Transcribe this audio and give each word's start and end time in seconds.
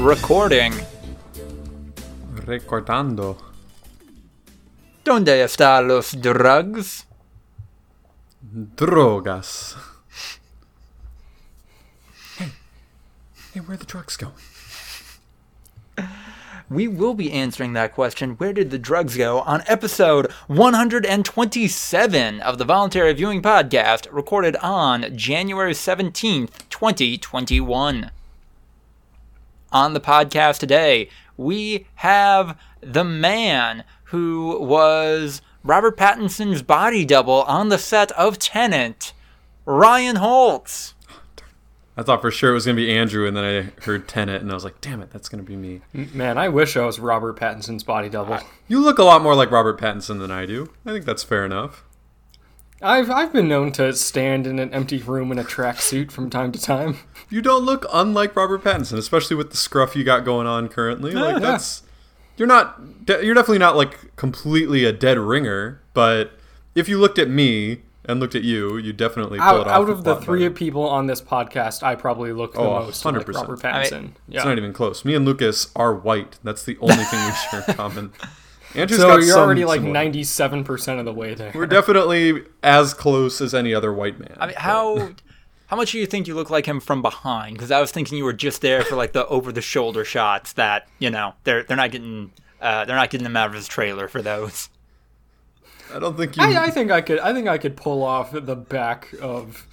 recording. 0.00 0.72
Recordando. 2.34 3.36
¿Dónde 5.04 5.42
están 5.42 5.88
los 5.88 6.12
drugs? 6.12 7.04
Drogas. 8.42 9.76
Hey. 12.38 12.52
Hey, 13.52 13.60
where 13.60 13.74
are 13.74 13.76
the 13.76 13.84
drugs 13.84 14.16
going? 14.16 14.32
We 16.70 16.86
will 16.86 17.14
be 17.14 17.32
answering 17.32 17.72
that 17.74 17.94
question. 17.94 18.36
Where 18.36 18.52
did 18.52 18.70
the 18.70 18.78
drugs 18.78 19.16
go? 19.16 19.40
On 19.40 19.62
episode 19.66 20.30
127 20.46 22.40
of 22.40 22.58
the 22.58 22.64
Voluntary 22.64 23.12
Viewing 23.12 23.42
Podcast, 23.42 24.06
recorded 24.12 24.56
on 24.56 25.16
January 25.16 25.72
17th, 25.72 26.50
2021. 26.70 28.12
On 29.72 29.94
the 29.94 30.00
podcast 30.00 30.58
today, 30.58 31.08
we 31.36 31.86
have 31.96 32.58
the 32.80 33.04
man 33.04 33.84
who 34.04 34.58
was 34.60 35.42
Robert 35.62 35.96
Pattinson's 35.96 36.62
body 36.62 37.04
double 37.04 37.42
on 37.42 37.68
the 37.68 37.78
set 37.78 38.10
of 38.12 38.38
Tenet, 38.38 39.12
Ryan 39.64 40.16
Holtz. 40.16 40.94
I 41.96 42.02
thought 42.02 42.20
for 42.20 42.30
sure 42.32 42.50
it 42.50 42.54
was 42.54 42.64
going 42.64 42.76
to 42.76 42.82
be 42.82 42.90
Andrew, 42.92 43.28
and 43.28 43.36
then 43.36 43.44
I 43.44 43.84
heard 43.84 44.08
Tenet, 44.08 44.42
and 44.42 44.50
I 44.50 44.54
was 44.54 44.64
like, 44.64 44.80
damn 44.80 45.02
it, 45.02 45.10
that's 45.10 45.28
going 45.28 45.44
to 45.44 45.48
be 45.48 45.56
me. 45.56 45.82
Man, 45.92 46.36
I 46.36 46.48
wish 46.48 46.76
I 46.76 46.84
was 46.84 46.98
Robert 46.98 47.38
Pattinson's 47.38 47.84
body 47.84 48.08
double. 48.08 48.38
You 48.66 48.80
look 48.80 48.98
a 48.98 49.04
lot 49.04 49.22
more 49.22 49.34
like 49.36 49.50
Robert 49.50 49.78
Pattinson 49.78 50.18
than 50.18 50.30
I 50.32 50.46
do. 50.46 50.72
I 50.84 50.92
think 50.92 51.04
that's 51.04 51.22
fair 51.22 51.44
enough. 51.44 51.84
I've 52.82 53.10
I've 53.10 53.32
been 53.32 53.48
known 53.48 53.72
to 53.72 53.92
stand 53.92 54.46
in 54.46 54.58
an 54.58 54.72
empty 54.72 54.98
room 54.98 55.30
in 55.32 55.38
a 55.38 55.44
tracksuit 55.44 56.10
from 56.10 56.30
time 56.30 56.52
to 56.52 56.60
time. 56.60 56.96
You 57.28 57.42
don't 57.42 57.64
look 57.64 57.86
unlike 57.92 58.34
Robert 58.34 58.64
Pattinson, 58.64 58.96
especially 58.98 59.36
with 59.36 59.50
the 59.50 59.56
scruff 59.56 59.94
you 59.94 60.02
got 60.02 60.24
going 60.24 60.46
on 60.46 60.68
currently. 60.68 61.12
Like 61.12 61.34
Yeah. 61.34 61.38
that's 61.40 61.82
you're 62.36 62.48
not 62.48 63.04
de- 63.06 63.24
you're 63.24 63.34
definitely 63.34 63.58
not 63.58 63.76
like 63.76 64.16
completely 64.16 64.84
a 64.84 64.92
dead 64.92 65.18
ringer, 65.18 65.80
but 65.94 66.32
if 66.74 66.88
you 66.88 66.98
looked 66.98 67.18
at 67.18 67.28
me 67.28 67.82
and 68.06 68.18
looked 68.18 68.34
at 68.34 68.42
you, 68.42 68.78
you 68.78 68.92
definitely 68.94 69.38
pull 69.38 69.46
Out, 69.46 69.60
it 69.60 69.66
off 69.68 69.82
out 69.82 69.90
of 69.90 70.04
the 70.04 70.16
three 70.16 70.40
better. 70.48 70.54
people 70.54 70.88
on 70.88 71.06
this 71.06 71.20
podcast, 71.20 71.82
I 71.82 71.94
probably 71.94 72.32
look 72.32 72.54
the 72.54 72.60
Oh, 72.60 72.80
most 72.86 73.04
100%. 73.04 73.34
Robert 73.34 73.64
I 73.64 73.84
Pattinson. 73.84 73.92
mean, 74.00 74.16
yeah. 74.26 74.38
It's 74.38 74.46
not 74.46 74.56
even 74.56 74.72
close. 74.72 75.04
Me 75.04 75.14
and 75.14 75.24
Lucas 75.26 75.70
are 75.76 75.94
white. 75.94 76.38
That's 76.42 76.62
the 76.64 76.78
only 76.80 77.04
thing 77.04 77.24
we 77.26 77.32
share 77.50 77.64
in 77.68 77.74
common. 77.74 78.12
Andrew's 78.74 79.00
so 79.00 79.08
got 79.08 79.14
you're 79.16 79.32
some- 79.34 79.40
already 79.40 79.64
like 79.64 79.82
ninety-seven 79.82 80.64
percent 80.64 80.98
of 80.98 81.04
the 81.04 81.12
way 81.12 81.34
there. 81.34 81.52
We're 81.54 81.66
definitely 81.66 82.44
as 82.62 82.94
close 82.94 83.40
as 83.40 83.54
any 83.54 83.74
other 83.74 83.92
white 83.92 84.18
man. 84.18 84.36
I 84.38 84.46
mean, 84.46 84.56
how 84.56 85.10
how 85.66 85.76
much 85.76 85.92
do 85.92 85.98
you 85.98 86.06
think 86.06 86.26
you 86.28 86.34
look 86.34 86.50
like 86.50 86.66
him 86.66 86.80
from 86.80 87.02
behind? 87.02 87.54
Because 87.56 87.70
I 87.70 87.80
was 87.80 87.90
thinking 87.90 88.16
you 88.18 88.24
were 88.24 88.32
just 88.32 88.60
there 88.60 88.82
for 88.84 88.96
like 88.96 89.12
the 89.12 89.26
over 89.26 89.50
the 89.52 89.60
shoulder 89.62 90.04
shots 90.04 90.52
that 90.54 90.86
you 90.98 91.10
know 91.10 91.34
they're 91.44 91.62
they're 91.64 91.76
not 91.76 91.90
getting 91.90 92.32
uh, 92.60 92.84
they're 92.84 92.96
not 92.96 93.10
getting 93.10 93.24
them 93.24 93.36
out 93.36 93.48
of 93.48 93.54
his 93.54 93.66
trailer 93.66 94.06
for 94.08 94.22
those. 94.22 94.68
I 95.92 95.98
don't 95.98 96.16
think 96.16 96.36
you. 96.36 96.42
I, 96.44 96.64
I 96.66 96.70
think 96.70 96.90
I 96.92 97.00
could. 97.00 97.18
I 97.18 97.32
think 97.32 97.48
I 97.48 97.58
could 97.58 97.76
pull 97.76 98.02
off 98.04 98.30
the 98.32 98.54
back 98.56 99.12
of 99.20 99.66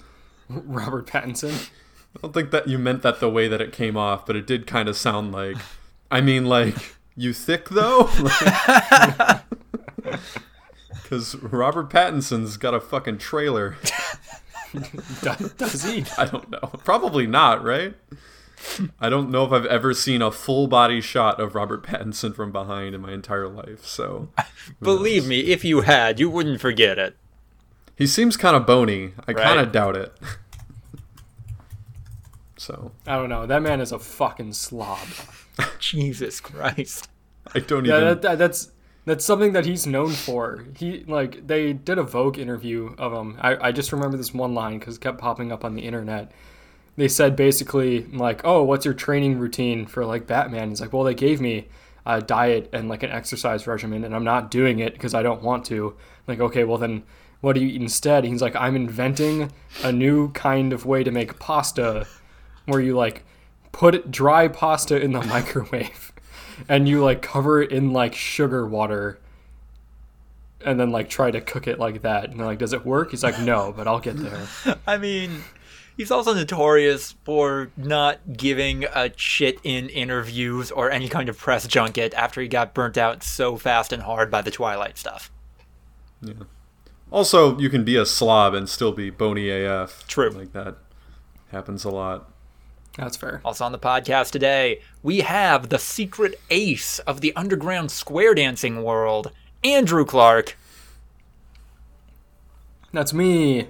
Robert 0.48 1.06
Pattinson. 1.06 1.68
I 2.16 2.20
don't 2.22 2.34
think 2.34 2.50
that 2.50 2.66
you 2.66 2.78
meant 2.78 3.02
that 3.02 3.20
the 3.20 3.30
way 3.30 3.46
that 3.46 3.60
it 3.60 3.72
came 3.72 3.96
off, 3.96 4.26
but 4.26 4.34
it 4.34 4.46
did 4.46 4.66
kind 4.66 4.88
of 4.88 4.96
sound 4.96 5.30
like. 5.30 5.56
I 6.10 6.20
mean, 6.20 6.46
like 6.46 6.96
you 7.18 7.32
thick 7.32 7.68
though, 7.70 8.04
because 11.02 11.34
Robert 11.36 11.90
Pattinson's 11.90 12.56
got 12.56 12.74
a 12.74 12.80
fucking 12.80 13.18
trailer. 13.18 13.76
Does, 15.22 15.52
does 15.54 15.84
he? 15.84 16.04
I 16.18 16.26
don't 16.26 16.50
know. 16.50 16.60
Probably 16.84 17.26
not, 17.26 17.64
right? 17.64 17.94
I 19.00 19.08
don't 19.08 19.30
know 19.30 19.44
if 19.44 19.52
I've 19.52 19.66
ever 19.66 19.94
seen 19.94 20.20
a 20.20 20.30
full 20.30 20.66
body 20.66 21.00
shot 21.00 21.40
of 21.40 21.54
Robert 21.54 21.84
Pattinson 21.84 22.34
from 22.34 22.52
behind 22.52 22.94
in 22.94 23.00
my 23.00 23.12
entire 23.12 23.48
life. 23.48 23.86
So 23.86 24.28
Believe 24.80 25.26
me, 25.26 25.40
if 25.40 25.64
you 25.64 25.82
had, 25.82 26.20
you 26.20 26.28
wouldn't 26.28 26.60
forget 26.60 26.98
it. 26.98 27.16
he 27.96 28.06
seems 28.06 28.36
kind 28.36 28.56
of 28.56 28.66
bony. 28.66 29.12
I 29.26 29.32
kind 29.32 29.60
of 29.60 29.72
doubt 29.72 29.96
it. 29.96 30.12
so 32.56 32.92
I 33.06 33.16
don't 33.16 33.28
know. 33.28 33.46
That 33.46 33.62
man 33.62 33.80
is 33.80 33.92
a 33.92 33.98
fucking 33.98 34.52
slob. 34.54 35.06
Jesus 35.78 36.40
Christ. 36.40 37.08
I 37.54 37.60
don't 37.60 37.84
Yeah, 37.84 37.98
even. 37.98 38.00
that, 38.00 38.22
that, 38.22 38.38
that's 38.38 38.70
that's 39.04 39.24
something 39.24 39.52
that 39.52 39.64
he's 39.64 39.86
known 39.86 40.16
for. 40.16 40.64
He 40.76 41.04
like 41.06 41.46
they 41.46 41.72
did 41.72 41.98
a 41.98 42.02
Vogue 42.02 42.38
interview 42.38 42.94
of 42.98 43.12
him. 43.12 43.38
I, 43.40 43.68
I 43.68 43.72
just 43.72 43.92
remember 43.92 44.16
this 44.16 44.34
one 44.34 44.54
line 44.54 44.78
because 44.78 44.96
it 44.96 45.00
kept 45.00 45.18
popping 45.18 45.50
up 45.52 45.64
on 45.64 45.74
the 45.74 45.82
internet. 45.82 46.32
They 46.96 47.08
said 47.08 47.36
basically 47.36 48.04
like, 48.06 48.42
"Oh, 48.44 48.62
what's 48.64 48.84
your 48.84 48.94
training 48.94 49.38
routine 49.38 49.86
for 49.86 50.04
like 50.06 50.26
Batman?" 50.26 50.70
He's 50.70 50.80
like, 50.80 50.92
"Well, 50.92 51.04
they 51.04 51.14
gave 51.14 51.40
me 51.40 51.68
a 52.06 52.20
diet 52.22 52.70
and 52.72 52.88
like 52.88 53.02
an 53.02 53.10
exercise 53.10 53.66
regimen, 53.66 54.04
and 54.04 54.14
I'm 54.14 54.24
not 54.24 54.50
doing 54.50 54.80
it 54.80 54.94
because 54.94 55.14
I 55.14 55.22
don't 55.22 55.42
want 55.42 55.64
to." 55.66 55.96
Like, 56.26 56.40
okay, 56.40 56.64
well 56.64 56.78
then, 56.78 57.04
what 57.40 57.54
do 57.54 57.60
you 57.60 57.68
eat 57.68 57.80
instead? 57.82 58.24
He's 58.24 58.42
like, 58.42 58.56
"I'm 58.56 58.76
inventing 58.76 59.52
a 59.84 59.92
new 59.92 60.32
kind 60.32 60.72
of 60.72 60.86
way 60.86 61.04
to 61.04 61.10
make 61.12 61.38
pasta, 61.38 62.06
where 62.66 62.80
you 62.80 62.96
like 62.96 63.24
put 63.72 64.10
dry 64.10 64.48
pasta 64.48 65.00
in 65.00 65.12
the 65.12 65.22
microwave." 65.26 66.12
and 66.68 66.88
you 66.88 67.00
like 67.02 67.22
cover 67.22 67.62
it 67.62 67.70
in 67.70 67.92
like 67.92 68.16
sugar 68.16 68.66
water 68.66 69.16
and 70.64 70.80
then 70.80 70.90
like 70.90 71.08
try 71.08 71.30
to 71.30 71.40
cook 71.40 71.68
it 71.68 71.78
like 71.78 72.02
that 72.02 72.24
and 72.30 72.40
they're 72.40 72.46
like 72.46 72.58
does 72.58 72.72
it 72.72 72.84
work 72.84 73.12
he's 73.12 73.22
like 73.22 73.38
no 73.38 73.72
but 73.76 73.86
i'll 73.86 74.00
get 74.00 74.16
there 74.16 74.44
I 74.88 74.98
mean, 74.98 75.44
he's 75.98 76.10
also 76.10 76.32
notorious 76.32 77.14
for 77.24 77.70
not 77.76 78.20
giving 78.36 78.84
a 78.84 79.10
shit 79.16 79.58
in 79.62 79.90
interviews 79.90 80.70
or 80.70 80.90
any 80.90 81.08
kind 81.08 81.28
of 81.28 81.36
press 81.36 81.66
junket 81.66 82.14
after 82.14 82.40
he 82.40 82.48
got 82.48 82.72
burnt 82.72 82.96
out 82.96 83.22
so 83.22 83.56
fast 83.58 83.92
and 83.92 84.02
hard 84.02 84.30
by 84.30 84.40
the 84.40 84.50
Twilight 84.50 84.96
stuff. 84.96 85.30
Yeah. 86.22 86.34
Also, 87.10 87.58
you 87.58 87.68
can 87.68 87.84
be 87.84 87.96
a 87.96 88.06
slob 88.06 88.54
and 88.54 88.68
still 88.68 88.92
be 88.92 89.10
bony 89.10 89.50
AF. 89.50 90.06
True. 90.08 90.30
Like 90.30 90.52
that 90.52 90.76
happens 91.50 91.84
a 91.84 91.90
lot. 91.90 92.30
That's 92.98 93.16
fair 93.16 93.40
Also 93.44 93.64
on 93.64 93.72
the 93.72 93.78
podcast 93.78 94.30
today, 94.32 94.80
we 95.02 95.20
have 95.20 95.68
the 95.70 95.78
secret 95.78 96.38
ace 96.50 96.98
of 97.00 97.20
the 97.22 97.34
underground 97.36 97.90
square 97.90 98.34
dancing 98.34 98.82
world, 98.82 99.32
Andrew 99.64 100.04
Clark. 100.04 100.56
that's 102.92 103.12
me 103.12 103.68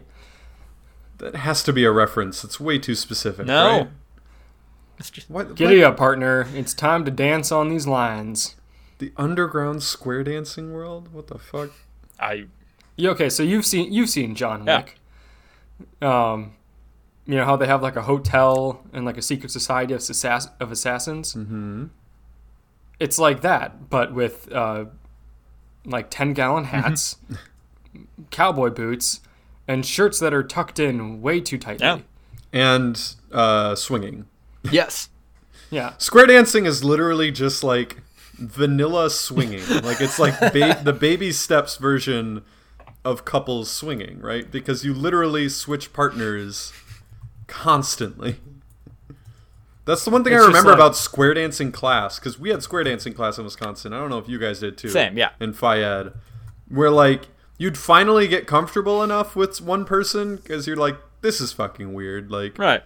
That 1.18 1.34
has 1.36 1.62
to 1.64 1.72
be 1.72 1.84
a 1.84 1.90
reference. 1.90 2.44
It's 2.44 2.60
way 2.60 2.78
too 2.78 2.94
specific. 2.94 3.46
No. 3.46 3.66
Right? 3.78 3.88
It's 4.98 5.10
just 5.10 5.28
What, 5.30 5.54
giddy 5.54 5.78
what- 5.82 5.92
up 5.92 5.96
partner 5.96 6.46
it's 6.54 6.74
time 6.74 7.04
to 7.04 7.10
dance 7.10 7.52
on 7.52 7.68
these 7.68 7.86
lines 7.86 8.56
The 8.98 9.12
underground 9.16 9.82
square 9.82 10.24
dancing 10.24 10.72
world? 10.72 11.12
What 11.12 11.28
the 11.28 11.38
fuck? 11.38 11.70
I 12.18 12.46
Yeah, 12.96 13.10
okay 13.10 13.28
so 13.28 13.42
you've 13.42 13.66
seen 13.66 13.92
you've 13.92 14.08
seen 14.08 14.34
john 14.34 14.64
Yeah. 14.66 14.78
wick 14.78 14.98
um 16.02 16.52
you 17.28 17.36
know 17.36 17.44
how 17.44 17.56
they 17.56 17.66
have 17.66 17.82
like 17.82 17.94
a 17.94 18.02
hotel 18.02 18.82
and 18.92 19.04
like 19.04 19.18
a 19.18 19.22
secret 19.22 19.50
society 19.50 19.92
of, 19.92 20.00
assass- 20.00 20.50
of 20.58 20.72
assassins 20.72 21.34
mm-hmm. 21.34 21.84
it's 22.98 23.18
like 23.18 23.42
that 23.42 23.88
but 23.90 24.12
with 24.14 24.50
uh 24.52 24.86
like 25.84 26.10
10 26.10 26.32
gallon 26.32 26.64
hats 26.64 27.16
cowboy 28.30 28.70
boots 28.70 29.20
and 29.68 29.84
shirts 29.84 30.18
that 30.18 30.32
are 30.34 30.42
tucked 30.42 30.78
in 30.78 31.20
way 31.22 31.40
too 31.40 31.58
tightly 31.58 31.86
Yeah. 31.86 32.00
And 32.50 33.14
uh, 33.30 33.74
swinging. 33.74 34.24
yes. 34.70 35.10
yeah 35.70 35.92
Square 35.98 36.26
dancing 36.28 36.64
is 36.64 36.82
literally 36.82 37.30
just 37.30 37.62
like 37.62 37.98
vanilla 38.38 39.10
swinging. 39.10 39.66
like 39.82 40.00
it's 40.00 40.18
like 40.18 40.38
ba- 40.40 40.80
the 40.82 40.94
baby 40.98 41.30
steps 41.32 41.76
version 41.76 42.42
of 43.04 43.24
couples 43.24 43.70
swinging, 43.70 44.20
right? 44.20 44.50
Because 44.50 44.84
you 44.84 44.94
literally 44.94 45.48
switch 45.48 45.92
partners 45.92 46.72
constantly. 47.48 48.36
That's 49.84 50.04
the 50.04 50.10
one 50.10 50.22
thing 50.22 50.34
It's 50.34 50.42
I 50.44 50.46
remember 50.46 50.70
like- 50.70 50.78
about 50.78 50.96
square 50.96 51.34
dancing 51.34 51.72
class 51.72 52.18
because 52.18 52.38
we 52.38 52.50
had 52.50 52.62
square 52.62 52.84
dancing 52.84 53.14
class 53.14 53.38
in 53.38 53.44
Wisconsin. 53.44 53.92
I 53.92 53.98
don't 53.98 54.10
know 54.10 54.18
if 54.18 54.28
you 54.28 54.38
guys 54.38 54.60
did 54.60 54.76
too. 54.78 54.90
Same, 54.90 55.16
yeah. 55.16 55.30
In 55.40 55.52
Fayed, 55.54 56.12
where 56.68 56.90
like 56.90 57.28
you'd 57.56 57.78
finally 57.78 58.28
get 58.28 58.46
comfortable 58.46 59.02
enough 59.02 59.34
with 59.34 59.60
one 59.60 59.84
person 59.84 60.36
because 60.36 60.66
you're 60.66 60.76
like, 60.76 60.96
this 61.22 61.40
is 61.40 61.52
fucking 61.52 61.94
weird. 61.94 62.30
Like, 62.30 62.56
Right. 62.58 62.82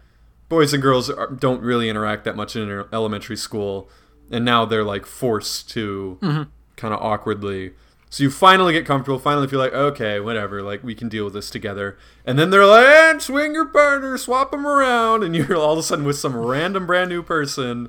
boys 0.48 0.72
and 0.72 0.82
girls 0.82 1.10
are, 1.10 1.26
don't 1.26 1.60
really 1.60 1.90
interact 1.90 2.24
that 2.24 2.36
much 2.36 2.54
in 2.56 2.84
elementary 2.92 3.36
school, 3.36 3.90
and 4.30 4.44
now 4.44 4.64
they're 4.64 4.84
like 4.84 5.04
forced 5.04 5.68
to 5.70 6.18
mm-hmm. 6.22 6.42
kind 6.76 6.94
of 6.94 7.00
awkwardly. 7.02 7.72
So 8.12 8.24
you 8.24 8.30
finally 8.30 8.74
get 8.74 8.84
comfortable. 8.84 9.18
Finally 9.18 9.48
feel 9.48 9.58
like 9.58 9.72
okay, 9.72 10.20
whatever. 10.20 10.62
Like 10.62 10.84
we 10.84 10.94
can 10.94 11.08
deal 11.08 11.24
with 11.24 11.32
this 11.32 11.48
together. 11.48 11.96
And 12.26 12.38
then 12.38 12.50
they're 12.50 12.66
like, 12.66 13.22
swing 13.22 13.54
your 13.54 13.64
partner, 13.64 14.18
swap 14.18 14.50
them 14.50 14.66
around, 14.66 15.22
and 15.22 15.34
you're 15.36 15.56
all 15.56 15.72
of 15.72 15.78
a 15.78 15.82
sudden 15.82 16.04
with 16.04 16.18
some 16.18 16.36
random 16.36 16.86
brand 16.86 17.08
new 17.08 17.22
person 17.22 17.88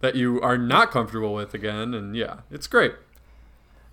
that 0.00 0.14
you 0.14 0.38
are 0.42 0.58
not 0.58 0.90
comfortable 0.90 1.32
with 1.32 1.54
again. 1.54 1.94
And 1.94 2.14
yeah, 2.14 2.40
it's 2.50 2.66
great. 2.66 2.96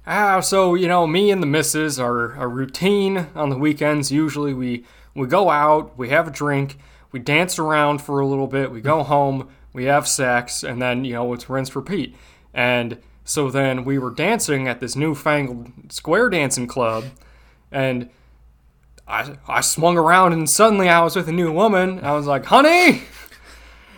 Ah, 0.05 0.41
so 0.41 0.75
you 0.75 0.89
know, 0.89 1.07
me 1.07 1.31
and 1.31 1.41
the 1.41 1.47
missus, 1.47 1.97
are 1.97 2.33
a 2.33 2.45
routine 2.45 3.27
on 3.33 3.49
the 3.49 3.57
weekends. 3.57 4.11
Usually, 4.11 4.53
we 4.53 4.83
we 5.15 5.27
go 5.27 5.49
out, 5.49 5.97
we 5.97 6.09
have 6.09 6.27
a 6.27 6.31
drink, 6.31 6.77
we 7.13 7.21
dance 7.21 7.57
around 7.57 8.01
for 8.01 8.19
a 8.19 8.27
little 8.27 8.47
bit, 8.47 8.69
we 8.69 8.81
go 8.81 9.01
home, 9.01 9.47
we 9.71 9.85
have 9.85 10.09
sex, 10.09 10.61
and 10.61 10.81
then 10.81 11.05
you 11.05 11.13
know 11.13 11.31
it's 11.31 11.49
rinse 11.49 11.73
repeat. 11.73 12.17
And 12.53 12.97
so 13.29 13.51
then 13.51 13.85
we 13.85 13.99
were 13.99 14.09
dancing 14.09 14.67
at 14.67 14.79
this 14.79 14.95
newfangled 14.95 15.69
square 15.89 16.31
dancing 16.31 16.65
club, 16.65 17.05
and 17.71 18.09
I 19.07 19.35
I 19.47 19.61
swung 19.61 19.99
around, 19.99 20.33
and 20.33 20.49
suddenly 20.49 20.89
I 20.89 21.01
was 21.01 21.15
with 21.15 21.29
a 21.29 21.31
new 21.31 21.51
woman. 21.51 22.03
I 22.03 22.13
was 22.13 22.25
like, 22.25 22.45
"Honey, 22.45 23.03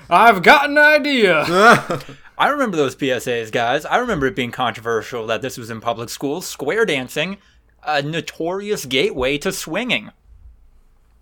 I've 0.10 0.44
got 0.44 0.70
an 0.70 0.78
idea." 0.78 1.46
I 2.38 2.50
remember 2.50 2.76
those 2.76 2.94
PSAs, 2.94 3.54
guys. 3.54 3.86
I 3.86 4.00
remember 4.00 4.26
it 4.26 4.36
being 4.36 4.52
controversial 4.52 5.26
that 5.28 5.42
this 5.42 5.58
was 5.58 5.70
in 5.70 5.80
public 5.80 6.10
schools. 6.10 6.46
Square 6.46 6.88
dancing, 6.88 7.38
a 7.84 8.02
notorious 8.02 8.84
gateway 8.84 9.38
to 9.38 9.54
swinging. 9.54 10.12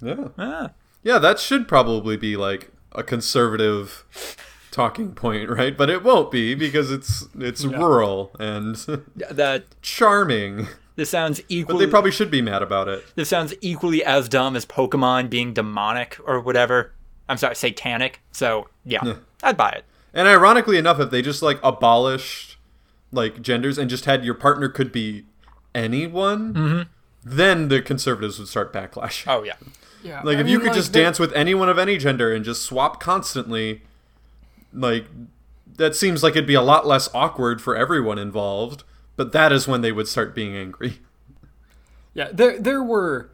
Yeah. 0.02 0.30
Ah. 0.36 0.72
Yeah, 1.04 1.20
that 1.20 1.38
should 1.38 1.68
probably 1.68 2.18
be 2.18 2.36
like 2.36 2.72
a 2.94 3.04
conservative 3.04 4.04
talking 4.80 5.12
point, 5.14 5.50
right? 5.50 5.76
But 5.78 5.90
it 5.90 6.04
won't 6.04 6.32
be 6.32 6.56
because 6.56 6.90
it's 6.92 7.28
it's 7.38 7.66
rural 7.66 8.32
and 8.40 8.76
That 9.32 9.64
charming. 9.82 10.68
this 10.96 11.10
sounds 11.10 11.40
But 11.42 11.46
equally. 11.50 11.86
they 11.86 11.90
probably 11.92 12.12
should 12.12 12.32
be 12.32 12.42
mad 12.42 12.62
about 12.62 12.88
it. 12.88 13.04
this 13.16 13.30
sounds 13.30 13.54
equally 13.62 14.04
as 14.04 14.30
dumb 14.30 14.56
as 14.56 14.66
Pokemon 14.66 15.30
being 15.30 15.54
demonic 15.54 16.18
or 16.26 16.40
whatever. 16.40 16.94
I'm 17.28 17.38
sorry, 17.38 17.56
satanic. 17.56 18.22
So 18.32 18.70
yeah, 18.86 19.16
I'd 19.44 19.58
buy 19.58 19.72
it. 19.72 19.86
And 20.14 20.28
ironically 20.28 20.78
enough, 20.78 21.00
if 21.00 21.10
they 21.12 21.22
just 21.22 21.42
like 21.42 21.60
abolished 21.64 22.58
like 23.12 23.42
genders 23.42 23.78
and 23.78 23.90
just 23.90 24.06
had 24.06 24.24
your 24.24 24.34
partner 24.36 24.70
could 24.70 24.92
be 24.92 25.26
anyone, 25.76 26.54
mm-hmm. 26.54 26.82
then 27.24 27.68
the 27.68 27.82
conservatives 27.82 28.40
would 28.40 28.48
start 28.48 28.72
backlash. 28.74 29.26
Oh 29.28 29.44
yeah. 29.44 29.54
Yeah, 30.02 30.22
Like 30.24 30.38
I 30.38 30.42
if 30.42 30.48
you 30.48 30.60
could 30.60 30.68
like, 30.68 30.76
just 30.76 30.94
there- 30.94 31.04
dance 31.04 31.20
with 31.20 31.34
anyone 31.34 31.68
of 31.68 31.78
any 31.78 31.98
gender 31.98 32.34
and 32.34 32.46
just 32.46 32.64
swap 32.64 33.02
constantly, 33.02 33.82
like 34.74 35.06
that 35.78 35.96
seems 35.96 36.24
like 36.24 36.32
it'd 36.32 36.46
be 36.48 36.54
a 36.54 36.62
lot 36.62 36.86
less 36.86 37.10
awkward 37.14 37.62
for 37.62 37.76
everyone 37.76 38.18
involved. 38.20 38.84
But 39.16 39.32
that 39.34 39.52
is 39.52 39.68
when 39.68 39.82
they 39.82 39.92
would 39.92 40.08
start 40.08 40.34
being 40.34 40.56
angry. 40.56 41.00
Yeah, 42.14 42.30
there 42.32 42.60
there 42.60 42.82
were 42.84 43.32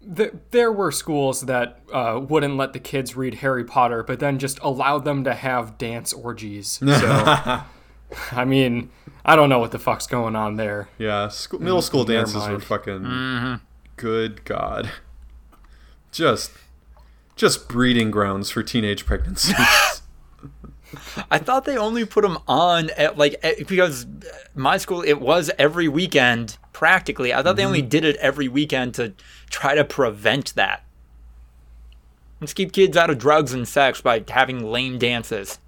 there, 0.00 0.32
there 0.52 0.72
were 0.72 0.92
schools 0.92 1.42
that 1.42 1.80
uh, 1.92 2.20
wouldn't 2.28 2.56
let 2.56 2.72
the 2.72 2.78
kids 2.78 3.16
read 3.16 3.34
Harry 3.34 3.64
Potter, 3.64 4.02
but 4.02 4.20
then 4.20 4.38
just 4.38 4.58
allowed 4.60 5.04
them 5.04 5.24
to 5.24 5.34
have 5.34 5.78
dance 5.78 6.12
orgies. 6.12 6.80
So, 8.08 8.30
I 8.30 8.44
mean, 8.44 8.90
I 9.24 9.34
don't 9.34 9.48
know 9.48 9.58
what 9.58 9.72
the 9.72 9.80
fuck's 9.80 10.06
going 10.06 10.36
on 10.36 10.54
there. 10.54 10.88
Yeah, 10.96 11.26
school, 11.26 11.58
middle 11.60 11.82
school 11.82 12.04
never 12.04 12.20
dances 12.20 12.44
were 12.44 12.50
mind. 12.50 12.62
fucking 12.62 13.60
good 13.96 14.44
god. 14.44 14.90
Just 16.12 16.52
just 17.34 17.68
breeding 17.68 18.12
grounds 18.12 18.48
for 18.48 18.62
teenage 18.62 19.04
pregnancies. 19.06 19.56
I 21.30 21.38
thought 21.38 21.64
they 21.64 21.76
only 21.76 22.04
put 22.04 22.22
them 22.22 22.38
on 22.46 22.90
at 22.90 23.16
like 23.18 23.36
eh, 23.42 23.64
because 23.66 24.06
my 24.54 24.76
school 24.76 25.02
it 25.02 25.20
was 25.20 25.50
every 25.58 25.88
weekend 25.88 26.58
practically. 26.72 27.32
I 27.32 27.42
thought 27.42 27.56
they 27.56 27.64
only 27.64 27.82
did 27.82 28.04
it 28.04 28.16
every 28.16 28.48
weekend 28.48 28.94
to 28.94 29.14
try 29.48 29.74
to 29.74 29.84
prevent 29.84 30.54
that. 30.56 30.84
Let's 32.40 32.52
keep 32.52 32.72
kids 32.72 32.96
out 32.96 33.10
of 33.10 33.18
drugs 33.18 33.52
and 33.52 33.66
sex 33.66 34.00
by 34.00 34.22
having 34.28 34.62
lame 34.70 34.98
dances. 34.98 35.58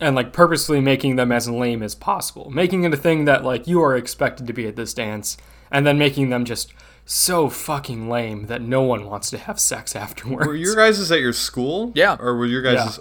And 0.00 0.16
like 0.16 0.32
purposely 0.32 0.80
making 0.80 1.16
them 1.16 1.30
as 1.30 1.48
lame 1.48 1.82
as 1.82 1.94
possible, 1.94 2.50
making 2.50 2.84
it 2.84 2.94
a 2.94 2.96
thing 2.96 3.26
that 3.26 3.44
like 3.44 3.66
you 3.66 3.82
are 3.82 3.96
expected 3.96 4.46
to 4.46 4.52
be 4.52 4.66
at 4.66 4.76
this 4.76 4.94
dance, 4.94 5.36
and 5.70 5.86
then 5.86 5.98
making 5.98 6.30
them 6.30 6.44
just 6.44 6.72
so 7.04 7.48
fucking 7.48 8.08
lame 8.08 8.46
that 8.46 8.62
no 8.62 8.82
one 8.82 9.06
wants 9.06 9.30
to 9.30 9.38
have 9.38 9.60
sex 9.60 9.94
afterwards. 9.96 10.46
were 10.46 10.54
your 10.54 10.74
guys 10.74 11.10
at 11.10 11.20
your 11.20 11.32
school? 11.32 11.92
Yeah. 11.94 12.16
Or 12.18 12.36
were 12.36 12.46
your 12.46 12.62
guys? 12.62 12.98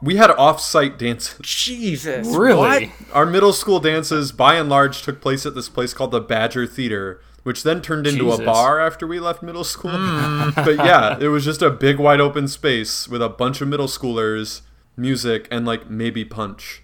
We 0.00 0.16
had 0.16 0.30
off-site 0.30 0.98
dances. 0.98 1.38
Jesus, 1.42 2.26
really? 2.28 2.86
what? 2.86 3.12
Our 3.12 3.26
middle 3.26 3.52
school 3.52 3.80
dances, 3.80 4.32
by 4.32 4.54
and 4.54 4.68
large, 4.68 5.02
took 5.02 5.20
place 5.20 5.44
at 5.44 5.54
this 5.54 5.68
place 5.68 5.92
called 5.92 6.10
the 6.10 6.20
Badger 6.20 6.66
Theater, 6.66 7.20
which 7.42 7.62
then 7.62 7.82
turned 7.82 8.06
into 8.06 8.24
Jesus. 8.24 8.40
a 8.40 8.44
bar 8.44 8.80
after 8.80 9.06
we 9.06 9.20
left 9.20 9.42
middle 9.42 9.64
school. 9.64 9.90
Hmm. 9.92 10.50
but 10.54 10.76
yeah, 10.76 11.18
it 11.20 11.28
was 11.28 11.44
just 11.44 11.60
a 11.60 11.70
big, 11.70 11.98
wide 11.98 12.20
open 12.20 12.48
space 12.48 13.06
with 13.08 13.20
a 13.20 13.28
bunch 13.28 13.60
of 13.60 13.68
middle 13.68 13.86
schoolers, 13.86 14.62
music, 14.96 15.48
and 15.50 15.66
like 15.66 15.90
maybe 15.90 16.24
punch, 16.24 16.82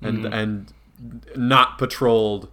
and 0.00 0.20
hmm. 0.20 0.32
and 0.32 0.72
not 1.36 1.76
patrolled 1.76 2.48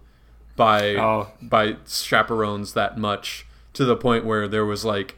by 0.56 0.94
Oh. 0.96 1.28
by 1.40 1.76
chaperones 1.86 2.74
that 2.74 2.98
much 2.98 3.46
to 3.72 3.84
the 3.86 3.96
point 3.96 4.24
where 4.24 4.46
there 4.46 4.66
was 4.66 4.84
like. 4.84 5.16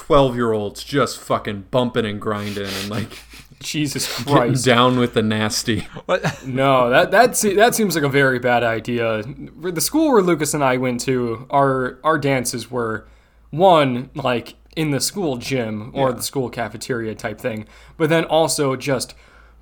12 0.00 0.34
year 0.34 0.52
olds 0.52 0.82
just 0.82 1.18
fucking 1.18 1.66
bumping 1.70 2.06
and 2.06 2.18
grinding 2.20 2.64
and 2.66 2.88
like 2.90 3.18
Jesus 3.60 4.22
Christ! 4.24 4.64
down 4.64 4.98
with 4.98 5.12
the 5.12 5.22
nasty. 5.22 5.80
What? 6.06 6.22
No, 6.46 6.88
that 6.88 7.10
that 7.10 7.36
se- 7.36 7.56
that 7.56 7.74
seems 7.74 7.94
like 7.94 8.02
a 8.04 8.08
very 8.08 8.38
bad 8.38 8.62
idea. 8.64 9.22
The 9.22 9.80
school 9.82 10.10
where 10.12 10.22
Lucas 10.22 10.54
and 10.54 10.64
I 10.64 10.78
went 10.78 11.00
to, 11.02 11.46
our 11.50 11.98
our 12.02 12.16
dances 12.18 12.70
were 12.70 13.06
one 13.50 14.08
like 14.14 14.54
in 14.74 14.90
the 14.90 15.00
school 15.00 15.36
gym 15.36 15.90
or 15.94 16.08
Yeah. 16.08 16.14
the 16.16 16.22
school 16.22 16.48
cafeteria 16.48 17.14
type 17.14 17.38
thing, 17.38 17.66
but 17.98 18.08
then 18.08 18.24
also 18.24 18.76
just 18.76 19.14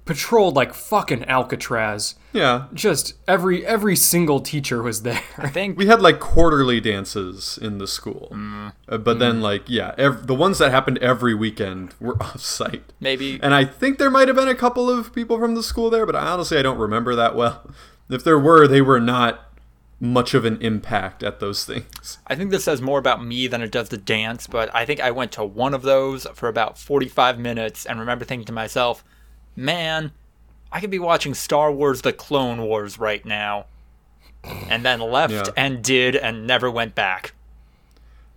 patrolled 0.09 0.57
like 0.57 0.73
fucking 0.73 1.23
Alcatraz. 1.27 2.15
Yeah, 2.33 2.67
Just 2.73 3.15
every 3.29 3.65
every 3.67 3.95
single 3.95 4.41
teacher 4.41 4.83
was 4.83 5.03
there. 5.03 5.23
I 5.37 5.49
think 5.49 5.77
we 5.79 5.87
had 5.87 6.01
like 6.01 6.19
quarterly 6.19 6.81
dances 6.81 7.59
in 7.61 7.77
the 7.79 7.87
school, 7.87 8.33
Uh, 8.89 8.99
but 8.99 9.19
then 9.19 9.41
like 9.43 9.65
yeah, 9.67 9.95
ev- 9.99 10.27
the 10.27 10.35
ones 10.35 10.59
that 10.59 10.71
happened 10.71 10.99
every 10.99 11.35
weekend 11.35 11.95
were 12.01 12.17
off 12.23 12.41
site. 12.41 12.85
maybe 13.01 13.39
And 13.43 13.55
I 13.55 13.65
think 13.67 13.99
there 13.99 14.11
might 14.11 14.29
have 14.29 14.37
been 14.37 14.49
a 14.49 14.55
couple 14.55 14.89
of 14.91 15.13
people 15.15 15.39
from 15.39 15.55
the 15.55 15.63
school 15.63 15.91
there, 15.91 16.07
but 16.07 16.17
honestly, 16.17 16.59
I 16.59 16.63
don't 16.63 16.79
remember 16.79 17.15
that 17.15 17.37
well. 17.37 17.71
If 18.11 18.25
there 18.25 18.39
were, 18.39 18.67
they 18.67 18.81
were 18.81 19.01
not 19.01 19.45
much 20.01 20.33
of 20.33 20.45
an 20.45 20.57
impact 20.63 21.23
at 21.23 21.41
those 21.41 21.65
things. 21.67 22.19
I 22.27 22.35
think 22.37 22.51
this 22.51 22.65
says 22.65 22.81
more 22.81 22.99
about 22.99 23.23
me 23.25 23.47
than 23.49 23.61
it 23.63 23.73
does 23.73 23.89
the 23.91 23.99
dance, 23.99 24.47
but 24.47 24.73
I 24.75 24.87
think 24.87 25.01
I 25.01 25.11
went 25.11 25.33
to 25.33 25.45
one 25.45 25.75
of 25.75 25.83
those 25.83 26.25
for 26.35 26.49
about 26.49 26.79
45 26.79 27.39
minutes 27.39 27.85
and 27.85 27.99
remember 28.01 28.25
thinking 28.25 28.47
to 28.47 28.53
myself, 28.53 29.05
man, 29.59 30.13
I 30.73 30.81
could 30.81 30.91
be 30.91 30.99
watching 30.99 31.35
Star 31.35 31.71
Wars 31.73 32.03
The 32.03 32.13
Clone 32.13 32.63
Wars 32.63 32.99
right 32.99 33.25
now. 33.25 33.67
And 34.71 34.85
then 34.85 35.01
left 35.01 35.33
Yeah. 35.33 35.43
and 35.57 35.83
did 35.83 36.15
and 36.17 36.47
never 36.47 36.71
went 36.71 36.95
back. 36.95 37.35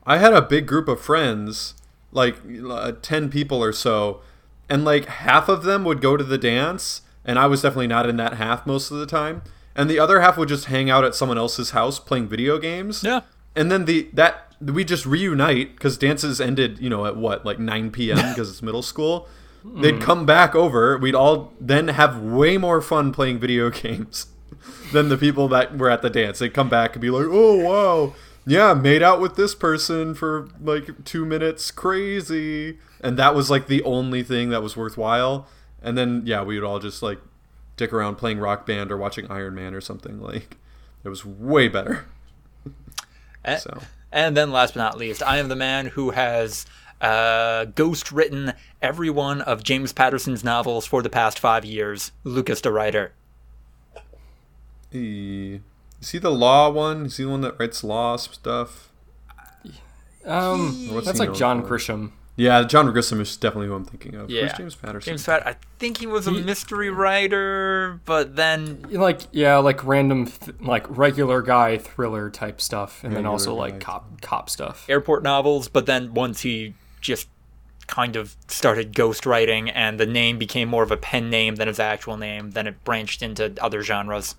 I 0.05 0.17
had 0.17 0.33
a 0.33 0.41
big 0.41 0.65
group 0.65 0.87
of 0.87 0.99
friends, 0.99 1.75
like 2.11 2.37
uh, 2.69 2.93
10 3.01 3.29
people 3.29 3.63
or 3.63 3.71
so, 3.71 4.21
and 4.67 4.83
like 4.83 5.05
half 5.05 5.47
of 5.47 5.63
them 5.63 5.83
would 5.85 6.01
go 6.01 6.17
to 6.17 6.23
the 6.23 6.39
dance, 6.39 7.01
and 7.23 7.37
I 7.37 7.45
was 7.45 7.61
definitely 7.61 7.87
not 7.87 8.09
in 8.09 8.17
that 8.17 8.33
half 8.33 8.65
most 8.65 8.89
of 8.89 8.97
the 8.97 9.05
time. 9.05 9.43
And 9.75 9.89
the 9.89 9.99
other 9.99 10.21
half 10.21 10.37
would 10.37 10.49
just 10.49 10.65
hang 10.65 10.89
out 10.89 11.03
at 11.05 11.13
someone 11.15 11.37
else's 11.37 11.69
house 11.69 11.99
playing 11.99 12.27
video 12.27 12.57
games. 12.57 13.03
Yeah. 13.03 13.21
And 13.55 13.71
then 13.71 13.85
the 13.85 14.09
that 14.13 14.55
we 14.59 14.83
just 14.83 15.05
reunite 15.05 15.73
because 15.75 15.97
dances 15.97 16.41
ended, 16.41 16.79
you 16.79 16.89
know, 16.89 17.05
at 17.05 17.15
what 17.15 17.45
like 17.45 17.59
9 17.59 17.91
p.m. 17.91 18.17
because 18.29 18.49
it's 18.49 18.61
middle 18.63 18.81
school. 18.81 19.27
They'd 19.63 19.95
hmm. 19.95 20.01
come 20.01 20.25
back 20.25 20.55
over. 20.55 20.97
We'd 20.97 21.15
all 21.15 21.53
then 21.59 21.89
have 21.89 22.21
way 22.21 22.57
more 22.57 22.81
fun 22.81 23.11
playing 23.11 23.39
video 23.39 23.69
games 23.71 24.27
than 24.91 25.09
the 25.09 25.17
people 25.17 25.47
that 25.49 25.77
were 25.77 25.89
at 25.89 26.01
the 26.01 26.09
dance. 26.09 26.39
They'd 26.39 26.53
come 26.53 26.69
back 26.69 26.93
and 26.93 27.01
be 27.01 27.09
like, 27.09 27.27
"Oh 27.29 27.57
wow, 27.57 28.13
yeah, 28.45 28.73
made 28.73 29.03
out 29.03 29.21
with 29.21 29.35
this 29.35 29.53
person 29.53 30.15
for 30.15 30.49
like 30.61 31.03
two 31.05 31.25
minutes, 31.25 31.71
crazy." 31.71 32.79
And 33.01 33.17
that 33.17 33.35
was 33.35 33.49
like 33.49 33.67
the 33.67 33.83
only 33.83 34.23
thing 34.23 34.49
that 34.49 34.61
was 34.61 34.77
worthwhile. 34.77 35.47
And 35.81 35.97
then 35.97 36.23
yeah, 36.25 36.43
we 36.43 36.59
would 36.59 36.67
all 36.67 36.79
just 36.79 37.01
like 37.01 37.19
dick 37.77 37.93
around 37.93 38.15
playing 38.15 38.39
Rock 38.39 38.65
Band 38.65 38.91
or 38.91 38.97
watching 38.97 39.29
Iron 39.29 39.55
Man 39.55 39.73
or 39.73 39.81
something. 39.81 40.19
Like 40.19 40.57
it 41.03 41.09
was 41.09 41.25
way 41.25 41.67
better. 41.67 42.05
So 43.57 43.81
And 44.11 44.37
then, 44.37 44.51
last 44.51 44.75
but 44.75 44.81
not 44.81 44.99
least, 44.99 45.23
I 45.23 45.39
am 45.39 45.47
the 45.47 45.55
man 45.55 45.87
who 45.87 46.11
has 46.11 46.67
uh, 47.01 47.65
ghost 47.65 48.11
written 48.11 48.53
every 48.81 49.09
one 49.09 49.41
of 49.41 49.63
James 49.63 49.91
Patterson's 49.91 50.43
novels 50.43 50.85
for 50.85 51.01
the 51.01 51.09
past 51.09 51.39
five 51.39 51.65
years. 51.65 52.11
Lucas 52.23 52.61
the 52.61 52.71
writer. 52.71 53.13
he, 54.91 55.61
is 56.01 56.09
he 56.11 56.17
the 56.17 56.31
law 56.31 56.69
one? 56.69 57.05
Is 57.07 57.17
he 57.17 57.23
the 57.23 57.29
one 57.29 57.41
that 57.41 57.59
writes 57.59 57.83
law 57.83 58.15
stuff? 58.17 58.89
Um, 60.25 60.93
What's 60.93 61.07
that's 61.07 61.19
like 61.19 61.33
John 61.33 61.65
for? 61.65 61.77
Grisham. 61.77 62.11
Yeah, 62.37 62.63
John 62.63 62.87
Grisham 62.87 63.19
is 63.19 63.35
definitely 63.37 63.67
who 63.67 63.73
I'm 63.73 63.85
thinking 63.85 64.15
of. 64.15 64.29
Yeah. 64.29 64.43
Who's 64.43 64.53
James 64.53 64.75
Patterson? 64.75 65.11
James 65.11 65.25
Pat, 65.25 65.45
I 65.45 65.57
think 65.79 65.97
he 65.97 66.07
was 66.07 66.27
a 66.27 66.31
mystery 66.31 66.89
writer, 66.89 67.99
but 68.05 68.35
then 68.35 68.85
Like 68.89 69.21
yeah, 69.31 69.57
like 69.57 69.83
random 69.83 70.27
th- 70.27 70.55
like 70.61 70.85
regular 70.95 71.41
guy 71.41 71.77
thriller 71.77 72.29
type 72.29 72.61
stuff, 72.61 73.03
and 73.03 73.15
then 73.15 73.25
also 73.25 73.53
guy. 73.53 73.61
like 73.61 73.79
cop 73.79 74.21
cop 74.21 74.49
stuff. 74.49 74.85
airport 74.89 75.23
novels. 75.23 75.67
But 75.67 75.85
then 75.87 76.13
once 76.13 76.41
he 76.41 76.73
just 77.01 77.27
kind 77.87 78.15
of 78.15 78.35
started 78.47 78.93
ghostwriting, 78.93 79.71
and 79.75 79.99
the 79.99 80.05
name 80.05 80.37
became 80.37 80.69
more 80.69 80.83
of 80.83 80.91
a 80.91 80.97
pen 80.97 81.29
name 81.29 81.55
than 81.55 81.67
his 81.67 81.79
actual 81.79 82.15
name, 82.15 82.51
then 82.51 82.67
it 82.67 82.83
branched 82.85 83.21
into 83.21 83.53
other 83.61 83.81
genres. 83.83 84.35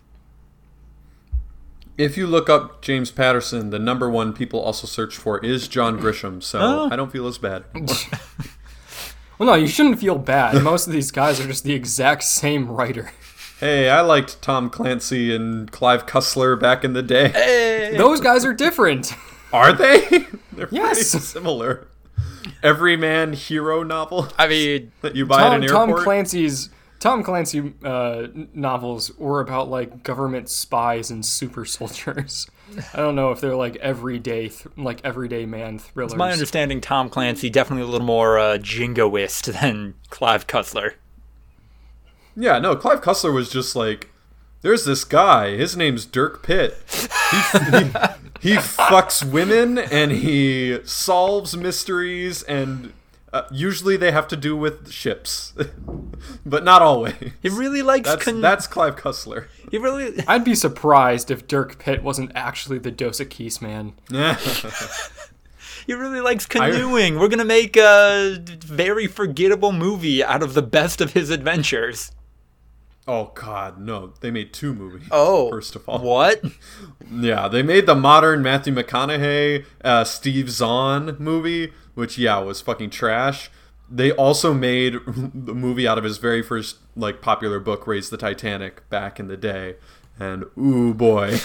If 1.99 2.17
you 2.17 2.27
look 2.27 2.49
up 2.49 2.81
James 2.81 3.11
Patterson, 3.11 3.69
the 3.71 3.79
number 3.79 4.09
one 4.09 4.33
people 4.33 4.61
also 4.61 4.87
search 4.87 5.17
for 5.17 5.39
is 5.45 5.69
John 5.69 5.99
Grisham. 6.01 6.43
So 6.43 6.59
Oh. 6.61 6.89
I 6.91 6.97
don't 6.97 7.13
feel 7.13 7.27
as 7.27 7.37
bad. 7.39 7.65
Well, 7.75 7.87
Well, 9.39 9.49
no, 9.49 9.55
you 9.55 9.67
shouldn't 9.67 9.99
feel 9.99 10.17
bad. 10.19 10.63
Most 10.63 10.87
of 10.87 10.93
these 10.93 11.11
guys 11.11 11.41
are 11.41 11.47
just 11.47 11.65
the 11.65 11.73
exact 11.75 12.23
same 12.23 12.69
writer. 12.71 13.11
Hey, 13.61 13.91
I 13.91 14.01
liked 14.01 14.41
Tom 14.41 14.71
Clancy 14.71 15.35
and 15.35 15.71
Clive 15.71 16.07
Cussler 16.07 16.59
back 16.59 16.85
in 16.85 16.93
the 16.95 17.03
day. 17.03 17.29
Hey! 17.29 17.95
Those 17.97 18.21
guys 18.21 18.45
are 18.45 18.53
different. 18.55 19.13
Are 19.53 19.73
they? 19.73 20.27
They're 20.53 20.69
Yes. 20.71 21.11
pretty 21.11 21.25
similar. 21.27 21.87
Everyman 22.63 23.33
hero 23.33 23.83
novel 23.83 24.29
I 24.39 24.49
mean, 24.49 24.93
that 25.03 25.17
you 25.17 25.27
buy 25.27 25.43
at 25.43 25.49
Tom, 25.49 25.63
an 25.63 25.69
Tom. 25.69 26.05
Clancy's 26.05 26.71
Tom 27.03 27.25
Clancy 27.25 27.73
uh, 27.85 28.29
novels 28.55 29.11
were 29.19 29.41
about 29.41 29.69
like 29.69 30.05
government 30.05 30.49
spies 30.49 31.11
and 31.11 31.27
super 31.27 31.65
soldiers. 31.67 32.49
I 32.95 32.99
don't 32.99 33.17
know 33.17 33.33
if 33.33 33.41
they're 33.41 33.57
like 33.57 33.75
everyday, 33.77 34.51
th- 34.51 34.69
like 34.77 35.01
everyday 35.05 35.45
man 35.45 35.81
thrillers. 35.81 36.13
it's 36.13 36.19
my 36.19 36.31
understanding 36.31 36.81
Tom 36.81 37.09
Clancy 37.09 37.51
definitely 37.51 37.83
a 37.83 37.89
little 37.89 38.07
more 38.07 38.39
uh, 38.39 38.57
jingoist 38.59 39.61
than 39.61 39.95
Clive 40.11 40.47
Cussler. 40.47 40.95
Yeah, 42.37 42.61
no, 42.61 42.77
Clive 42.77 43.01
Cussler 43.01 43.35
was 43.35 43.51
just 43.51 43.75
like, 43.75 44.12
there's 44.63 44.85
this 44.85 45.05
guy. 45.05 45.57
His 45.57 45.77
name's 45.77 46.07
Dirk 46.07 46.43
Pitt. 46.43 46.79
He, 46.91 47.37
he, 47.59 47.85
he 48.41 48.57
fucks 48.57 49.25
women 49.25 49.79
and 49.79 50.13
he 50.13 50.79
solves 50.85 51.57
mysteries, 51.57 52.43
and 52.45 52.93
uh, 53.33 53.43
usually 53.51 53.97
they 53.97 54.13
have 54.13 54.29
to 54.29 54.37
do 54.37 54.57
with 54.57 54.91
ships, 54.91 55.55
but 56.47 56.65
not 56.65 56.83
always. 56.83 57.15
He 57.41 57.49
really 57.49 57.83
likes 57.83 58.09
That's 58.09 58.25
con- 58.25 58.41
that's 58.41 58.67
Clive 58.67 58.97
Cussler. 58.97 59.47
he 59.71 59.79
really 59.79 60.23
I'd 60.29 60.45
be 60.45 60.55
surprised 60.55 61.31
if 61.31 61.47
Dirk 61.47 61.79
Pitt 61.79 62.03
wasn't 62.03 62.33
actually 62.35 62.79
the 62.79 62.91
Dos 62.91 63.21
Equis 63.21 63.63
man. 63.63 63.95
Yeah. 64.11 64.35
he 65.87 65.95
really 65.95 66.21
likes 66.21 66.47
canoeing. 66.47 67.19
We're 67.19 67.29
gonna 67.29 67.45
make 67.45 67.77
a 67.77 68.39
very 68.41 69.07
forgettable 69.07 69.73
movie 69.73 70.23
out 70.23 70.43
of 70.43 70.55
the 70.55 70.63
best 70.63 71.01
of 71.01 71.15
his 71.15 71.31
adventures. 71.31 72.13
Oh 73.07 73.33
God, 73.35 73.79
no! 73.79 74.13
They 74.21 74.31
made 74.31 74.53
two 74.53 74.75
movies. 74.75 75.09
Oh, 75.11 75.51
first 75.51 75.77
of 75.77 75.89
all, 75.89 76.01
what? 76.01 76.43
Yeah, 77.11 77.47
they 77.47 77.63
made 77.63 77.85
the 77.85 77.95
modern 77.95 78.43
Matthew 78.43 78.73
McConaughey, 78.75 79.67
uh, 79.85 80.05
Steve 80.05 80.49
Zahn 80.49 81.15
movie, 81.19 81.73
which 81.95 82.17
yeah 82.17 82.39
was 82.39 82.63
fucking 82.63 82.89
trash. 82.91 83.51
They 83.91 84.13
also 84.13 84.55
made 84.55 84.95
the 85.07 85.55
movie 85.55 85.87
out 85.87 85.99
of 85.99 86.05
his 86.05 86.17
very 86.17 86.43
first 86.43 86.79
like 86.97 87.21
popular 87.21 87.61
book, 87.61 87.87
Raise 87.87 88.09
the 88.09 88.17
Titanic, 88.17 88.89
back 88.89 89.21
in 89.21 89.29
the 89.29 89.37
day, 89.37 89.77
and 90.19 90.45
ooh 90.59 90.95
boy, 90.95 91.39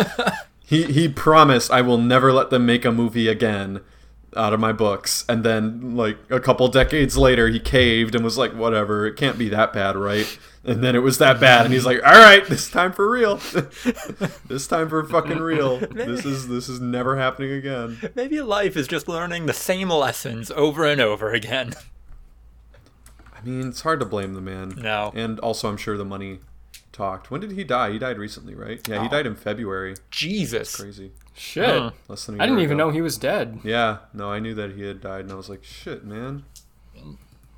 he 0.64 0.84
he 0.84 1.08
promised 1.08 1.70
I 1.70 1.80
will 1.80 1.98
never 1.98 2.32
let 2.32 2.50
them 2.50 2.66
make 2.66 2.84
a 2.84 2.92
movie 2.92 3.28
again 3.28 3.80
out 4.36 4.52
of 4.52 4.60
my 4.60 4.72
books, 4.72 5.24
and 5.28 5.44
then 5.44 5.96
like 5.96 6.18
a 6.28 6.40
couple 6.40 6.68
decades 6.68 7.16
later, 7.16 7.48
he 7.48 7.58
caved 7.58 8.14
and 8.14 8.22
was 8.22 8.38
like, 8.38 8.52
whatever, 8.52 9.06
it 9.06 9.16
can't 9.16 9.38
be 9.38 9.48
that 9.48 9.72
bad, 9.72 9.96
right? 9.96 10.38
And 10.62 10.84
then 10.84 10.94
it 10.94 10.98
was 10.98 11.16
that 11.18 11.40
bad, 11.40 11.64
and 11.64 11.72
he's 11.72 11.86
like, 11.86 12.04
"All 12.04 12.12
right, 12.12 12.44
this 12.46 12.70
time 12.70 12.92
for 12.92 13.08
real. 13.10 13.36
this 14.46 14.66
time 14.66 14.90
for 14.90 15.02
fucking 15.04 15.38
real. 15.38 15.78
This 15.78 16.26
is 16.26 16.48
this 16.48 16.68
is 16.68 16.80
never 16.80 17.16
happening 17.16 17.52
again." 17.52 17.98
Maybe 18.14 18.42
life 18.42 18.76
is 18.76 18.86
just 18.86 19.08
learning 19.08 19.46
the 19.46 19.54
same 19.54 19.88
lessons 19.88 20.50
over 20.50 20.84
and 20.84 21.00
over 21.00 21.32
again. 21.32 21.72
I 23.34 23.42
mean, 23.42 23.68
it's 23.68 23.80
hard 23.80 24.00
to 24.00 24.06
blame 24.06 24.34
the 24.34 24.40
man. 24.42 24.74
No. 24.76 25.12
And 25.14 25.38
also, 25.40 25.68
I'm 25.68 25.78
sure 25.78 25.96
the 25.96 26.04
money 26.04 26.40
talked. 26.92 27.30
When 27.30 27.40
did 27.40 27.52
he 27.52 27.64
die? 27.64 27.92
He 27.92 27.98
died 27.98 28.18
recently, 28.18 28.54
right? 28.54 28.86
Yeah, 28.86 29.00
he 29.00 29.06
Oh. 29.06 29.10
died 29.10 29.26
in 29.26 29.36
February. 29.36 29.94
Jesus. 30.10 30.76
Crazy. 30.76 31.12
Shit, 31.34 31.64
Huh. 31.64 31.92
Less 32.08 32.26
than 32.26 32.38
a 32.38 32.42
I 32.42 32.46
didn't 32.46 32.58
year 32.58 32.64
even 32.66 32.78
ago. 32.78 32.88
know 32.88 32.92
he 32.92 33.00
was 33.00 33.16
dead. 33.16 33.60
Yeah, 33.64 33.98
no, 34.12 34.30
I 34.30 34.40
knew 34.40 34.54
that 34.56 34.72
he 34.72 34.82
had 34.82 35.00
died, 35.00 35.22
and 35.22 35.32
I 35.32 35.36
was 35.36 35.48
like, 35.48 35.64
"Shit, 35.64 36.04
man." 36.04 36.44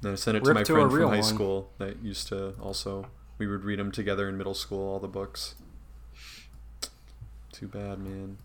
Then 0.03 0.13
I 0.13 0.15
sent 0.17 0.37
it 0.37 0.45
to 0.45 0.53
my 0.53 0.63
to 0.65 0.73
friend 0.75 0.91
from 0.91 1.01
high 1.03 1.07
one. 1.07 1.23
school 1.23 1.71
that 1.79 2.03
used 2.03 2.29
to 2.29 2.55
also. 2.61 3.07
We 3.39 3.47
would 3.47 3.65
read 3.65 3.79
them 3.79 3.91
together 3.93 4.29
in 4.29 4.37
middle 4.37 4.55
school, 4.55 4.93
all 4.93 5.01
the 5.01 5.09
books. 5.09 5.55
Too 7.53 7.69
bad, 7.69 7.99
man. 7.99 8.39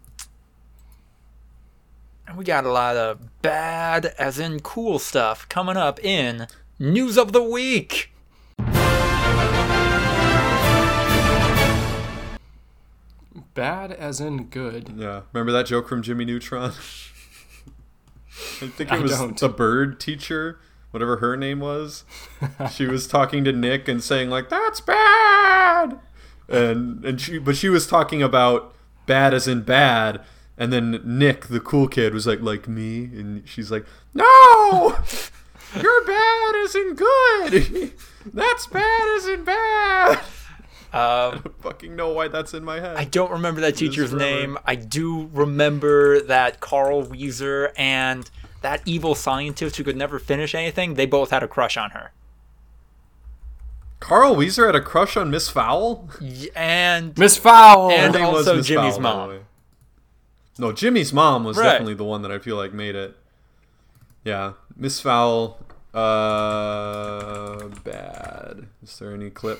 And 2.27 2.37
we 2.37 2.43
got 2.43 2.65
a 2.65 2.71
lot 2.71 2.95
of 2.95 3.41
bad, 3.41 4.07
as 4.19 4.37
in 4.39 4.59
cool 4.59 4.99
stuff, 4.99 5.47
coming 5.49 5.77
up 5.77 6.03
in 6.03 6.47
News 6.79 7.17
of 7.17 7.31
the 7.31 7.41
Week. 7.43 8.11
Bad 13.53 13.91
as 13.91 14.19
in 14.21 14.45
good. 14.45 14.89
Yeah, 14.95 15.21
remember 15.33 15.51
that 15.51 15.65
joke 15.65 15.87
from 15.89 16.01
Jimmy 16.03 16.25
Neutron? 16.25 16.71
I 16.71 16.73
think 18.67 18.81
it 18.81 18.91
I 18.91 18.99
was 18.99 19.11
don't. 19.11 19.39
the 19.39 19.49
bird 19.49 19.99
teacher, 19.99 20.59
whatever 20.97 21.17
her 21.17 21.37
name 21.37 21.59
was. 21.59 22.05
she 22.71 22.87
was 22.87 23.07
talking 23.07 23.43
to 23.43 23.51
Nick 23.51 23.87
and 23.87 24.03
saying 24.03 24.31
like, 24.31 24.49
"That's 24.49 24.81
bad," 24.81 25.99
and 26.49 27.05
and 27.05 27.21
she 27.21 27.37
but 27.37 27.55
she 27.55 27.69
was 27.69 27.85
talking 27.85 28.23
about 28.23 28.73
bad 29.05 29.33
as 29.33 29.47
in 29.47 29.61
bad. 29.61 30.21
And 30.59 30.73
then 30.73 30.99
Nick, 31.05 31.47
the 31.47 31.59
cool 31.59 31.87
kid, 31.87 32.15
was 32.15 32.25
like, 32.25 32.41
"Like 32.41 32.67
me," 32.67 33.03
and 33.03 33.47
she's 33.47 33.69
like, 33.69 33.85
"No, 34.15 34.97
you're 35.79 36.05
bad 36.05 36.55
as 36.65 36.75
in 36.75 36.95
good. 36.95 37.93
That's 38.33 38.65
bad 38.65 39.17
as 39.17 39.27
in 39.27 39.43
bad." 39.43 40.19
Um, 40.93 41.43
Fucking 41.61 41.95
know 41.95 42.09
why 42.09 42.27
that's 42.27 42.55
in 42.55 42.63
my 42.63 42.79
head. 42.79 42.95
I 42.95 43.03
don't 43.03 43.31
remember 43.31 43.61
that 43.61 43.75
teacher's 43.75 44.13
name. 44.13 44.57
I 44.65 44.73
do 44.73 45.29
remember 45.31 46.21
that 46.21 46.59
Carl 46.59 47.03
Wheezer 47.03 47.71
and 47.77 48.27
that 48.61 48.81
evil 48.85 49.15
scientist 49.15 49.75
who 49.77 49.83
could 49.83 49.95
never 49.97 50.19
finish 50.19 50.53
anything, 50.55 50.93
they 50.95 51.05
both 51.05 51.29
had 51.31 51.43
a 51.43 51.47
crush 51.47 51.77
on 51.77 51.91
her. 51.91 52.11
Carl 53.99 54.35
Wheezer 54.35 54.65
had 54.67 54.75
a 54.75 54.81
crush 54.81 55.17
on 55.17 55.31
Miss 55.31 55.49
Fowl. 55.49 56.07
And 56.55 57.17
Miss 57.17 57.37
Fowl. 57.37 57.91
And- 57.91 58.13
Her 58.15 58.21
was 58.31 58.47
also 58.47 58.61
Jimmy's 58.61 58.97
Fowl, 58.97 59.27
mom. 59.27 59.39
No, 60.59 60.71
Jimmy's 60.71 61.11
mom 61.13 61.43
was 61.43 61.57
Right. 61.57 61.65
definitely 61.65 61.95
the 61.95 62.03
one 62.03 62.21
that 62.23 62.31
I 62.31 62.39
feel 62.39 62.55
like 62.57 62.73
made 62.73 62.95
it. 62.95 63.15
Yeah, 64.23 64.53
Miss 64.75 64.99
Fowl. 64.99 65.59
Uh, 65.93 67.67
bad. 67.83 68.67
Is 68.83 68.97
there 68.99 69.13
any 69.13 69.29
clip? 69.29 69.59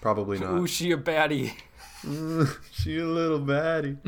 Probably 0.00 0.38
Ooh, 0.38 0.60
not. 0.60 0.68
she 0.70 0.92
a 0.92 0.96
baddie. 0.96 1.52
she 2.72 2.98
a 2.98 3.04
little 3.04 3.40
baddie. 3.40 3.98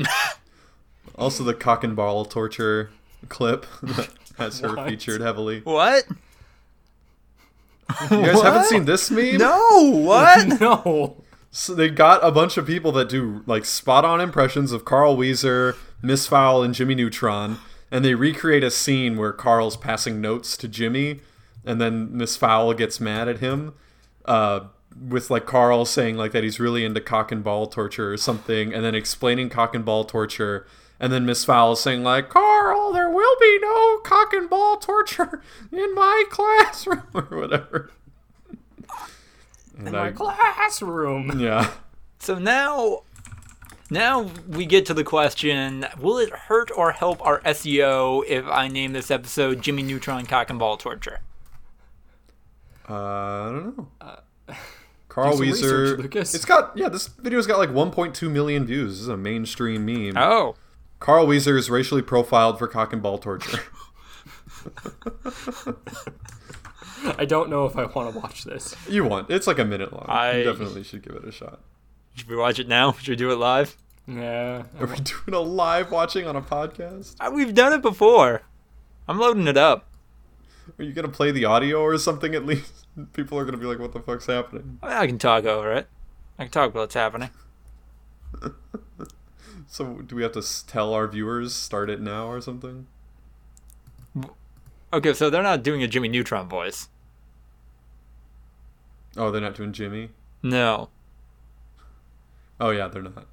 also, 1.15 1.43
the 1.43 1.53
cock 1.53 1.83
and 1.83 1.95
ball 1.95 2.25
torture 2.25 2.89
clip 3.29 3.65
that 3.83 4.09
has 4.37 4.59
her 4.61 4.75
What? 4.75 4.89
featured 4.89 5.21
heavily. 5.21 5.61
what? 5.61 6.05
You 8.09 8.21
guys 8.21 8.41
haven't 8.41 8.53
What? 8.61 8.65
seen 8.65 8.85
this 8.85 9.11
meme? 9.11 9.37
No, 9.37 9.81
what? 9.93 10.59
no. 10.59 11.23
So 11.51 11.75
they 11.75 11.89
got 11.89 12.23
a 12.25 12.31
bunch 12.31 12.57
of 12.57 12.65
people 12.65 12.91
that 12.93 13.09
do 13.09 13.43
like 13.45 13.65
spot 13.65 14.03
on 14.05 14.19
impressions 14.19 14.71
of 14.71 14.85
Carl 14.85 15.15
Wheezer, 15.15 15.75
Miss 16.01 16.25
Fowl, 16.25 16.63
and 16.63 16.73
Jimmy 16.73 16.95
Neutron, 16.95 17.59
and 17.91 18.03
they 18.03 18.15
recreate 18.15 18.63
a 18.63 18.71
scene 18.71 19.17
where 19.17 19.31
Carl's 19.31 19.77
passing 19.77 20.19
notes 20.19 20.57
to 20.57 20.67
Jimmy, 20.67 21.19
and 21.63 21.79
then 21.79 22.15
Miss 22.17 22.35
Fowl 22.35 22.73
gets 22.73 22.99
mad 22.99 23.27
at 23.27 23.37
him, 23.39 23.73
uh, 24.25 24.61
with 25.09 25.29
like 25.29 25.45
Carl 25.45 25.85
saying 25.85 26.17
like 26.17 26.31
that 26.31 26.43
he's 26.43 26.59
really 26.59 26.83
into 26.85 27.01
cock 27.01 27.31
and 27.31 27.43
ball 27.43 27.67
torture 27.67 28.11
or 28.11 28.17
something, 28.17 28.73
and 28.73 28.83
then 28.83 28.95
explaining 28.95 29.49
cock 29.49 29.75
and 29.75 29.85
ball 29.85 30.05
torture. 30.05 30.65
And 31.03 31.11
then 31.11 31.25
Miss 31.25 31.43
Fowl 31.43 31.75
saying 31.75 32.01
like, 32.03 32.29
"Carl, 32.29 32.93
there 32.93 33.09
will 33.09 33.35
be 33.37 33.59
no 33.61 33.97
cock 34.05 34.31
and 34.31 34.49
ball 34.49 34.77
torture 34.77 35.41
in 35.69 35.93
my 35.93 36.23
classroom 36.29 37.03
or 37.13 37.23
whatever." 37.23 37.91
And 39.77 39.89
In 39.89 39.93
my 39.93 40.11
classroom. 40.11 41.41
yeah. 41.41 41.71
So 42.19 42.39
now, 42.39 43.01
now 43.89 44.29
we 44.47 44.65
get 44.65 44.85
to 44.85 44.93
the 44.93 45.03
question: 45.03 45.85
Will 45.99 46.19
it 46.19 46.29
hurt 46.29 46.71
or 46.73 46.93
help 46.93 47.21
our 47.25 47.41
SEO 47.41 48.23
if 48.25 48.45
I 48.45 48.69
name 48.69 48.93
this 48.93 49.11
episode 49.11 49.61
"Jimmy 49.61 49.83
Neutron 49.83 50.25
Cock 50.25 50.49
and 50.51 50.57
Ball 50.57 50.77
Torture"? 50.77 51.19
Uh, 52.89 52.93
I 52.93 53.49
don't 53.51 53.77
know. 53.77 53.87
Carl 55.09 55.31
do 55.31 55.37
some 55.37 55.45
Wheezer. 55.47 55.81
research, 55.81 55.99
Lucas. 55.99 56.33
It's 56.33 56.45
got 56.45 56.77
yeah. 56.77 56.87
This 56.87 57.07
video's 57.07 57.45
got 57.45 57.59
like 57.59 57.71
1.2 57.71 58.31
million 58.31 58.65
views. 58.65 58.91
This 58.93 59.01
is 59.01 59.07
a 59.09 59.17
mainstream 59.17 59.85
meme. 59.85 60.17
Oh, 60.17 60.55
Carl 61.03 61.27
Wheezer 61.27 61.57
is 61.57 61.69
racially 61.69 62.01
profiled 62.01 62.57
for 62.57 62.65
cock 62.65 62.93
and 62.93 63.01
ball 63.01 63.17
torture. 63.17 63.59
I 67.17 67.25
don't 67.25 67.49
know 67.49 67.65
if 67.65 67.75
I 67.75 67.83
want 67.83 68.13
to 68.13 68.19
watch 68.19 68.45
this. 68.45 68.73
you 68.87 69.03
want? 69.03 69.29
It's 69.29 69.45
like 69.45 69.59
a 69.59 69.65
minute 69.65 69.91
long. 69.91 70.05
I- 70.07 70.37
You 70.37 70.43
definitely 70.45 70.83
should 70.83 71.01
give 71.03 71.17
it 71.17 71.25
a 71.27 71.31
shot. 71.33 71.59
should 72.15 72.29
we 72.29 72.37
watch 72.37 72.57
it 72.57 72.69
now? 72.69 72.93
Should 72.93 73.09
we 73.09 73.15
do 73.17 73.31
it 73.31 73.35
live? 73.35 73.75
Yeah. 74.07 74.63
Are 74.79 74.85
we 74.87 74.95
doing 74.95 75.33
a 75.33 75.39
live 75.41 75.91
watching 75.91 76.25
on 76.25 76.37
a 76.37 76.41
podcast? 76.41 77.15
Uh, 77.19 77.31
We've 77.33 77.53
done 77.53 77.73
it 77.73 77.81
before. 77.81 78.43
I'm 79.05 79.19
loading 79.19 79.47
it 79.49 79.57
up. 79.57 79.89
Are 80.79 80.83
you 80.85 80.93
gonna 80.93 81.09
play 81.09 81.31
the 81.31 81.43
audio 81.43 81.81
or 81.81 81.97
something 81.97 82.33
at 82.33 82.45
least? 82.45 82.85
People 83.13 83.37
are 83.37 83.43
gonna 83.43 83.57
be 83.57 83.65
like, 83.65 83.79
"What 83.79 83.91
the 83.91 83.99
fuck's 83.99 84.27
happening?" 84.27 84.79
I, 84.81 84.87
mean, 84.87 84.97
I 84.97 85.07
can 85.07 85.19
talk 85.19 85.43
over 85.43 85.73
it. 85.73 85.87
I 86.39 86.43
can 86.43 86.51
talk 86.53 86.69
about 86.69 86.79
what's 86.79 86.93
happening. 86.95 87.29
So, 89.73 90.03
do 90.05 90.15
we 90.15 90.21
have 90.21 90.33
to 90.33 90.43
tell 90.67 90.93
our 90.93 91.07
viewers 91.07 91.51
start 91.55 91.89
it 91.89 91.99
now 91.99 92.27
or 92.27 92.39
something? 92.41 92.85
Okay, 94.93 95.15
so 95.15 95.31
they're 95.31 95.41
not 95.41 95.63
doing 95.63 95.81
a 95.81 95.87
Jimmy 95.87 96.09
Neutron 96.09 96.47
voice. 96.47 96.89
Oh, 99.17 99.31
they're 99.31 99.41
not 99.41 99.55
doing 99.55 99.73
Jimmy. 99.73 100.11
No. 100.43 100.89
Oh 102.59 102.69
yeah, 102.69 102.87
they're 102.87 103.01
not. 103.01 103.25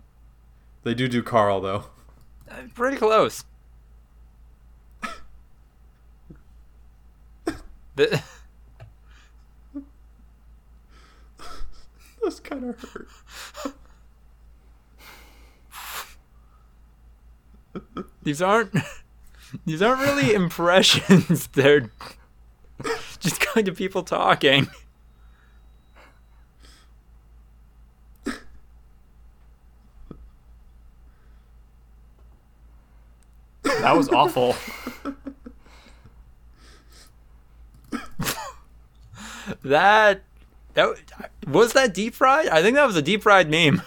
They 0.82 0.94
do 0.94 1.09
do 1.09 1.23
Carl 1.23 1.61
though. 1.61 1.85
Uh, 2.50 2.62
Pretty 2.75 2.97
close. 2.97 3.44
The- 7.97 8.23
That's 12.23 12.40
kind 12.40 12.64
of 12.64 12.80
hurt. 12.80 13.09
these 18.22 18.42
aren't 18.42 18.74
these 19.66 19.82
aren't 19.82 20.00
really 20.00 20.34
impressions. 20.34 21.46
They're 21.52 21.90
just 23.18 23.40
kind 23.40 23.68
of 23.68 23.76
people 23.76 24.02
talking. 24.02 24.68
That 33.62 33.96
was 33.96 34.08
awful. 34.10 34.56
That 39.62 40.22
that 40.74 40.96
was 41.46 41.72
that 41.72 41.94
deep 41.94 42.14
fried. 42.14 42.48
I 42.48 42.62
think 42.62 42.76
that 42.76 42.86
was 42.86 42.96
a 42.96 43.02
deep 43.02 43.22
fried 43.22 43.50
meme. 43.50 43.82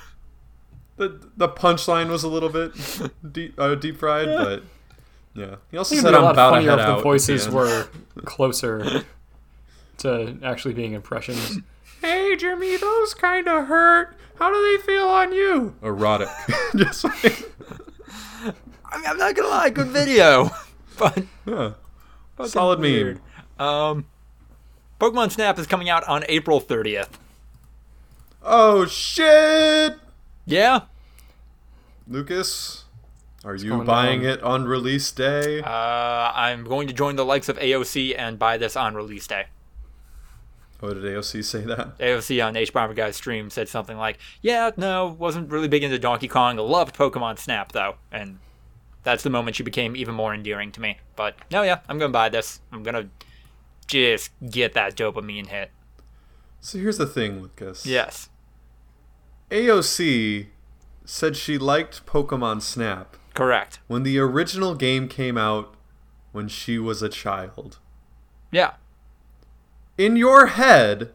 The 0.97 1.19
the 1.35 1.50
punchline 1.50 2.09
was 2.09 2.23
a 2.23 2.27
little 2.27 2.50
bit 2.50 2.71
deep 3.31 3.55
uh, 3.59 3.75
deep 3.75 3.97
fried, 3.97 4.27
but 4.27 4.63
yeah. 5.33 5.55
He 5.71 5.77
also 5.77 5.95
It'd 5.95 6.03
said 6.05 6.13
I'm 6.13 6.23
about 6.23 6.33
to 6.33 6.55
funnier 6.55 6.69
head 6.69 6.79
if 6.79 6.85
out. 6.85 6.97
the 6.97 7.03
voices 7.03 7.50
were 7.50 7.88
closer 8.25 9.03
to 9.97 10.38
actually 10.43 10.73
being 10.75 10.93
impressions. 10.93 11.59
Hey 12.01 12.35
Jimmy, 12.35 12.77
those 12.77 13.13
kind 13.13 13.47
of 13.47 13.67
hurt. 13.67 14.15
How 14.38 14.51
do 14.51 14.77
they 14.77 14.83
feel 14.83 15.07
on 15.07 15.31
you? 15.31 15.75
Erotic. 15.81 16.27
Just 16.75 17.03
like, 17.03 17.43
I 18.85 18.97
mean, 18.97 19.05
I'm 19.07 19.17
not 19.17 19.35
gonna 19.35 19.47
lie, 19.50 19.69
good 19.69 19.88
video, 19.88 20.50
but 20.97 21.23
yeah. 21.45 21.73
Solid 22.45 22.79
meme. 22.79 22.91
weird. 22.91 23.21
Um, 23.59 24.05
Pokemon 25.00 25.31
Snap 25.31 25.57
is 25.59 25.65
coming 25.67 25.89
out 25.89 26.03
on 26.07 26.23
April 26.29 26.59
30th. 26.62 27.09
Oh 28.41 28.85
shit! 28.85 29.95
Yeah, 30.45 30.81
Lucas, 32.07 32.83
are 33.45 33.55
you 33.55 33.83
buying 33.83 34.21
down? 34.23 34.29
it 34.29 34.43
on 34.43 34.65
release 34.65 35.12
day? 35.12 35.62
uh, 35.62 36.31
I'm 36.35 36.63
going 36.65 36.88
to 36.88 36.93
join 36.93 37.15
the 37.15 37.25
likes 37.25 37.47
of 37.50 37.57
AOC 37.57 38.15
and 38.17 38.38
buy 38.38 38.57
this 38.57 38.75
on 38.75 38.93
release 38.95 39.25
day. 39.27 39.45
oh, 40.81 40.93
did 40.93 41.03
AOC 41.03 41.43
say 41.45 41.62
that? 41.62 41.97
AOC 41.97 42.45
on 42.45 42.55
Hbomberguy's 42.55 43.15
stream 43.15 43.50
said 43.50 43.69
something 43.69 43.97
like, 43.97 44.17
"Yeah, 44.41 44.71
no, 44.75 45.15
wasn't 45.17 45.50
really 45.50 45.69
big 45.69 45.83
into 45.83 45.97
Donkey 45.97 46.27
Kong. 46.27 46.57
Loved 46.57 46.95
Pokemon 46.95 47.39
Snap 47.39 47.71
though," 47.71 47.95
and 48.12 48.39
that's 49.03 49.23
the 49.23 49.29
moment 49.29 49.55
she 49.55 49.63
became 49.63 49.95
even 49.95 50.13
more 50.13 50.33
endearing 50.33 50.71
to 50.73 50.81
me. 50.81 50.97
But 51.15 51.35
no, 51.51 51.63
yeah, 51.63 51.79
I'm 51.88 52.00
gonna 52.00 52.12
buy 52.12 52.27
this. 52.29 52.59
I'm 52.71 52.83
gonna 52.83 53.07
just 53.88 54.31
get 54.50 54.73
that 54.73 54.95
dopamine 54.95 55.47
hit. 55.47 55.71
So 56.59 56.77
here's 56.79 56.97
the 56.97 57.05
thing, 57.05 57.41
Lucas. 57.41 57.85
Yes. 57.85 58.29
AOC 59.51 60.47
said 61.05 61.35
she 61.35 61.57
liked 61.57 62.05
Pokemon 62.05 62.62
Snap 62.62 63.17
Correct. 63.33 63.79
when 63.88 64.03
the 64.03 64.17
original 64.19 64.75
game 64.75 65.07
came 65.07 65.38
out 65.38 65.75
when 66.31 66.48
she 66.48 66.79
was 66.79 67.01
a 67.01 67.09
child. 67.09 67.79
Yeah. 68.51 68.74
In 69.98 70.15
your 70.15 70.48
head, 70.48 71.11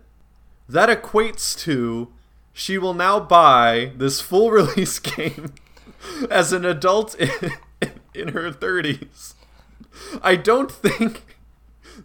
that 0.68 0.88
equates 0.88 1.58
to 1.60 2.12
she 2.52 2.76
will 2.76 2.94
now 2.94 3.20
buy 3.20 3.92
this 3.96 4.20
full 4.20 4.50
release 4.52 4.98
game 4.98 5.54
as 6.30 6.52
an 6.52 6.64
adult 6.64 7.14
in, 7.14 7.52
in 8.14 8.28
her 8.28 8.50
30s. 8.50 9.34
I 10.22 10.36
don't 10.36 10.70
think 10.70 11.37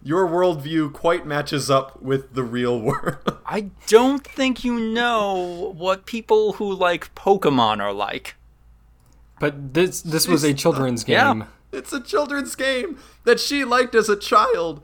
your 0.04 0.28
worldview 0.28 0.92
quite 0.92 1.26
matches 1.26 1.70
up 1.70 2.00
with 2.02 2.34
the 2.34 2.44
real 2.44 2.78
world. 2.80 3.38
I 3.46 3.70
don't 3.88 4.24
think 4.24 4.62
you 4.62 4.78
know 4.78 5.72
what 5.76 6.06
people 6.06 6.52
who 6.54 6.72
like 6.72 7.12
Pokemon 7.14 7.80
are 7.80 7.92
like. 7.92 8.36
But 9.40 9.74
this 9.74 10.00
this 10.02 10.28
was 10.28 10.44
a 10.44 10.50
uh, 10.50 10.54
children's 10.54 11.08
Yeah. 11.08 11.32
game. 11.32 11.44
It's 11.72 11.92
a 11.92 12.00
children's 12.00 12.54
game 12.54 12.98
that 13.24 13.40
she 13.40 13.64
liked 13.64 13.94
as 13.96 14.08
a 14.08 14.16
child. 14.16 14.80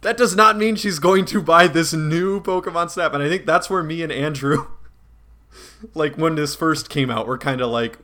That 0.00 0.16
does 0.16 0.34
not 0.34 0.56
mean 0.56 0.76
she's 0.76 0.98
going 0.98 1.26
to 1.26 1.42
buy 1.42 1.66
this 1.66 1.92
new 1.92 2.40
Pokemon 2.40 2.90
Snap. 2.90 3.12
And 3.14 3.22
I 3.22 3.28
think 3.28 3.44
that's 3.44 3.68
where 3.68 3.82
me 3.82 4.02
and 4.02 4.10
Andrew, 4.10 4.66
like 5.94 6.16
when 6.16 6.34
this 6.36 6.54
first 6.54 6.88
came 6.88 7.10
out, 7.10 7.26
we're 7.26 7.38
kind 7.38 7.60
of 7.60 7.70
like, 7.70 7.98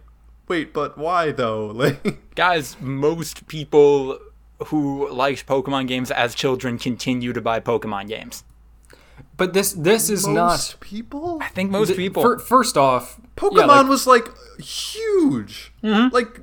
wait, 0.46 0.72
but 0.74 0.98
why 0.98 1.30
though? 1.32 1.66
Like, 1.74 2.34
Guys, 2.34 2.76
most 2.80 3.48
people 3.48 4.18
who 4.66 5.10
liked 5.10 5.46
Pokemon 5.46 5.88
games 5.88 6.10
as 6.10 6.34
children 6.34 6.78
continue 6.78 7.32
to 7.32 7.40
buy 7.40 7.60
Pokemon 7.60 8.08
games. 8.08 8.44
But 9.36 9.52
this 9.52 9.72
this 9.72 10.10
is 10.10 10.26
most 10.26 10.34
not 10.34 10.80
people. 10.80 11.38
I 11.40 11.48
think 11.48 11.70
most 11.70 11.96
people. 11.96 12.22
Fir- 12.22 12.38
first 12.38 12.76
off, 12.76 13.20
Pokemon 13.36 13.56
yeah, 13.56 13.66
like, 13.66 13.88
was 13.88 14.06
like 14.06 14.28
huge. 14.58 15.72
Mm-hmm. 15.82 16.12
Like 16.14 16.40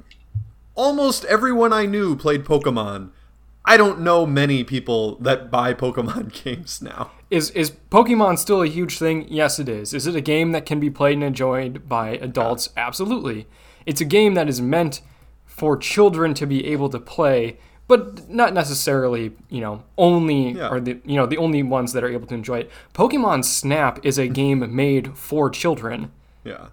almost 0.76 1.26
everyone 1.26 1.74
I 1.74 1.86
knew 1.86 2.16
played 2.16 2.46
Pokemon. 2.46 3.12
I 3.68 3.78
don't 3.78 4.02
know 4.02 4.26
many 4.26 4.64
people 4.64 5.16
that 5.18 5.50
buy 5.50 5.74
Pokemon 5.74 6.44
games 6.44 6.82
now. 6.82 7.12
is 7.30 7.50
is 7.52 7.72
Pokemon 7.72 8.38
still 8.38 8.62
a 8.62 8.68
huge 8.68 8.98
thing? 8.98 9.26
Yes, 9.28 9.60
it 9.60 9.68
is. 9.68 9.94
Is 9.94 10.08
it 10.08 10.16
a 10.16 10.22
game 10.22 10.52
that 10.54 10.66
can 10.66 10.80
be 10.80 10.90
played 10.90 11.16
and 11.16 11.24
enjoyed 11.24 11.90
by 11.90 12.12
adults? 12.12 12.70
Absolutely. 12.78 13.48
It's 13.86 14.02
a 14.02 14.06
game 14.06 14.36
that 14.36 14.48
is 14.48 14.62
meant 14.62 15.02
for 15.46 15.78
children 15.78 16.34
to 16.36 16.46
be 16.46 16.66
able 16.68 16.90
to 16.90 17.00
play, 17.00 17.58
but 17.88 18.30
not 18.30 18.54
necessarily, 18.54 19.32
you 19.50 19.62
know, 19.62 19.84
only 19.98 20.52
Yeah. 20.54 20.70
or 20.70 20.80
the 20.80 21.00
you 21.06 21.16
know 21.16 21.26
the 21.26 21.38
only 21.38 21.64
ones 21.64 21.94
that 21.94 22.04
are 22.04 22.10
able 22.10 22.28
to 22.28 22.34
enjoy 22.36 22.60
it. 22.60 22.72
Pokemon 22.94 23.44
Snap 23.46 24.00
is 24.06 24.18
a 24.18 24.28
game 24.42 24.76
made 24.76 25.18
for 25.18 25.50
children. 25.50 26.12
Yeah. 26.44 26.68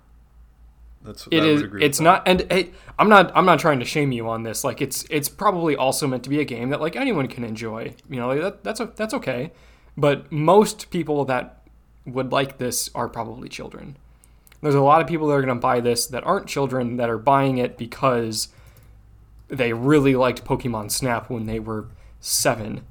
That's 1.05 1.27
It 1.33 1.42
I 1.42 1.46
is. 1.46 1.62
agree 1.62 1.83
It's 1.85 1.98
not, 1.98 2.22
and 2.27 2.46
hey, 2.51 2.70
I'm 2.98 3.09
not. 3.09 3.33
I'm 3.37 3.44
not 3.44 3.59
trying 3.59 3.81
to 3.81 3.85
shame 3.85 4.12
you 4.12 4.29
on 4.29 4.44
this. 4.44 4.62
Like, 4.62 4.81
it's 4.81 5.05
it's 5.11 5.29
probably 5.29 5.75
also 5.75 6.07
meant 6.07 6.22
to 6.25 6.31
be 6.31 6.38
a 6.40 6.44
game 6.44 6.70
that 6.70 6.81
like 6.81 6.94
anyone 6.94 7.27
can 7.27 7.42
enjoy. 7.42 7.94
You 8.09 8.20
know, 8.20 8.29
like 8.29 8.40
that, 8.40 8.62
that's 8.64 8.79
a, 8.81 8.87
that's 8.94 9.12
okay. 9.14 9.51
But 9.96 10.31
most 10.31 10.90
people 10.90 11.25
that 11.25 11.59
would 12.07 12.31
like 12.33 12.59
this 12.59 12.88
are 12.94 13.09
probably 13.09 13.48
children. 13.48 13.96
There's 14.62 14.77
a 14.77 14.81
lot 14.81 15.01
of 15.01 15.09
people 15.09 15.27
that 15.27 15.35
are 15.35 15.42
going 15.42 15.57
to 15.57 15.61
buy 15.61 15.81
this 15.81 16.07
that 16.07 16.22
aren't 16.25 16.46
children 16.46 16.96
that 16.98 17.11
are 17.11 17.18
buying 17.18 17.59
it 17.59 17.77
because 17.77 18.46
they 19.52 19.72
really 19.74 20.16
liked 20.16 20.44
Pokemon 20.44 20.90
Snap 20.90 21.28
when 21.28 21.46
they 21.46 21.60
were 21.60 21.86
seven. 22.20 22.84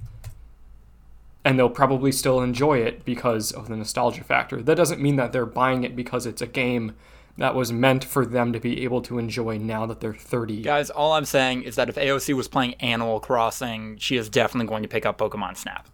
And 1.44 1.58
they'll 1.58 1.70
probably 1.70 2.12
still 2.12 2.40
enjoy 2.40 2.78
it 2.80 3.04
because 3.04 3.52
of 3.52 3.68
the 3.68 3.76
nostalgia 3.76 4.24
factor. 4.24 4.62
That 4.62 4.76
doesn't 4.76 5.02
mean 5.02 5.16
that 5.16 5.32
they're 5.32 5.48
buying 5.48 5.84
it 5.84 5.96
because 5.96 6.28
it's 6.28 6.42
a 6.42 6.48
game 6.48 6.94
that 7.38 7.56
was 7.56 7.72
meant 7.72 8.04
for 8.04 8.26
them 8.26 8.54
to 8.54 8.60
be 8.60 8.84
able 8.84 9.02
to 9.02 9.18
enjoy 9.18 9.58
now 9.58 9.88
that 9.88 10.02
they're 10.02 10.14
30. 10.14 10.62
Guys, 10.62 10.92
all 10.92 11.14
I'm 11.14 11.26
saying 11.26 11.64
is 11.64 11.76
that 11.78 11.90
if 11.90 11.96
AOC 11.96 12.36
was 12.36 12.48
playing 12.48 12.76
Animal 12.76 13.20
Crossing, 13.20 13.98
she 13.98 14.18
is 14.18 14.30
definitely 14.30 14.68
going 14.68 14.84
to 14.84 14.90
pick 14.90 15.06
up 15.06 15.18
Pokemon 15.18 15.58
Snap. 15.58 15.88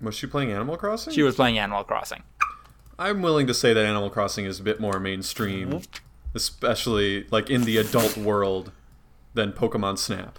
Was 0.00 0.14
she 0.14 0.26
playing 0.26 0.50
Animal 0.50 0.78
Crossing? 0.78 1.12
She 1.12 1.22
was 1.22 1.34
playing 1.34 1.58
Animal 1.58 1.84
Crossing. 1.84 2.22
I'm 2.98 3.20
willing 3.20 3.46
to 3.48 3.54
say 3.54 3.74
that 3.74 3.84
Animal 3.84 4.08
Crossing 4.08 4.46
is 4.46 4.60
a 4.60 4.62
bit 4.62 4.80
more 4.80 4.98
mainstream, 4.98 5.82
especially 6.34 7.26
like 7.30 7.50
in 7.50 7.64
the 7.64 7.76
adult 7.76 8.16
world, 8.16 8.72
than 9.36 9.52
Pokemon 9.52 9.98
Snap. 9.98 10.38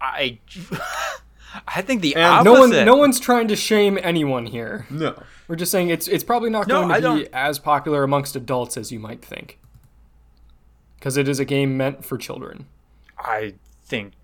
I 0.00 0.38
I 1.68 1.82
think 1.82 2.00
the 2.02 2.16
And 2.16 2.24
opposite. 2.24 2.44
No 2.52 2.60
one, 2.78 2.86
no 2.86 2.96
one's 2.96 3.20
trying 3.20 3.46
to 3.48 3.56
shame 3.56 3.98
anyone 4.02 4.46
here. 4.46 4.86
no. 4.90 5.22
We're 5.48 5.56
just 5.56 5.70
saying 5.70 5.90
it's 5.90 6.08
it's 6.08 6.24
probably 6.24 6.48
not 6.50 6.66
No, 6.66 6.80
going 6.82 6.92
I 6.92 7.00
to 7.00 7.14
be 7.14 7.22
don't- 7.24 7.34
as 7.34 7.58
popular 7.58 8.02
amongst 8.02 8.34
adults 8.36 8.76
as 8.76 8.90
you 8.90 8.98
might 8.98 9.22
think, 9.22 9.58
because 10.98 11.16
it 11.18 11.28
is 11.28 11.38
a 11.38 11.44
game 11.44 11.76
meant 11.76 12.04
for 12.04 12.16
children. 12.16 12.66
I 13.18 13.54
think 13.84 14.14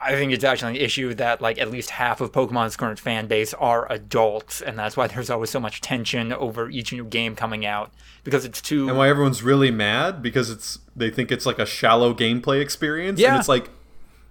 I 0.00 0.12
think 0.12 0.32
it's 0.32 0.44
actually 0.44 0.78
an 0.78 0.84
issue 0.84 1.12
that 1.14 1.40
like 1.40 1.58
at 1.58 1.70
least 1.70 1.90
half 1.90 2.20
of 2.20 2.30
Pokemon's 2.30 2.76
current 2.76 3.00
fan 3.00 3.26
base 3.26 3.52
are 3.54 3.90
adults, 3.90 4.60
and 4.60 4.78
that's 4.78 4.96
why 4.96 5.08
there's 5.08 5.30
always 5.30 5.50
so 5.50 5.58
much 5.58 5.80
tension 5.80 6.32
over 6.32 6.70
each 6.70 6.92
new 6.92 7.04
game 7.04 7.34
coming 7.34 7.66
out 7.66 7.92
because 8.22 8.44
it's 8.44 8.60
too. 8.60 8.88
And 8.88 8.96
why 8.96 9.08
everyone's 9.08 9.42
really 9.42 9.70
mad 9.70 10.22
because 10.22 10.50
it's 10.50 10.78
they 10.94 11.10
think 11.10 11.32
it's 11.32 11.46
like 11.46 11.58
a 11.58 11.66
shallow 11.66 12.14
gameplay 12.14 12.60
experience. 12.60 13.18
Yeah. 13.18 13.30
And 13.30 13.38
it's 13.38 13.48
like 13.48 13.70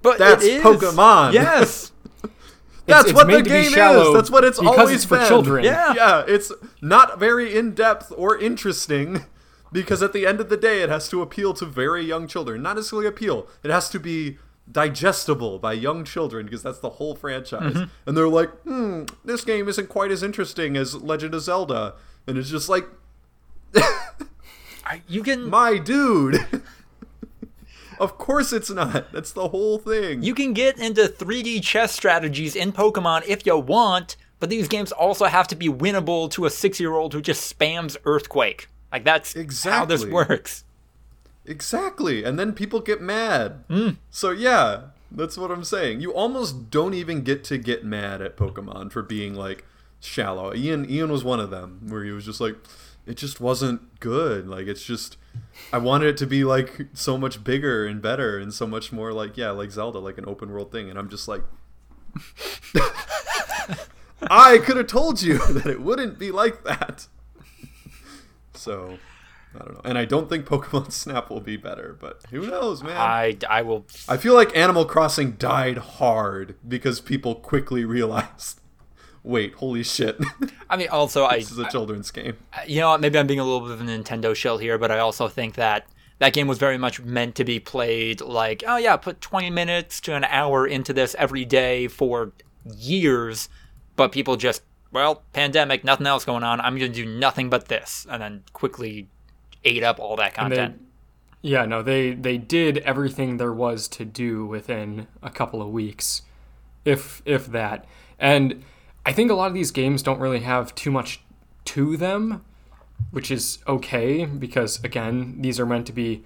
but 0.01 0.17
that's 0.17 0.43
it 0.43 0.57
is. 0.57 0.63
Pokemon. 0.63 1.33
Yes. 1.33 1.91
that's 2.85 3.09
it's 3.09 3.13
what 3.13 3.27
the 3.27 3.33
made 3.33 3.37
to 3.39 3.43
be 3.43 3.49
game 3.49 3.65
is. 3.65 4.13
That's 4.13 4.31
what 4.31 4.43
it's 4.43 4.59
always 4.59 4.95
it's 4.95 5.05
for 5.05 5.17
been. 5.17 5.27
children. 5.27 5.65
Yeah. 5.65 5.93
Yeah, 5.93 6.23
it's 6.27 6.51
not 6.81 7.19
very 7.19 7.57
in 7.57 7.73
depth 7.73 8.13
or 8.15 8.37
interesting 8.37 9.25
because 9.71 10.01
at 10.01 10.13
the 10.13 10.25
end 10.25 10.39
of 10.39 10.49
the 10.49 10.57
day, 10.57 10.81
it 10.81 10.89
has 10.89 11.09
to 11.09 11.21
appeal 11.21 11.53
to 11.55 11.65
very 11.65 12.05
young 12.05 12.27
children. 12.27 12.61
Not 12.61 12.77
necessarily 12.77 13.07
appeal. 13.07 13.47
It 13.63 13.71
has 13.71 13.89
to 13.89 13.99
be 13.99 14.37
digestible 14.71 15.59
by 15.59 15.73
young 15.73 16.03
children 16.03 16.45
because 16.45 16.61
that's 16.63 16.79
the 16.79 16.89
whole 16.91 17.15
franchise. 17.15 17.87
And 18.05 18.17
they're 18.17 18.27
like, 18.27 18.49
hmm, 18.61 19.03
this 19.23 19.43
game 19.43 19.67
isn't 19.69 19.87
quite 19.89 20.11
as 20.11 20.23
interesting 20.23 20.75
as 20.75 20.93
Legend 20.95 21.33
of 21.33 21.41
Zelda. 21.41 21.95
And 22.27 22.37
it's 22.37 22.49
just 22.49 22.67
like, 22.69 22.85
I- 24.85 25.01
You 25.07 25.23
can 25.23 25.49
my 25.49 25.77
dude. 25.77 26.45
of 27.99 28.17
course 28.17 28.53
it's 28.53 28.69
not. 28.69 29.11
That's 29.11 29.31
the 29.31 29.49
whole 29.49 29.77
thing. 29.77 30.21
you 30.23 30.33
can 30.33 30.53
get 30.53 30.77
into 30.79 31.03
3D 31.07 31.61
chess 31.63 31.91
strategies 31.93 32.55
in 32.55 32.71
Pokemon 32.71 33.23
if 33.27 33.45
you 33.45 33.57
want, 33.57 34.15
but 34.39 34.49
these 34.49 34.67
games 34.67 34.91
also 34.91 35.25
have 35.25 35.47
to 35.49 35.55
be 35.55 35.67
winnable 35.67 36.29
to 36.31 36.45
a 36.45 36.49
six-year-old 36.49 37.13
who 37.13 37.21
just 37.21 37.57
spams 37.57 37.97
Earthquake. 38.05 38.67
Like 38.91 39.03
that's 39.03 39.35
exactly. 39.35 39.77
how 39.79 39.85
this 39.85 40.05
works. 40.05 40.63
Exactly. 41.47 42.23
And 42.23 42.37
then 42.37 42.53
people 42.53 42.79
get 42.79 43.01
mad. 43.01 43.63
Hmm. 43.69 43.91
So 44.09 44.31
yeah, 44.31 44.87
that's 45.11 45.37
what 45.37 45.51
I'm 45.51 45.63
saying. 45.63 46.01
You 46.01 46.13
almost 46.13 46.69
don't 46.69 46.93
even 46.93 47.21
get 47.21 47.43
to 47.45 47.57
get 47.57 47.83
mad 47.85 48.21
at 48.21 48.37
Pokemon 48.37 48.91
for 48.91 49.01
being 49.01 49.33
like 49.33 49.65
shallow. 49.99 50.53
Ian 50.53 50.89
Ian 50.89 51.11
was 51.11 51.23
one 51.23 51.39
of 51.39 51.49
them 51.49 51.81
where 51.87 52.03
he 52.03 52.11
was 52.11 52.25
just 52.25 52.41
like 52.41 52.55
it 53.05 53.15
just 53.15 53.39
wasn't 53.39 53.99
good. 53.99 54.47
Like 54.47 54.67
it's 54.67 54.83
just 54.83 55.17
I 55.71 55.77
wanted 55.77 56.09
it 56.09 56.17
to 56.17 56.27
be 56.27 56.43
like 56.43 56.87
so 56.93 57.17
much 57.17 57.43
bigger 57.43 57.85
and 57.85 58.01
better 58.01 58.37
and 58.37 58.53
so 58.53 58.67
much 58.67 58.91
more 58.91 59.13
like 59.13 59.37
yeah, 59.37 59.51
like 59.51 59.71
Zelda, 59.71 59.99
like 59.99 60.17
an 60.17 60.25
open 60.27 60.51
world 60.51 60.71
thing 60.71 60.89
and 60.89 60.99
I'm 60.99 61.09
just 61.09 61.27
like 61.27 61.43
I 64.29 64.57
could 64.57 64.77
have 64.77 64.87
told 64.87 65.21
you 65.21 65.37
that 65.53 65.67
it 65.67 65.81
wouldn't 65.81 66.19
be 66.19 66.31
like 66.31 66.63
that. 66.63 67.07
So, 68.53 68.97
I 69.59 69.65
don't 69.65 69.73
know. 69.73 69.81
And 69.83 69.97
I 69.97 70.05
don't 70.05 70.29
think 70.29 70.45
Pokemon 70.45 70.91
Snap 70.91 71.29
will 71.29 71.41
be 71.41 71.57
better, 71.57 71.97
but 71.99 72.21
who 72.29 72.47
knows, 72.47 72.83
man? 72.83 72.97
I, 72.97 73.37
I 73.49 73.61
will. 73.63 73.85
I 74.07 74.17
feel 74.17 74.33
like 74.33 74.55
Animal 74.55 74.85
Crossing 74.85 75.31
died 75.33 75.77
hard 75.77 76.55
because 76.67 76.99
people 76.99 77.35
quickly 77.35 77.83
realized 77.85 78.61
wait, 79.23 79.53
holy 79.55 79.83
shit. 79.83 80.19
I 80.69 80.77
mean 80.77 80.87
also 80.89 81.25
I 81.25 81.39
this 81.39 81.51
is 81.51 81.57
a 81.57 81.69
children's 81.69 82.11
game. 82.11 82.37
you 82.65 82.79
know 82.79 82.89
what, 82.89 83.01
maybe 83.01 83.19
I'm 83.19 83.27
being 83.27 83.39
a 83.39 83.43
little 83.43 83.61
bit 83.61 83.71
of 83.71 83.81
a 83.81 83.83
Nintendo 83.83 84.35
shell 84.35 84.57
here, 84.57 84.77
but 84.77 84.91
I 84.91 84.99
also 84.99 85.27
think 85.27 85.55
that 85.55 85.87
that 86.19 86.33
game 86.33 86.47
was 86.47 86.57
very 86.57 86.77
much 86.77 86.99
meant 87.01 87.35
to 87.35 87.43
be 87.43 87.59
played 87.59 88.21
like, 88.21 88.63
oh 88.67 88.77
yeah, 88.77 88.97
put 88.97 89.21
20 89.21 89.49
minutes 89.49 89.99
to 90.01 90.15
an 90.15 90.23
hour 90.23 90.65
into 90.65 90.93
this 90.93 91.15
every 91.19 91.45
day 91.45 91.87
for 91.87 92.31
years, 92.75 93.49
but 93.95 94.11
people 94.11 94.35
just, 94.35 94.63
well, 94.91 95.23
pandemic, 95.33 95.83
nothing 95.83 96.07
else 96.07 96.25
going 96.25 96.43
on. 96.43 96.59
I'm 96.59 96.77
going 96.77 96.91
to 96.91 97.03
do 97.03 97.09
nothing 97.09 97.49
but 97.49 97.67
this, 97.67 98.07
and 98.09 98.21
then 98.21 98.43
quickly 98.53 99.09
ate 99.67 99.83
up 99.83 99.99
all 99.99 100.15
that 100.15 100.33
And 100.37 100.51
they, 100.51 100.55
content. 100.57 100.81
yeah, 101.41 101.65
no, 101.65 101.83
they 101.83 102.13
they 102.13 102.37
did 102.37 102.79
everything 102.79 103.37
there 103.37 103.53
was 103.53 103.87
to 103.89 104.05
do 104.05 104.45
within 104.45 105.07
a 105.21 105.29
couple 105.29 105.61
of 105.61 105.69
weeks, 105.69 106.23
if 106.85 107.21
if 107.25 107.47
that. 107.47 107.85
And 108.19 108.63
I 109.05 109.11
think 109.13 109.29
a 109.31 109.35
lot 109.35 109.47
of 109.47 109.53
these 109.53 109.71
games 109.71 110.01
don't 110.03 110.19
really 110.19 110.39
have 110.41 110.73
too 110.75 110.91
much 110.91 111.21
to 111.65 111.97
them, 111.97 112.43
which 113.11 113.29
is 113.31 113.59
okay 113.67 114.25
because 114.25 114.83
again, 114.83 115.41
these 115.41 115.59
are 115.59 115.65
meant 115.65 115.85
to 115.87 115.93
be, 115.93 116.23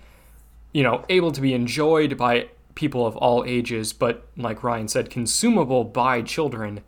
you 0.71 0.83
know, 0.83 1.03
able 1.09 1.31
to 1.31 1.41
be 1.41 1.53
enjoyed 1.53 2.17
by 2.17 2.49
people 2.75 3.05
of 3.05 3.17
all 3.17 3.43
ages, 3.45 3.91
but 3.93 4.27
like 4.37 4.63
Ryan 4.63 4.87
said, 4.87 5.09
consumable 5.09 5.83
by 5.83 6.21
children. 6.21 6.81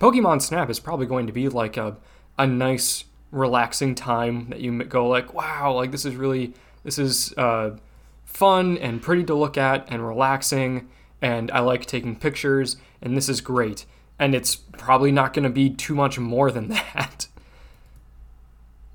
Pokemon 0.00 0.40
Snap 0.40 0.70
is 0.70 0.78
probably 0.78 1.06
going 1.06 1.26
to 1.26 1.32
be 1.32 1.48
like 1.48 1.76
a 1.76 1.96
a 2.38 2.46
nice 2.46 3.04
relaxing 3.30 3.94
time 3.94 4.48
that 4.50 4.60
you 4.60 4.84
go 4.84 5.06
like, 5.08 5.34
wow, 5.34 5.74
like 5.74 5.90
this 5.90 6.04
is 6.04 6.16
really 6.16 6.54
this 6.84 6.98
is 6.98 7.34
uh, 7.36 7.76
fun 8.24 8.78
and 8.78 9.02
pretty 9.02 9.24
to 9.24 9.34
look 9.34 9.58
at 9.58 9.86
and 9.90 10.06
relaxing, 10.06 10.88
and 11.20 11.50
I 11.50 11.60
like 11.60 11.86
taking 11.86 12.16
pictures, 12.16 12.76
and 13.02 13.16
this 13.16 13.28
is 13.28 13.40
great. 13.40 13.84
And 14.18 14.34
it's 14.34 14.56
probably 14.56 15.12
not 15.12 15.32
going 15.32 15.44
to 15.44 15.50
be 15.50 15.70
too 15.70 15.94
much 15.94 16.18
more 16.18 16.50
than 16.50 16.68
that, 16.94 17.28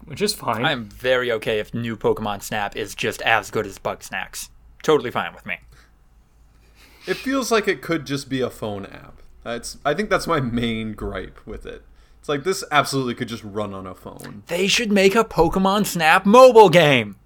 which 0.06 0.22
is 0.22 0.34
fine. 0.34 0.66
I'm 0.66 0.86
very 0.86 1.32
okay 1.34 1.60
if 1.60 1.74
new 1.74 1.96
Pokemon 1.96 2.42
Snap 2.44 2.76
is 2.76 2.96
just 2.96 3.22
as 3.22 3.52
good 3.52 3.66
as 3.66 3.80
Bugsnax. 3.80 4.50
Totally 4.82 5.12
fine 5.12 5.34
with 5.34 5.46
me. 5.46 5.60
It 7.06 7.16
feels 7.16 7.52
like 7.52 7.68
it 7.68 7.82
could 7.82 8.06
just 8.06 8.30
be 8.30 8.42
a 8.42 8.50
phone 8.50 8.86
app. 8.86 9.22
That's 9.44 9.78
I 9.84 9.94
think 9.94 10.10
that's 10.10 10.28
my 10.28 10.40
main 10.40 10.94
gripe 10.94 11.46
with 11.46 11.66
it. 11.66 11.84
It's 12.24 12.30
like 12.30 12.46
this 12.46 12.64
absolutely 12.72 13.16
could 13.16 13.28
just 13.28 13.44
run 13.44 13.74
on 13.74 13.86
a 13.86 13.94
phone. 13.94 14.44
They 14.48 14.66
should 14.66 14.94
make 14.94 15.14
a 15.14 15.26
Pokemon 15.26 15.86
Snap 15.86 16.26
mobile 16.26 16.70
game. 16.70 17.18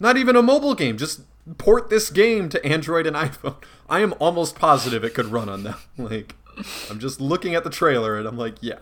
Not 0.00 0.16
even 0.16 0.34
a 0.34 0.40
mobile 0.40 0.74
game. 0.74 0.96
Just 0.96 1.20
port 1.58 1.90
this 1.90 2.08
game 2.08 2.48
to 2.48 2.64
Android 2.64 3.06
and 3.06 3.14
iPhone. 3.14 3.56
I 3.90 4.00
am 4.00 4.14
almost 4.18 4.54
positive 4.58 5.04
it 5.04 5.12
could 5.12 5.26
run 5.26 5.50
on 5.50 5.62
them. 5.62 5.74
Like, 5.98 6.36
I'm 6.88 6.98
just 7.00 7.20
looking 7.20 7.54
at 7.54 7.64
the 7.64 7.68
trailer 7.70 8.16
and 8.16 8.26
I'm 8.26 8.38
like, 8.38 8.54
yeah. 8.62 8.78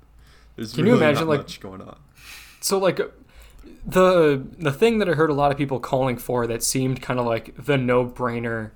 There's 0.56 0.72
Can 0.72 0.86
you 0.86 0.94
imagine, 0.96 1.26
not 1.26 1.28
like- 1.28 1.40
much 1.40 1.60
going 1.60 1.82
on. 1.82 1.98
so 2.62 2.78
like 2.78 2.98
the 3.86 4.42
the 4.58 4.72
thing 4.72 5.00
that 5.00 5.08
I 5.10 5.12
heard 5.12 5.28
a 5.28 5.34
lot 5.34 5.52
of 5.52 5.58
people 5.58 5.80
calling 5.80 6.16
for 6.16 6.46
that 6.46 6.62
seemed 6.62 7.02
kind 7.02 7.20
of 7.20 7.26
like 7.26 7.54
the 7.62 7.76
no 7.76 8.06
brainer 8.06 8.70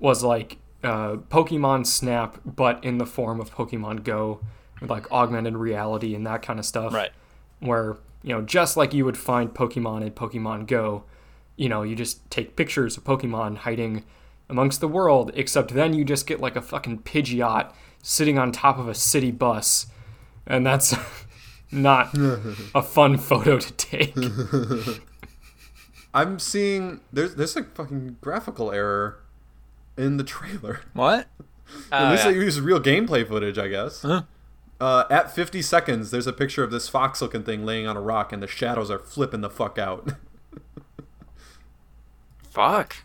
was 0.00 0.24
like 0.24 0.56
uh, 0.82 1.18
Pokemon 1.30 1.86
Snap, 1.86 2.40
but 2.44 2.82
in 2.82 2.98
the 2.98 3.06
form 3.06 3.40
of 3.40 3.54
Pokemon 3.54 4.02
Go, 4.02 4.40
like 4.80 5.10
augmented 5.10 5.56
reality 5.56 6.14
and 6.14 6.26
that 6.26 6.42
kind 6.42 6.58
of 6.58 6.66
stuff. 6.66 6.92
Right. 6.92 7.10
Where 7.60 7.96
you 8.22 8.34
know, 8.34 8.42
just 8.42 8.76
like 8.76 8.92
you 8.92 9.04
would 9.04 9.16
find 9.16 9.54
Pokemon 9.54 10.02
in 10.02 10.10
Pokemon 10.12 10.66
Go, 10.66 11.04
you 11.56 11.68
know, 11.68 11.82
you 11.82 11.94
just 11.94 12.28
take 12.30 12.56
pictures 12.56 12.96
of 12.96 13.04
Pokemon 13.04 13.58
hiding 13.58 14.04
amongst 14.48 14.80
the 14.80 14.88
world, 14.88 15.30
except 15.34 15.72
then 15.74 15.94
you 15.94 16.04
just 16.04 16.26
get 16.26 16.40
like 16.40 16.56
a 16.56 16.62
fucking 16.62 17.00
Pidgeot 17.00 17.72
sitting 18.02 18.38
on 18.38 18.50
top 18.52 18.78
of 18.78 18.88
a 18.88 18.94
city 18.94 19.30
bus, 19.30 19.86
and 20.46 20.66
that's 20.66 20.94
not 21.70 22.10
a 22.74 22.82
fun 22.82 23.18
photo 23.18 23.58
to 23.58 23.72
take. 23.74 24.14
I'm 26.14 26.38
seeing 26.38 27.00
there's 27.12 27.34
there's 27.34 27.56
a 27.56 27.64
fucking 27.64 28.16
graphical 28.20 28.72
error 28.72 29.20
in 29.96 30.16
the 30.16 30.24
trailer. 30.24 30.80
What? 30.94 31.26
At 31.92 32.08
Oh, 32.08 32.10
least 32.12 32.24
yeah. 32.24 32.30
they 32.32 32.36
use 32.38 32.60
real 32.60 32.80
gameplay 32.80 33.26
footage, 33.28 33.58
I 33.58 33.68
guess. 33.68 34.02
Huh. 34.02 34.22
Uh, 34.80 35.04
at 35.10 35.34
50 35.34 35.60
seconds, 35.62 36.10
there's 36.12 36.26
a 36.28 36.32
picture 36.32 36.62
of 36.62 36.70
this 36.70 36.88
fox-looking 36.88 37.42
thing 37.42 37.64
laying 37.66 37.86
on 37.86 37.96
a 37.96 38.00
rock, 38.00 38.32
and 38.32 38.40
the 38.42 38.46
shadows 38.46 38.90
are 38.90 38.98
flipping 39.00 39.40
the 39.40 39.50
fuck 39.50 39.76
out. 39.78 40.12
Fuck. 42.50 42.96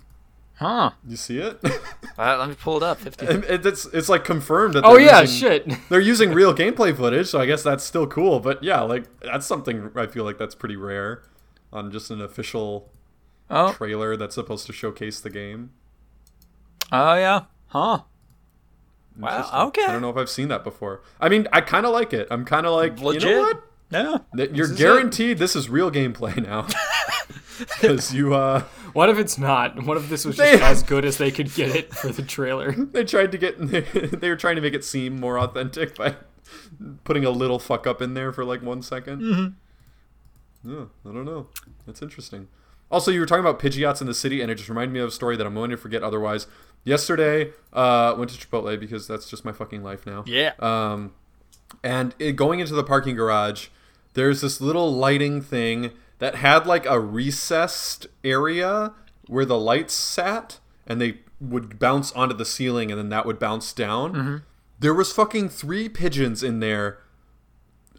Huh. 0.55 0.91
you 1.07 1.17
see 1.17 1.39
it? 1.39 1.59
Uh, 2.15 2.37
let 2.37 2.47
me 2.47 2.53
pull 2.53 2.77
it 2.77 2.83
up. 2.83 2.99
50. 2.99 3.25
and 3.25 3.43
it- 3.45 3.65
it's 3.65 3.85
it's 3.87 4.07
like 4.07 4.23
confirmed 4.23 4.75
that. 4.75 4.83
Oh 4.85 4.97
yeah, 4.99 5.21
using- 5.21 5.39
shit. 5.39 5.71
They're 5.89 5.99
using 5.99 6.31
real 6.31 6.53
gameplay 6.53 6.95
footage, 6.95 7.25
so 7.25 7.39
I 7.39 7.47
guess 7.47 7.63
that's 7.63 7.83
still 7.83 8.05
cool. 8.05 8.39
But 8.39 8.63
yeah, 8.63 8.81
like 8.81 9.05
that's 9.21 9.47
something 9.47 9.89
I 9.95 10.05
feel 10.05 10.23
like 10.23 10.37
that's 10.37 10.53
pretty 10.53 10.75
rare 10.75 11.23
on 11.71 11.89
just 11.91 12.11
an 12.11 12.21
official 12.21 12.91
Oh. 13.49 13.73
trailer 13.73 14.15
that's 14.15 14.35
supposed 14.35 14.67
to 14.67 14.73
showcase 14.73 15.19
the 15.19 15.31
game. 15.31 15.71
Oh 16.91 17.15
yeah. 17.15 17.45
Huh. 17.69 18.01
Interesting. 19.17 19.53
Wow. 19.59 19.67
Okay. 19.67 19.83
I 19.83 19.91
don't 19.91 20.01
know 20.01 20.09
if 20.09 20.17
I've 20.17 20.29
seen 20.29 20.47
that 20.49 20.63
before. 20.63 21.01
I 21.19 21.29
mean, 21.29 21.47
I 21.53 21.61
kind 21.61 21.85
of 21.85 21.91
like 21.93 22.13
it. 22.13 22.27
I'm 22.31 22.45
kind 22.45 22.65
of 22.65 22.73
like, 22.73 22.99
Legit. 22.99 23.23
you 23.23 23.29
know 23.35 23.41
what? 23.41 23.63
Yeah. 23.91 24.17
You're 24.53 24.65
is 24.65 24.71
it. 24.71 24.77
guaranteed 24.77 25.37
this 25.37 25.55
is 25.55 25.69
real 25.69 25.91
gameplay 25.91 26.41
now. 26.45 26.67
Because 27.59 28.13
you, 28.13 28.33
uh, 28.33 28.63
What 28.93 29.09
if 29.09 29.19
it's 29.19 29.37
not? 29.37 29.83
What 29.85 29.95
if 29.97 30.09
this 30.09 30.25
was 30.25 30.37
They- 30.37 30.53
just 30.53 30.63
as 30.63 30.83
good 30.83 31.05
as 31.05 31.17
they 31.19 31.29
could 31.29 31.53
get 31.53 31.75
it 31.75 31.93
for 31.93 32.09
the 32.09 32.23
trailer? 32.23 32.71
they 32.91 33.03
tried 33.03 33.31
to 33.31 33.37
get, 33.37 33.59
they 34.19 34.29
were 34.29 34.35
trying 34.35 34.55
to 34.55 34.61
make 34.61 34.73
it 34.73 34.83
seem 34.83 35.19
more 35.19 35.37
authentic 35.39 35.95
by 35.95 36.15
putting 37.03 37.23
a 37.25 37.29
little 37.29 37.59
fuck 37.59 37.85
up 37.85 38.01
in 38.01 38.15
there 38.15 38.31
for 38.33 38.43
like 38.43 38.63
one 38.63 38.81
second. 38.81 39.21
Mm-hmm. 39.21 40.71
Yeah, 40.71 40.85
I 41.07 41.13
don't 41.13 41.25
know. 41.25 41.47
That's 41.85 42.01
interesting. 42.01 42.47
Also, 42.89 43.11
you 43.11 43.19
were 43.19 43.25
talking 43.25 43.45
about 43.45 43.59
Pidgeots 43.59 44.01
in 44.01 44.07
the 44.07 44.13
city, 44.13 44.41
and 44.41 44.49
it 44.51 44.55
just 44.55 44.69
reminded 44.69 44.93
me 44.93 44.99
of 44.99 45.09
a 45.09 45.11
story 45.11 45.35
that 45.37 45.45
I'm 45.45 45.53
going 45.55 45.69
to 45.71 45.77
forget 45.77 46.03
otherwise. 46.03 46.47
Yesterday, 46.85 47.51
uh, 47.71 48.15
went 48.17 48.31
to 48.31 48.37
Chipotle 48.37 48.79
because 48.79 49.07
that's 49.07 49.29
just 49.29 49.45
my 49.45 49.51
fucking 49.51 49.83
life 49.83 50.05
now. 50.05 50.23
Yeah. 50.27 50.53
Um, 50.59 51.13
and 51.83 52.13
it, 52.19 52.35
going 52.35 52.59
into 52.59 52.73
the 52.73 52.83
parking 52.83 53.15
garage, 53.15 53.67
there's 54.13 54.41
this 54.41 54.59
little 54.59 54.93
lighting 54.93 55.41
thing 55.41 55.91
that 56.19 56.35
had 56.35 56.67
like 56.67 56.85
a 56.85 56.99
recessed 56.99 58.07
area 58.23 58.93
where 59.27 59.45
the 59.45 59.57
lights 59.57 59.93
sat, 59.93 60.59
and 60.85 60.99
they 60.99 61.19
would 61.39 61.79
bounce 61.79 62.11
onto 62.11 62.35
the 62.35 62.45
ceiling, 62.45 62.91
and 62.91 62.99
then 62.99 63.09
that 63.09 63.25
would 63.25 63.39
bounce 63.39 63.73
down. 63.73 64.43
There 64.79 64.93
was 64.93 65.13
fucking 65.13 65.49
three 65.49 65.87
pigeons 65.89 66.43
in 66.43 66.59
there. 66.59 66.99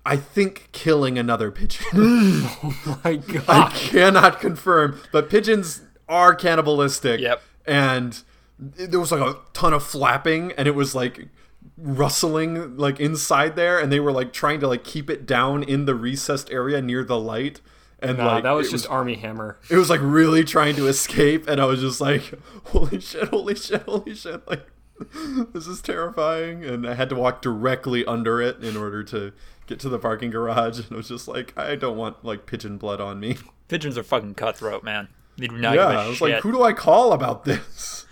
I 0.06 0.16
think 0.16 0.68
killing 0.72 1.18
another 1.18 1.50
pigeon. 1.50 1.86
Oh 2.62 3.00
my 3.04 3.16
god! 3.16 3.44
I 3.48 3.70
cannot 3.70 4.40
confirm, 4.40 5.00
but 5.10 5.30
pigeons 5.30 5.82
are 6.08 6.34
cannibalistic. 6.34 7.20
Yep. 7.20 7.42
And 7.66 8.22
there 8.58 9.00
was 9.00 9.12
like 9.12 9.20
a 9.20 9.38
ton 9.52 9.72
of 9.72 9.82
flapping, 9.82 10.52
and 10.52 10.66
it 10.68 10.74
was 10.74 10.94
like 10.94 11.28
rustling 11.76 12.76
like 12.76 13.00
inside 13.00 13.56
there, 13.56 13.78
and 13.78 13.90
they 13.92 14.00
were 14.00 14.12
like 14.12 14.32
trying 14.32 14.60
to 14.60 14.68
like 14.68 14.84
keep 14.84 15.10
it 15.10 15.26
down 15.26 15.62
in 15.62 15.84
the 15.86 15.94
recessed 15.94 16.50
area 16.50 16.80
near 16.80 17.04
the 17.04 17.18
light. 17.18 17.60
and 18.00 18.18
Nah, 18.18 18.34
like 18.34 18.42
that 18.44 18.52
was 18.52 18.68
it 18.68 18.72
just 18.72 18.88
Armie 18.90 19.16
Hammer. 19.16 19.58
it 19.70 19.76
was 19.76 19.90
like 19.90 20.00
really 20.02 20.44
trying 20.44 20.76
to 20.76 20.86
escape 20.88 21.48
and 21.48 21.60
i 21.60 21.64
was 21.64 21.80
just 21.80 22.00
like 22.00 22.34
holy 22.66 23.00
shit 23.00 23.28
holy 23.28 23.54
shit 23.54 23.82
holy 23.82 24.14
shit 24.14 24.46
like 24.48 24.66
this 25.54 25.66
is 25.66 25.80
terrifying 25.80 26.64
and 26.64 26.86
i 26.86 26.94
had 26.94 27.08
to 27.08 27.14
walk 27.14 27.40
directly 27.40 28.04
under 28.04 28.42
it 28.42 28.62
in 28.62 28.76
order 28.76 29.02
to 29.04 29.32
get 29.66 29.78
to 29.80 29.88
the 29.88 29.98
parking 29.98 30.30
garage 30.30 30.78
and 30.84 30.88
i 30.92 30.96
was 30.96 31.08
just 31.08 31.26
like 31.28 31.56
i 31.56 31.74
don't 31.76 31.96
want 31.96 32.22
like 32.24 32.46
pigeon 32.46 32.76
blood 32.76 33.00
on 33.00 33.18
me 33.20 33.36
Pigeons 33.68 33.96
are 33.96 34.02
fucking 34.02 34.34
cutthroat, 34.34 34.84
man. 34.84 35.08
They 35.38 35.46
do 35.46 35.56
not 35.56 35.74
yeah 35.74 35.86
give 35.88 35.96
a 35.96 36.00
i 36.00 36.06
was 36.08 36.16
shit. 36.18 36.30
like 36.32 36.42
who 36.42 36.52
do 36.52 36.62
i 36.62 36.72
call 36.74 37.12
about 37.14 37.44
this 37.44 38.03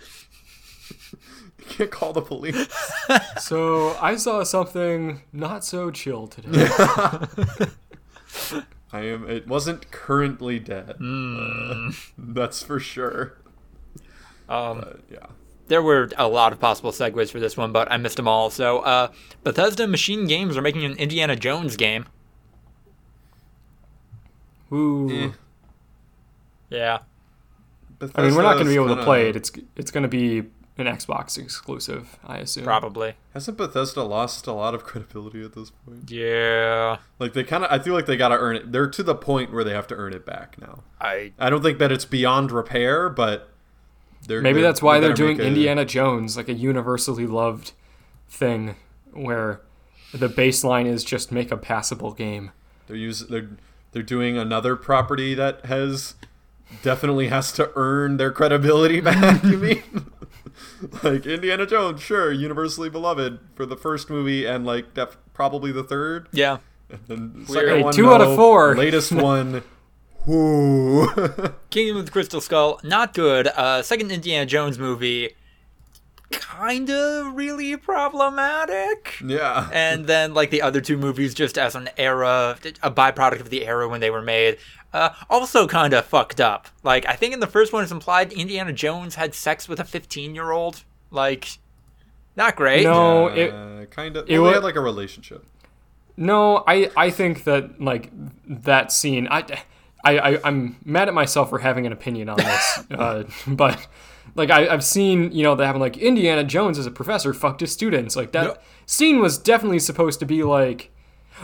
you 1.69 1.75
can't 1.75 1.91
call 1.91 2.13
the 2.13 2.21
police 2.21 2.67
So 3.39 3.95
I 4.01 4.15
saw 4.15 4.43
something 4.43 5.21
not 5.31 5.63
so 5.63 5.91
chill 5.91 6.27
today. 6.27 6.67
i 8.91 9.01
am 9.01 9.29
it 9.29 9.47
wasn't 9.47 9.91
currently 9.91 10.59
dead 10.59 10.95
Hmm. 10.97 11.89
Uh, 11.89 11.91
that's 12.17 12.63
for 12.63 12.79
sure 12.79 13.37
um, 14.49 14.79
but 14.79 15.01
yeah 15.09 15.27
there 15.67 15.81
were 15.81 16.09
a 16.17 16.27
lot 16.27 16.51
of 16.53 16.59
possible 16.59 16.91
segues 16.91 17.31
for 17.31 17.39
this 17.39 17.55
one, 17.55 17.71
but 17.71 17.91
I 17.91 17.97
missed 17.97 18.17
them 18.17 18.27
all. 18.27 18.49
So, 18.49 18.79
uh, 18.79 19.11
Bethesda 19.43 19.85
MachineGames 19.85 20.55
are 20.55 20.61
making 20.61 20.83
an 20.83 20.93
Indiana 20.97 21.35
Jones 21.35 21.77
game. 21.77 22.05
Ooh. 24.71 25.09
Eh. 25.09 25.31
Yeah. 26.69 26.99
I 28.15 28.23
mean, 28.23 28.35
we're 28.35 28.41
not 28.41 28.53
going 28.53 28.65
to 28.65 28.71
be 28.71 28.75
able 28.75 28.95
to 28.95 29.03
play 29.03 29.29
it. 29.29 29.35
It's 29.35 29.51
it's 29.75 29.91
going 29.91 30.01
to 30.01 30.09
be 30.09 30.43
an 30.77 30.85
Xbox 30.87 31.37
exclusive, 31.37 32.17
I 32.25 32.37
assume. 32.39 32.63
Probably. 32.63 33.13
Hasn't 33.33 33.57
Bethesda 33.57 34.01
lost 34.03 34.47
a 34.47 34.53
lot 34.53 34.73
of 34.73 34.83
credibility 34.83 35.43
at 35.43 35.53
this 35.53 35.69
point? 35.85 36.09
Yeah. 36.09 36.97
Like 37.19 37.33
they 37.33 37.43
kind 37.43 37.63
of, 37.63 37.71
I 37.71 37.77
feel 37.83 37.93
like 37.93 38.05
they 38.07 38.17
got 38.17 38.29
to 38.29 38.37
earn 38.37 38.55
it. 38.55 38.71
They're 38.71 38.89
to 38.89 39.03
the 39.03 39.15
point 39.15 39.53
where 39.53 39.63
they 39.63 39.73
have 39.73 39.87
to 39.87 39.95
earn 39.95 40.13
it 40.13 40.25
back 40.25 40.59
now. 40.59 40.83
I 40.99 41.33
I 41.37 41.49
don't 41.49 41.61
think 41.61 41.77
that 41.79 41.91
it's 41.91 42.05
beyond 42.05 42.51
repair, 42.51 43.07
but 43.09 43.49
they're 44.27 44.41
Maybe 44.41 44.61
they're- 44.61 44.69
that's 44.69 44.81
why 44.81 44.99
they 44.99 45.07
they're 45.07 45.15
doing 45.15 45.39
a- 45.39 45.43
Indiana 45.43 45.85
Jones, 45.85 46.37
like 46.37 46.49
a 46.49 46.53
universally 46.53 47.27
loved 47.27 47.73
thing, 48.29 48.75
where 49.11 49.61
the 50.13 50.29
baseline 50.29 50.85
is 50.87 51.03
just 51.03 51.31
make 51.31 51.51
a 51.51 51.57
passable 51.57 52.13
game. 52.13 52.51
They're 52.87 52.95
using 52.97 53.27
they're 53.29 53.49
they're 53.91 54.01
doing 54.01 54.37
another 54.39 54.75
property 54.75 55.35
that 55.35 55.65
has 55.67 56.15
definitely 56.81 57.27
has 57.27 57.51
to 57.51 57.69
earn 57.75 58.17
their 58.17 58.31
credibility 58.31 58.99
back. 59.01 59.43
you 59.43 59.57
mean? 59.57 59.83
like 61.03 61.25
Indiana 61.25 61.65
Jones, 61.65 62.01
sure, 62.01 62.31
universally 62.31 62.89
beloved 62.89 63.39
for 63.55 63.65
the 63.65 63.75
first 63.77 64.09
movie 64.09 64.45
and 64.45 64.65
like 64.65 64.93
def- 64.93 65.17
probably 65.33 65.71
the 65.71 65.83
third. 65.83 66.27
yeah. 66.31 66.57
And 67.09 67.47
second 67.47 67.69
Hey, 67.69 67.83
one, 67.83 67.93
two 67.93 68.11
out 68.11 68.21
of 68.21 68.35
four. 68.35 68.75
Latest 68.75 69.11
one. 69.13 69.63
Whoo. 70.25 71.07
Kingdom 71.69 71.97
of 71.97 72.05
the 72.05 72.11
Crystal 72.11 72.39
Skull, 72.39 72.79
not 72.83 73.13
good. 73.13 73.47
Uh, 73.47 73.81
second 73.81 74.11
Indiana 74.11 74.45
Jones 74.45 74.77
movie, 74.79 75.35
kind 76.33 76.89
of 76.89 77.35
really 77.35 77.75
problematic. 77.77 79.15
yeah. 79.25 79.69
and 79.71 80.05
then 80.07 80.33
like 80.33 80.49
the 80.49 80.61
other 80.61 80.81
two 80.81 80.97
movies 80.97 81.33
just 81.33 81.57
as 81.57 81.75
an 81.75 81.89
era 81.97 82.57
a 82.81 82.91
byproduct 82.91 83.39
of 83.39 83.49
the 83.49 83.65
era 83.65 83.87
when 83.87 84.01
they 84.01 84.09
were 84.09 84.21
made 84.21 84.57
uh, 84.93 85.09
also 85.29 85.67
kind 85.67 85.93
of 85.93 86.05
fucked 86.05 86.39
up 86.39 86.67
like 86.83 87.05
i 87.07 87.13
think 87.15 87.33
in 87.33 87.39
the 87.39 87.47
first 87.47 87.73
one 87.73 87.81
it's 87.83 87.91
implied 87.91 88.31
indiana 88.33 88.71
jones 88.73 89.15
had 89.15 89.33
sex 89.33 89.67
with 89.67 89.79
a 89.79 89.83
15 89.83 90.35
year 90.35 90.51
old 90.51 90.83
like 91.11 91.57
not 92.35 92.55
great 92.55 92.83
No, 92.83 93.27
it 93.27 93.51
uh, 93.53 93.85
kind 93.85 94.17
of. 94.17 94.27
it 94.29 94.33
Well, 94.39 94.45
they 94.45 94.49
wa- 94.49 94.53
had 94.55 94.63
like 94.63 94.75
a 94.75 94.81
relationship. 94.81 95.45
no, 96.17 96.63
I 96.67 96.89
I 96.97 97.09
think 97.11 97.43
that 97.43 97.79
like 97.79 98.09
that 98.47 98.91
scene, 98.91 99.27
I. 99.29 99.63
I, 100.05 100.17
I, 100.33 100.39
I'm 100.43 100.75
mad 100.83 101.07
at 101.07 101.13
myself 101.13 101.49
for 101.49 101.59
having 101.59 101.85
an 101.85 101.93
opinion 101.93 102.27
on 102.27 102.35
this, 102.35 102.79
uh, 102.91 103.23
but 103.47 103.87
like 104.35 104.49
I, 104.49 104.67
I've 104.67 104.83
seen, 104.83 105.31
you 105.31 105.43
know, 105.43 105.55
they 105.55 105.65
happen 105.65 105.81
like 105.81 105.97
Indiana 105.97 106.43
Jones 106.43 106.79
as 106.79 106.85
a 106.85 106.91
professor 106.91 107.33
fucked 107.33 107.61
his 107.61 107.71
students. 107.71 108.15
Like 108.15 108.31
that 108.33 108.43
Yep. 108.45 108.63
scene 108.85 109.19
was 109.19 109.37
definitely 109.37 109.79
supposed 109.79 110.19
to 110.19 110.25
be 110.25 110.43
like, 110.43 110.91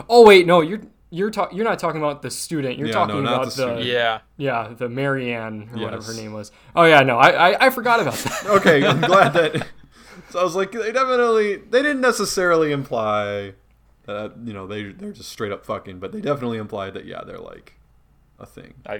oh 0.10 0.26
wait, 0.26 0.46
no, 0.48 0.62
you're 0.62 0.82
you're 1.12 1.32
talking, 1.32 1.58
you're 1.58 1.66
not 1.66 1.80
talking 1.80 2.00
about 2.02 2.22
the 2.22 2.30
student. 2.30 2.78
You're 2.78 2.88
Yeah, 2.88 2.94
talking 2.94 3.24
no, 3.24 3.30
about 3.34 3.46
the 3.46 3.52
student. 3.52 3.82
yeah 3.86 4.20
Yeah, 4.38 4.74
the 4.78 4.88
Marianne 4.90 5.70
or 5.74 5.80
whatever 5.80 6.04
her 6.04 6.14
name 6.14 6.34
was. 6.34 6.52
Oh 6.76 6.86
yeah, 6.86 7.02
no, 7.02 7.18
I 7.18 7.52
I, 7.52 7.66
I 7.68 7.70
forgot 7.72 8.00
about 8.00 8.14
that. 8.16 8.46
Okay, 8.58 8.86
I'm 8.86 9.02
glad 9.12 9.34
that. 9.34 9.68
So 10.30 10.40
I 10.40 10.44
was 10.44 10.56
like, 10.56 10.72
they 10.72 10.92
definitely, 10.92 11.56
they 11.56 11.82
didn't 11.82 12.02
necessarily 12.02 12.72
imply 12.72 13.54
that 14.06 14.34
you 14.44 14.54
know 14.54 14.68
they 14.68 14.92
they're 14.92 15.12
just 15.12 15.30
straight 15.30 15.52
up 15.52 15.66
fucking, 15.66 16.00
but 16.00 16.12
they 16.12 16.22
definitely 16.22 16.58
implied 16.60 16.94
that 16.94 17.06
yeah, 17.06 17.24
they're 17.26 17.40
like 17.40 17.74
a 18.40 18.46
thing. 18.46 18.74
i 18.86 19.00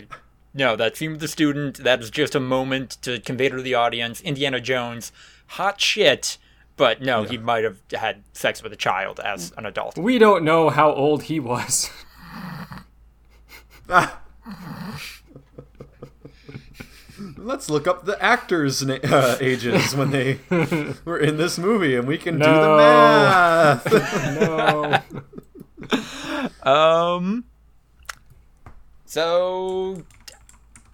no 0.54 0.76
that 0.76 0.96
scene 0.98 1.12
with 1.12 1.22
the 1.22 1.28
student 1.28 1.78
that 1.84 2.02
is 2.02 2.10
just 2.10 2.36
a 2.36 2.40
moment 2.40 2.98
to 3.02 3.20
convey 3.20 3.50
to 3.50 3.62
the 3.62 3.74
audience 3.74 4.22
indiana 4.22 4.60
jones 4.60 5.12
hot 5.48 5.80
shit 5.82 6.38
but 6.78 7.02
no 7.02 7.24
he 7.24 7.38
might 7.38 7.64
have 7.64 7.78
had 7.92 8.24
sex 8.34 8.62
with 8.64 8.72
a 8.74 8.78
child 8.78 9.20
as 9.20 9.52
an 9.58 9.66
adult 9.66 9.98
we 9.98 10.18
don't 10.18 10.44
know 10.44 10.70
how 10.70 10.92
old 10.94 11.24
he 11.24 11.40
was. 11.40 11.90
Let's 17.38 17.70
look 17.70 17.88
up 17.88 18.06
the 18.06 18.22
actors' 18.24 18.86
na- 18.86 19.00
uh, 19.04 19.38
ages 19.42 19.96
when 19.96 20.12
they 20.12 20.40
were 21.06 21.18
in 21.18 21.38
this 21.38 21.58
movie, 21.58 21.96
and 21.96 22.08
we 22.08 22.18
can 22.18 22.36
do 22.36 22.46
the 22.46 22.78
math. 22.78 23.86
no. 26.66 26.72
Um. 26.72 27.46
So, 29.06 30.04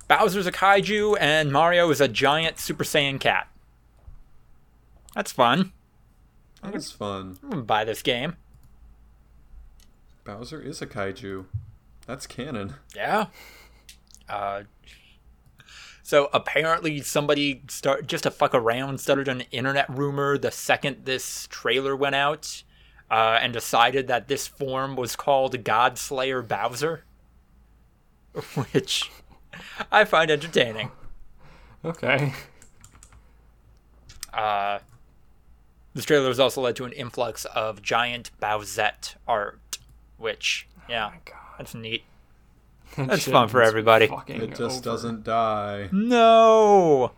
Bowser's 0.07 0.45
a 0.45 0.51
kaiju 0.51 1.17
and 1.19 1.51
Mario 1.51 1.89
is 1.89 1.99
a 1.99 2.07
giant 2.07 2.59
Super 2.59 2.83
Saiyan 2.83 3.19
cat. 3.19 3.47
That's 5.15 5.31
fun. 5.31 5.71
That's 6.61 6.91
fun. 6.91 7.37
I'm 7.43 7.49
gonna 7.49 7.61
buy 7.63 7.83
this 7.83 8.01
game. 8.01 8.35
Bowser 10.23 10.61
is 10.61 10.81
a 10.81 10.87
kaiju. 10.87 11.45
That's 12.05 12.27
canon. 12.27 12.75
Yeah. 12.95 13.27
Uh. 14.27 14.63
So 16.03 16.29
apparently 16.33 17.01
somebody 17.01 17.63
start 17.67 18.05
just 18.07 18.23
to 18.23 18.31
fuck 18.31 18.53
around 18.53 18.99
started 18.99 19.27
an 19.27 19.41
internet 19.51 19.89
rumor 19.89 20.37
the 20.37 20.51
second 20.51 21.05
this 21.05 21.47
trailer 21.49 21.95
went 21.95 22.15
out, 22.15 22.63
uh, 23.09 23.39
and 23.41 23.53
decided 23.53 24.07
that 24.07 24.27
this 24.27 24.45
form 24.45 24.95
was 24.95 25.15
called 25.15 25.63
Godslayer 25.63 26.47
Bowser, 26.47 27.03
which 28.71 29.11
I 29.91 30.05
find 30.05 30.31
entertaining. 30.31 30.91
Okay. 31.83 32.33
Uh, 34.33 34.79
this 35.93 36.05
trailer 36.05 36.27
has 36.27 36.39
also 36.39 36.61
led 36.61 36.75
to 36.77 36.85
an 36.85 36.91
influx 36.91 37.45
of 37.45 37.81
giant 37.81 38.31
Bowsette 38.41 39.15
art, 39.27 39.77
which, 40.17 40.67
yeah, 40.89 41.07
my 41.07 41.17
God. 41.25 41.35
that's 41.57 41.73
neat. 41.73 42.03
That 42.97 43.07
That's 43.07 43.23
shit 43.23 43.33
fun 43.33 43.49
for 43.49 43.61
everybody. 43.61 44.09
It 44.27 44.55
just 44.55 44.77
over. 44.77 44.81
doesn't 44.83 45.23
die. 45.25 45.89
No! 45.91 47.11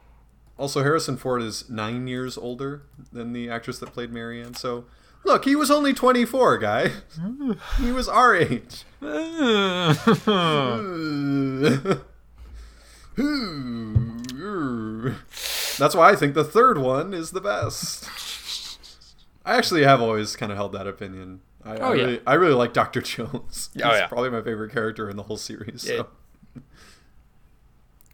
Also, 0.58 0.82
Harrison 0.82 1.18
Ford 1.18 1.42
is 1.44 1.70
nine 1.70 2.08
years 2.08 2.36
older 2.38 2.84
than 3.12 3.34
the 3.34 3.50
actress 3.50 3.78
that 3.80 3.94
played 3.94 4.12
Marianne. 4.12 4.56
So, 4.56 4.86
look, 5.24 5.46
he 5.46 5.56
was 5.56 5.70
only 5.70 5.94
24, 5.94 6.58
guy. 6.58 6.92
he 7.80 7.92
was 7.92 8.10
our 8.10 8.36
age. 8.36 8.84
That's 15.80 15.96
why 15.96 16.12
I 16.12 16.16
think 16.16 16.34
the 16.34 16.44
third 16.44 16.78
one 16.78 17.14
is 17.14 17.32
the 17.32 17.42
best. 17.42 18.08
I 19.46 19.56
actually 19.58 19.84
have 19.84 20.02
always 20.02 20.36
kind 20.36 20.52
of 20.52 20.58
held 20.58 20.74
that 20.74 20.88
opinion. 20.88 21.42
I, 21.64 21.72
I 21.72 21.78
Oh, 21.80 21.94
yeah. 21.94 22.04
really, 22.04 22.22
I 22.28 22.34
really 22.36 22.54
like 22.54 22.74
Doctor 22.74 23.02
Jones. 23.02 23.70
He's 23.74 23.84
Oh, 23.84 23.92
yeah. 23.94 24.08
probably 24.08 24.30
my 24.30 24.42
favorite 24.42 24.72
character 24.72 25.10
in 25.10 25.18
the 25.18 25.24
whole 25.24 25.38
series. 25.38 25.88
Yeah. 25.90 25.98
So. 25.98 26.08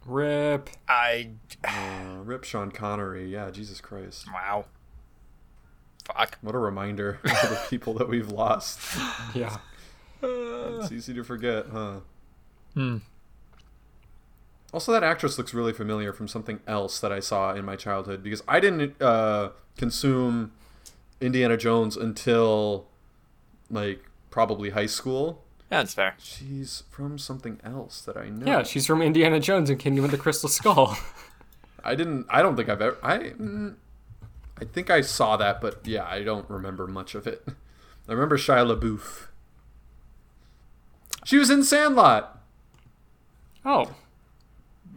Rip. 0.06 0.70
I. 0.88 1.32
Uh, 1.66 2.18
rip 2.24 2.44
Sean 2.44 2.72
Connery. 2.72 3.30
Yeah, 3.32 3.50
Jesus 3.50 3.80
Christ. 3.80 4.26
Wow. 4.34 4.66
Fuck. 6.04 6.38
What 6.42 6.56
a 6.56 6.58
reminder 6.58 7.20
of 7.24 7.32
the 7.50 7.62
people 7.70 7.94
that 7.96 8.10
we've 8.10 8.30
lost. 8.30 8.80
Yeah. 9.34 9.58
It's 10.22 10.92
easy 10.92 11.14
to 11.14 11.24
forget, 11.24 11.68
huh? 11.72 12.00
Hmm. 12.74 12.98
Also, 14.74 14.92
that 14.92 15.04
actress 15.04 15.38
looks 15.38 15.54
really 15.54 15.72
familiar 15.72 16.12
from 16.12 16.28
something 16.28 16.60
else 16.68 17.00
that 17.00 17.12
I 17.12 17.20
saw 17.20 17.54
in 17.54 17.64
my 17.64 17.76
childhood 17.76 18.24
because 18.24 18.42
I 18.48 18.60
didn't 18.60 19.00
uh, 19.02 19.52
consume 19.78 20.52
Indiana 21.22 21.56
Jones 21.58 21.96
until 21.96 22.88
like 23.70 24.04
probably 24.32 24.72
high 24.72 24.88
school. 24.88 25.44
Yeah, 25.72 25.80
That's 25.80 25.94
fair. 25.94 26.16
She's 26.18 26.84
from 26.90 27.18
something 27.20 27.60
else 27.64 28.02
that 28.02 28.18
I 28.18 28.30
know. 28.30 28.46
Yeah, 28.48 28.64
she's 28.64 28.86
from 28.88 29.02
Indiana 29.02 29.40
Jones 29.40 29.70
and 29.70 29.80
Kingdom 29.80 30.06
of 30.06 30.12
the 30.12 30.18
Crystal 30.18 30.50
Skull. 30.50 30.98
I 31.84 31.96
didn't. 31.96 32.26
I 32.30 32.42
don't 32.42 32.56
think 32.56 32.68
I've 32.70 32.82
ever. 32.82 32.98
I. 33.04 33.18
mm, 33.18 33.76
I 34.60 34.66
think 34.66 34.90
I 34.90 35.02
saw 35.02 35.36
that, 35.38 35.62
but 35.62 35.86
yeah, 35.86 36.06
I 36.06 36.24
don't 36.24 36.50
remember 36.50 36.88
much 36.88 37.16
of 37.16 37.28
it. 37.28 37.44
I 38.08 38.14
remember 38.14 38.38
Shia 38.38 38.66
LaBeouf. 38.76 39.28
She 41.26 41.38
was 41.38 41.50
in 41.50 41.64
Sandlot. 41.64 42.40
Oh, 43.66 43.96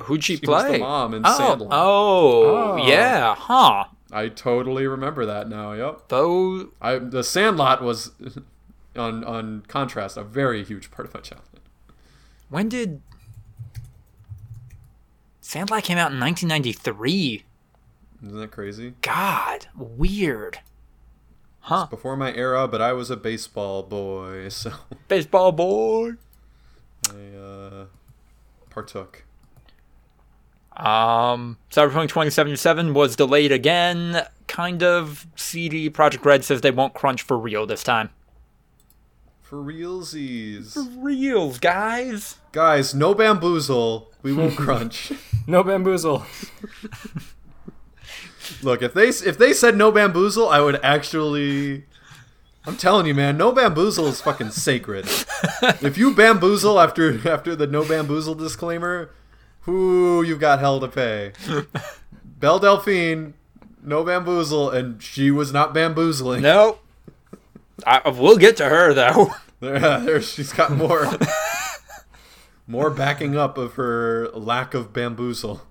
Who'd 0.04 0.22
she, 0.24 0.37
She 0.37 0.46
was 0.46 0.62
play? 0.64 0.72
the 0.72 0.78
mom 0.78 1.14
in 1.14 1.22
oh, 1.24 1.37
Sandlot. 1.37 1.68
oh, 1.72 2.44
Oh. 2.82 2.87
yeah, 2.87 3.35
huh? 3.35 3.85
I 4.12 4.28
totally 4.28 4.87
remember 4.87 5.26
that 5.26 5.48
now. 5.48 5.72
Yep. 5.72 6.09
Though 6.09 6.68
I 6.80 6.98
the 6.98 7.24
Sandlot 7.24 7.82
was, 7.82 8.12
on 8.96 9.24
on 9.24 9.64
contrast, 9.68 10.16
a 10.16 10.22
very 10.24 10.62
huge 10.64 10.90
part 10.90 11.09
of 11.09 11.14
my 11.14 11.20
childhood. 11.20 11.61
when 12.48 12.68
did 12.68 13.00
Sandlot 15.40 15.82
came 15.85 15.98
out 15.98 16.12
in 16.12 16.20
1993? 16.20 17.44
Isn't 18.24 18.38
that 18.38 18.50
crazy? 18.50 18.94
God, 19.02 19.66
weird. 19.76 20.61
Huh? 21.61 21.87
Before 21.90 22.16
my 22.16 22.32
era, 22.35 22.66
but 22.68 22.80
I 22.80 22.92
was 22.92 23.11
a 23.11 23.16
baseball 23.16 23.82
boy, 23.82 24.48
so 24.50 24.72
Baseball 25.09 25.52
boy. 25.52 26.12
I 27.11 27.37
uh, 27.37 27.85
partook. 28.70 29.24
Um, 30.76 31.56
Cyberpunk 31.70 32.08
2077 32.08 32.92
was 32.92 33.16
delayed 33.16 33.52
again. 33.52 34.26
Kind 34.46 34.82
of. 34.82 35.26
CD 35.36 35.88
Projekt 35.90 36.24
Red 36.24 36.44
says 36.44 36.60
they 36.60 36.70
won't 36.70 36.94
crunch 36.94 37.22
for 37.22 37.38
real 37.38 37.66
this 37.66 37.82
time. 37.82 38.10
For 39.42 39.56
realsies. 39.56 40.74
For 40.74 40.82
reals, 40.82 41.58
guys. 41.58 42.36
Guys, 42.52 42.94
no 42.94 43.14
bamboozle. 43.14 44.10
We 44.22 44.32
won't 44.32 44.56
crunch. 44.56 45.12
no 45.46 45.62
bamboozle. 45.62 46.26
Look, 48.62 48.82
if 48.82 48.92
they 48.92 49.08
if 49.08 49.38
they 49.38 49.52
said 49.52 49.76
no 49.76 49.90
bamboozle, 49.90 50.48
I 50.48 50.60
would 50.60 50.82
actually. 50.84 51.84
I'm 52.64 52.76
telling 52.76 53.06
you, 53.06 53.14
man, 53.14 53.36
no 53.36 53.52
bamboozle 53.52 54.08
is 54.08 54.20
fucking 54.20 54.50
sacred. 54.50 55.04
if 55.80 55.96
you 55.96 56.12
bamboozle 56.12 56.80
after 56.80 57.28
after 57.28 57.54
the 57.54 57.66
no 57.66 57.84
bamboozle 57.84 58.34
disclaimer, 58.34 59.10
whoo, 59.66 60.22
you've 60.22 60.40
got 60.40 60.61
hell 60.61 60.81
to 60.81 60.88
pay. 60.88 61.33
Belle 62.24 62.59
Delphine, 62.59 63.35
no 63.83 64.05
bamboozle, 64.05 64.70
and 64.70 65.02
she 65.02 65.31
was 65.31 65.52
not 65.52 65.74
bamboozling. 65.74 66.42
Nope. 66.42 66.83
I, 67.87 68.09
we'll 68.09 68.38
get 68.38 68.57
to 68.59 68.68
her 68.68 68.94
though. 68.94 69.35
There, 69.59 69.79
there, 70.00 70.20
she's 70.20 70.52
got 70.52 70.70
more, 70.70 71.11
more 72.66 72.90
backing 72.90 73.38
up 73.38 73.57
of 73.57 73.72
her 73.76 74.29
lack 74.35 74.74
of 74.74 74.92
bamboozle. 74.92 75.62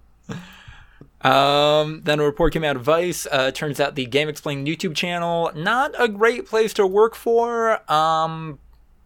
Um, 1.21 2.01
then 2.03 2.19
a 2.19 2.23
report 2.23 2.51
came 2.53 2.63
out 2.63 2.77
of 2.77 2.81
Vice. 2.81 3.27
Uh, 3.31 3.51
turns 3.51 3.79
out 3.79 3.93
the 3.93 4.07
GameXplain 4.07 4.67
YouTube 4.67 4.95
channel 4.95 5.51
not 5.55 5.93
a 5.99 6.07
great 6.07 6.47
place 6.47 6.73
to 6.73 6.87
work 6.87 7.13
for. 7.13 7.79
Um, 7.91 8.57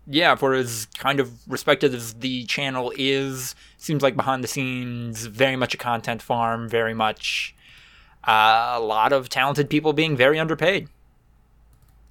yeah, 0.08 0.36
for 0.36 0.54
as 0.54 0.88
kind 0.98 1.20
of 1.20 1.32
respected 1.48 1.94
as 1.94 2.14
the 2.16 2.46
channel 2.46 2.92
is, 2.98 3.56
seems 3.80 4.04
like 4.04 4.16
behind 4.16 4.44
the 4.44 4.48
scenes, 4.48 5.26
very 5.26 5.56
much 5.56 5.74
a 5.74 5.78
content 5.78 6.22
farm, 6.22 6.70
very 6.70 6.94
much 6.94 7.56
uh, 8.28 8.74
a 8.76 8.80
lot 8.80 9.12
of 9.14 9.30
talented 9.30 9.70
people 9.70 9.94
being 9.94 10.16
very 10.16 10.38
underpaid. 10.38 10.88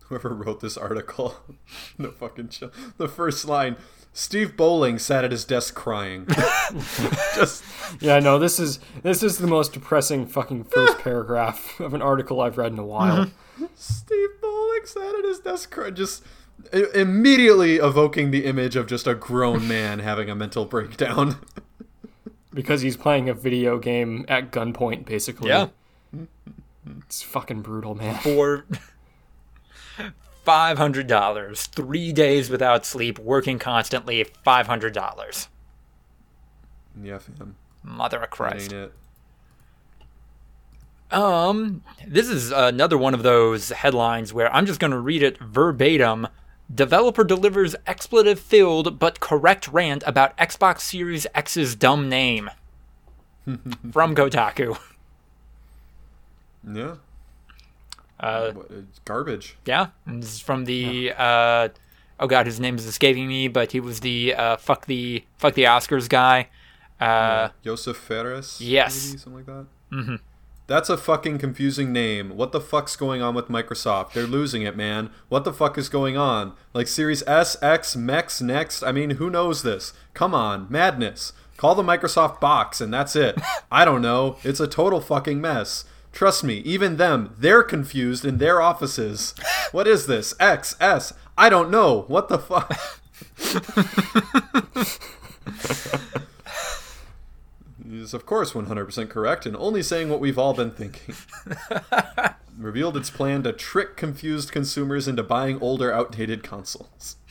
Whoever 0.06 0.30
wrote 0.30 0.60
this 0.60 0.76
article, 0.78 1.36
the 1.98 2.08
fucking 2.10 2.48
show, 2.48 2.70
the 2.96 3.08
first 3.08 3.44
line. 3.46 3.76
Steve 4.14 4.56
Bowling 4.56 4.98
sat 4.98 5.22
at 5.22 5.30
his 5.30 5.44
desk 5.44 5.74
crying. 5.74 6.26
Just 7.36 7.62
Yeah, 8.00 8.18
no, 8.18 8.38
this 8.38 8.58
is 8.58 8.80
this 9.02 9.22
is 9.22 9.38
the 9.38 9.46
most 9.46 9.74
depressing 9.74 10.26
fucking 10.26 10.64
first 10.64 10.98
paragraph 11.04 11.78
of 11.78 11.92
an 11.94 12.02
article 12.02 12.40
I've 12.40 12.58
read 12.58 12.72
in 12.72 12.78
a 12.78 12.86
while. 12.86 13.30
Steve 13.76 14.30
Bowling 14.40 14.80
sat 14.86 15.14
at 15.14 15.24
his 15.24 15.38
desk 15.40 15.70
crying. 15.70 15.94
Just 15.94 16.24
i- 16.24 16.26
immediately 16.72 17.76
evoking 17.76 18.30
the 18.30 18.44
image 18.44 18.76
of 18.76 18.86
just 18.86 19.06
a 19.06 19.14
grown 19.14 19.66
man 19.68 20.00
having 20.00 20.30
a 20.30 20.34
mental 20.34 20.64
breakdown. 20.64 21.36
Because 22.52 22.80
he's 22.82 22.96
playing 22.96 23.28
a 23.28 23.34
video 23.34 23.78
game 23.78 24.24
at 24.28 24.50
gunpoint, 24.50 25.04
basically. 25.04 25.50
Yeah. 25.50 25.68
It's 27.00 27.22
fucking 27.22 27.60
brutal, 27.60 27.94
man. 27.94 28.18
For 28.20 28.64
$500, 30.46 31.66
three 31.68 32.12
days 32.12 32.48
without 32.48 32.86
sleep, 32.86 33.18
working 33.18 33.58
constantly, 33.58 34.24
$500. 34.46 35.48
yeah, 37.02 37.18
fam. 37.18 37.56
Mother 37.82 38.18
of 38.22 38.30
Christ. 38.30 38.72
ain't 38.72 38.72
it. 38.72 38.92
Um, 41.10 41.82
this 42.06 42.28
is 42.28 42.50
another 42.50 42.98
one 42.98 43.14
of 43.14 43.22
those 43.22 43.70
headlines 43.70 44.34
where 44.34 44.52
I'm 44.54 44.66
just 44.66 44.80
going 44.80 44.90
to 44.90 44.98
read 44.98 45.22
it 45.22 45.38
verbatim. 45.38 46.28
Developer 46.72 47.24
delivers 47.24 47.74
expletive 47.86 48.38
filled 48.38 48.98
but 48.98 49.20
correct 49.20 49.68
rant 49.68 50.02
about 50.06 50.36
Xbox 50.36 50.80
Series 50.80 51.26
X's 51.34 51.74
dumb 51.74 52.08
name. 52.08 52.50
From 53.92 54.14
Kotaku. 54.14 54.78
Yeah. 56.70 56.96
Uh, 58.20 58.52
it's 58.70 58.98
garbage. 59.04 59.56
yeah, 59.64 59.88
and 60.04 60.22
this 60.22 60.34
is 60.34 60.40
from 60.40 60.64
the 60.64 61.12
uh, 61.16 61.68
oh 62.18 62.26
god, 62.26 62.46
his 62.46 62.58
name 62.58 62.74
is 62.74 62.84
escaping 62.84 63.28
me, 63.28 63.46
but 63.46 63.70
he 63.70 63.78
was 63.78 64.00
the 64.00 64.34
uh, 64.34 64.56
fuck 64.56 64.86
the 64.86 65.24
fuck 65.38 65.54
the 65.54 65.62
Oscars 65.64 66.08
guy. 66.08 66.48
Uh, 67.00 67.50
Josef 67.64 67.96
Fares? 67.96 68.60
yes. 68.60 69.06
Maybe, 69.06 69.18
something 69.18 69.34
like 69.36 69.46
that? 69.46 69.66
Mm-hmm. 69.92 70.16
That's 70.68 70.90
a 70.90 70.98
fucking 70.98 71.38
confusing 71.38 71.94
name. 71.94 72.36
What 72.36 72.52
the 72.52 72.60
fuck's 72.60 72.94
going 72.94 73.22
on 73.22 73.34
with 73.34 73.48
Microsoft? 73.48 74.12
They're 74.12 74.26
losing 74.26 74.60
it, 74.60 74.76
man. 74.76 75.08
What 75.30 75.44
the 75.44 75.52
fuck 75.52 75.78
is 75.78 75.88
going 75.88 76.18
on? 76.18 76.52
Like 76.74 76.86
Series 76.86 77.26
S, 77.26 77.56
X, 77.62 77.96
Mex, 77.96 78.42
Next? 78.42 78.82
I 78.82 78.92
mean, 78.92 79.12
who 79.12 79.30
knows 79.30 79.62
this? 79.62 79.94
Come 80.12 80.34
on, 80.34 80.66
madness. 80.68 81.32
Call 81.56 81.74
the 81.74 81.82
Microsoft 81.82 82.38
box 82.38 82.82
and 82.82 82.92
that's 82.92 83.16
it. 83.16 83.40
I 83.72 83.86
don't 83.86 84.02
know. 84.02 84.36
It's 84.44 84.60
a 84.60 84.66
total 84.66 85.00
fucking 85.00 85.40
mess. 85.40 85.86
Trust 86.12 86.44
me, 86.44 86.56
even 86.58 86.98
them, 86.98 87.34
they're 87.38 87.62
confused 87.62 88.26
in 88.26 88.36
their 88.36 88.60
offices. 88.60 89.34
What 89.72 89.86
is 89.86 90.06
this? 90.06 90.34
X, 90.38 90.76
S? 90.78 91.14
I 91.38 91.48
don't 91.48 91.70
know. 91.70 92.04
What 92.08 92.28
the 92.28 92.38
fuck? 92.38 92.78
is 97.90 98.14
of 98.14 98.26
course 98.26 98.52
100% 98.52 99.08
correct 99.08 99.46
and 99.46 99.56
only 99.56 99.82
saying 99.82 100.08
what 100.10 100.20
we've 100.20 100.38
all 100.38 100.54
been 100.54 100.70
thinking. 100.70 101.14
Revealed 102.58 102.96
its 102.96 103.08
plan 103.10 103.42
to 103.44 103.52
trick 103.52 103.96
confused 103.96 104.50
consumers 104.50 105.06
into 105.06 105.22
buying 105.22 105.60
older, 105.60 105.92
outdated 105.92 106.42
consoles. 106.42 107.16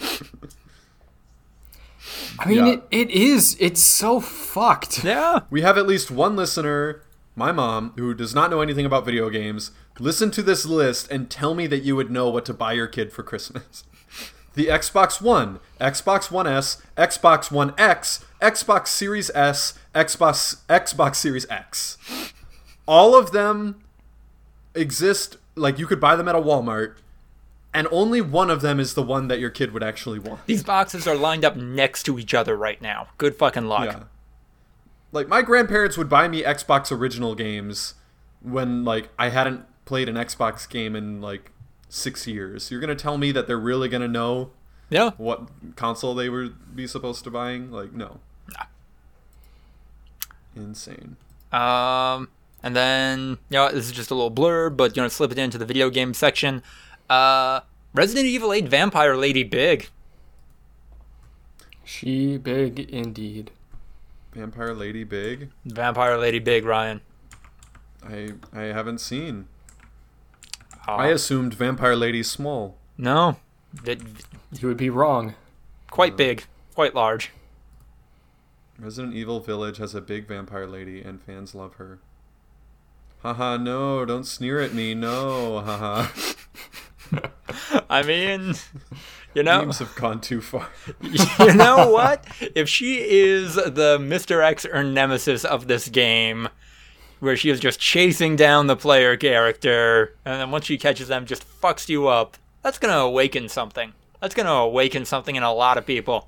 I 2.39 2.47
mean, 2.47 2.57
Yeah. 2.65 2.73
it, 2.73 2.83
it 2.91 3.09
is. 3.11 3.57
It's 3.59 3.81
so 3.81 4.19
fucked. 4.19 5.03
yeah. 5.03 5.41
We 5.49 5.61
have 5.61 5.77
at 5.77 5.87
least 5.87 6.09
one 6.11 6.35
listener, 6.35 7.01
my 7.35 7.51
mom, 7.51 7.93
who 7.97 8.13
does 8.13 8.33
not 8.33 8.49
know 8.49 8.61
anything 8.61 8.85
about 8.85 9.05
video 9.05 9.29
games, 9.29 9.71
listen 9.99 10.31
to 10.31 10.41
this 10.41 10.65
list 10.65 11.11
and 11.11 11.29
tell 11.29 11.53
me 11.53 11.67
that 11.67 11.79
you 11.83 11.95
would 11.95 12.09
know 12.11 12.29
what 12.29 12.45
to 12.45 12.53
buy 12.53 12.73
your 12.73 12.87
kid 12.87 13.11
for 13.11 13.23
Christmas. 13.23 13.83
The 14.57 14.65
Xbox 14.65 15.21
One, 15.21 15.59
Xbox 15.79 16.31
One 16.31 16.47
S, 16.47 16.81
Xbox 16.97 17.51
One 17.51 17.75
X, 17.77 18.25
Xbox 18.41 18.87
Series 18.87 19.29
S, 19.35 19.77
Xbox 19.93 20.61
Xbox 20.67 21.15
Series 21.17 21.45
X. 21.47 21.99
All 22.87 23.15
of 23.15 23.31
them 23.31 23.83
exist 24.73 25.37
like 25.55 25.77
you 25.77 25.85
could 25.85 25.99
buy 25.99 26.15
them 26.15 26.27
at 26.27 26.33
a 26.33 26.41
Walmart 26.41 26.95
and 27.71 27.87
only 27.91 28.19
one 28.19 28.49
of 28.49 28.61
them 28.61 28.79
is 28.79 28.95
the 28.95 29.03
one 29.03 29.27
that 29.27 29.39
your 29.39 29.51
kid 29.51 29.73
would 29.73 29.83
actually 29.83 30.17
want. 30.17 30.43
These 30.47 30.63
boxes 30.63 31.05
are 31.05 31.15
lined 31.15 31.45
up 31.45 31.55
next 31.55 32.01
to 32.07 32.17
each 32.17 32.33
other 32.33 32.57
right 32.57 32.81
now. 32.81 33.09
Good 33.19 33.35
fucking 33.35 33.67
luck. 33.67 33.85
Yeah. 33.85 34.03
Like 35.11 35.27
my 35.27 35.43
grandparents 35.43 35.99
would 35.99 36.09
buy 36.09 36.27
me 36.27 36.41
Xbox 36.41 36.91
original 36.91 37.35
games 37.35 37.93
when 38.41 38.83
like 38.83 39.09
I 39.19 39.29
hadn't 39.29 39.65
played 39.85 40.09
an 40.09 40.15
Xbox 40.15 40.67
game 40.67 40.95
in 40.95 41.21
like 41.21 41.51
6 41.89 42.27
years. 42.27 42.69
You're 42.71 42.79
going 42.81 42.95
to 42.95 43.01
tell 43.01 43.17
me 43.17 43.31
that 43.31 43.47
they're 43.47 43.57
really 43.57 43.87
going 43.89 44.01
to 44.01 44.07
know 44.07 44.51
Yeah. 44.89 45.11
what 45.17 45.47
console 45.75 46.13
they 46.15 46.29
would 46.29 46.75
be 46.75 46.87
supposed 46.87 47.23
to 47.25 47.31
buying? 47.31 47.71
Like 47.71 47.93
no. 47.93 48.19
Insane. 50.55 51.17
Um, 51.51 52.29
and 52.63 52.75
then, 52.75 53.37
you 53.49 53.57
know, 53.57 53.71
this 53.71 53.85
is 53.85 53.91
just 53.91 54.11
a 54.11 54.15
little 54.15 54.31
blurb, 54.31 54.75
but 54.75 54.95
you 54.97 55.03
know, 55.03 55.07
slip 55.07 55.31
it 55.31 55.37
into 55.37 55.57
the 55.57 55.65
video 55.65 55.89
game 55.89 56.13
section. 56.13 56.63
Uh, 57.09 57.61
Resident 57.93 58.25
Evil 58.25 58.51
8 58.51 58.67
Vampire 58.67 59.15
Lady 59.15 59.43
Big. 59.43 59.89
She 61.85 62.37
big 62.37 62.79
indeed. 62.79 63.51
Vampire 64.33 64.73
Lady 64.73 65.03
Big? 65.03 65.49
Vampire 65.65 66.17
Lady 66.17 66.39
Big, 66.39 66.65
Ryan. 66.65 67.01
I 68.03 68.33
I 68.53 68.63
haven't 68.63 68.99
seen. 68.99 69.47
Uh, 70.87 70.95
I 70.95 71.07
assumed 71.07 71.53
Vampire 71.53 71.95
Lady 71.95 72.23
small. 72.23 72.77
no, 72.97 73.37
it, 73.83 74.01
You 74.59 74.67
would 74.67 74.77
be 74.77 74.89
wrong. 74.89 75.35
quite 75.91 76.15
big, 76.17 76.45
quite 76.75 76.95
large. 76.95 77.31
Resident 78.79 79.15
Evil 79.15 79.39
Village 79.39 79.77
has 79.77 79.95
a 79.95 80.01
big 80.01 80.27
vampire 80.27 80.67
lady 80.67 81.01
and 81.01 81.19
fans 81.21 81.55
love 81.55 81.75
her. 81.75 81.97
Haha, 83.23 83.57
no, 83.57 84.05
don't 84.05 84.23
sneer 84.25 84.59
at 84.59 84.73
me. 84.73 84.93
No, 84.93 85.59
haha. 85.61 86.07
I 87.89 88.03
mean, 88.03 88.53
You 89.33 89.41
know, 89.43 89.61
Memes 89.61 89.79
have 89.79 89.95
gone 89.95 90.21
too 90.21 90.41
far. 90.41 90.67
you 91.01 91.53
know 91.55 91.89
what? 91.89 92.23
If 92.55 92.69
she 92.69 92.97
is 93.01 93.55
the 93.55 93.97
Mr. 93.99 94.43
X 94.43 94.63
or 94.65 94.83
nemesis 94.83 95.43
of 95.43 95.67
this 95.67 95.89
game, 95.89 96.47
where 97.19 97.37
she 97.37 97.49
is 97.49 97.59
just 97.59 97.79
chasing 97.79 98.35
down 98.35 98.67
the 98.67 98.75
player 98.75 99.17
character, 99.17 100.15
and 100.25 100.39
then 100.39 100.51
once 100.51 100.65
she 100.65 100.77
catches 100.77 101.07
them, 101.07 101.25
just 101.25 101.45
fucks 101.61 101.89
you 101.89 102.07
up, 102.07 102.37
that's 102.63 102.79
gonna 102.79 102.97
awaken 102.97 103.49
something. 103.49 103.93
That's 104.21 104.35
gonna 104.35 104.51
awaken 104.51 105.05
something 105.05 105.35
in 105.35 105.43
a 105.43 105.53
lot 105.53 105.77
of 105.77 105.85
people. 105.85 106.27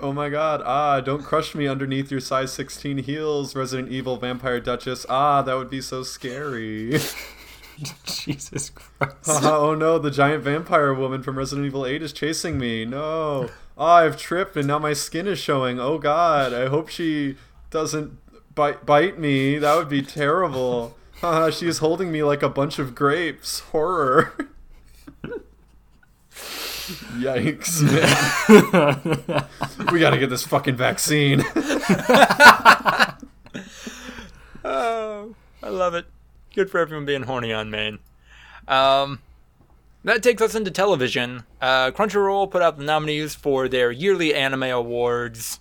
Oh 0.00 0.12
my 0.12 0.28
god, 0.28 0.62
ah, 0.64 1.00
don't 1.00 1.24
crush 1.24 1.54
me 1.54 1.66
underneath 1.66 2.10
your 2.10 2.20
size 2.20 2.52
16 2.52 2.98
heels, 2.98 3.56
Resident 3.56 3.90
Evil 3.90 4.16
Vampire 4.16 4.60
Duchess. 4.60 5.04
Ah, 5.08 5.42
that 5.42 5.54
would 5.54 5.70
be 5.70 5.80
so 5.80 6.02
scary. 6.02 6.98
Jesus 8.04 8.70
Christ. 8.70 9.44
oh 9.44 9.74
no, 9.74 9.98
the 9.98 10.10
giant 10.10 10.44
vampire 10.44 10.94
woman 10.94 11.22
from 11.22 11.38
Resident 11.38 11.66
Evil 11.66 11.86
8 11.86 12.02
is 12.02 12.12
chasing 12.12 12.58
me. 12.58 12.84
No. 12.84 13.50
Oh, 13.76 13.84
I've 13.84 14.16
tripped 14.16 14.56
and 14.56 14.66
now 14.66 14.78
my 14.78 14.92
skin 14.92 15.26
is 15.26 15.38
showing. 15.38 15.78
Oh 15.78 15.98
god, 15.98 16.52
I 16.52 16.66
hope 16.66 16.88
she 16.88 17.36
doesn't 17.70 18.18
bite 18.58 18.84
bite 18.84 19.18
me. 19.20 19.56
That 19.58 19.76
would 19.76 19.88
be 19.88 20.02
terrible. 20.02 20.96
Haha, 21.20 21.50
she 21.50 21.68
is 21.68 21.78
holding 21.78 22.10
me 22.10 22.24
like 22.24 22.42
a 22.42 22.48
bunch 22.48 22.80
of 22.80 22.92
grapes. 22.94 23.60
Horror. 23.60 24.34
Yikes, 27.20 27.82
man. 27.82 29.44
we 29.92 30.00
gotta 30.00 30.18
get 30.18 30.28
this 30.30 30.44
fucking 30.44 30.74
vaccine. 30.74 31.44
Oh, 34.64 35.34
I 35.62 35.68
love 35.68 35.94
it. 35.94 36.06
Good 36.54 36.68
for 36.70 36.78
everyone 36.78 37.04
being 37.06 37.22
horny 37.24 37.52
on 37.52 37.70
main. 37.70 38.00
Um, 38.66 39.20
that 40.02 40.22
takes 40.22 40.42
us 40.42 40.54
into 40.56 40.70
television. 40.72 41.44
Uh, 41.60 41.90
Crunchyroll 41.92 42.50
put 42.50 42.62
out 42.62 42.76
the 42.78 42.84
nominees 42.84 43.34
for 43.36 43.68
their 43.68 43.90
yearly 43.92 44.34
anime 44.34 44.64
awards. 44.64 45.60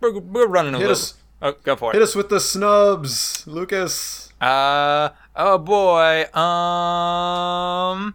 We're, 0.00 0.18
we're 0.18 0.46
running 0.46 0.74
a 0.74 0.78
Hit 0.78 0.84
little. 0.88 0.92
us. 1.02 1.14
Oh, 1.42 1.52
go 1.64 1.76
for 1.76 1.90
it. 1.90 1.94
Hit 1.94 2.02
us 2.02 2.14
with 2.14 2.28
the 2.28 2.40
snubs, 2.40 3.46
Lucas. 3.46 4.32
Uh, 4.40 5.10
oh 5.36 5.58
boy. 5.58 6.22
Um, 6.34 8.14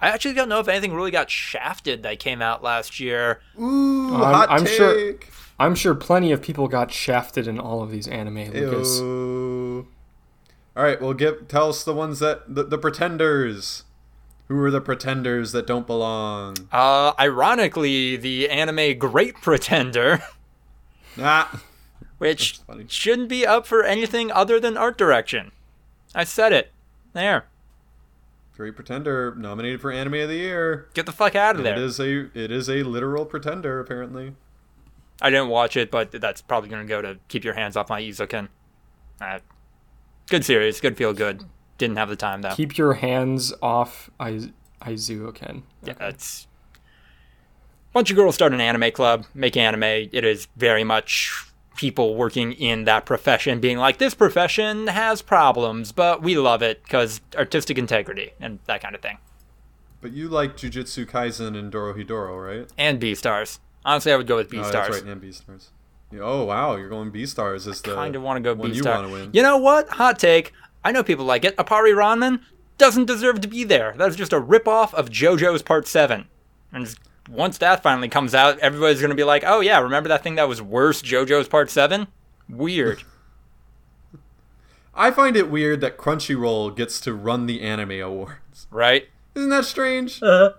I 0.00 0.08
actually 0.08 0.34
don't 0.34 0.48
know 0.48 0.60
if 0.60 0.68
anything 0.68 0.92
really 0.94 1.10
got 1.10 1.30
shafted 1.30 2.02
that 2.04 2.18
came 2.18 2.40
out 2.42 2.62
last 2.62 3.00
year. 3.00 3.40
Ooh, 3.60 4.14
I'm- 4.14 4.34
hot 4.34 4.50
I'm 4.50 4.64
take. 4.64 4.74
sure- 4.76 5.14
I'm 5.58 5.74
sure 5.76 5.94
plenty 5.94 6.32
of 6.32 6.42
people 6.42 6.66
got 6.66 6.90
shafted 6.90 7.46
in 7.46 7.60
all 7.60 7.82
of 7.82 7.90
these 7.92 8.08
anime, 8.08 8.50
Lucas. 8.52 8.98
Ew. 8.98 9.86
All 10.76 10.82
right, 10.82 11.00
well, 11.00 11.12
give 11.14 11.46
tell 11.46 11.68
us 11.68 11.84
the 11.84 11.92
ones 11.92 12.18
that 12.18 12.52
the, 12.52 12.64
the 12.64 12.78
pretenders. 12.78 13.84
Who 14.48 14.60
are 14.64 14.70
the 14.70 14.80
pretenders 14.80 15.52
that 15.52 15.66
don't 15.66 15.86
belong? 15.86 16.56
Uh, 16.72 17.12
ironically, 17.18 18.16
the 18.16 18.50
anime 18.50 18.98
Great 18.98 19.36
Pretender, 19.36 20.22
Ah, 21.18 21.60
which 22.22 22.60
shouldn't 22.88 23.28
be 23.28 23.44
up 23.46 23.66
for 23.66 23.82
anything 23.82 24.30
other 24.30 24.60
than 24.60 24.76
art 24.76 24.96
direction. 24.96 25.50
I 26.14 26.24
said 26.24 26.52
it. 26.52 26.70
There. 27.14 27.46
Great 28.56 28.76
Pretender 28.76 29.34
nominated 29.34 29.80
for 29.80 29.90
Anime 29.90 30.14
of 30.14 30.28
the 30.28 30.36
Year. 30.36 30.88
Get 30.94 31.06
the 31.06 31.12
fuck 31.12 31.34
out 31.34 31.56
of 31.56 31.62
It 31.62 31.64
there. 31.64 31.76
is 31.76 31.98
a 31.98 32.30
it 32.38 32.50
is 32.52 32.68
a 32.68 32.82
literal 32.82 33.24
pretender 33.24 33.80
apparently. 33.80 34.34
I 35.20 35.30
didn't 35.30 35.48
watch 35.48 35.76
it, 35.76 35.90
but 35.90 36.12
that's 36.12 36.42
probably 36.42 36.68
going 36.68 36.86
to 36.86 36.88
go 36.88 37.00
to 37.02 37.18
keep 37.28 37.44
your 37.44 37.54
hands 37.54 37.76
off 37.76 37.88
my 37.88 38.00
Eizouken. 38.02 38.48
Uh, 39.20 39.38
good 40.28 40.44
series. 40.44 40.80
Good 40.80 40.96
feel 40.96 41.12
good. 41.12 41.44
Didn't 41.78 41.96
have 41.96 42.08
the 42.08 42.16
time, 42.16 42.42
though. 42.42 42.54
Keep 42.54 42.76
your 42.76 42.94
hands 42.94 43.52
off 43.62 44.10
Iz- 44.20 44.50
Eizouken. 44.82 45.62
Yeah, 45.82 45.94
it's 46.00 46.46
bunch 47.92 48.10
of 48.10 48.16
girls 48.16 48.34
start 48.34 48.52
an 48.52 48.60
anime 48.60 48.90
club, 48.90 49.26
make 49.34 49.56
anime. 49.56 49.82
It 49.84 50.24
is 50.24 50.48
very 50.56 50.84
much 50.84 51.44
people 51.76 52.14
working 52.14 52.52
in 52.52 52.84
that 52.84 53.06
profession 53.06 53.60
being 53.60 53.78
like, 53.78 53.98
this 53.98 54.14
profession 54.14 54.88
has 54.88 55.22
problems, 55.22 55.92
but 55.92 56.22
we 56.22 56.36
love 56.36 56.62
it 56.62 56.82
because 56.82 57.20
artistic 57.36 57.78
integrity 57.78 58.32
and 58.40 58.58
that 58.66 58.82
kind 58.82 58.94
of 58.94 59.00
thing. 59.00 59.18
But 60.00 60.12
you 60.12 60.28
like 60.28 60.56
Jujutsu 60.56 61.06
Kaisen 61.06 61.56
and 61.56 61.72
Dorohedoro, 61.72 62.58
right? 62.60 62.68
And 62.76 63.00
Beastars. 63.00 63.60
Honestly, 63.84 64.12
I 64.12 64.16
would 64.16 64.26
go 64.26 64.36
with 64.36 64.50
B 64.50 64.58
oh, 64.58 64.62
stars. 64.62 64.88
that's 64.88 65.02
right, 65.02 65.12
and 65.12 65.22
Beastars. 65.22 65.68
Oh 66.20 66.44
wow, 66.44 66.76
you're 66.76 66.88
going 66.88 67.10
Beastars 67.10 67.66
as 67.66 67.80
the 67.80 67.94
Kind 67.94 68.16
of 68.16 68.22
want 68.22 68.36
to 68.36 68.42
go 68.42 68.54
B 68.54 68.68
you 68.68 68.82
star. 68.82 69.08
want. 69.08 69.34
You 69.34 69.42
know 69.42 69.56
what? 69.56 69.88
Hot 69.90 70.18
take. 70.18 70.52
I 70.84 70.92
know 70.92 71.02
people 71.02 71.24
like 71.24 71.44
it. 71.44 71.56
Appare-Ranman 71.56 72.40
doesn't 72.76 73.06
deserve 73.06 73.40
to 73.40 73.48
be 73.48 73.64
there. 73.64 73.94
That's 73.96 74.16
just 74.16 74.32
a 74.32 74.40
ripoff 74.40 74.92
of 74.94 75.08
JoJo's 75.08 75.62
Part 75.62 75.86
7. 75.86 76.26
And 76.72 76.94
once 77.28 77.58
that 77.58 77.82
finally 77.82 78.08
comes 78.08 78.34
out, 78.34 78.58
everybody's 78.58 79.00
going 79.00 79.10
to 79.10 79.16
be 79.16 79.24
like, 79.24 79.44
oh 79.46 79.60
yeah, 79.60 79.78
remember 79.80 80.08
that 80.08 80.22
thing 80.22 80.34
that 80.36 80.48
was 80.48 80.60
worse, 80.62 81.02
JoJo's 81.02 81.48
Part 81.48 81.70
7? 81.70 82.06
Weird. 82.48 83.02
I 84.94 85.10
find 85.10 85.36
it 85.36 85.50
weird 85.50 85.80
that 85.80 85.96
Crunchyroll 85.96 86.76
gets 86.76 87.00
to 87.02 87.14
run 87.14 87.46
the 87.46 87.62
anime 87.62 87.92
awards. 88.00 88.66
right? 88.70 89.08
Isn't 89.34 89.48
that 89.50 89.64
strange? 89.64 90.22
Uh-huh. 90.22 90.52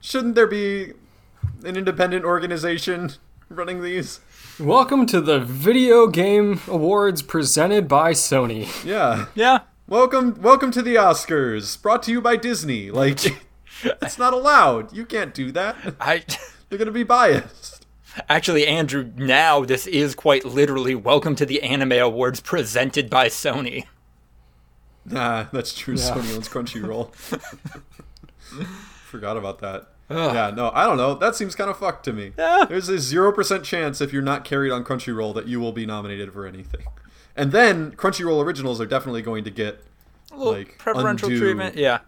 Shouldn't 0.00 0.36
there 0.36 0.46
be 0.46 0.92
an 1.64 1.76
independent 1.76 2.24
organization 2.24 3.12
running 3.48 3.82
these? 3.82 4.20
Welcome 4.60 5.06
to 5.06 5.20
the 5.20 5.40
Video 5.40 6.06
Game 6.06 6.60
Awards 6.68 7.22
presented 7.22 7.88
by 7.88 8.12
Sony. 8.12 8.68
Yeah. 8.84 9.26
Yeah. 9.34 9.60
Welcome 9.88 10.40
welcome 10.40 10.70
to 10.72 10.82
the 10.82 10.94
Oscars, 10.94 11.80
brought 11.80 12.04
to 12.04 12.12
you 12.12 12.20
by 12.20 12.36
Disney. 12.36 12.90
Like 12.92 13.18
it's 14.02 14.18
not 14.18 14.32
allowed. 14.32 14.92
You 14.92 15.04
can't 15.06 15.34
do 15.34 15.52
that. 15.52 15.76
I 16.00 16.24
You're 16.70 16.78
going 16.78 16.86
to 16.86 16.92
be 16.92 17.02
biased. 17.02 17.86
actually 18.28 18.66
Andrew, 18.66 19.10
now 19.16 19.64
this 19.64 19.86
is 19.86 20.14
quite 20.14 20.44
literally 20.44 20.94
welcome 20.94 21.34
to 21.36 21.46
the 21.46 21.62
Anime 21.62 21.92
Awards 21.92 22.40
presented 22.40 23.08
by 23.10 23.26
Sony. 23.28 23.84
Nah, 25.04 25.46
that's 25.52 25.74
true. 25.74 25.94
Yeah. 25.94 26.10
Sony 26.10 26.34
owns 26.36 26.48
Crunchyroll. 26.48 27.12
Forgot 29.04 29.36
about 29.36 29.58
that. 29.60 29.86
Yeah, 30.10 30.50
no, 30.54 30.70
I 30.74 30.86
don't 30.86 30.96
know. 30.96 31.14
That 31.14 31.36
seems 31.36 31.54
kind 31.54 31.70
of 31.70 31.78
fucked 31.78 32.04
to 32.06 32.12
me. 32.12 32.32
Yeah. 32.36 32.64
There's 32.68 32.88
a 32.88 32.94
0% 32.94 33.62
chance 33.62 34.00
if 34.00 34.12
you're 34.12 34.22
not 34.22 34.44
carried 34.44 34.72
on 34.72 34.84
Crunchyroll 34.84 35.34
that 35.34 35.46
you 35.46 35.60
will 35.60 35.72
be 35.72 35.86
nominated 35.86 36.32
for 36.32 36.46
anything. 36.46 36.82
And 37.36 37.52
then 37.52 37.92
Crunchyroll 37.92 38.44
originals 38.44 38.80
are 38.80 38.86
definitely 38.86 39.22
going 39.22 39.44
to 39.44 39.50
get 39.50 39.84
A 40.32 40.36
Like, 40.36 40.78
preferential 40.78 41.28
undue- 41.28 41.40
treatment. 41.40 41.76
Yeah. 41.76 42.00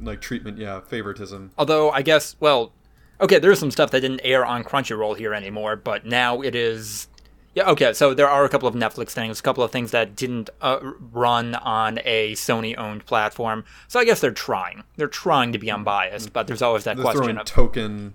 Like 0.00 0.20
treatment, 0.20 0.58
yeah, 0.58 0.80
favoritism. 0.80 1.52
Although 1.58 1.90
I 1.90 2.02
guess, 2.02 2.36
well, 2.40 2.72
okay, 3.20 3.38
there's 3.38 3.58
some 3.58 3.70
stuff 3.70 3.90
that 3.90 4.00
didn't 4.00 4.20
air 4.22 4.44
on 4.44 4.64
Crunchyroll 4.64 5.16
here 5.16 5.34
anymore, 5.34 5.76
but 5.76 6.06
now 6.06 6.40
it 6.40 6.54
is. 6.54 7.08
Yeah, 7.54 7.70
okay, 7.70 7.92
so 7.92 8.14
there 8.14 8.28
are 8.28 8.44
a 8.44 8.48
couple 8.48 8.68
of 8.68 8.74
Netflix 8.74 9.10
things, 9.10 9.40
a 9.40 9.42
couple 9.42 9.64
of 9.64 9.72
things 9.72 9.90
that 9.90 10.14
didn't 10.14 10.50
uh, 10.60 10.78
run 11.12 11.56
on 11.56 11.98
a 12.04 12.32
Sony-owned 12.34 13.04
platform. 13.06 13.64
So 13.88 13.98
I 13.98 14.04
guess 14.04 14.20
they're 14.20 14.30
trying. 14.30 14.84
They're 14.96 15.08
trying 15.08 15.52
to 15.52 15.58
be 15.58 15.70
unbiased, 15.70 16.32
but 16.32 16.46
there's 16.46 16.62
always 16.62 16.84
that 16.84 16.96
They're 16.96 17.02
question 17.02 17.24
throwing 17.24 17.38
of 17.38 17.46
token 17.46 18.14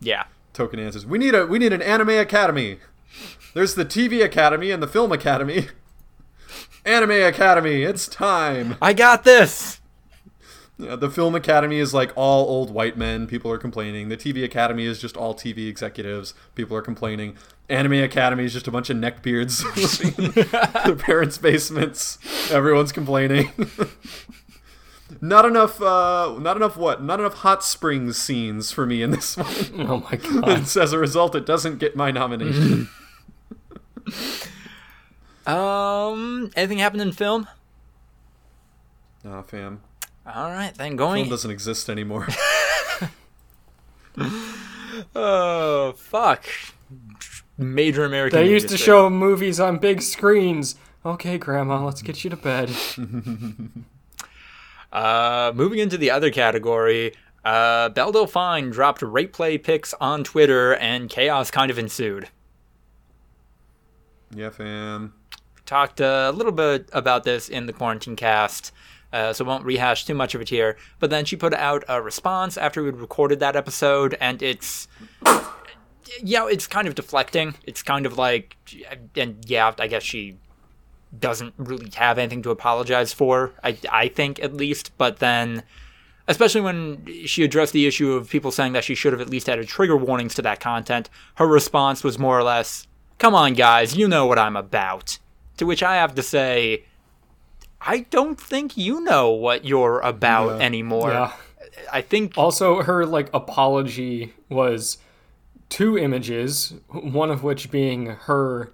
yeah. 0.00 0.24
token 0.52 0.80
answers. 0.80 1.04
We 1.04 1.18
need 1.18 1.34
a 1.34 1.46
we 1.46 1.58
need 1.58 1.72
an 1.72 1.82
anime 1.82 2.10
academy. 2.10 2.78
There's 3.54 3.74
the 3.74 3.84
TV 3.84 4.24
academy 4.24 4.70
and 4.70 4.82
the 4.82 4.88
film 4.88 5.12
academy. 5.12 5.68
Anime 6.84 7.10
academy, 7.10 7.82
it's 7.82 8.08
time. 8.08 8.76
I 8.80 8.94
got 8.94 9.24
this. 9.24 9.79
Yeah, 10.80 10.96
the 10.96 11.10
film 11.10 11.34
academy 11.34 11.78
is 11.78 11.92
like 11.92 12.12
all 12.16 12.46
old 12.48 12.70
white 12.70 12.96
men. 12.96 13.26
People 13.26 13.50
are 13.50 13.58
complaining. 13.58 14.08
The 14.08 14.16
TV 14.16 14.42
academy 14.42 14.84
is 14.86 14.98
just 14.98 15.16
all 15.16 15.34
TV 15.34 15.68
executives. 15.68 16.34
People 16.54 16.76
are 16.76 16.82
complaining. 16.82 17.36
Anime 17.68 17.94
academy 17.94 18.44
is 18.44 18.52
just 18.52 18.66
a 18.66 18.70
bunch 18.70 18.90
of 18.90 18.96
neckbeards 18.96 19.62
their 20.84 20.96
parents' 20.96 21.38
basements. 21.38 22.18
Everyone's 22.50 22.92
complaining. 22.92 23.52
not 25.20 25.44
enough. 25.44 25.80
Uh, 25.80 26.36
not 26.40 26.56
enough. 26.56 26.76
What? 26.76 27.02
Not 27.02 27.20
enough 27.20 27.34
hot 27.34 27.62
springs 27.62 28.16
scenes 28.16 28.72
for 28.72 28.86
me 28.86 29.02
in 29.02 29.10
this 29.10 29.36
one. 29.36 29.88
Oh 29.88 29.98
my 30.10 30.16
god. 30.16 30.48
And 30.48 30.62
as 30.62 30.92
a 30.92 30.98
result, 30.98 31.34
it 31.34 31.46
doesn't 31.46 31.78
get 31.78 31.94
my 31.94 32.10
nomination. 32.10 32.88
Um, 35.46 36.50
anything 36.56 36.78
happened 36.78 37.02
in 37.02 37.12
film? 37.12 37.48
Nah, 39.24 39.42
fam. 39.42 39.82
All 40.34 40.50
right, 40.50 40.74
then 40.74 40.88
Film 40.90 40.96
going. 40.96 41.28
doesn't 41.28 41.50
exist 41.50 41.88
anymore. 41.90 42.28
Oh 45.14 45.92
fuck! 45.96 46.44
Major 47.56 48.04
American. 48.04 48.38
They 48.40 48.50
used 48.50 48.66
to 48.68 48.74
district. 48.74 48.84
show 48.86 49.08
movies 49.08 49.58
on 49.60 49.78
big 49.78 50.02
screens. 50.02 50.74
Okay, 51.06 51.38
Grandma, 51.38 51.84
let's 51.84 52.02
get 52.02 52.22
you 52.24 52.30
to 52.30 52.36
bed. 52.36 52.70
Uh, 54.92 55.52
moving 55.54 55.78
into 55.78 55.96
the 55.96 56.10
other 56.10 56.32
category, 56.32 57.14
uh, 57.44 57.88
Belle 57.90 58.10
Delphine 58.10 58.72
dropped 58.72 59.02
rape 59.02 59.32
play 59.32 59.56
pics 59.56 59.94
on 60.00 60.24
Twitter, 60.24 60.74
and 60.74 61.08
chaos 61.08 61.48
kind 61.48 61.70
of 61.70 61.78
ensued. 61.78 62.28
yeah, 64.34 64.50
fam. 64.50 65.14
Talked 65.64 66.00
a 66.00 66.32
little 66.32 66.50
bit 66.50 66.88
about 66.92 67.22
this 67.22 67.48
in 67.48 67.66
the 67.66 67.72
quarantine 67.72 68.16
cast. 68.16 68.72
Uh, 69.12 69.32
so 69.32 69.44
won't 69.44 69.64
rehash 69.64 70.04
too 70.04 70.14
much 70.14 70.34
of 70.34 70.40
it 70.40 70.48
here. 70.48 70.76
But 70.98 71.10
then 71.10 71.24
she 71.24 71.36
put 71.36 71.54
out 71.54 71.84
a 71.88 72.00
response 72.00 72.56
after 72.56 72.82
we'd 72.82 72.96
recorded 72.96 73.40
that 73.40 73.56
episode, 73.56 74.16
and 74.20 74.42
it's 74.42 74.88
yeah, 76.22 76.46
it's 76.48 76.66
kind 76.66 76.88
of 76.88 76.94
deflecting. 76.94 77.54
It's 77.64 77.82
kind 77.82 78.06
of 78.06 78.18
like, 78.18 78.56
and 79.16 79.38
yeah, 79.46 79.72
I 79.78 79.86
guess 79.86 80.02
she 80.02 80.36
doesn't 81.18 81.54
really 81.56 81.90
have 81.96 82.18
anything 82.18 82.42
to 82.42 82.50
apologize 82.50 83.12
for. 83.12 83.52
I 83.64 83.76
I 83.90 84.08
think 84.08 84.42
at 84.42 84.54
least, 84.54 84.96
but 84.98 85.18
then. 85.18 85.62
Especially 86.28 86.60
when 86.60 87.04
she 87.26 87.42
addressed 87.42 87.72
the 87.72 87.88
issue 87.88 88.12
of 88.12 88.30
people 88.30 88.52
saying 88.52 88.72
that 88.74 88.84
she 88.84 88.94
should 88.94 89.12
have 89.12 89.20
at 89.20 89.28
least 89.28 89.48
added 89.48 89.66
trigger 89.66 89.96
warnings 89.96 90.32
to 90.34 90.42
that 90.42 90.60
content, 90.60 91.10
her 91.36 91.46
response 91.46 92.04
was 92.04 92.20
more 92.20 92.38
or 92.38 92.44
less, 92.44 92.86
Come 93.20 93.34
on, 93.34 93.52
guys, 93.52 93.96
you 93.96 94.08
know 94.08 94.26
what 94.26 94.38
I'm 94.38 94.56
about. 94.56 95.18
To 95.58 95.66
which 95.66 95.82
I 95.82 95.96
have 95.96 96.14
to 96.14 96.22
say, 96.22 96.84
I 97.80 98.00
don't 98.10 98.38
think 98.40 98.76
you 98.76 99.00
know 99.02 99.30
what 99.30 99.64
you're 99.64 100.00
about 100.00 100.58
Yeah. 100.58 100.66
anymore. 100.66 101.10
Yeah. 101.10 101.32
I 101.92 102.02
think 102.02 102.34
Also, 102.36 102.82
her 102.82 103.06
like 103.06 103.30
apology 103.32 104.34
was 104.48 104.98
two 105.68 105.96
images, 105.96 106.74
one 106.88 107.30
of 107.30 107.42
which 107.42 107.70
being 107.70 108.06
her 108.06 108.72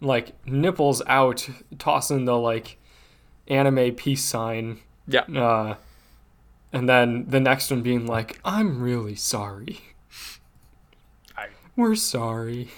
like 0.00 0.32
nipples 0.46 1.02
out, 1.06 1.48
tossing 1.78 2.24
the 2.24 2.36
like 2.36 2.78
anime 3.48 3.94
peace 3.94 4.22
sign, 4.22 4.78
yeah, 5.08 5.22
uh, 5.22 5.76
and 6.72 6.88
then 6.88 7.24
the 7.28 7.40
next 7.40 7.70
one 7.70 7.80
being 7.82 8.06
like, 8.06 8.38
"I'm 8.44 8.80
really 8.82 9.14
sorry. 9.14 9.80
I- 11.36 11.48
We're 11.74 11.94
sorry. 11.94 12.68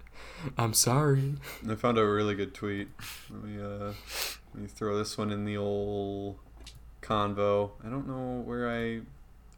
I'm 0.58 0.74
sorry." 0.74 1.34
I 1.68 1.74
found 1.74 1.96
a 1.98 2.06
really 2.06 2.34
good 2.34 2.52
tweet. 2.54 2.88
Let 3.30 3.44
me 3.44 3.62
uh, 3.62 3.92
let 4.58 4.62
me 4.64 4.68
throw 4.68 4.98
this 4.98 5.16
one 5.16 5.30
in 5.30 5.44
the 5.44 5.56
old 5.56 6.36
convo. 7.00 7.70
I 7.84 7.88
don't 7.88 8.08
know 8.08 8.42
where 8.44 8.68
I. 8.68 9.02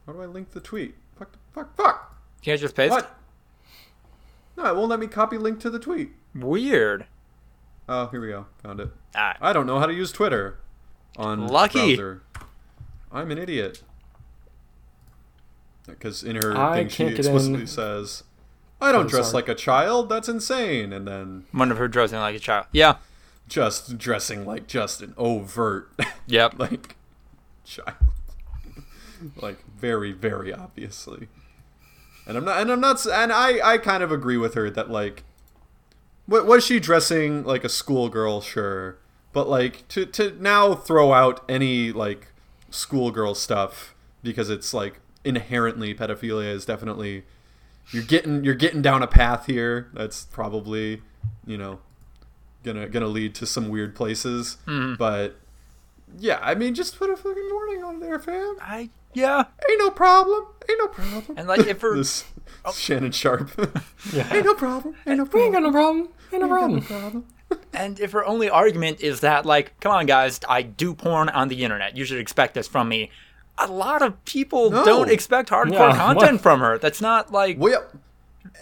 How 0.07 0.13
do 0.13 0.21
I 0.21 0.27
link 0.27 0.51
the 0.51 0.61
tweet? 0.61 0.95
Fuck! 1.19 1.31
Fuck! 1.55 1.75
Fuck! 1.75 2.21
can 2.43 2.53
I 2.53 2.57
just 2.59 2.75
paste? 2.75 2.91
What? 2.91 3.17
No, 4.59 4.67
it 4.67 4.77
won't 4.77 4.91
let 4.91 5.01
me 5.01 5.07
copy 5.07 5.39
link 5.39 5.59
to 5.61 5.71
the 5.71 5.79
tweet. 5.79 6.11
Weird. 6.35 7.07
Oh, 7.89 8.09
here 8.09 8.21
we 8.21 8.29
go. 8.29 8.45
Found 8.63 8.81
it. 8.81 8.91
Ah, 9.15 9.37
I 9.41 9.55
don't 9.55 9.67
know 9.67 9.79
how 9.79 9.87
to 9.87 9.95
use 9.95 10.13
Twitter 10.13 10.59
on 11.17 11.47
Lucky. 11.49 11.97
browser. 11.97 12.23
I'm 13.11 13.31
an 13.31 13.39
idiot. 13.39 13.83
Because 15.87 16.23
in 16.23 16.37
her 16.37 16.55
I 16.57 16.77
thing, 16.77 16.89
she 16.91 16.97
can't 16.99 17.11
get 17.11 17.21
explicitly 17.21 17.61
in. 17.63 17.67
says, 17.67 18.23
"I 18.83 18.93
don't 18.93 19.07
Oh, 19.07 19.09
dress 19.09 19.31
sorry. 19.31 19.35
like 19.43 19.49
a 19.49 19.55
child. 19.55 20.11
That's 20.11 20.29
insane." 20.29 20.93
And 20.93 21.09
then 21.09 21.47
one 21.53 21.71
of 21.73 21.79
her 21.79 21.89
dressing 21.89 22.19
like 22.19 22.37
a 22.37 22.39
child. 22.39 22.67
Yeah. 22.71 22.97
Just 23.51 23.99
dressing 23.99 24.47
like 24.47 24.67
just 24.67 25.03
an 25.03 25.13
overt, 25.19 25.91
Yep. 26.27 26.59
like 26.59 26.97
child, 27.65 27.97
like 29.37 29.59
very, 29.77 30.13
very 30.13 30.55
obviously. 30.55 31.29
And 32.27 32.39
I'm 32.39 32.45
not, 32.45 32.61
and 32.61 32.71
I'm 32.71 32.81
not, 32.81 33.05
and 33.07 33.33
I, 33.33 33.73
I 33.75 33.79
kind 33.79 34.03
of 34.03 34.13
agree 34.13 34.37
with 34.37 34.55
her 34.55 34.71
that 34.71 34.89
like, 34.89 35.25
what 36.27 36.47
was 36.47 36.65
she 36.65 36.79
dressing 36.79 37.45
like 37.45 37.65
a 37.65 37.69
schoolgirl? 37.69 38.41
Sure, 38.41 38.99
but 39.33 39.49
like 39.49 39.87
to 39.89 40.07
to 40.07 40.37
now 40.41 40.75
throw 40.75 41.13
out 41.13 41.45
any 41.49 41.91
like 41.91 42.29
schoolgirl 42.71 43.35
stuff 43.35 43.95
because 44.23 44.49
it's 44.49 44.73
like 44.73 45.01
inherently 45.25 45.93
pedophilia 45.93 46.53
is 46.55 46.65
definitely 46.65 47.25
you're 47.91 48.05
getting 48.05 48.45
you're 48.45 48.55
getting 48.55 48.81
down 48.81 49.03
a 49.03 49.07
path 49.09 49.47
here 49.47 49.91
that's 49.93 50.25
probably 50.27 51.03
you 51.45 51.59
know 51.59 51.81
gonna 52.63 52.89
gonna 52.89 53.07
lead 53.07 53.35
to 53.37 53.47
some 53.47 53.69
weird 53.69 53.95
places 53.95 54.59
mm-hmm. 54.67 54.95
but 54.95 55.37
yeah 56.19 56.39
i 56.43 56.55
mean 56.55 56.75
just 56.75 56.99
put 56.99 57.09
a 57.11 57.17
fucking 57.17 57.49
warning 57.53 57.83
on 57.85 58.01
there 58.01 58.19
fam 58.19 58.57
I 58.61 58.91
yeah. 59.15 59.45
ain't 59.69 59.79
no 59.79 59.91
problem 59.91 60.45
ain't 60.69 60.79
no 60.79 60.89
problem 60.89 61.39
And 61.39 61.49
like 61.49 61.67
if 61.67 61.81
her 61.81 61.97
this 61.97 62.25
oh. 62.65 62.73
Shannon 62.73 63.13
Sharpe 63.13 63.51
Yeah. 64.13 64.33
ain't 64.35 64.45
no 64.47 64.55
problem 64.55 64.95
ain't 65.07 65.19
no 65.19 65.25
We 65.33 65.43
ain't 65.43 65.53
problem 65.53 65.53
got 65.53 65.63
no 65.63 65.71
problem. 65.73 66.09
Ain't 66.33 66.43
no 66.43 66.47
Ain't 66.47 66.51
got 66.51 66.71
no 66.71 66.81
problem. 66.81 66.83
problem 66.83 67.25
And 67.73 67.99
if 67.99 68.13
her 68.13 68.25
only 68.25 68.49
argument 68.49 69.01
is 69.01 69.21
that, 69.21 69.45
like, 69.45 69.79
come 69.81 69.91
on, 69.91 70.07
guys, 70.07 70.39
I 70.49 70.63
do 70.63 70.95
porn 70.95 71.29
on 71.31 71.49
the 71.49 71.65
internet. 71.65 71.97
You 71.97 72.05
should 72.05 72.19
expect 72.21 72.55
this 72.55 72.69
from 72.69 72.89
me. 72.89 73.11
A 73.59 73.67
lot 73.67 74.03
of 74.03 74.25
people 74.25 74.71
No. 74.71 74.85
don't 74.85 75.11
expect 75.11 75.51
hardcore 75.51 75.73
Yeah, 75.91 75.97
content 75.97 76.33
what? 76.35 76.41
from 76.43 76.61
her. 76.61 76.79
That's 76.79 77.01
not 77.01 77.33
like 77.33 77.57
well 77.59 77.85
yeah. 77.93 77.99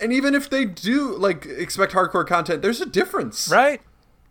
and 0.00 0.12
even 0.14 0.34
if 0.34 0.48
they 0.48 0.64
do 0.64 1.14
like 1.16 1.44
expect 1.44 1.92
hardcore 1.92 2.26
content 2.26 2.62
there's 2.62 2.80
a 2.80 2.86
difference 2.86 3.50
right. 3.52 3.82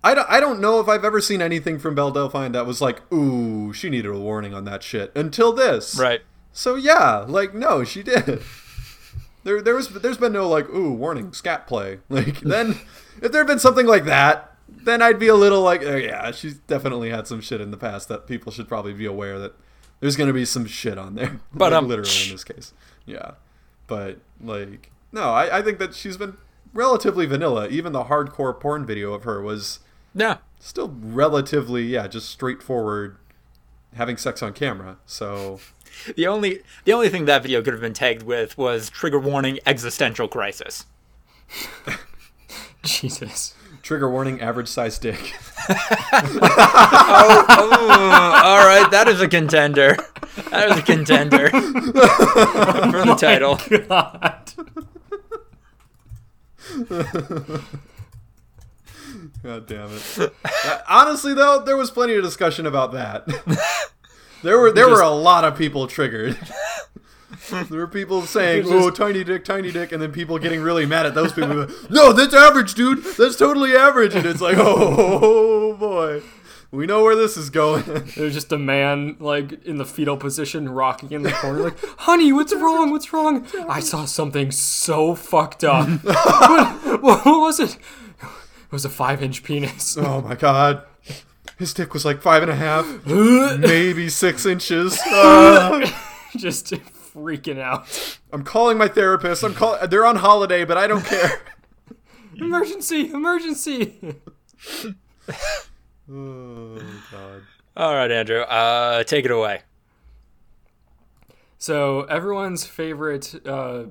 I 0.08 0.14
don't, 0.14 0.30
I 0.30 0.40
don't 0.40 0.62
know 0.62 0.80
if 0.80 0.88
I've 0.88 1.04
ever 1.04 1.20
seen 1.20 1.42
anything 1.42 1.80
from 1.80 1.94
Belle 1.94 2.12
Delphine 2.12 2.54
that 2.54 2.66
was 2.66 2.80
like, 2.80 3.02
ooh, 3.12 3.74
she 3.74 3.90
needed 3.90 4.10
a 4.10 4.18
warning 4.18 4.54
on 4.54 4.64
that 4.64 4.82
shit 4.82 5.12
until 5.16 5.52
this. 5.52 6.00
Right. 6.00 6.22
So 6.54 6.76
yeah, 6.76 7.26
like 7.28 7.54
no, 7.54 7.84
she 7.84 8.04
did. 8.04 8.42
There, 9.44 9.62
there 9.62 9.76
was, 9.76 9.90
there's 9.90 10.18
been 10.18 10.34
no 10.34 10.48
like, 10.50 10.70
ooh, 10.70 10.94
warning, 10.94 11.32
scat 11.34 11.68
play. 11.68 12.00
Like 12.10 12.40
then, 12.40 12.80
if 13.22 13.32
there 13.32 13.42
had 13.42 13.48
been 13.48 13.60
something 13.60 13.86
like 13.86 14.06
that, 14.06 14.56
then 14.68 15.02
I'd 15.02 15.20
be 15.20 15.28
a 15.28 15.36
little 15.36 15.62
like, 15.62 15.84
oh 15.84 15.96
yeah, 15.98 16.32
she's 16.32 16.56
definitely 16.56 17.10
had 17.10 17.28
some 17.28 17.42
shit 17.42 17.60
in 17.60 17.72
the 17.72 17.78
past 17.78 18.08
that 18.08 18.28
people 18.28 18.52
should 18.52 18.68
probably 18.70 18.94
be 18.94 19.06
aware 19.06 19.40
that 19.40 19.56
there's 20.00 20.16
gonna 20.16 20.34
be 20.34 20.46
some 20.46 20.66
shit 20.66 20.98
on 20.98 21.16
there. 21.16 21.40
But, 21.54 21.74
Like, 21.74 21.80
um, 21.80 21.88
literally 21.88 22.24
in 22.26 22.32
this 22.32 22.46
case, 22.46 22.74
yeah. 23.06 23.32
But 23.88 24.20
like, 24.42 24.92
no, 25.12 25.32
I, 25.32 25.58
I 25.58 25.62
think 25.62 25.80
that 25.80 25.94
she's 25.94 26.16
been 26.16 26.38
relatively 26.74 27.26
vanilla. 27.26 27.68
Even 27.68 27.92
the 27.92 28.06
hardcore 28.06 28.58
porn 28.58 28.86
video 28.86 29.14
of 29.14 29.24
her 29.24 29.42
was 29.42 29.80
Yeah. 30.18 30.38
still 30.60 30.94
relatively, 31.02 31.84
yeah, 31.84 32.08
just 32.08 32.30
straightforward 32.30 33.18
having 33.96 34.18
sex 34.18 34.42
on 34.42 34.54
camera. 34.54 34.98
So 35.06 35.60
The 36.16 36.28
only 36.28 36.62
the 36.86 36.94
only 36.94 37.10
thing 37.10 37.26
that 37.26 37.42
video 37.44 37.62
could 37.62 37.74
have 37.74 37.82
been 37.82 37.94
tagged 37.94 38.24
with 38.24 38.58
was 38.58 38.90
trigger 38.90 39.20
warning 39.20 39.60
existential 39.66 40.28
crisis. 40.28 40.86
Jesus. 42.84 43.56
trigger 43.82 44.10
warning, 44.10 44.42
average 44.42 44.68
size 44.68 45.00
dick. 45.00 45.34
oh, 45.70 45.76
oh, 47.50 48.42
all 48.44 48.66
right, 48.66 48.90
that 48.92 49.08
is 49.08 49.22
a 49.22 49.28
contender. 49.28 49.98
That 50.52 50.72
is 50.72 50.78
a 50.78 50.82
contender 50.82 51.50
for 51.50 51.62
the 51.62 53.06
oh 53.08 53.16
title. 53.18 53.60
God. 53.88 54.54
God 59.44 59.68
damn 59.68 59.90
it. 59.92 60.34
Uh, 60.46 60.80
Honestly 60.90 61.34
though, 61.34 61.60
there 61.60 61.78
was 61.78 61.92
plenty 61.92 62.16
of 62.16 62.24
discussion 62.24 62.66
about 62.66 62.92
that. 62.94 63.26
there 64.44 64.60
were 64.60 64.72
there 64.72 64.90
were 64.90 65.02
a 65.02 65.10
lot 65.10 65.44
of 65.44 65.58
people 65.58 65.88
triggered. 65.88 66.38
There 67.70 67.80
were 67.80 67.88
people 67.88 68.24
saying, 68.24 68.64
Just- 68.64 68.74
"Oh, 68.74 68.90
tiny 68.90 69.24
dick, 69.24 69.46
tiny 69.46 69.72
dick," 69.72 69.92
and 69.94 70.02
then 70.02 70.12
people 70.12 70.38
getting 70.38 70.62
really 70.62 70.86
mad 70.86 71.06
at 71.06 71.14
those 71.16 71.32
people. 71.32 71.56
Like, 71.56 71.70
no, 71.90 72.12
that's 72.12 72.34
average, 72.34 72.74
dude. 72.74 73.04
That's 73.18 73.38
totally 73.38 73.74
average. 73.76 74.16
And 74.16 74.26
it's 74.26 74.42
like, 74.42 74.58
oh 74.58 75.74
boy, 75.78 76.24
we 76.72 76.86
know 76.86 77.04
where 77.04 77.16
this 77.16 77.38
is 77.38 77.50
going. 77.50 77.84
There's 78.18 78.34
just 78.34 78.52
a 78.52 78.58
man 78.58 79.16
like 79.20 79.64
in 79.66 79.78
the 79.78 79.86
fetal 79.86 80.18
position, 80.18 80.68
rocking 80.70 81.12
in 81.12 81.24
the 81.24 81.32
corner, 81.32 81.60
like, 81.60 81.78
"Honey, 82.00 82.34
what's 82.34 82.54
wrong? 82.54 82.92
What's 82.92 83.14
wrong?" 83.14 83.46
I 83.70 83.80
saw 83.82 84.04
something 84.06 84.52
so 84.52 85.14
fucked 85.16 85.64
up. 85.64 85.88
what, 86.04 87.26
what 87.26 87.40
was 87.42 87.60
it? 87.62 87.78
It 88.68 88.72
was 88.72 88.86
a 88.86 88.90
five-inch 88.90 89.44
penis. 89.44 89.98
oh 89.98 90.22
my 90.22 90.36
god, 90.36 90.84
his 91.58 91.74
dick 91.74 91.94
was 91.94 92.04
like 92.06 92.22
five 92.22 92.42
and 92.44 92.52
a 92.52 92.56
half, 92.56 93.06
maybe 93.06 94.10
six 94.10 94.46
inches. 94.46 95.00
Uh, 95.08 95.90
just 96.38 96.66
freaking 97.16 97.60
out. 97.60 98.20
I'm 98.34 98.44
calling 98.44 98.78
my 98.78 98.88
therapist. 98.90 99.44
I'm 99.44 99.54
call. 99.54 99.78
They're 99.88 100.06
on 100.06 100.18
holiday, 100.18 100.66
but 100.66 100.78
I 100.78 100.86
don't 100.88 101.04
care. 101.06 101.42
Emergency! 102.36 103.10
Emergency! 103.10 103.98
Oh 106.12 106.78
god. 107.12 107.42
All 107.76 107.94
right, 107.94 108.12
Andrew, 108.12 108.42
uh, 108.42 109.04
take 109.04 109.26
it 109.26 109.32
away. 109.32 109.62
So 111.58 112.02
everyone's 112.04 112.66
favorite, 112.66 113.34
uh, 113.48 113.86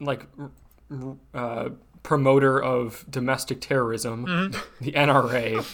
like, 0.00 0.26
r- 0.38 0.50
r- 0.90 1.16
uh, 1.34 1.68
promoter 2.02 2.62
of 2.62 3.04
domestic 3.10 3.60
terrorism, 3.60 4.24
the 4.80 4.92
NRA, 4.92 5.64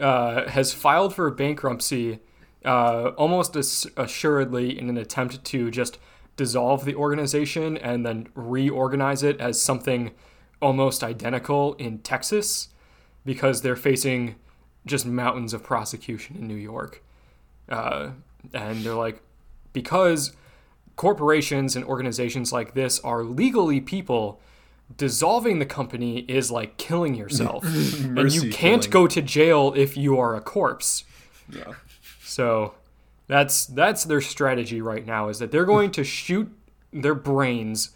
uh, 0.00 0.48
has 0.48 0.72
filed 0.72 1.14
for 1.14 1.30
bankruptcy, 1.30 2.20
uh, 2.64 3.08
almost 3.16 3.56
as- 3.56 3.86
assuredly 3.96 4.78
in 4.78 4.88
an 4.88 4.96
attempt 4.96 5.44
to 5.44 5.70
just 5.70 5.98
dissolve 6.36 6.84
the 6.84 6.94
organization 6.94 7.76
and 7.78 8.04
then 8.04 8.28
reorganize 8.34 9.22
it 9.22 9.40
as 9.40 9.60
something 9.60 10.12
almost 10.60 11.02
identical 11.04 11.74
in 11.74 11.98
Texas, 11.98 12.68
because 13.24 13.62
they're 13.62 13.76
facing 13.76 14.36
just 14.86 15.04
mountains 15.04 15.52
of 15.52 15.62
prosecution 15.62 16.36
in 16.36 16.46
New 16.46 16.54
York. 16.54 17.02
Uh, 17.68 18.10
and 18.54 18.84
they're 18.84 18.94
like, 18.94 19.20
because 19.72 20.32
corporations 20.94 21.76
and 21.76 21.84
organizations 21.84 22.52
like 22.52 22.74
this 22.74 23.00
are 23.00 23.22
legally 23.22 23.80
people, 23.80 24.40
dissolving 24.94 25.58
the 25.58 25.66
company 25.66 26.18
is 26.20 26.50
like 26.50 26.76
killing 26.76 27.14
yourself. 27.22 27.64
and 27.64 28.32
you 28.32 28.50
can't 28.50 28.82
killing. 28.82 28.90
go 28.90 29.06
to 29.06 29.22
jail 29.22 29.72
if 29.76 29.96
you 29.96 30.18
are 30.18 30.34
a 30.36 30.40
corpse. 30.40 31.04
Yeah. 31.50 31.74
So 32.24 32.74
that's 33.28 33.66
that's 33.66 34.04
their 34.04 34.20
strategy 34.20 34.80
right 34.80 35.04
now 35.06 35.28
is 35.28 35.38
that 35.40 35.50
they're 35.50 35.64
going 35.64 35.90
to 35.92 36.04
shoot 36.18 36.50
their 36.92 37.14
brains 37.14 37.90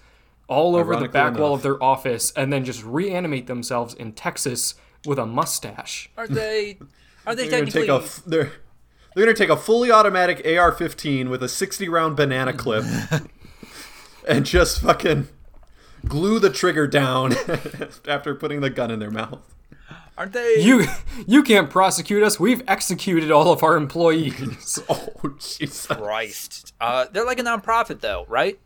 all 0.49 0.75
over 0.75 0.93
the 0.95 1.03
Ironically 1.03 1.13
back 1.13 1.39
wall 1.39 1.55
of 1.55 1.63
their 1.63 1.81
office 1.83 2.33
and 2.33 2.53
then 2.53 2.65
just 2.65 2.85
reanimate 2.85 3.47
themselves 3.47 3.95
in 3.95 4.13
Texas 4.13 4.75
with 5.07 5.19
a 5.19 5.25
mustache. 5.27 6.11
Are 6.17 6.27
they? 6.27 6.79
Are 7.27 7.35
they 7.37 7.47
They're 7.49 7.61
gonna 7.61 7.71
technically? 7.71 7.81
take 7.83 7.91
a 7.91 8.05
f- 8.05 8.23
they're 8.27 8.53
they're 9.15 9.25
gonna 9.27 9.37
take 9.37 9.49
a 9.51 9.57
fully 9.57 9.91
automatic 9.93 10.39
AR-15 10.45 11.29
with 11.31 11.43
a 11.43 11.49
60 11.49 11.89
round 11.89 12.17
banana 12.17 12.53
clip 12.53 12.85
and 14.29 14.45
just 14.45 14.81
fucking 14.83 15.29
glue 16.07 16.39
the 16.39 16.51
trigger 16.51 16.87
down 16.87 17.35
after 18.09 18.35
putting 18.35 18.61
the 18.61 18.71
gun 18.71 18.91
in 18.91 18.99
their 18.99 19.11
mouth. 19.11 19.41
Aren't 20.19 20.33
they? 20.35 20.57
You 20.61 20.85
you 21.27 21.43
can't 21.43 21.71
prosecute 21.71 22.23
us. 22.23 22.39
We've 22.39 22.63
executed 22.69 23.31
all 23.31 23.51
of 23.53 23.63
our 23.63 23.77
employees. 23.77 24.79
Oh 24.89 25.35
Jesus! 25.39 25.87
Christ. 25.87 26.75
Uh, 26.81 27.07
they're 27.13 27.25
like 27.27 27.39
a 27.39 27.43
nonprofit, 27.43 28.01
though, 28.01 28.25
right? 28.29 28.59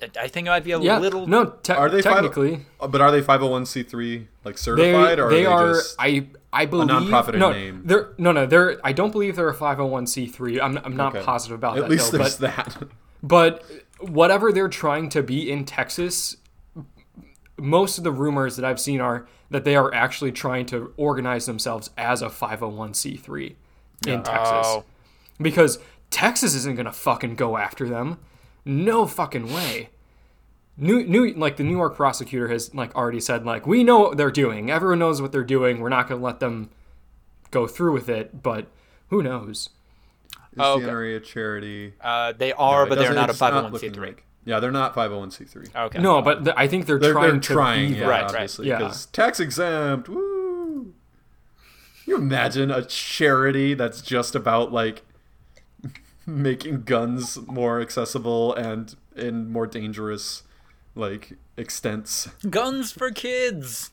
I- 0.00 0.10
I 0.22 0.28
think 0.28 0.46
it 0.46 0.50
might 0.50 0.64
be 0.64 0.72
a 0.72 0.80
yeah. 0.80 0.98
little. 0.98 1.26
No, 1.26 1.46
te- 1.62 1.72
Are 1.74 1.88
they 1.88 2.02
five- 2.02 2.14
technically 2.14 2.66
But 2.80 3.00
are 3.00 3.10
they 3.10 3.20
501c3 3.22 4.26
like 4.44 4.56
they 4.56 4.60
certified 4.60 5.18
or 5.18 5.30
they 5.30 5.46
are 5.46 5.58
are 5.58 5.66
they 5.68 5.72
just 5.78 5.96
I 5.98 6.26
I 6.52 6.66
believe 6.66 6.88
nonprofit 6.88 7.34
in 7.34 7.38
no, 7.40 7.52
name. 7.52 7.82
They're 7.84 8.10
no 8.18 8.32
no 8.32 8.44
they're 8.46 8.80
I 8.84 8.92
don't 8.92 9.10
believe 9.12 9.36
they're 9.36 9.48
a 9.48 9.54
501c3. 9.54 10.60
I'm 10.62 10.78
I'm 10.78 10.96
not 10.96 11.14
Okay. 11.14 11.24
positive 11.24 11.56
about 11.58 11.76
At 11.76 11.82
that 11.84 11.90
least 11.90 12.10
though, 12.12 12.18
there's 12.18 12.36
but 12.38 12.56
that. 12.56 12.76
But 13.22 13.64
whatever 14.00 14.50
they're 14.52 14.68
trying 14.68 15.08
to 15.10 15.22
be 15.22 15.50
in 15.50 15.64
Texas, 15.64 16.36
most 17.62 17.96
of 17.98 18.04
the 18.04 18.12
rumors 18.12 18.56
that 18.56 18.64
I've 18.64 18.80
seen 18.80 19.00
are 19.00 19.26
that 19.50 19.64
they 19.64 19.76
are 19.76 19.92
actually 19.94 20.32
trying 20.32 20.66
to 20.66 20.92
organize 20.96 21.46
themselves 21.46 21.90
as 21.96 22.20
a 22.22 22.28
501c3 22.28 23.54
in 24.06 24.22
Texas. 24.22 24.66
Oh. 24.66 24.84
Because 25.40 25.78
Texas 26.10 26.54
isn't 26.54 26.74
going 26.74 26.86
to 26.86 26.92
fucking 26.92 27.36
go 27.36 27.56
after 27.56 27.88
them. 27.88 28.18
No 28.64 29.06
fucking 29.06 29.52
way. 29.52 29.90
New, 30.76 31.04
new, 31.04 31.32
like 31.34 31.56
the 31.56 31.64
New 31.64 31.76
York 31.76 31.94
prosecutor 31.96 32.48
has 32.48 32.74
like 32.74 32.94
already 32.96 33.20
said, 33.20 33.44
like 33.44 33.66
we 33.66 33.84
know 33.84 34.00
what 34.00 34.16
they're 34.16 34.30
doing. 34.30 34.70
Everyone 34.70 34.98
knows 34.98 35.20
what 35.20 35.30
they're 35.32 35.44
doing. 35.44 35.80
We're 35.80 35.88
not 35.90 36.08
going 36.08 36.20
to 36.20 36.24
let 36.24 36.40
them 36.40 36.70
go 37.50 37.66
through 37.66 37.92
with 37.92 38.08
it. 38.08 38.42
But 38.42 38.66
who 39.08 39.22
knows? 39.22 39.68
Is 40.52 40.58
Oh, 40.58 40.78
the 40.80 40.86
okay. 40.86 40.92
NRA 40.94 41.16
a 41.16 41.20
charity? 41.20 41.92
Uh, 42.00 42.32
they 42.32 42.52
are, 42.52 42.84
It 42.84 42.88
but 42.88 42.98
they're 42.98 43.12
doesn't- 43.14 43.30
a 43.30 43.34
501c3. 43.34 43.96
like- 43.98 44.24
yeah, 44.44 44.58
they're 44.60 44.70
not 44.72 44.94
501c3. 44.94 45.74
Okay. 45.74 46.00
No, 46.00 46.20
but 46.22 46.44
th- 46.44 46.56
I 46.58 46.66
think 46.68 46.86
they're, 46.86 46.98
They're, 46.98 47.12
trying 47.12 47.30
they're 47.30 47.40
to 47.40 47.54
trying, 47.54 47.88
be 47.90 47.94
yeah, 47.94 48.00
that. 48.00 48.08
Right, 48.08 48.22
right. 48.22 48.30
obviously, 48.34 48.68
Yeah. 48.68 48.78
because 48.78 49.06
tax 49.06 49.38
exempt. 49.40 50.08
Woo! 50.08 50.94
You 52.06 52.16
imagine 52.16 52.70
a 52.70 52.84
charity 52.84 53.74
that's 53.74 54.02
just 54.02 54.34
about 54.34 54.72
like 54.72 55.02
making 56.26 56.82
guns 56.82 57.38
more 57.46 57.80
accessible 57.80 58.54
and 58.54 58.94
in 59.16 59.50
more 59.52 59.66
dangerous 59.66 60.42
like 60.94 61.34
extents? 61.56 62.28
Guns 62.50 62.90
for 62.92 63.10
kids. 63.10 63.90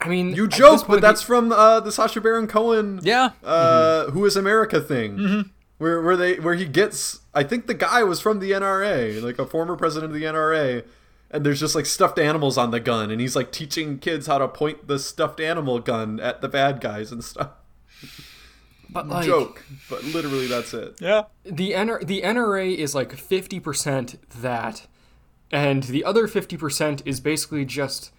I 0.00 0.08
mean, 0.08 0.34
You 0.34 0.46
joke, 0.46 0.80
but 0.82 0.86
point, 0.86 1.00
that's 1.02 1.22
from 1.22 1.52
uh, 1.52 1.80
the 1.80 1.90
Sacha 1.90 2.20
Baron 2.20 2.46
Cohen 2.46 3.00
Yeah. 3.02 3.30
uh, 3.42 4.10
"Who 4.10 4.24
Is 4.26 4.36
America" 4.36 4.78
thing, 4.80 5.50
where 5.78 6.00
where 6.02 6.16
they 6.16 6.38
where 6.40 6.54
he 6.54 6.64
gets. 6.66 7.20
I 7.34 7.42
think 7.42 7.66
the 7.66 7.74
guy 7.74 8.02
was 8.02 8.20
from 8.20 8.40
the 8.40 8.52
NRA, 8.52 9.22
like 9.22 9.38
a 9.38 9.46
former 9.46 9.76
president 9.76 10.12
of 10.12 10.18
the 10.18 10.26
NRA, 10.26 10.84
and 11.30 11.44
there's 11.44 11.60
just 11.60 11.74
like 11.74 11.86
stuffed 11.86 12.18
animals 12.18 12.56
on 12.56 12.70
the 12.70 12.80
gun, 12.80 13.10
and 13.10 13.20
he's 13.20 13.36
like 13.36 13.52
teaching 13.52 13.98
kids 13.98 14.26
how 14.26 14.38
to 14.38 14.48
point 14.48 14.88
the 14.88 14.98
stuffed 14.98 15.40
animal 15.40 15.78
gun 15.78 16.20
at 16.20 16.40
the 16.40 16.48
bad 16.48 16.80
guys 16.80 17.12
and 17.12 17.22
stuff. 17.22 17.50
but 18.90 19.08
like 19.08 19.26
Joke, 19.26 19.64
but 19.90 20.02
literally 20.04 20.46
that's 20.46 20.72
it. 20.72 20.96
Yeah. 21.00 21.24
the 21.44 21.72
NRA, 21.72 22.06
the 22.06 22.22
NRA 22.22 22.74
is 22.74 22.94
like 22.94 23.12
fifty 23.12 23.60
percent 23.60 24.16
that, 24.40 24.86
and 25.50 25.84
the 25.84 26.04
other 26.04 26.26
fifty 26.26 26.56
percent 26.56 27.02
is 27.04 27.20
basically 27.20 27.64
just 27.64 28.12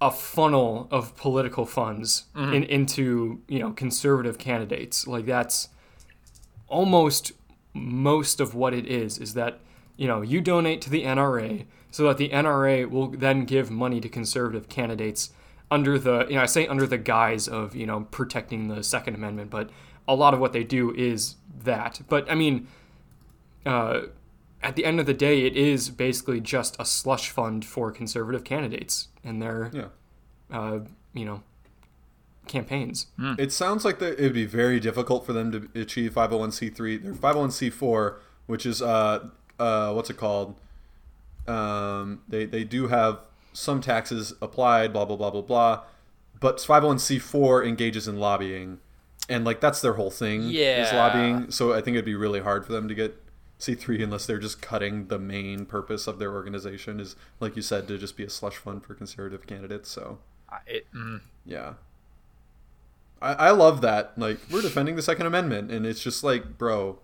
a 0.00 0.10
funnel 0.10 0.88
of 0.90 1.14
political 1.16 1.66
funds 1.66 2.24
mm-hmm. 2.34 2.54
in, 2.54 2.62
into 2.64 3.42
you 3.48 3.58
know 3.58 3.72
conservative 3.72 4.38
candidates. 4.38 5.06
Like 5.06 5.26
that's 5.26 5.68
almost 6.70 7.32
most 7.74 8.40
of 8.40 8.54
what 8.54 8.72
it 8.72 8.86
is. 8.86 9.18
Is 9.18 9.34
that 9.34 9.60
you 9.96 10.06
know 10.08 10.22
you 10.22 10.40
donate 10.40 10.80
to 10.82 10.90
the 10.90 11.04
NRA 11.04 11.66
so 11.90 12.04
that 12.04 12.16
the 12.16 12.30
NRA 12.30 12.88
will 12.88 13.08
then 13.08 13.44
give 13.44 13.70
money 13.70 14.00
to 14.00 14.08
conservative 14.08 14.68
candidates 14.68 15.30
under 15.70 15.98
the 15.98 16.26
you 16.28 16.36
know 16.36 16.42
I 16.42 16.46
say 16.46 16.66
under 16.66 16.86
the 16.86 16.98
guise 16.98 17.46
of 17.48 17.76
you 17.76 17.86
know 17.86 18.06
protecting 18.10 18.68
the 18.68 18.82
Second 18.82 19.14
Amendment, 19.14 19.50
but 19.50 19.70
a 20.08 20.14
lot 20.14 20.32
of 20.34 20.40
what 20.40 20.52
they 20.52 20.64
do 20.64 20.94
is 20.94 21.36
that. 21.64 22.00
But 22.08 22.30
I 22.30 22.34
mean, 22.34 22.66
uh, 23.66 24.02
at 24.62 24.76
the 24.76 24.84
end 24.84 24.98
of 25.00 25.06
the 25.06 25.14
day, 25.14 25.42
it 25.46 25.56
is 25.56 25.90
basically 25.90 26.40
just 26.40 26.76
a 26.78 26.84
slush 26.84 27.30
fund 27.30 27.64
for 27.64 27.92
conservative 27.92 28.42
candidates 28.44 29.08
and 29.24 29.40
their 29.40 29.70
Yeah. 29.72 29.84
uh, 30.50 30.80
you 31.14 31.24
know 31.24 31.42
campaigns. 32.46 33.06
It 33.38 33.52
sounds 33.52 33.84
like 33.84 33.98
that 34.00 34.18
it 34.18 34.22
would 34.22 34.34
be 34.34 34.46
very 34.46 34.80
difficult 34.80 35.24
for 35.26 35.32
them 35.32 35.52
to 35.52 35.80
achieve 35.80 36.12
501c3. 36.14 37.02
They're 37.02 37.12
501c4, 37.12 38.16
which 38.46 38.66
is 38.66 38.82
uh 38.82 39.28
uh 39.58 39.92
what's 39.92 40.10
it 40.10 40.16
called? 40.16 40.56
Um, 41.46 42.22
they 42.28 42.44
they 42.44 42.64
do 42.64 42.88
have 42.88 43.20
some 43.52 43.80
taxes 43.80 44.34
applied, 44.40 44.92
blah 44.92 45.04
blah 45.04 45.16
blah 45.16 45.30
blah 45.30 45.42
blah. 45.42 45.82
But 46.38 46.56
501c4 46.58 47.66
engages 47.66 48.08
in 48.08 48.16
lobbying, 48.16 48.78
and 49.28 49.44
like 49.44 49.60
that's 49.60 49.80
their 49.80 49.94
whole 49.94 50.10
thing 50.10 50.50
is 50.86 50.92
lobbying. 50.92 51.50
So 51.50 51.72
I 51.72 51.80
think 51.80 51.94
it'd 51.96 52.04
be 52.04 52.14
really 52.14 52.40
hard 52.40 52.64
for 52.64 52.72
them 52.72 52.88
to 52.88 52.94
get 52.94 53.20
C3 53.58 54.02
unless 54.02 54.24
they're 54.26 54.38
just 54.38 54.62
cutting 54.62 55.08
the 55.08 55.18
main 55.18 55.66
purpose 55.66 56.06
of 56.06 56.18
their 56.18 56.32
organization 56.32 56.98
is 57.00 57.14
like 57.40 57.56
you 57.56 57.62
said 57.62 57.86
to 57.88 57.98
just 57.98 58.16
be 58.16 58.24
a 58.24 58.30
slush 58.30 58.56
fund 58.56 58.84
for 58.84 58.94
conservative 58.94 59.46
candidates. 59.46 59.90
So 59.90 60.18
I- 60.48 60.58
It, 60.66 60.86
mm. 60.94 61.20
yeah. 61.44 61.74
I, 63.22 63.32
I 63.34 63.50
love 63.50 63.80
that. 63.82 64.12
Like, 64.16 64.38
we're 64.50 64.62
defending 64.62 64.96
the 64.96 65.02
Second 65.02 65.26
Amendment, 65.26 65.70
and 65.70 65.84
it's 65.86 66.02
just 66.02 66.24
like, 66.24 66.56
bro, 66.58 66.98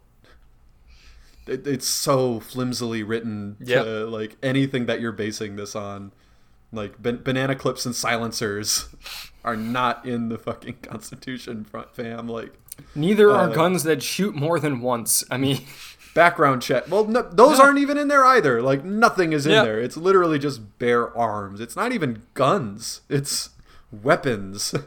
it, 1.46 1.66
it's 1.66 1.86
so 1.86 2.40
flimsily 2.40 3.02
written 3.02 3.56
to, 3.66 4.06
like, 4.06 4.36
anything 4.42 4.86
that 4.86 5.00
you're 5.00 5.12
basing 5.12 5.56
this 5.56 5.76
on. 5.76 6.12
Like, 6.72 7.00
ban- 7.00 7.22
banana 7.22 7.54
clips 7.54 7.86
and 7.86 7.94
silencers 7.94 8.88
are 9.44 9.56
not 9.56 10.04
in 10.04 10.28
the 10.28 10.38
fucking 10.38 10.78
Constitution, 10.82 11.64
front 11.64 11.94
fam. 11.94 12.28
Like, 12.28 12.52
Neither 12.94 13.30
are 13.30 13.48
Uh, 13.50 13.54
guns 13.54 13.84
that 13.84 14.02
shoot 14.02 14.34
more 14.34 14.58
than 14.58 14.80
once. 14.80 15.24
I 15.30 15.36
mean, 15.38 15.60
background 16.14 16.60
check. 16.62 16.90
Well, 16.90 17.04
no, 17.06 17.22
those 17.22 17.60
aren't 17.60 17.78
even 17.78 17.96
in 17.96 18.08
there 18.08 18.24
either. 18.24 18.60
Like, 18.60 18.84
nothing 18.84 19.32
is 19.32 19.46
in 19.46 19.52
Yeah. 19.52 19.64
there. 19.64 19.80
It's 19.80 19.96
literally 19.96 20.38
just 20.38 20.78
bare 20.78 21.16
arms. 21.16 21.60
It's 21.60 21.76
not 21.76 21.92
even 21.92 22.22
guns, 22.34 23.02
it's 23.08 23.50
weapons. 23.92 24.74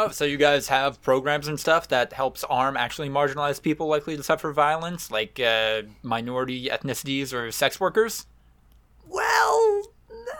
Oh, 0.00 0.10
so 0.10 0.24
you 0.24 0.36
guys 0.36 0.68
have 0.68 1.02
programs 1.02 1.48
and 1.48 1.58
stuff 1.58 1.88
that 1.88 2.12
helps 2.12 2.44
arm 2.44 2.76
actually 2.76 3.08
marginalized 3.10 3.62
people 3.62 3.88
likely 3.88 4.16
to 4.16 4.22
suffer 4.22 4.52
violence, 4.52 5.10
like 5.10 5.40
uh, 5.40 5.82
minority 6.04 6.68
ethnicities 6.68 7.32
or 7.32 7.50
sex 7.50 7.80
workers? 7.80 8.26
Well, 9.08 9.82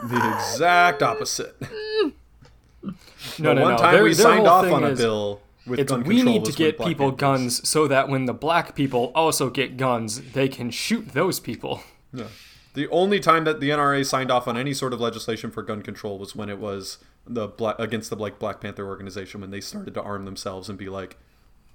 the 0.05 0.17
exact 0.37 1.03
opposite. 1.03 1.57
no, 2.83 2.93
The 3.39 3.55
no, 3.55 3.63
one 3.63 3.73
no. 3.73 3.77
time 3.79 3.95
Their- 3.95 4.05
we 4.05 4.15
their 4.15 4.23
signed 4.25 4.39
whole 4.47 4.49
off 4.49 4.65
thing 4.65 4.75
on 4.75 4.85
a 4.85 4.89
is- 4.91 4.99
bill 4.99 5.41
with 5.67 5.81
It's 5.81 5.91
gun 5.93 6.05
we 6.05 6.23
need 6.23 6.45
to 6.47 6.53
get 6.53 6.79
people 6.79 7.11
Panthers. 7.11 7.21
guns 7.61 7.69
so 7.69 7.87
that 7.89 8.09
when 8.09 8.25
the 8.25 8.33
black 8.33 8.75
people 8.75 9.13
also 9.15 9.51
get 9.51 9.77
guns, 9.77 10.21
they 10.33 10.49
can 10.49 10.71
shoot 10.71 11.09
those 11.13 11.41
people. 11.41 11.83
Yeah. 12.15 12.29
The 12.75 12.89
only 12.89 13.19
time 13.21 13.45
that 13.45 13.61
the 13.61 13.71
NRA 13.71 14.07
signed 14.07 14.31
off 14.31 14.47
on 14.49 14.57
any 14.57 14.73
sort 14.73 14.93
of 14.95 15.01
legislation 15.01 15.51
for 15.51 15.63
gun 15.63 15.83
control 15.83 16.17
was 16.19 16.35
when 16.37 16.49
it 16.49 16.59
was 16.59 16.99
the 17.29 17.47
black 17.49 17.79
against 17.79 18.11
the 18.11 18.17
like 18.17 18.39
Black 18.39 18.61
Panther 18.61 18.87
organization 18.87 19.41
when 19.41 19.51
they 19.51 19.61
started 19.61 19.95
to 19.95 20.03
arm 20.03 20.25
themselves 20.25 20.69
and 20.69 20.79
be 20.79 20.89
like, 20.89 21.19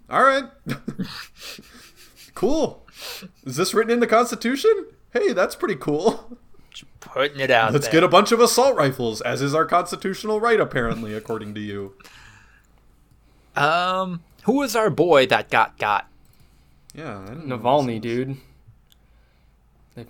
"All 0.10 0.24
right, 0.24 0.46
cool. 2.36 2.86
Is 3.46 3.56
this 3.56 3.74
written 3.74 3.92
in 3.92 4.00
the 4.00 4.08
Constitution? 4.08 4.88
Hey, 5.12 5.34
that's 5.34 5.56
pretty 5.56 5.76
cool. 5.76 6.38
putting 7.00 7.40
it 7.40 7.52
out 7.52 7.72
Let's 7.74 7.86
there. 7.86 7.94
get 7.94 8.04
a 8.04 8.08
bunch 8.08 8.32
of 8.32 8.40
assault 8.40 8.76
rifles, 8.76 9.22
as 9.22 9.42
is 9.42 9.54
our 9.54 9.66
constitutional 9.66 10.40
right, 10.40 10.60
apparently, 10.60 11.14
according 11.14 11.54
to 11.56 11.62
you." 11.62 11.94
Um, 13.56 14.24
who 14.44 14.54
was 14.54 14.76
our 14.76 14.90
boy 14.90 15.28
that 15.28 15.50
got 15.50 15.78
got? 15.78 16.08
Yeah, 16.96 17.20
I 17.20 17.26
don't 17.28 17.48
know. 17.48 17.58
Navalny, 17.58 18.02
dude. 18.02 18.38
They, 19.96 20.06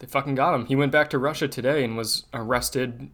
they 0.00 0.06
fucking 0.06 0.34
got 0.34 0.54
him. 0.54 0.66
He 0.66 0.74
went 0.76 0.90
back 0.92 1.10
to 1.10 1.18
Russia 1.18 1.46
today 1.48 1.84
and 1.84 1.96
was 1.96 2.24
arrested 2.34 3.10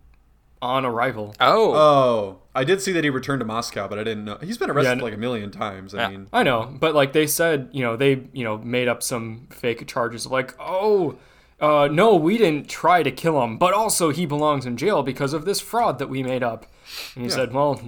on 0.62 0.86
arrival. 0.86 1.34
Oh, 1.40 1.72
Oh, 1.74 2.38
I 2.54 2.64
did 2.64 2.80
see 2.80 2.92
that 2.92 3.04
he 3.04 3.10
returned 3.10 3.40
to 3.40 3.46
Moscow, 3.46 3.88
but 3.88 3.98
I 3.98 4.04
didn't 4.04 4.24
know. 4.24 4.38
He's 4.40 4.56
been 4.56 4.70
arrested 4.70 4.98
Yeah, 4.98 5.04
like 5.04 5.14
a 5.14 5.18
million 5.18 5.50
times. 5.50 5.94
I 5.94 5.98
Yeah. 6.02 6.08
mean, 6.10 6.28
I 6.32 6.42
know, 6.44 6.74
but 6.80 6.94
like 6.94 7.12
they 7.12 7.26
said, 7.26 7.68
you 7.72 7.82
know, 7.82 7.96
they 7.96 8.22
you 8.32 8.44
know 8.44 8.56
made 8.58 8.88
up 8.88 9.02
some 9.02 9.48
fake 9.50 9.86
charges 9.86 10.24
of 10.26 10.32
like, 10.32 10.54
oh, 10.60 11.16
uh, 11.60 11.88
no, 11.90 12.16
we 12.16 12.38
didn't 12.38 12.68
try 12.68 13.02
to 13.02 13.10
kill 13.10 13.42
him, 13.42 13.58
but 13.58 13.74
also 13.74 14.10
he 14.10 14.24
belongs 14.26 14.64
in 14.66 14.76
jail 14.76 15.02
because 15.02 15.32
of 15.32 15.44
this 15.44 15.60
fraud 15.60 15.98
that 15.98 16.08
we 16.08 16.22
made 16.22 16.42
up. 16.42 16.66
And 17.14 17.24
he 17.24 17.30
Yeah. 17.30 17.36
said, 17.36 17.52
well, 17.52 17.80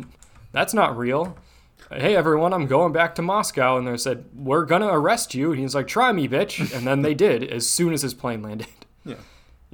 that's 0.52 0.74
not 0.74 0.96
real. 0.98 1.36
hey 1.90 2.16
everyone, 2.16 2.52
I'm 2.52 2.66
going 2.66 2.92
back 2.92 3.14
to 3.16 3.22
Moscow, 3.22 3.76
and 3.76 3.86
they 3.86 3.96
said 3.98 4.24
we're 4.34 4.64
gonna 4.64 4.88
arrest 4.88 5.34
you. 5.34 5.52
And 5.52 5.60
he's 5.60 5.74
like, 5.76 5.86
try 5.86 6.10
me, 6.12 6.26
bitch, 6.26 6.74
and 6.76 6.86
then 6.86 7.02
they 7.02 7.14
did 7.14 7.44
as 7.44 7.68
soon 7.68 7.92
as 7.92 8.02
his 8.02 8.14
plane 8.14 8.42
landed. 8.42 8.66
Yeah. 9.04 9.16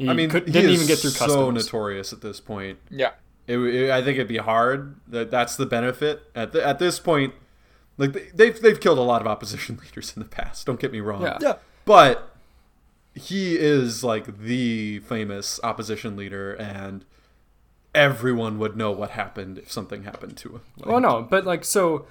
He 0.00 0.08
I 0.08 0.14
mean, 0.14 0.30
could, 0.30 0.46
he 0.46 0.52
didn't 0.52 0.70
is 0.70 0.76
even 0.76 0.86
get 0.88 0.98
through 0.98 1.10
so 1.10 1.50
notorious 1.50 2.12
at 2.12 2.20
this 2.22 2.40
point. 2.40 2.78
Yeah. 2.90 3.10
It, 3.46 3.58
it- 3.58 3.90
I 3.90 4.02
think 4.02 4.16
it'd 4.16 4.28
be 4.28 4.38
hard. 4.38 4.96
That 5.08 5.30
that's 5.30 5.56
the 5.56 5.66
benefit 5.66 6.22
at 6.34 6.52
the, 6.52 6.66
at 6.66 6.78
this 6.78 6.98
point. 6.98 7.34
Like 7.98 8.12
they- 8.12 8.30
they've 8.34 8.60
they've 8.60 8.80
killed 8.80 8.98
a 8.98 9.02
lot 9.02 9.20
of 9.20 9.26
opposition 9.26 9.78
leaders 9.82 10.12
in 10.16 10.22
the 10.22 10.28
past. 10.28 10.66
Don't 10.66 10.80
get 10.80 10.90
me 10.92 11.00
wrong. 11.00 11.22
Yeah. 11.22 11.38
Yeah. 11.40 11.54
But 11.84 12.30
he 13.14 13.56
is 13.56 14.02
like 14.04 14.38
the 14.38 15.00
famous 15.00 15.60
opposition 15.62 16.16
leader, 16.16 16.54
and 16.54 17.04
everyone 17.94 18.58
would 18.58 18.76
know 18.76 18.90
what 18.92 19.10
happened 19.10 19.58
if 19.58 19.70
something 19.70 20.04
happened 20.04 20.36
to 20.38 20.48
him. 20.50 20.60
Like, 20.78 20.86
Well, 20.86 21.00
no, 21.00 21.22
but 21.28 21.44
like 21.44 21.64
so, 21.64 22.06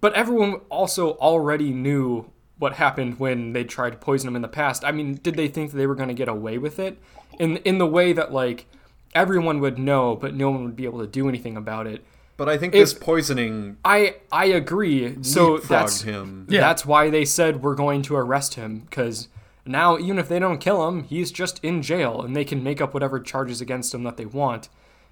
but 0.00 0.14
everyone 0.14 0.54
also 0.70 1.12
already 1.18 1.70
knew 1.70 2.30
what 2.58 2.74
happened 2.74 3.18
when 3.20 3.52
they 3.52 3.64
tried 3.64 3.90
to 3.90 3.98
poison 3.98 4.28
him 4.28 4.36
in 4.36 4.42
the 4.42 4.48
past. 4.48 4.84
I 4.84 4.92
mean, 4.92 5.14
did 5.22 5.34
they 5.36 5.48
think 5.48 5.70
that 5.70 5.76
they 5.76 5.86
were 5.86 5.94
going 5.94 6.08
to 6.08 6.14
get 6.14 6.28
away 6.28 6.58
with 6.58 6.78
it 6.78 6.98
in 7.38 7.58
in 7.58 7.78
the 7.78 7.86
way 7.86 8.12
that 8.12 8.32
like 8.32 8.66
everyone 9.14 9.60
would 9.60 9.78
know, 9.78 10.16
but 10.16 10.34
no 10.34 10.50
one 10.50 10.64
would 10.64 10.76
be 10.76 10.84
able 10.84 11.00
to 11.00 11.06
do 11.06 11.28
anything 11.28 11.56
about 11.56 11.86
it? 11.86 12.04
But 12.36 12.48
I 12.48 12.58
think 12.58 12.74
If- 12.74 12.80
this 12.80 12.94
poisoning 12.94 13.76
I 13.84 14.16
I 14.30 14.46
agree. 14.46 15.22
So 15.22 15.58
that's 15.58 16.02
him. 16.02 16.46
Yeah. 16.48 16.60
that's 16.60 16.84
why 16.84 17.10
they 17.10 17.24
said 17.24 17.62
we're 17.62 17.74
going 17.74 18.02
to 18.02 18.16
arrest 18.16 18.54
him 18.54 18.80
because 18.80 19.28
now 19.64 19.98
even 19.98 20.18
if 20.18 20.28
they 20.28 20.38
don't 20.38 20.58
kill 20.58 20.86
him, 20.88 21.04
he's 21.04 21.30
just 21.32 21.62
in 21.64 21.82
jail 21.82 22.22
and 22.22 22.36
they 22.36 22.44
can 22.44 22.62
make 22.62 22.80
up 22.80 22.94
whatever 22.94 23.20
charges 23.20 23.60
against 23.60 23.94
him 23.94 24.02
that 24.04 24.16
they 24.16 24.26
want. 24.26 24.68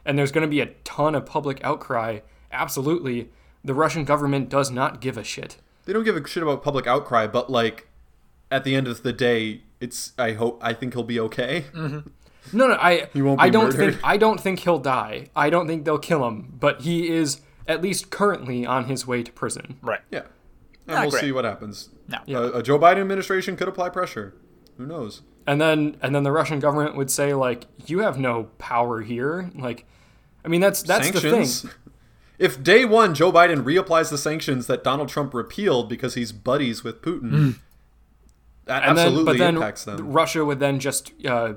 And 0.07 0.18
there's 0.18 0.32
going 0.32 0.42
to 0.47 0.51
be 0.51 0.61
a 0.61 0.66
ton 0.84 1.14
of 1.14 1.24
public 1.24 1.64
outcry. 1.64 2.20
Absolutely, 2.53 3.30
the 3.64 3.74
Russian 3.74 4.05
government 4.05 4.49
does 4.51 4.70
not 4.70 5.01
give 5.01 5.16
a 5.16 5.24
shit. 5.24 5.57
They 5.85 5.93
don't 5.93 6.05
give 6.05 6.16
a 6.16 6.26
shit 6.26 6.43
about 6.43 6.62
public 6.62 6.87
outcry, 6.87 7.26
but 7.26 7.51
like 7.51 7.89
at 8.51 8.64
the 8.64 8.74
end 8.74 8.89
of 8.89 9.03
the 9.03 9.12
day, 9.12 9.62
it's. 9.80 10.12
I 10.18 10.32
hope. 10.32 10.59
I 10.62 10.72
think 10.72 10.95
he'll 10.95 11.03
be 11.03 11.20
okay. 11.20 11.66
Mm-hmm. 11.74 12.57
No, 12.57 12.68
no, 12.68 12.74
I 12.74 13.09
won't 13.14 13.41
I 13.41 13.49
don't 13.51 13.64
murdered. 13.74 13.93
think 13.95 14.05
I 14.05 14.16
don't 14.16 14.41
think 14.41 14.61
he'll 14.61 14.78
die. 14.78 15.28
I 15.35 15.51
don't 15.51 15.66
think 15.66 15.85
they'll 15.85 15.99
kill 15.99 16.26
him, 16.26 16.55
but 16.59 16.82
he 16.82 17.09
is 17.09 17.41
at 17.66 17.80
least 17.82 18.11
currently 18.11 18.66
on 18.66 18.85
his 18.85 19.07
way 19.07 19.22
to 19.22 19.32
prison. 19.32 19.78
Right. 19.82 20.01
Yeah, 20.11 20.20
and 20.87 20.97
Not 20.97 21.01
we'll 21.03 21.11
great. 21.12 21.20
see 21.20 21.32
what 21.32 21.45
happens. 21.45 21.89
No. 22.09 22.18
A, 22.45 22.59
a 22.59 22.62
Joe 22.62 22.78
Biden 22.78 22.99
administration 23.01 23.57
could 23.57 23.68
apply 23.68 23.89
pressure. 23.89 24.35
Who 24.76 24.87
knows? 24.87 25.22
And 25.47 25.61
then 25.61 25.97
and 26.03 26.14
then 26.14 26.22
the 26.22 26.32
Russian 26.32 26.59
government 26.61 26.97
would 26.97 27.11
say 27.11 27.32
like 27.35 27.64
you 27.87 28.01
have 28.01 28.18
no 28.18 28.45
power 28.59 29.01
here. 29.01 29.51
Like 29.55 29.87
I 30.45 30.49
mean 30.49 30.61
that's 30.61 30.82
that's 30.82 31.11
the 31.11 31.20
thing. 31.20 31.47
If 32.39 32.62
day 32.62 32.85
one 32.85 33.14
Joe 33.14 33.30
Biden 33.32 33.62
reapplies 33.64 34.11
the 34.11 34.18
sanctions 34.18 34.66
that 34.66 34.82
Donald 34.85 35.09
Trump 35.09 35.32
repealed 35.35 35.89
because 35.89 36.14
he's 36.14 36.32
buddies 36.32 36.82
with 36.85 37.01
Putin, 37.03 37.57
that 38.64 38.82
Hmm. 38.82 38.89
And 38.91 38.99
then 38.99 39.07
absolutely 39.07 39.24
but 39.32 39.39
then 39.39 39.55
impacts 39.57 39.85
them. 39.85 40.12
Russia 40.12 40.45
would 40.45 40.59
then 40.61 40.80
just 40.80 41.12
uh, 41.26 41.55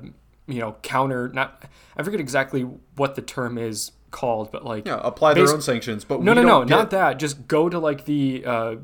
you 0.47 0.59
know 0.59 0.75
counter 0.83 1.29
not 1.29 1.63
I 1.95 2.03
forget 2.03 2.19
exactly 2.19 2.61
what 2.95 3.15
the 3.15 3.21
term 3.21 3.57
is 3.57 3.91
called, 4.11 4.51
but 4.51 4.63
like 4.65 4.85
yeah, 4.85 4.99
apply 5.03 5.33
their 5.33 5.49
own 5.49 5.61
sanctions. 5.61 6.05
But 6.05 6.21
No, 6.21 6.31
we 6.31 6.35
no, 6.35 6.41
no, 6.43 6.47
don't 6.59 6.69
not 6.69 6.79
get- 6.83 6.89
that. 6.91 7.19
Just 7.19 7.47
go 7.47 7.69
to 7.69 7.79
like 7.79 8.05
the. 8.05 8.43
Uh, 8.45 8.75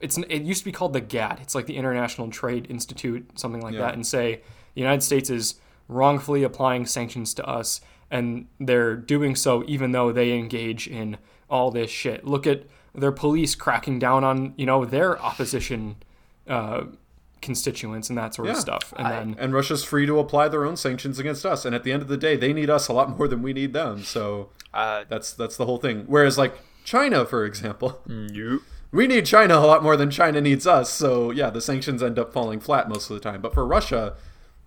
it's 0.00 0.16
it 0.16 0.42
used 0.42 0.60
to 0.60 0.64
be 0.64 0.72
called 0.72 0.92
the 0.92 1.00
GATT. 1.00 1.40
It's 1.42 1.54
like 1.54 1.66
the 1.66 1.76
International 1.76 2.30
Trade 2.30 2.66
Institute, 2.70 3.38
something 3.38 3.60
like 3.60 3.74
Yeah. 3.74 3.80
that, 3.82 3.94
and 3.94 4.06
say 4.06 4.40
the 4.74 4.80
United 4.80 5.02
States 5.02 5.28
is 5.28 5.56
wrongfully 5.88 6.42
applying 6.42 6.86
sanctions 6.86 7.34
to 7.34 7.44
us, 7.46 7.80
and 8.10 8.46
they're 8.60 8.96
doing 8.96 9.34
so 9.34 9.64
even 9.66 9.92
though 9.92 10.12
they 10.12 10.32
engage 10.32 10.86
in 10.88 11.16
all 11.50 11.70
this 11.70 11.90
shit. 11.90 12.24
Look 12.24 12.46
at 12.46 12.64
their 12.94 13.12
police 13.12 13.54
cracking 13.54 13.98
down 13.98 14.24
on 14.24 14.54
you 14.56 14.66
know 14.66 14.84
their 14.84 15.20
opposition 15.20 15.96
uh, 16.48 16.84
constituents 17.42 18.08
and 18.08 18.16
that 18.18 18.34
sort 18.34 18.48
of 18.48 18.56
stuff, 18.56 18.92
and 18.96 19.06
then 19.10 19.36
And 19.38 19.52
Russia's 19.54 19.84
free 19.84 20.06
to 20.06 20.18
apply 20.18 20.48
their 20.48 20.64
own 20.64 20.76
sanctions 20.76 21.18
against 21.18 21.44
us. 21.44 21.64
And 21.64 21.74
at 21.74 21.84
the 21.84 21.92
end 21.92 22.02
of 22.02 22.08
the 22.08 22.16
day, 22.16 22.36
they 22.36 22.52
need 22.52 22.70
us 22.70 22.88
a 22.88 22.92
lot 22.92 23.10
more 23.18 23.28
than 23.28 23.42
we 23.42 23.52
need 23.52 23.72
them. 23.72 24.02
So 24.02 24.50
Uh, 24.74 25.04
that's 25.08 25.32
that's 25.32 25.56
the 25.56 25.66
whole 25.66 25.78
thing. 25.78 26.04
Whereas 26.06 26.36
like 26.38 26.54
China, 26.84 27.24
for 27.24 27.44
example, 27.44 28.00
you. 28.06 28.62
we 28.92 29.06
need 29.06 29.26
China 29.26 29.56
a 29.56 29.66
lot 29.66 29.82
more 29.82 29.96
than 29.96 30.10
China 30.10 30.40
needs 30.40 30.66
us. 30.66 30.90
So 30.90 31.30
yeah, 31.30 31.50
the 31.50 31.60
sanctions 31.60 32.02
end 32.02 32.18
up 32.18 32.32
falling 32.32 32.60
flat 32.60 32.88
most 32.88 33.10
of 33.10 33.14
the 33.14 33.20
time. 33.20 33.40
But 33.40 33.54
for 33.54 33.66
Russia, 33.66 34.14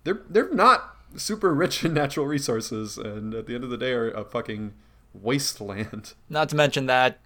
they're 0.04 0.22
they're 0.28 0.52
not 0.52 0.96
super 1.16 1.54
rich 1.54 1.84
in 1.84 1.94
natural 1.94 2.26
resources, 2.26 2.96
and 2.98 3.34
at 3.34 3.46
the 3.46 3.54
end 3.54 3.64
of 3.64 3.70
the 3.70 3.76
day, 3.78 3.92
are 3.92 4.10
a 4.10 4.24
fucking 4.24 4.72
wasteland. 5.14 6.14
Not 6.28 6.48
to 6.50 6.56
mention 6.56 6.86
that 6.86 7.18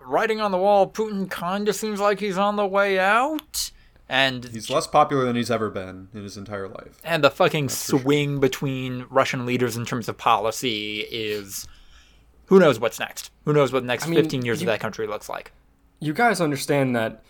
writing 0.00 0.40
on 0.40 0.50
the 0.50 0.58
wall, 0.58 0.88
Putin 0.90 1.30
kind 1.30 1.68
of 1.68 1.74
seems 1.74 2.00
like 2.00 2.20
he's 2.20 2.38
on 2.38 2.56
the 2.56 2.66
way 2.66 2.98
out. 2.98 3.70
And 4.08 4.44
He's 4.46 4.68
less 4.68 4.88
popular 4.88 5.24
than 5.24 5.36
he's 5.36 5.52
ever 5.52 5.70
been 5.70 6.08
in 6.12 6.24
his 6.24 6.36
entire 6.36 6.66
life. 6.66 6.98
and 7.04 7.22
the 7.22 7.30
fucking 7.30 7.68
swing 7.68 8.40
between 8.40 9.06
Russian 9.08 9.46
leaders 9.46 9.76
in 9.76 9.86
terms 9.86 10.08
of 10.08 10.18
policy 10.18 11.06
is 11.12 11.68
who 12.46 12.58
knows 12.58 12.80
what's 12.80 12.98
next? 12.98 13.30
Who 13.44 13.52
knows 13.52 13.72
what 13.72 13.82
the 13.82 13.86
next 13.86 14.08
mean, 14.08 14.20
15 14.20 14.44
years 14.44 14.60
you- 14.60 14.66
of 14.68 14.72
that 14.72 14.80
country 14.80 15.06
looks 15.06 15.28
like? 15.28 15.52
you 16.02 16.12
guys 16.14 16.40
understand 16.40 16.96
that 16.96 17.22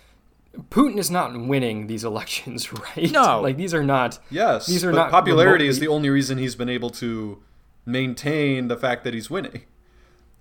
Putin 0.71 0.99
is 0.99 1.11
not 1.11 1.39
winning 1.39 1.87
these 1.87 2.05
elections, 2.05 2.73
right? 2.97 3.11
No. 3.11 3.41
like 3.41 3.57
these 3.57 3.75
are 3.75 3.85
not. 3.85 4.19
Yes, 4.31 4.67
These 4.67 4.85
are 4.85 4.91
but 4.91 4.97
not 4.97 5.11
popularity 5.11 5.67
is 5.67 5.79
the 5.79 5.89
only 5.89 6.11
reason 6.11 6.39
he's 6.39 6.57
been 6.57 6.69
able 6.69 6.91
to 6.91 7.43
maintain 7.87 8.69
the 8.69 8.77
fact 8.77 9.05
that 9.05 9.15
he's 9.15 9.31
winning. 9.31 9.63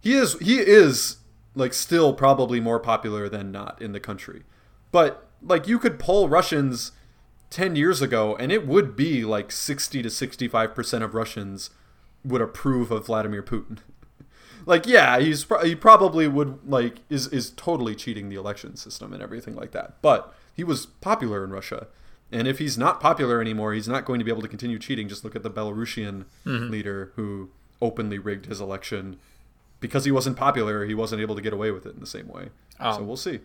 He 0.01 0.14
is 0.14 0.38
he 0.39 0.60
is 0.60 1.18
like 1.55 1.74
still 1.74 2.14
probably 2.14 2.60
more 2.60 2.80
popular 2.80 3.28
than 3.30 3.51
not 3.51 3.82
in 3.82 3.91
the 3.91 3.99
country. 3.99 4.43
But 4.91 5.28
like 5.41 5.68
you 5.68 5.80
could 5.80 5.99
poll 5.99 6.30
Russians 6.30 6.91
10 7.49 7.76
years 7.76 8.01
ago 8.01 8.36
and 8.36 8.51
it 8.51 8.68
would 8.68 8.95
be 8.95 9.26
like 9.26 9.51
60 9.51 10.01
to 10.03 10.10
65% 10.10 11.03
of 11.03 11.14
Russians 11.14 11.70
would 12.24 12.41
approve 12.41 12.91
of 12.91 13.05
Vladimir 13.07 13.41
Putin. 13.43 13.80
Like 14.66 14.86
yeah, 14.86 15.20
he's 15.20 15.45
pro- 15.45 15.64
he 15.64 15.76
probably 15.76 16.28
would 16.28 16.60
like 16.68 16.97
is 17.10 17.28
is 17.28 17.51
totally 17.51 17.95
cheating 17.95 18.30
the 18.30 18.36
election 18.36 18.76
system 18.76 19.14
and 19.14 19.22
everything 19.22 19.55
like 19.55 19.72
that. 19.72 20.01
But 20.01 20.34
he 20.53 20.64
was 20.64 20.86
popular 20.86 21.43
in 21.43 21.51
Russia. 21.51 21.88
And 22.32 22.47
if 22.47 22.60
he's 22.60 22.78
not 22.78 23.01
popular 23.01 23.41
anymore, 23.41 23.74
he's 23.74 23.88
not 23.88 24.05
going 24.05 24.20
to 24.20 24.26
be 24.26 24.30
able 24.30 24.43
to 24.43 24.47
continue 24.47 24.78
cheating. 24.78 25.10
Just 25.10 25.24
look 25.24 25.36
at 25.36 25.41
the 25.41 25.49
Belarusian 25.49 26.26
mm-hmm. 26.45 26.70
leader 26.70 27.12
who 27.16 27.49
openly 27.82 28.20
rigged 28.20 28.45
his 28.45 28.62
election 28.62 29.18
because 29.80 30.05
he 30.05 30.12
wasn't 30.12 30.38
popular. 30.38 30.86
He 30.86 30.93
wasn't 30.93 31.22
able 31.22 31.36
to 31.36 31.41
get 31.41 31.53
away 31.53 31.72
with 31.72 31.86
it 31.86 31.95
in 31.95 31.99
the 31.99 32.07
same 32.07 32.28
way. 32.28 32.49
Oh. 32.80 32.97
So 32.97 33.03
we'll 33.03 33.18
see. 33.18 33.39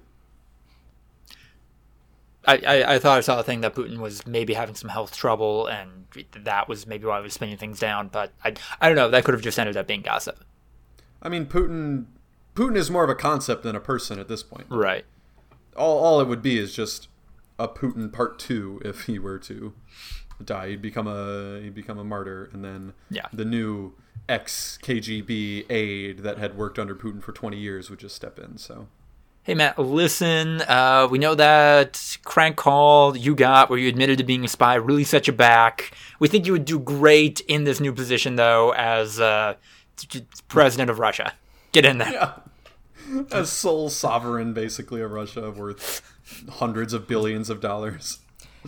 I, 2.47 2.57
I, 2.59 2.95
I 2.95 2.99
thought 2.99 3.17
I 3.17 3.21
saw 3.23 3.41
a 3.41 3.43
thing 3.43 3.63
that 3.63 3.75
Putin 3.75 3.99
was 3.99 4.27
maybe 4.27 4.53
having 4.53 4.75
some 4.75 4.91
health 4.91 5.17
trouble, 5.17 5.67
and 5.67 6.05
that 6.43 6.69
was 6.69 6.87
maybe 6.87 7.07
why 7.07 7.19
he 7.19 7.23
was 7.23 7.33
spinning 7.33 7.57
things 7.57 7.79
down. 7.79 8.09
But 8.09 8.33
I, 8.45 8.55
I 8.81 8.89
don't 8.89 8.97
know. 8.97 9.09
That 9.09 9.25
could 9.25 9.35
have 9.35 9.43
just 9.43 9.59
ended 9.59 9.77
up 9.77 9.87
being 9.87 10.03
gossip. 10.03 10.45
I 11.25 11.29
mean, 11.29 11.47
Putin 11.47 12.07
Putin 12.55 12.77
is 12.77 12.91
more 12.91 13.03
of 13.05 13.11
a 13.11 13.15
concept 13.15 13.63
than 13.63 13.75
a 13.75 13.81
person 13.81 14.19
at 14.19 14.29
this 14.29 14.43
point. 14.43 14.67
Right. 14.69 15.05
All 15.77 15.99
all 16.05 16.21
it 16.21 16.29
would 16.29 16.43
be 16.43 16.59
is 16.59 16.75
just 16.75 17.09
a 17.59 17.67
Putin 17.69 18.13
part 18.13 18.39
two 18.39 18.81
if 18.85 19.03
he 19.03 19.19
were 19.19 19.39
to 19.41 19.73
die. 20.45 20.71
He'd 20.71 20.83
become 20.83 21.07
a 21.07 21.61
he'd 21.63 21.75
become 21.75 21.99
a 21.99 22.05
martyr, 22.05 22.51
and 22.53 22.65
then 22.65 22.93
Yeah. 23.11 23.27
the 23.33 23.45
new 23.45 23.95
ex 24.29 24.79
KGB 24.83 25.67
aide 25.71 26.19
that 26.21 26.39
had 26.39 26.57
worked 26.57 26.79
under 26.79 26.95
Putin 26.95 27.23
for 27.23 27.33
twenty 27.33 27.59
years 27.59 27.91
would 27.91 27.99
just 27.99 28.15
step 28.17 28.39
in. 28.39 28.59
So 28.59 28.89
Hey 29.43 29.53
Matt, 29.55 29.79
listen. 29.79 30.63
Uh, 30.63 31.07
we 31.11 31.19
know 31.19 31.35
that 31.35 32.17
crank 32.25 32.57
call 32.57 33.15
you 33.15 33.35
got 33.35 33.69
where 33.69 33.79
you 33.79 33.91
admitted 33.91 34.17
to 34.19 34.25
being 34.25 34.43
a 34.43 34.49
spy 34.49 34.75
really 34.75 35.05
set 35.05 35.27
you 35.27 35.35
back. 35.35 35.93
We 36.19 36.29
think 36.29 36.47
you 36.47 36.53
would 36.53 36.65
do 36.65 36.79
great 36.79 37.41
in 37.41 37.65
this 37.65 37.79
new 37.79 37.93
position, 37.93 38.37
though, 38.37 38.73
as 38.73 39.21
uh, 39.21 39.57
president 40.49 40.91
of 40.91 40.99
Russia. 40.99 41.35
Get 41.73 41.85
in 41.85 41.99
there. 41.99 42.13
yeah, 42.13 43.23
a 43.33 43.45
sole 43.45 43.91
sovereign 43.91 44.53
basically 44.55 45.01
of 45.01 45.11
Russia 45.13 45.51
worth 45.51 46.03
hundreds 46.49 46.93
of 46.93 47.07
billions 47.07 47.51
of 47.51 47.61
dollars. 47.61 48.19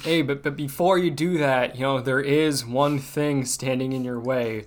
Hey, 0.02 0.22
but 0.22 0.42
but 0.42 0.56
before 0.56 0.98
you 0.98 1.10
do 1.10 1.38
that, 1.38 1.76
you 1.76 1.82
know 1.82 2.00
there 2.00 2.20
is 2.20 2.66
one 2.66 2.98
thing 2.98 3.44
standing 3.44 3.92
in 3.92 4.04
your 4.04 4.20
way. 4.20 4.66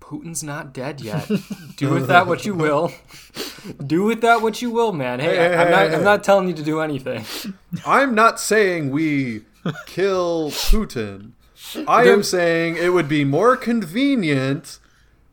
Putin's 0.00 0.42
not 0.42 0.72
dead 0.72 1.00
yet. 1.00 1.28
do 1.76 1.90
with 1.90 2.06
that 2.06 2.26
what 2.28 2.44
you 2.46 2.54
will. 2.54 2.92
Do 3.84 4.04
with 4.04 4.20
that 4.20 4.40
what 4.40 4.62
you 4.62 4.70
will, 4.70 4.92
man. 4.92 5.18
Hey, 5.18 5.36
Hey, 5.36 5.36
hey, 5.36 5.56
I'm 5.56 5.66
hey, 5.66 5.70
not 5.72 5.88
hey. 5.90 5.96
I'm 5.96 6.04
not 6.04 6.24
telling 6.24 6.48
you 6.48 6.54
to 6.54 6.62
do 6.62 6.80
anything. 6.80 7.24
I'm 7.84 8.14
not 8.14 8.38
saying 8.38 8.90
we 8.90 9.42
kill 9.86 10.50
Putin. 10.52 11.32
I 11.88 12.04
am 12.04 12.22
saying 12.22 12.76
it 12.76 12.90
would 12.92 13.08
be 13.08 13.24
more 13.24 13.56
convenient 13.56 14.78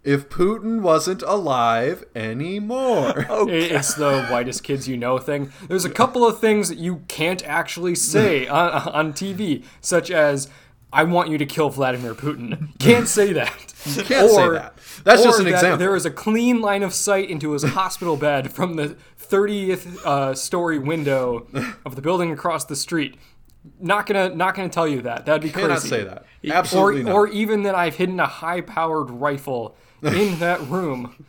if 0.03 0.29
Putin 0.29 0.81
wasn't 0.81 1.21
alive 1.23 2.03
anymore. 2.15 3.25
It- 3.49 3.71
It's 3.71 3.93
the 3.95 4.25
whitest 4.29 4.63
kids 4.63 4.87
you 4.87 4.97
know 4.97 5.17
thing. 5.17 5.51
There's 5.67 5.85
a 5.85 5.89
couple 5.89 6.25
of 6.25 6.39
things 6.39 6.69
that 6.69 6.77
you 6.77 7.03
can't 7.07 7.43
actually 7.45 7.95
say 7.95 8.47
on, 8.59 8.69
on 8.89 9.13
TV, 9.13 9.63
such 9.81 10.11
as, 10.11 10.49
I 10.91 11.03
want 11.05 11.29
you 11.29 11.37
to 11.39 11.45
kill 11.45 11.69
Vladimir 11.69 12.13
Putin. 12.13 12.77
Can't 12.79 13.07
say 13.07 13.33
that. 13.33 13.73
You 13.85 14.03
can't 14.03 14.29
say 14.29 14.49
that. 14.49 14.77
That's 15.03 15.23
just 15.23 15.39
an 15.39 15.45
that 15.45 15.51
example. 15.53 15.77
There 15.77 15.95
is 15.95 16.05
a 16.05 16.11
clean 16.11 16.61
line 16.61 16.83
of 16.83 16.93
sight 16.93 17.29
into 17.29 17.51
his 17.53 17.63
hospital 17.63 18.15
bed 18.15 18.51
from 18.51 18.75
the 18.75 18.95
30th 19.19 20.05
uh, 20.05 20.35
story 20.35 20.77
window 20.77 21.47
of 21.85 21.95
the 21.95 22.01
building 22.01 22.31
across 22.31 22.65
the 22.65 22.75
street. 22.75 23.17
Not 23.79 24.05
gonna, 24.05 24.35
not 24.35 24.53
gonna 24.55 24.69
tell 24.69 24.87
you 24.87 25.01
that. 25.01 25.25
That'd 25.25 25.41
be 25.41 25.49
cannot 25.49 25.79
crazy. 25.79 25.89
say 25.89 26.03
that. 26.03 26.25
Or, 26.47 26.53
Absolutely 26.53 27.03
not. 27.03 27.13
or 27.13 27.27
even 27.29 27.63
that 27.63 27.73
I've 27.75 27.95
hidden 27.95 28.19
a 28.19 28.27
high-powered 28.27 29.09
rifle 29.09 29.75
in 30.03 30.39
that 30.39 30.61
room. 30.61 31.25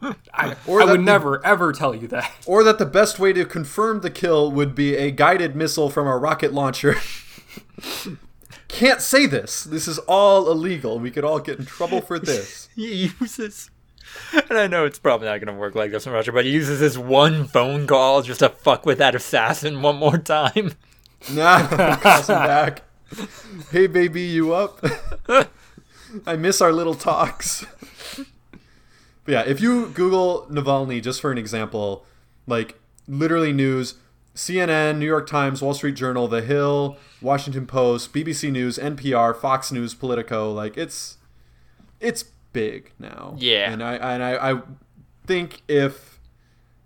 I, 0.34 0.56
Or 0.66 0.82
I 0.82 0.84
would 0.84 1.00
the- 1.00 1.04
never 1.04 1.44
ever 1.46 1.72
tell 1.72 1.94
you 1.94 2.06
that. 2.08 2.30
Or 2.46 2.62
that 2.64 2.78
the 2.78 2.86
best 2.86 3.18
way 3.18 3.32
to 3.32 3.44
confirm 3.44 4.00
the 4.00 4.10
kill 4.10 4.50
would 4.52 4.74
be 4.74 4.96
a 4.96 5.10
guided 5.10 5.56
missile 5.56 5.88
from 5.90 6.06
a 6.06 6.16
rocket 6.16 6.52
launcher. 6.52 6.96
Can't 8.68 9.00
say 9.00 9.26
this. 9.26 9.62
This 9.64 9.86
is 9.86 9.98
all 10.00 10.50
illegal. 10.50 10.98
We 10.98 11.10
could 11.10 11.24
all 11.24 11.38
get 11.38 11.58
in 11.58 11.64
trouble 11.66 12.00
for 12.00 12.18
this. 12.20 12.68
He 12.74 13.12
uses, 13.20 13.70
and 14.32 14.58
I 14.58 14.66
know 14.66 14.84
it's 14.84 14.98
probably 14.98 15.26
not 15.28 15.38
going 15.38 15.54
to 15.54 15.58
work 15.60 15.74
like 15.74 15.92
this 15.92 16.06
in 16.06 16.12
Russia, 16.12 16.32
but 16.32 16.44
he 16.44 16.50
uses 16.50 16.80
this 16.80 16.98
one 16.98 17.46
phone 17.46 17.86
call 17.86 18.22
just 18.22 18.40
to 18.40 18.48
fuck 18.48 18.84
with 18.84 18.98
that 18.98 19.14
assassin 19.14 19.80
one 19.80 19.96
more 19.96 20.18
time. 20.18 20.72
Nah, 21.32 21.96
calls 21.96 22.28
him 22.28 22.36
back. 22.38 22.82
Hey, 23.70 23.86
baby, 23.86 24.22
you 24.22 24.52
up? 24.54 24.84
I 26.26 26.36
miss 26.36 26.60
our 26.60 26.72
little 26.72 26.94
talks. 26.94 27.64
But 29.24 29.32
yeah, 29.32 29.42
if 29.46 29.60
you 29.60 29.88
Google 29.88 30.46
Navalny, 30.50 31.02
just 31.02 31.20
for 31.20 31.32
an 31.32 31.38
example, 31.38 32.04
like 32.46 32.78
literally 33.08 33.52
news, 33.52 33.94
CNN, 34.34 34.98
New 34.98 35.06
York 35.06 35.28
Times, 35.28 35.62
Wall 35.62 35.74
Street 35.74 35.94
Journal, 35.94 36.28
The 36.28 36.42
Hill, 36.42 36.96
Washington 37.22 37.66
Post, 37.66 38.12
BBC 38.12 38.50
News, 38.50 38.78
NPR, 38.78 39.34
Fox 39.34 39.70
News, 39.72 39.94
Politico, 39.94 40.52
like 40.52 40.76
it's 40.76 41.18
it's 42.00 42.24
big 42.52 42.92
now. 42.98 43.36
Yeah. 43.38 43.70
and 43.72 43.82
I 43.82 43.94
and 43.96 44.22
I, 44.22 44.52
I 44.52 44.62
think 45.26 45.62
if 45.68 46.20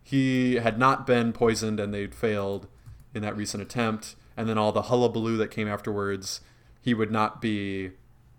he 0.03 0.55
had 0.55 0.79
not 0.79 1.07
been 1.07 1.33
poisoned 1.33 1.81
and 1.81 1.93
they'd 1.93 2.15
failed 2.15 2.67
in 3.15 3.23
that 3.23 3.37
recent 3.37 3.63
attempt, 3.63 4.15
and 4.37 4.49
then 4.49 4.57
all 4.57 4.73
the 4.73 4.83
hullabaloo 4.83 5.37
that 5.39 5.51
came 5.51 5.69
afterwards, 5.69 6.41
he 6.81 6.95
would 6.95 7.11
not 7.11 7.41
be. 7.41 7.91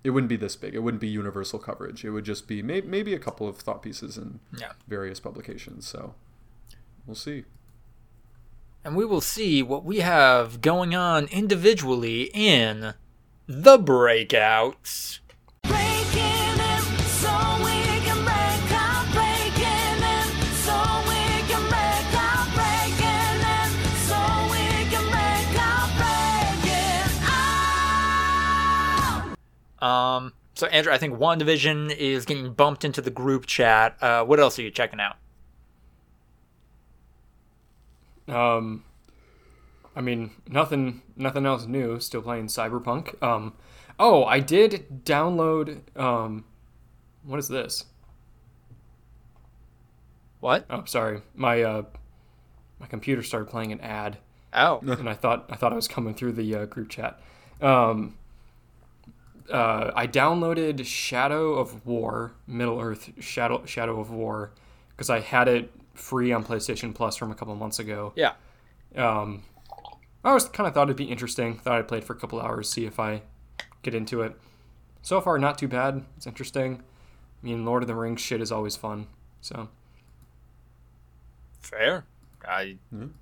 It 0.04 0.12
wouldn't 0.12 0.30
be 0.30 0.38
this 0.38 0.56
big. 0.56 0.74
It 0.76 0.80
wouldn't 0.80 1.02
be 1.02 1.08
universal 1.10 1.60
coverage. 1.60 2.06
It 2.06 2.12
would 2.12 2.24
just 2.24 2.48
be 2.48 2.62
may, 2.62 2.82
maybe 2.82 3.14
a 3.14 3.20
couple 3.20 3.48
of 3.48 3.58
thought 3.58 3.82
pieces 3.84 4.18
in 4.18 4.40
Yeah. 4.58 4.72
various 4.88 5.20
publications. 5.20 5.88
So 5.88 6.16
we'll 7.06 7.16
see. 7.16 7.44
And 8.84 8.96
we 8.96 9.04
will 9.04 9.20
see 9.22 9.62
what 9.62 9.84
we 9.84 9.98
have 10.00 10.62
going 10.62 10.96
on 10.96 11.26
individually 11.26 12.32
in 12.34 12.94
the 13.46 13.78
breakouts. 13.78 15.20
Um, 29.82 30.34
so 30.54 30.68
Andrew, 30.68 30.92
I 30.92 30.98
think 30.98 31.18
one 31.18 31.38
division 31.38 31.92
is 31.92 32.26
getting 32.26 32.54
bumped 32.54 32.84
into 32.84 33.02
the 33.02 33.10
group 33.12 33.46
chat. 33.46 33.96
Uh, 34.02 34.24
what 34.26 34.40
else 34.40 34.60
are 34.60 34.62
you 34.62 34.72
checking 34.72 35.00
out? 35.00 35.16
Um, 38.28 38.84
I 39.96 40.02
mean, 40.02 40.32
nothing, 40.48 41.02
nothing 41.16 41.46
else 41.46 41.66
new. 41.66 42.00
Still 42.00 42.22
playing 42.22 42.48
Cyberpunk. 42.48 43.22
Um, 43.24 43.54
oh, 43.98 44.26
I 44.26 44.40
did 44.40 45.04
download. 45.06 45.80
Um, 45.98 46.46
what 47.24 47.40
is 47.40 47.48
this? 47.48 47.86
What? 50.40 50.66
Oh, 50.70 50.84
sorry, 50.86 51.22
my 51.36 51.62
uh, 51.62 51.84
my 52.80 52.88
computer 52.88 53.22
started 53.24 53.50
playing 53.50 53.74
an 53.74 53.82
ad, 53.82 54.20
Oh, 54.54 54.80
and 54.82 55.10
I 55.10 55.14
thought 55.14 55.46
I 55.50 55.56
thought 55.56 55.74
I 55.74 55.76
was 55.76 55.88
coming 55.88 56.14
through 56.14 56.34
the 56.34 56.56
uh, 56.56 56.66
group 56.66 56.90
chat. 56.90 57.20
Um, 57.62 58.16
uh, 59.52 59.92
I 59.96 60.08
downloaded 60.08 60.86
Shadow 60.86 61.54
of 61.54 61.86
War, 61.86 62.34
Middle 62.48 62.80
Earth 62.80 63.12
Shadow 63.20 63.66
Shadow 63.66 64.00
of 64.00 64.12
War, 64.12 64.52
because 64.92 65.10
I 65.10 65.20
had 65.20 65.48
it 65.48 65.72
free 65.94 66.32
on 66.32 66.44
PlayStation 66.46 66.94
Plus 66.94 67.16
from 67.16 67.32
a 67.32 67.36
couple 67.36 67.56
months 67.56 67.80
ago. 67.80 68.14
yeah. 68.16 68.34
Um, 68.96 69.44
I 70.24 70.34
was 70.34 70.50
kind 70.50 70.68
of 70.68 70.74
thought 70.74 70.88
it'd 70.88 70.98
be 70.98 71.06
interesting. 71.06 71.60
Thought 71.60 71.78
I'd 71.80 71.88
play 71.88 72.00
it 72.00 72.04
for 72.04 72.14
a 72.14 72.16
couple 72.16 72.42
hours, 72.42 72.70
see 72.70 72.86
if 72.86 73.00
I 73.00 73.22
get 73.84 73.94
into 73.96 74.22
it. 74.22 74.36
So 75.02 75.22
far, 75.22 75.38
not 75.40 75.58
too 75.58 75.68
bad. 75.68 76.04
It's 76.18 76.28
interesting. 76.28 76.84
I 77.42 77.46
mean, 77.46 77.64
Lord 77.66 77.84
of 77.84 77.88
the 77.88 77.96
Rings 77.96 78.20
shit 78.20 78.42
is 78.42 78.52
always 78.52 78.76
fun. 78.76 79.08
So 79.42 79.70
Fair. 81.62 82.06
I. 82.50 82.78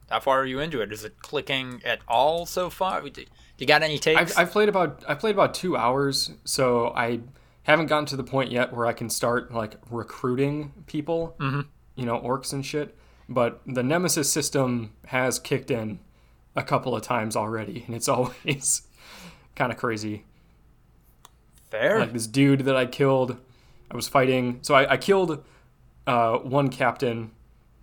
How 0.09 0.19
far 0.19 0.41
are 0.41 0.45
you 0.45 0.59
into 0.59 0.81
it? 0.81 0.91
Is 0.91 1.03
it 1.03 1.19
clicking 1.21 1.81
at 1.85 1.99
all 2.07 2.45
so 2.45 2.69
far? 2.69 3.01
Do 3.01 3.25
you 3.57 3.67
got 3.67 3.83
any 3.83 3.99
takes? 3.99 4.19
I've, 4.19 4.37
I've 4.37 4.51
played 4.51 4.69
about 4.69 5.03
I 5.07 5.15
played 5.15 5.35
about 5.35 5.53
two 5.53 5.75
hours. 5.75 6.31
So 6.45 6.93
I 6.95 7.19
haven't 7.63 7.87
gotten 7.87 8.05
to 8.07 8.15
the 8.15 8.23
point 8.23 8.51
yet 8.51 8.73
where 8.73 8.85
I 8.85 8.93
can 8.93 9.09
start 9.09 9.53
like 9.53 9.75
recruiting 9.89 10.73
people. 10.87 11.35
Mm-hmm. 11.39 11.61
You 11.95 12.05
know, 12.05 12.19
orcs 12.19 12.53
and 12.53 12.65
shit. 12.65 12.95
But 13.29 13.61
the 13.65 13.83
Nemesis 13.83 14.31
system 14.31 14.93
has 15.07 15.39
kicked 15.39 15.69
in 15.69 15.99
a 16.55 16.63
couple 16.63 16.95
of 16.95 17.01
times 17.01 17.35
already, 17.35 17.83
and 17.85 17.95
it's 17.95 18.07
always 18.09 18.83
kind 19.55 19.71
of 19.71 19.77
crazy. 19.77 20.23
Fair. 21.69 21.99
like 21.99 22.13
this 22.13 22.27
dude 22.27 22.61
that 22.61 22.75
I 22.77 22.85
killed. 22.85 23.37
I 23.91 23.95
was 23.95 24.07
fighting, 24.07 24.59
so 24.63 24.75
I, 24.75 24.93
I 24.93 24.97
killed 24.97 25.43
uh, 26.05 26.37
one 26.39 26.69
captain, 26.69 27.31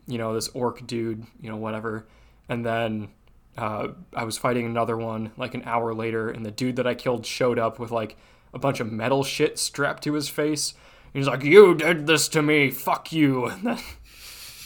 you 0.07 0.19
know, 0.19 0.35
this 0.35 0.49
orc 0.49 0.87
dude, 0.87 1.25
you 1.41 1.51
know, 1.51 1.57
whatever, 1.57 2.07
and 2.49 2.65
then 2.65 3.09
uh, 3.57 3.89
I 4.15 4.25
was 4.25 4.37
fighting 4.37 4.67
another 4.67 4.97
one 4.97 5.33
like 5.37 5.55
an 5.55 5.63
hour 5.65 5.95
later, 5.95 6.31
and 6.31 6.45
the 6.45 6.51
dude 6.51 6.77
that 6.77 6.87
I 6.87 6.95
killed 6.95 7.25
showed 7.25 7.59
up 7.59 7.79
with 7.79 7.91
like 7.91 8.17
a 8.53 8.59
bunch 8.59 8.81
of 8.81 8.91
metal 8.91 9.25
shit 9.25 9.59
strapped 9.59 10.03
to 10.05 10.15
his 10.15 10.29
face. 10.29 10.75
He's 11.13 11.29
like, 11.29 11.45
"You 11.45 11.75
did 11.75 12.07
this 12.07 12.29
to 12.29 12.43
me, 12.43 12.71
fuck 12.71 13.13
you!" 13.13 13.47
And 13.51 13.67
then, 13.67 13.79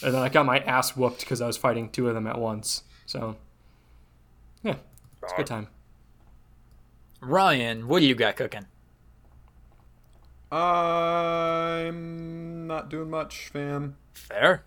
and 0.01 0.13
then 0.13 0.21
I 0.21 0.29
got 0.29 0.45
my 0.45 0.59
ass 0.59 0.95
whooped 0.95 1.19
because 1.19 1.41
I 1.41 1.47
was 1.47 1.57
fighting 1.57 1.89
two 1.89 2.07
of 2.07 2.15
them 2.15 2.25
at 2.25 2.39
once. 2.39 2.83
So, 3.05 3.35
yeah, 4.63 4.75
it's 5.21 5.33
a 5.33 5.35
good 5.35 5.47
time. 5.47 5.67
Ryan, 7.21 7.87
what 7.87 7.99
do 7.99 8.05
you 8.05 8.15
got 8.15 8.37
cooking? 8.37 8.65
I'm 10.51 12.65
not 12.65 12.89
doing 12.89 13.09
much, 13.09 13.49
fam. 13.49 13.97
Fair. 14.13 14.63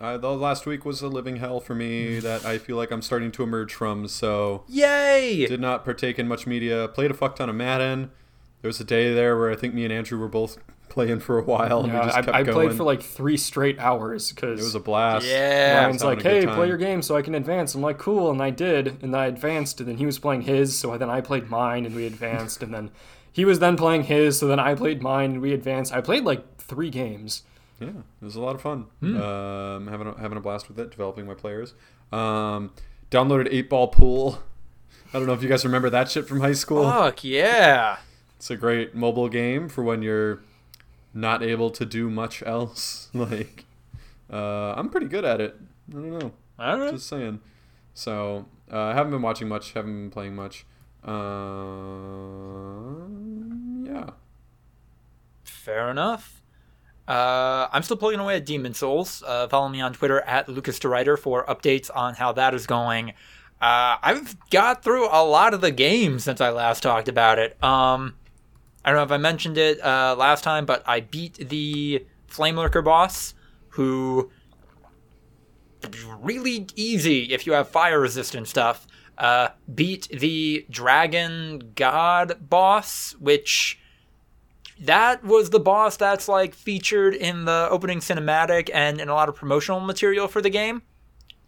Uh, 0.00 0.16
the 0.16 0.30
last 0.30 0.64
week 0.64 0.84
was 0.84 1.02
a 1.02 1.08
living 1.08 1.36
hell 1.36 1.58
for 1.60 1.74
me 1.74 2.18
that 2.20 2.44
I 2.44 2.58
feel 2.58 2.76
like 2.76 2.90
I'm 2.90 3.02
starting 3.02 3.32
to 3.32 3.42
emerge 3.42 3.74
from. 3.74 4.06
So 4.08 4.64
Yay! 4.68 5.46
did 5.46 5.60
not 5.60 5.84
partake 5.84 6.18
in 6.18 6.28
much 6.28 6.46
media. 6.46 6.88
Played 6.88 7.10
a 7.10 7.14
fuck 7.14 7.36
ton 7.36 7.48
of 7.48 7.56
Madden. 7.56 8.10
There 8.62 8.68
was 8.68 8.80
a 8.80 8.84
day 8.84 9.12
there 9.14 9.36
where 9.38 9.50
I 9.50 9.56
think 9.56 9.74
me 9.74 9.84
and 9.84 9.92
Andrew 9.92 10.18
were 10.18 10.28
both 10.28 10.58
playing 10.88 11.20
for 11.20 11.38
a 11.38 11.42
while, 11.44 11.80
and 11.80 11.92
Yeah, 11.92 12.00
we 12.00 12.04
just 12.06 12.16
kept 12.16 12.28
I, 12.28 12.38
I 12.38 12.42
going. 12.42 12.54
played 12.68 12.76
for 12.76 12.84
like 12.84 13.02
three 13.02 13.36
straight 13.36 13.78
hours 13.78 14.32
because 14.32 14.60
it 14.60 14.64
was 14.64 14.74
a 14.74 14.80
blast. 14.80 15.26
Yeah. 15.26 15.84
Ryan's 15.84 16.02
having 16.02 16.16
like, 16.18 16.24
"Hey, 16.24 16.46
play 16.46 16.66
your 16.68 16.76
game 16.78 17.02
so 17.02 17.16
I 17.16 17.22
can 17.22 17.34
advance." 17.34 17.74
I'm 17.74 17.82
like, 17.82 17.98
"Cool," 17.98 18.30
and 18.30 18.42
I 18.42 18.50
did, 18.50 18.88
and 19.02 19.14
then 19.14 19.20
I 19.20 19.26
advanced, 19.26 19.80
and 19.80 19.88
then 19.88 19.98
he 19.98 20.06
was 20.06 20.18
playing 20.18 20.42
his, 20.42 20.78
so 20.78 20.96
then 20.96 21.10
I 21.10 21.20
played 21.20 21.50
mine, 21.50 21.84
and 21.86 21.94
we 21.94 22.06
advanced, 22.06 22.62
and 22.62 22.72
then 22.72 22.90
he 23.30 23.44
was 23.44 23.58
then 23.60 23.76
playing 23.76 24.04
his, 24.04 24.38
so 24.38 24.46
then 24.48 24.58
I 24.58 24.74
played 24.74 25.02
mine, 25.02 25.32
and 25.32 25.40
we 25.42 25.52
advanced. 25.52 25.92
I 25.92 26.00
played 26.00 26.24
like 26.24 26.56
three 26.58 26.90
games. 26.90 27.42
Yeah, 27.80 27.88
it 27.88 28.24
was 28.24 28.34
a 28.36 28.40
lot 28.40 28.54
of 28.54 28.60
fun. 28.62 28.86
Hmm. 29.00 29.20
Um, 29.20 29.86
having 29.86 30.08
a, 30.08 30.18
having 30.20 30.36
a 30.36 30.40
blast 30.40 30.68
with 30.68 30.78
it, 30.80 30.90
developing 30.90 31.26
my 31.26 31.34
players. 31.34 31.74
Um, 32.12 32.72
downloaded 33.10 33.48
Eight 33.50 33.70
Ball 33.70 33.88
Pool. 33.88 34.42
I 35.14 35.18
don't 35.18 35.26
know 35.26 35.32
if 35.32 35.42
you 35.42 35.48
guys 35.48 35.64
remember 35.64 35.88
that 35.90 36.10
shit 36.10 36.26
from 36.26 36.40
high 36.40 36.52
school. 36.52 36.84
Fuck 36.90 37.24
yeah. 37.24 37.98
It's 38.36 38.50
a 38.50 38.56
great 38.56 38.94
mobile 38.94 39.28
game 39.28 39.68
for 39.68 39.82
when 39.82 40.02
you're 40.02 40.40
not 41.14 41.42
able 41.42 41.70
to 41.70 41.86
do 41.86 42.10
much 42.10 42.42
else. 42.46 43.08
Like, 43.14 43.64
uh, 44.32 44.74
I'm 44.74 44.90
pretty 44.90 45.06
good 45.06 45.24
at 45.24 45.40
it. 45.40 45.56
I 45.90 45.92
don't 45.92 46.18
know. 46.18 46.32
All 46.58 46.78
right. 46.78 46.92
Just 46.92 47.08
saying. 47.08 47.40
So, 47.94 48.46
uh, 48.72 48.78
I 48.78 48.94
haven't 48.94 49.12
been 49.12 49.22
watching 49.22 49.48
much. 49.48 49.72
Haven't 49.72 49.94
been 49.94 50.10
playing 50.10 50.34
much. 50.34 50.66
Uh, 51.04 51.12
yeah. 53.84 54.10
Fair 55.44 55.90
enough. 55.90 56.37
Uh, 57.08 57.68
I'm 57.72 57.82
still 57.82 57.96
plugging 57.96 58.20
away 58.20 58.36
at 58.36 58.44
Demon's 58.44 58.78
Souls. 58.78 59.22
Uh, 59.26 59.48
follow 59.48 59.68
me 59.70 59.80
on 59.80 59.94
Twitter 59.94 60.20
at 60.20 60.46
Lucas 60.46 60.78
DeRuyter 60.78 61.18
for 61.18 61.44
updates 61.46 61.90
on 61.94 62.14
how 62.14 62.32
that 62.32 62.52
is 62.52 62.66
going. 62.66 63.10
Uh, 63.60 63.96
I've 64.02 64.36
got 64.50 64.84
through 64.84 65.08
a 65.10 65.24
lot 65.24 65.54
of 65.54 65.62
the 65.62 65.70
games 65.70 66.22
since 66.22 66.40
I 66.42 66.50
last 66.50 66.82
talked 66.82 67.08
about 67.08 67.38
it. 67.38 67.52
Um, 67.64 68.14
I 68.84 68.90
don't 68.90 68.98
know 68.98 69.04
if 69.04 69.10
I 69.10 69.16
mentioned 69.16 69.56
it 69.56 69.82
uh, 69.82 70.16
last 70.18 70.44
time, 70.44 70.66
but 70.66 70.82
I 70.86 71.00
beat 71.00 71.48
the 71.48 72.04
Flame 72.26 72.56
Lurker 72.56 72.82
boss, 72.82 73.34
who 73.70 74.30
really 76.20 76.66
easy 76.76 77.32
if 77.32 77.46
you 77.46 77.54
have 77.54 77.68
fire 77.68 77.98
resistant 77.98 78.48
stuff. 78.48 78.86
Uh, 79.16 79.48
beat 79.74 80.08
the 80.10 80.64
Dragon 80.70 81.72
God 81.74 82.48
boss, 82.48 83.16
which 83.18 83.80
that 84.80 85.24
was 85.24 85.50
the 85.50 85.60
boss 85.60 85.96
that's 85.96 86.28
like 86.28 86.54
featured 86.54 87.14
in 87.14 87.44
the 87.44 87.68
opening 87.70 88.00
cinematic 88.00 88.70
and 88.72 89.00
in 89.00 89.08
a 89.08 89.14
lot 89.14 89.28
of 89.28 89.34
promotional 89.34 89.80
material 89.80 90.28
for 90.28 90.40
the 90.40 90.50
game. 90.50 90.82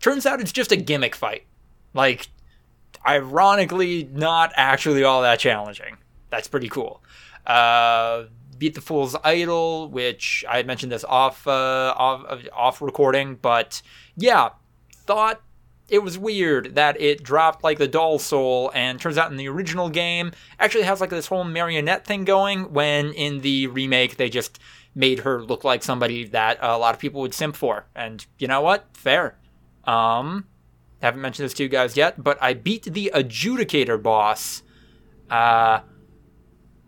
Turns 0.01 0.27
out 0.27 0.41
it's 0.41 0.53
just 0.53 0.73
a 0.73 0.77
gimmick 0.77 1.15
fight. 1.15 1.45
Like, 1.93 2.29
ironically, 3.07 4.09
not 4.13 4.53
actually 4.57 5.05
all 5.05 5.23
that 5.23 5.39
challenging. 5.39 5.97
That's 6.31 6.49
pretty 6.49 6.69
cool. 6.69 7.03
Uh, 7.47 8.25
beat 8.59 8.75
the 8.75 8.81
Fool's 8.81 9.17
Idol, 9.25 9.89
which 9.89 10.45
I 10.49 10.63
mentioned 10.63 10.93
this 10.93 11.05
off 11.05 11.47
uh, 11.47 11.95
off 11.97 12.45
off 12.53 12.83
recording, 12.83 13.37
but 13.37 13.83
yeah, 14.17 14.51
thought 14.93 15.41
it 15.91 16.03
was 16.03 16.19
weird 16.19 16.75
that 16.75 17.01
it 17.01 17.23
dropped 17.23 17.65
like 17.65 17.79
the 17.79 17.89
doll 17.89 18.19
soul 18.19 18.71
and 18.75 19.01
turns 19.01 19.19
out 19.19 19.31
in 19.31 19.37
the 19.37 19.49
original 19.49 19.89
game 19.91 20.33
actually 20.59 20.85
has 20.85 21.01
like 21.01 21.11
this 21.11 21.27
whole 21.27 21.45
marionette 21.45 22.07
thing 22.07 22.25
going 22.25 22.73
when 22.73 23.13
in 23.13 23.41
the 23.41 23.67
remake 23.69 24.17
they 24.17 24.29
just 24.29 24.59
made 24.95 25.21
her 25.21 25.43
look 25.43 25.65
like 25.65 25.83
somebody 25.83 26.25
that 26.25 26.59
a 26.61 26.79
lot 26.79 26.95
of 26.95 27.01
people 27.01 27.21
would 27.21 27.35
simp 27.35 27.55
for. 27.55 27.87
And 27.95 28.25
you 28.39 28.49
know 28.49 28.61
what? 28.61 28.89
Fair. 28.95 29.39
Um 29.85 30.47
haven't 31.03 31.21
mentioned 31.21 31.47
this 31.47 31.55
to 31.55 31.63
you 31.63 31.69
guys 31.69 31.97
yet 31.97 32.23
but 32.23 32.37
i 32.43 32.53
beat 32.53 32.83
the 32.83 33.11
adjudicator 33.15 34.01
boss 34.01 34.63
uh 35.31 35.81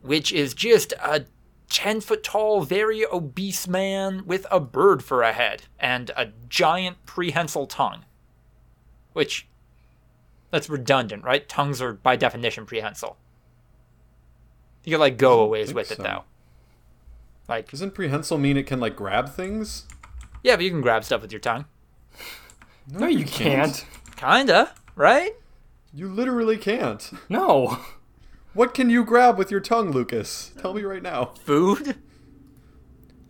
which 0.03 0.31
is 0.31 0.53
just 0.53 0.93
a 1.03 1.25
10 1.73 2.03
foot 2.03 2.23
tall, 2.23 2.61
very 2.61 3.07
obese 3.07 3.67
man 3.67 4.27
with 4.27 4.47
a 4.51 4.61
bird 4.61 5.03
for 5.03 5.23
a 5.23 5.33
head 5.33 5.63
and 5.79 6.11
a 6.17 6.27
giant 6.47 6.99
prehensile 7.07 7.67
tongue. 7.67 8.05
Which, 9.13 9.47
that's 10.51 10.69
redundant, 10.69 11.25
right? 11.25 11.49
Tongues 11.49 11.81
are 11.83 11.93
by 11.93 12.17
definition 12.17 12.67
prehensile. 12.67 13.17
You 14.85 14.93
can 14.93 15.01
like 15.01 15.17
go 15.17 15.41
a 15.41 15.47
ways 15.47 15.69
think 15.69 15.77
with 15.77 15.93
it 15.93 15.99
though. 15.99 16.25
Like, 17.49 17.71
Doesn't 17.71 17.95
prehensile 17.95 18.39
mean 18.39 18.57
it 18.57 18.67
can 18.67 18.81
like 18.81 18.97
grab 18.97 19.29
things? 19.31 19.87
yeah, 20.43 20.57
but 20.57 20.65
you 20.65 20.71
can 20.71 20.81
grab 20.81 21.05
stuff 21.05 21.23
with 21.23 21.33
your 21.33 21.41
tongue. 21.41 21.67
No, 22.91 23.07
you 23.07 23.25
can't. 23.25 23.85
Kinda, 24.17 24.73
right? 24.97 25.33
You 25.95 26.09
literally 26.09 26.57
can't. 26.57 27.11
No. 27.29 27.79
What 28.55 28.75
can 28.75 28.91
you 28.91 29.05
grab 29.05 29.39
with 29.39 29.51
your 29.51 29.61
tongue, 29.61 29.93
Lucas? 29.93 30.53
Tell 30.61 30.75
me 30.75 30.83
right 30.83 31.03
now. 31.03 31.27
Food? 31.45 31.97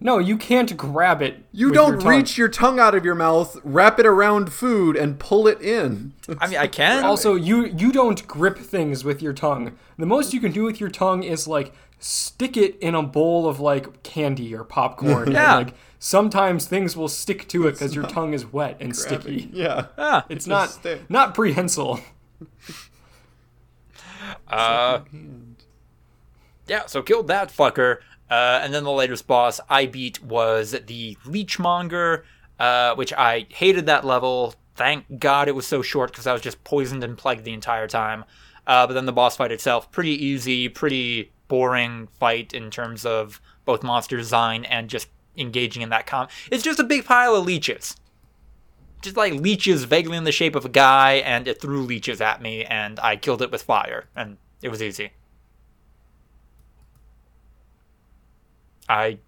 No, 0.02 0.18
you 0.18 0.36
can't 0.36 0.76
grab 0.76 1.22
it. 1.22 1.44
You 1.52 1.66
with 1.66 1.74
don't 1.74 2.00
your 2.02 2.10
reach 2.10 2.36
your 2.36 2.48
tongue 2.48 2.80
out 2.80 2.94
of 2.94 3.04
your 3.04 3.14
mouth, 3.14 3.58
wrap 3.62 3.98
it 3.98 4.06
around 4.06 4.52
food, 4.52 4.96
and 4.96 5.18
pull 5.18 5.46
it 5.46 5.60
in. 5.60 6.14
I 6.40 6.48
mean, 6.48 6.58
I 6.58 6.66
can. 6.66 7.04
Also, 7.04 7.34
you 7.34 7.66
you 7.66 7.92
don't 7.92 8.26
grip 8.26 8.58
things 8.58 9.04
with 9.04 9.22
your 9.22 9.32
tongue. 9.32 9.78
The 9.98 10.06
most 10.06 10.34
you 10.34 10.40
can 10.40 10.52
do 10.52 10.64
with 10.64 10.80
your 10.80 10.90
tongue 10.90 11.22
is 11.22 11.46
like 11.46 11.72
stick 11.98 12.56
it 12.56 12.76
in 12.80 12.94
a 12.96 13.02
bowl 13.02 13.48
of 13.48 13.60
like 13.60 14.02
candy 14.02 14.54
or 14.54 14.64
popcorn. 14.64 15.22
and, 15.28 15.32
Yeah. 15.34 15.54
like 15.56 15.74
sometimes 16.00 16.66
things 16.66 16.96
will 16.96 17.08
stick 17.08 17.46
to 17.48 17.68
it 17.68 17.72
because 17.72 17.94
your 17.94 18.06
tongue 18.08 18.34
is 18.34 18.44
wet 18.52 18.76
and 18.80 18.96
sticky. 18.96 19.48
yeah. 19.52 19.86
Ah, 19.96 20.26
It's 20.28 20.46
not 20.48 20.70
stay- 20.70 21.00
not 21.08 21.32
prehensile. 21.34 22.00
uh, 24.48 25.00
yeah, 26.66 26.86
so 26.86 27.02
killed 27.02 27.28
that 27.28 27.50
fucker. 27.50 27.98
Uh, 28.32 28.60
and 28.62 28.72
then 28.72 28.82
the 28.82 28.90
latest 28.90 29.26
boss 29.26 29.60
I 29.68 29.84
beat 29.84 30.22
was 30.24 30.70
the 30.86 31.18
Leechmonger, 31.26 32.22
uh, 32.58 32.94
which 32.94 33.12
I 33.12 33.44
hated 33.50 33.84
that 33.84 34.06
level. 34.06 34.54
Thank 34.74 35.18
God 35.18 35.48
it 35.48 35.54
was 35.54 35.66
so 35.66 35.82
short 35.82 36.12
because 36.12 36.26
I 36.26 36.32
was 36.32 36.40
just 36.40 36.64
poisoned 36.64 37.04
and 37.04 37.18
plagued 37.18 37.44
the 37.44 37.52
entire 37.52 37.86
time. 37.86 38.24
Uh, 38.66 38.86
but 38.86 38.94
then 38.94 39.04
the 39.04 39.12
boss 39.12 39.36
fight 39.36 39.52
itself, 39.52 39.92
pretty 39.92 40.12
easy, 40.24 40.70
pretty 40.70 41.30
boring 41.48 42.08
fight 42.18 42.54
in 42.54 42.70
terms 42.70 43.04
of 43.04 43.38
both 43.66 43.82
monster 43.82 44.16
design 44.16 44.64
and 44.64 44.88
just 44.88 45.08
engaging 45.36 45.82
in 45.82 45.90
that 45.90 46.06
com. 46.06 46.26
It's 46.50 46.64
just 46.64 46.80
a 46.80 46.84
big 46.84 47.04
pile 47.04 47.36
of 47.36 47.44
leeches. 47.44 47.96
Just 49.02 49.18
like 49.18 49.34
leeches 49.34 49.84
vaguely 49.84 50.16
in 50.16 50.24
the 50.24 50.32
shape 50.32 50.56
of 50.56 50.64
a 50.64 50.70
guy, 50.70 51.16
and 51.16 51.46
it 51.46 51.60
threw 51.60 51.82
leeches 51.82 52.22
at 52.22 52.40
me, 52.40 52.64
and 52.64 52.98
I 53.00 53.16
killed 53.16 53.42
it 53.42 53.50
with 53.50 53.60
fire, 53.60 54.08
and 54.16 54.38
it 54.62 54.70
was 54.70 54.80
easy. 54.80 55.10
I 58.92 59.18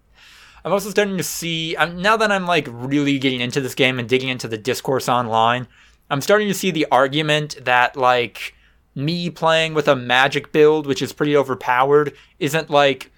I'm 0.63 0.71
also 0.71 0.89
starting 0.89 1.17
to 1.17 1.23
see 1.23 1.75
I'm, 1.77 2.01
now 2.01 2.17
that 2.17 2.31
I'm 2.31 2.47
like 2.47 2.67
really 2.69 3.19
getting 3.19 3.41
into 3.41 3.61
this 3.61 3.75
game 3.75 3.99
and 3.99 4.09
digging 4.09 4.29
into 4.29 4.47
the 4.47 4.57
discourse 4.57 5.07
online. 5.07 5.67
I'm 6.09 6.21
starting 6.21 6.47
to 6.47 6.53
see 6.53 6.71
the 6.71 6.87
argument 6.91 7.65
that 7.65 7.95
like 7.95 8.55
me 8.95 9.29
playing 9.29 9.73
with 9.73 9.87
a 9.87 9.95
magic 9.95 10.51
build, 10.51 10.87
which 10.87 11.01
is 11.01 11.13
pretty 11.13 11.35
overpowered, 11.35 12.15
isn't 12.39 12.69
like 12.69 13.11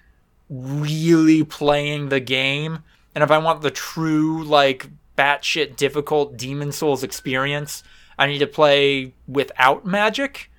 really 0.50 1.44
playing 1.44 2.08
the 2.08 2.20
game. 2.20 2.80
And 3.14 3.24
if 3.24 3.30
I 3.30 3.38
want 3.38 3.62
the 3.62 3.70
true 3.70 4.42
like 4.44 4.88
batshit 5.16 5.76
difficult 5.76 6.36
Demon's 6.36 6.76
Souls 6.76 7.02
experience, 7.02 7.82
I 8.18 8.26
need 8.26 8.38
to 8.38 8.46
play 8.46 9.14
without 9.26 9.86
magic. 9.86 10.50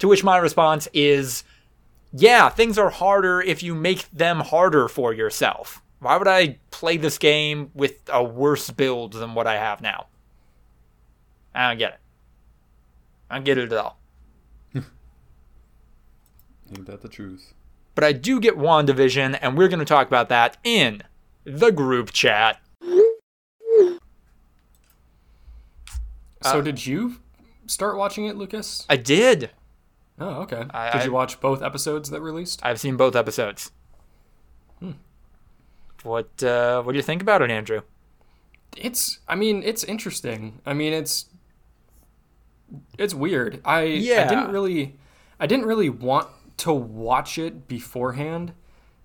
To 0.00 0.08
which 0.08 0.22
my 0.22 0.36
response 0.36 0.88
is 0.92 1.42
yeah, 2.18 2.48
things 2.48 2.78
are 2.78 2.88
harder 2.90 3.42
if 3.42 3.62
you 3.62 3.74
make 3.74 4.10
them 4.10 4.40
harder 4.40 4.88
for 4.88 5.12
yourself. 5.12 5.82
Why 6.00 6.16
would 6.16 6.28
I 6.28 6.58
play 6.70 6.96
this 6.96 7.18
game 7.18 7.70
with 7.74 8.00
a 8.12 8.24
worse 8.24 8.70
build 8.70 9.12
than 9.12 9.34
what 9.34 9.46
I 9.46 9.56
have 9.56 9.80
now? 9.80 10.06
I 11.54 11.68
don't 11.68 11.78
get 11.78 11.92
it. 11.94 12.00
I 13.30 13.36
don't 13.36 13.44
get 13.44 13.58
it 13.58 13.72
at 13.72 13.78
all. 13.78 13.98
Ain't 14.74 14.86
that 16.86 17.02
the 17.02 17.08
truth? 17.08 17.54
But 17.94 18.04
I 18.04 18.12
do 18.12 18.40
get 18.40 18.56
WandaVision, 18.56 19.38
and 19.40 19.56
we're 19.56 19.68
going 19.68 19.78
to 19.78 19.84
talk 19.84 20.06
about 20.06 20.28
that 20.28 20.58
in 20.64 21.02
the 21.44 21.70
group 21.70 22.12
chat. 22.12 22.60
So 26.42 26.58
Uh, 26.58 26.60
did 26.60 26.86
you 26.86 27.16
start 27.66 27.96
watching 27.96 28.26
it, 28.26 28.36
Lucas? 28.36 28.86
I 28.88 28.96
did. 28.96 29.50
Oh, 30.18 30.42
okay. 30.42 30.64
I- 30.70 30.92
did 30.92 31.02
I- 31.02 31.04
you 31.04 31.12
watch 31.12 31.40
both 31.40 31.62
episodes 31.62 32.10
that 32.10 32.20
released? 32.20 32.60
I've 32.64 32.80
seen 32.80 32.96
both 32.96 33.14
episodes. 33.16 33.70
What 36.02 36.42
uh, 36.42 36.82
what 36.82 36.92
do 36.92 36.96
you 36.98 37.02
think 37.02 37.20
about 37.22 37.42
it, 37.42 37.50
Andrew? 37.50 37.80
It's 38.76 39.18
I 39.26 39.34
mean, 39.34 39.62
it's 39.64 39.82
interesting. 39.82 40.60
I 40.64 40.72
mean, 40.72 40.92
it's 40.92 41.26
it's 42.98 43.14
weird. 43.14 43.60
I 43.64 43.82
yeah. 43.82 44.24
I 44.26 44.28
didn't 44.28 44.52
really 44.52 44.98
I 45.40 45.46
didn't 45.46 45.66
really 45.66 45.88
want 45.88 46.28
to 46.58 46.72
watch 46.72 47.38
it 47.38 47.66
beforehand. 47.66 48.52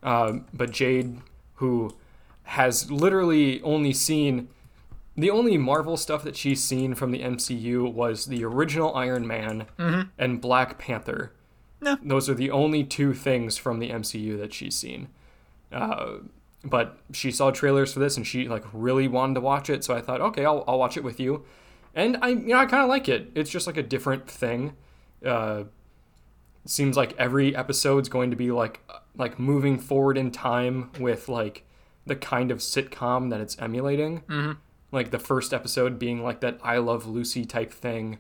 Um, 0.04 0.46
but 0.54 0.72
Jade 0.72 1.22
who 1.56 1.96
has 2.44 2.92
literally 2.92 3.62
only 3.62 3.94
seen 3.94 4.50
the 5.16 5.30
only 5.30 5.58
Marvel 5.58 5.98
stuff 5.98 6.24
that 6.24 6.36
she's 6.36 6.64
seen 6.64 6.96
from 6.96 7.12
the 7.12 7.22
MCU 7.22 7.92
was 7.92 8.26
the 8.26 8.44
original 8.44 8.96
Iron 8.96 9.28
Man 9.28 9.68
and 10.18 10.42
Black 10.42 10.78
Panther. 10.78 11.34
No. 11.82 11.98
Those 12.04 12.30
are 12.30 12.34
the 12.36 12.52
only 12.52 12.84
two 12.84 13.14
things 13.14 13.58
from 13.58 13.80
the 13.80 13.90
MCU 13.90 14.38
that 14.40 14.54
she's 14.54 14.76
seen. 14.76 15.10
Uh, 15.72 16.18
but 16.64 17.00
she 17.12 17.32
saw 17.32 17.50
trailers 17.52 17.94
for 17.94 18.00
this 18.00 18.18
and 18.18 18.26
she 18.26 18.48
like 18.48 18.64
really 18.72 19.08
wanted 19.08 19.34
to 19.36 19.42
watch 19.42 19.70
it, 19.70 19.84
so 19.84 19.96
I 19.96 20.02
thought, 20.02 20.22
okay, 20.22 20.46
I'll, 20.46 20.64
I'll 20.68 20.78
watch 20.80 20.96
it 20.96 21.04
with 21.04 21.20
you. 21.20 21.44
And 21.94 22.18
I, 22.22 22.30
you 22.30 22.48
know, 22.48 22.60
I 22.60 22.66
kind 22.66 22.84
of 22.84 22.90
like 22.90 23.10
it. 23.10 23.32
It's 23.36 23.50
just 23.50 23.68
like 23.68 23.78
a 23.78 23.84
different 23.84 24.30
thing. 24.30 24.76
Uh, 25.26 25.64
seems 26.66 26.96
like 26.96 27.14
every 27.18 27.56
episode's 27.56 28.10
going 28.10 28.30
to 28.30 28.38
be 28.38 28.52
like 28.52 28.80
like 29.18 29.40
moving 29.40 29.78
forward 29.78 30.18
in 30.18 30.32
time 30.32 30.92
with 31.00 31.28
like 31.28 31.66
the 32.06 32.16
kind 32.16 32.52
of 32.52 32.60
sitcom 32.60 33.30
that 33.30 33.42
it's 33.42 33.58
emulating. 33.60 34.22
Mm-hmm. 34.22 34.52
Like 34.92 35.12
the 35.12 35.20
first 35.20 35.54
episode 35.54 35.98
being 36.00 36.22
like 36.24 36.42
that 36.42 36.60
I 36.64 36.78
Love 36.78 37.06
Lucy 37.08 37.46
type 37.46 37.72
thing. 37.72 38.20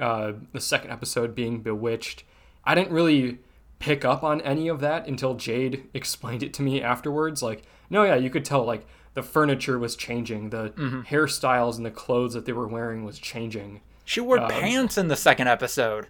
Uh, 0.00 0.32
the 0.52 0.60
second 0.60 0.90
episode 0.90 1.34
being 1.34 1.60
Bewitched. 1.60 2.24
I 2.64 2.74
didn't 2.74 2.92
really 2.92 3.38
pick 3.78 4.04
up 4.04 4.22
on 4.24 4.40
any 4.40 4.68
of 4.68 4.80
that 4.80 5.06
until 5.06 5.34
Jade 5.34 5.84
explained 5.94 6.42
it 6.42 6.52
to 6.54 6.62
me 6.62 6.82
afterwards. 6.82 7.42
Like, 7.42 7.62
no, 7.90 8.04
yeah, 8.04 8.14
you 8.16 8.30
could 8.30 8.44
tell 8.44 8.64
like 8.64 8.86
the 9.14 9.22
furniture 9.22 9.78
was 9.78 9.96
changing, 9.96 10.50
the 10.50 10.70
hairstyles 11.08 11.76
and 11.76 11.84
the 11.86 11.90
clothes 11.90 12.34
that 12.34 12.44
they 12.46 12.52
were 12.52 12.66
wearing 12.68 13.04
was 13.04 13.18
changing. 13.18 13.80
She 14.04 14.20
wore 14.20 14.38
Um, 14.38 14.50
pants 14.50 14.96
in 14.98 15.08
the 15.08 15.16
second 15.16 15.48
episode. 15.48 16.08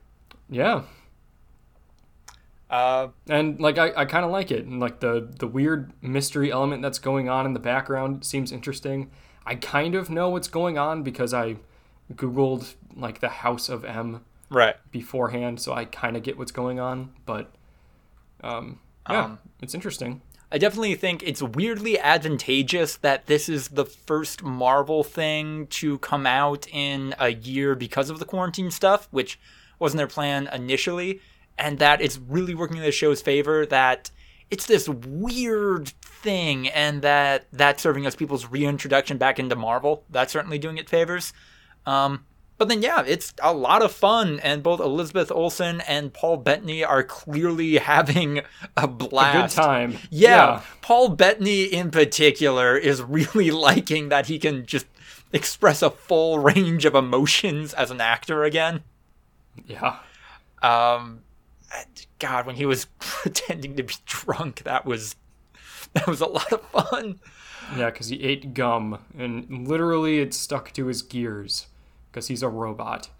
Yeah, 0.51 0.83
Uh, 2.69 3.09
and 3.29 3.61
like 3.61 3.79
I, 3.79 3.93
I 3.97 4.05
kind 4.07 4.25
of 4.25 4.33
like 4.33 4.51
it 4.51 4.65
and 4.65 4.81
like 4.81 4.99
the 5.01 5.29
the 5.39 5.47
weird 5.47 5.93
mystery 6.03 6.51
element 6.51 6.83
that's 6.83 6.99
going 6.99 7.29
on 7.29 7.47
in 7.47 7.53
the 7.53 7.61
background 7.61 8.25
seems 8.25 8.51
interesting 8.51 9.11
i 9.47 9.55
kind 9.55 9.95
of 9.95 10.11
know 10.11 10.29
what's 10.29 10.49
going 10.49 10.77
on 10.77 11.03
because 11.03 11.33
i 11.33 11.57
googled 12.15 12.75
like 12.97 13.21
the 13.21 13.29
house 13.29 13.69
of 13.69 13.85
m 13.85 14.25
right. 14.51 14.77
beforehand 14.91 15.61
so 15.61 15.73
i 15.73 15.85
kind 15.85 16.17
of 16.17 16.23
get 16.23 16.37
what's 16.39 16.53
going 16.53 16.79
on 16.79 17.13
but 17.25 17.53
um 18.43 18.79
yeah 19.09 19.25
Um, 19.25 19.39
it's 19.63 19.75
interesting 19.75 20.21
I 20.51 20.59
definitely 20.59 20.95
think 20.95 21.25
it's 21.25 21.43
weirdly 21.43 21.99
advantageous 21.99 22.97
that 22.99 23.27
this 23.27 23.49
is 23.49 23.69
the 23.69 23.85
first 23.85 24.45
Marvel 24.45 25.03
thing 25.03 25.67
to 25.69 25.99
come 25.99 26.25
out 26.25 26.69
in 26.71 27.17
a 27.19 27.31
year 27.31 27.75
because 27.75 28.11
of 28.11 28.21
the 28.21 28.25
quarantine 28.25 28.71
stuff, 28.71 29.09
which 29.11 29.41
wasn't 29.81 29.99
their 29.99 30.07
plan 30.07 30.49
initially, 30.53 31.21
and 31.59 31.81
that 31.81 32.01
it's 32.01 32.19
really 32.19 32.55
working 32.55 32.77
in 32.77 32.85
the 32.85 32.93
show's 32.93 33.21
favor 33.21 33.67
that 33.67 34.13
it's 34.51 34.67
this 34.67 34.89
weird 34.89 35.89
thing 35.89 36.69
and 36.69 37.03
that 37.03 37.47
that's 37.53 37.83
serving 37.83 38.07
as 38.07 38.15
people's 38.17 38.47
reintroduction 38.47 39.19
back 39.19 39.39
into 39.39 39.57
Marvel. 39.57 40.05
That's 40.11 40.33
certainly 40.33 40.59
doing 40.59 40.79
it 40.79 40.89
favors. 40.89 41.33
Um, 41.85 42.25
but 42.59 42.69
then, 42.69 42.81
yeah, 42.81 43.05
it's 43.07 43.35
a 43.43 43.53
lot 43.53 43.83
of 43.83 43.93
fun, 43.93 44.41
and 44.41 44.63
both 44.63 44.81
Elizabeth 44.81 45.31
Olsen 45.31 45.83
and 45.83 46.11
Paul 46.15 46.39
Bettany 46.39 46.83
are 46.83 47.03
clearly 47.03 47.77
having 47.77 48.39
a 48.39 48.45
A 48.79 48.89
good 48.89 49.11
blast. 49.11 49.57
time. 49.57 49.99
Yeah, 50.11 50.63
Paul 50.81 51.11
Bettany 51.11 51.65
in 51.65 51.91
particular 51.91 52.77
is 52.79 53.03
really 53.03 53.51
liking 53.69 54.09
that 54.09 54.27
he 54.27 54.39
can 54.39 54.65
just 54.65 54.87
express 55.35 55.83
a 55.83 55.91
full 55.91 56.39
range 56.39 56.87
of 56.87 56.95
emotions 56.95 57.75
as 57.75 57.91
an 57.91 58.01
actor 58.01 58.43
again. 58.45 58.83
Yeah. 59.67 59.99
Um, 60.63 61.21
God, 62.19 62.47
when 62.47 62.57
he 62.57 62.67
was 62.67 62.85
pretending 62.99 63.77
to 63.77 63.83
be 63.83 63.95
drunk, 64.05 64.63
that 64.65 64.87
was 64.87 65.17
that 65.93 66.07
was 66.07 66.21
a 66.21 66.27
lot 66.27 66.53
of 66.53 66.63
fun. 66.63 67.21
Yeah, 67.77 67.91
because 67.91 68.09
he 68.09 68.23
ate 68.23 68.55
gum 68.55 68.99
and 69.19 69.67
literally 69.67 70.21
it 70.21 70.33
stuck 70.33 70.73
to 70.75 70.87
his 70.87 71.03
gears 71.03 71.67
because 72.11 72.29
he's 72.29 72.43
a 72.43 72.49
robot. 72.49 73.11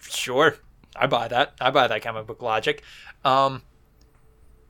Sure, 0.00 0.56
I 0.96 1.06
buy 1.06 1.28
that. 1.28 1.54
I 1.60 1.70
buy 1.70 1.86
that 1.86 2.02
comic 2.02 2.26
book 2.26 2.42
logic. 2.42 2.82
Um, 3.24 3.62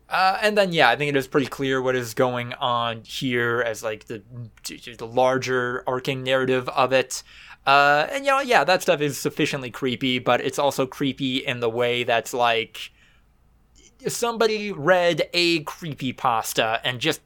uh, 0.08 0.38
and 0.42 0.58
then 0.58 0.72
yeah, 0.72 0.90
I 0.90 0.96
think 0.96 1.08
it 1.08 1.16
is 1.16 1.26
pretty 1.26 1.46
clear 1.46 1.80
what 1.80 1.96
is 1.96 2.12
going 2.12 2.52
on 2.54 3.02
here 3.04 3.62
as 3.66 3.82
like 3.82 4.06
the 4.06 4.22
the 4.98 5.06
larger 5.06 5.82
arcing 5.86 6.22
narrative 6.22 6.68
of 6.68 6.92
it. 6.92 7.22
Uh, 7.66 8.08
and 8.10 8.24
you 8.24 8.30
know, 8.30 8.40
yeah, 8.40 8.64
that 8.64 8.82
stuff 8.82 9.00
is 9.00 9.18
sufficiently 9.18 9.70
creepy, 9.70 10.18
but 10.18 10.40
it's 10.40 10.58
also 10.58 10.86
creepy 10.86 11.38
in 11.38 11.60
the 11.60 11.68
way 11.68 12.02
that's 12.02 12.34
like 12.34 12.90
somebody 14.08 14.72
read 14.72 15.28
a 15.32 15.60
creepy 15.60 16.12
pasta 16.12 16.80
and 16.84 17.00
just 17.00 17.20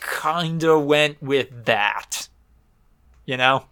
kind 0.00 0.62
of 0.62 0.84
went 0.84 1.20
with 1.22 1.64
that. 1.64 2.28
You 3.26 3.36
know? 3.36 3.66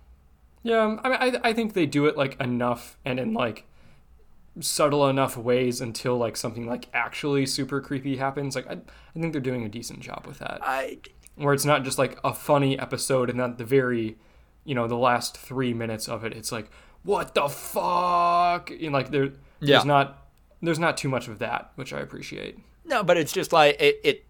Yeah, 0.62 0.98
I 1.02 1.08
mean, 1.08 1.36
I, 1.42 1.48
I 1.48 1.52
think 1.52 1.74
they 1.74 1.86
do 1.86 2.06
it 2.06 2.16
like 2.16 2.40
enough 2.40 2.98
and 3.04 3.20
in 3.20 3.32
like 3.32 3.64
subtle 4.60 5.08
enough 5.08 5.36
ways 5.36 5.80
until 5.80 6.16
like 6.18 6.36
something 6.36 6.66
like 6.66 6.88
actually 6.92 7.46
super 7.46 7.80
creepy 7.80 8.16
happens. 8.16 8.56
Like 8.56 8.66
I, 8.66 8.72
I 8.72 9.20
think 9.20 9.32
they're 9.32 9.40
doing 9.40 9.64
a 9.64 9.68
decent 9.68 10.00
job 10.00 10.26
with 10.26 10.40
that. 10.40 10.58
I 10.62 10.98
Where 11.36 11.54
it's 11.54 11.64
not 11.64 11.84
just 11.84 11.98
like 11.98 12.18
a 12.24 12.34
funny 12.34 12.78
episode 12.78 13.30
and 13.30 13.40
at 13.40 13.56
the 13.58 13.64
very, 13.64 14.16
you 14.68 14.74
know, 14.74 14.86
the 14.86 14.96
last 14.98 15.36
three 15.38 15.72
minutes 15.72 16.08
of 16.08 16.24
it, 16.24 16.34
it's 16.34 16.52
like 16.52 16.70
what 17.02 17.34
the 17.34 17.48
fuck, 17.48 18.70
and 18.70 18.92
like 18.92 19.10
there, 19.10 19.24
Yeah. 19.24 19.76
there's 19.78 19.84
not 19.86 20.28
there's 20.60 20.78
not 20.78 20.96
too 20.98 21.08
much 21.08 21.26
of 21.28 21.38
that, 21.38 21.70
which 21.76 21.92
I 21.92 22.00
appreciate. 22.00 22.58
No, 22.84 23.02
but 23.02 23.16
it's 23.16 23.32
just 23.32 23.52
like 23.52 23.80
it, 23.80 23.98
it. 24.04 24.24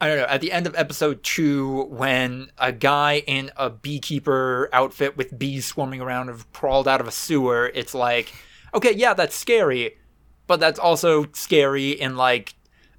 I 0.00 0.06
don't 0.06 0.18
know. 0.18 0.26
At 0.26 0.40
the 0.40 0.52
end 0.52 0.66
of 0.68 0.76
episode 0.76 1.24
two, 1.24 1.84
when 1.86 2.52
a 2.56 2.70
guy 2.70 3.24
in 3.26 3.50
a 3.56 3.68
beekeeper 3.68 4.68
outfit 4.72 5.16
with 5.16 5.36
bees 5.36 5.66
swarming 5.66 6.00
around 6.00 6.28
have 6.28 6.50
crawled 6.52 6.86
out 6.86 7.00
of 7.00 7.08
a 7.08 7.10
sewer, 7.10 7.72
it's 7.74 7.94
like, 7.94 8.32
okay, 8.74 8.92
yeah, 8.94 9.12
that's 9.14 9.34
scary, 9.34 9.96
but 10.46 10.60
that's 10.60 10.78
also 10.78 11.26
scary 11.32 11.90
in 11.90 12.16
like, 12.16 12.54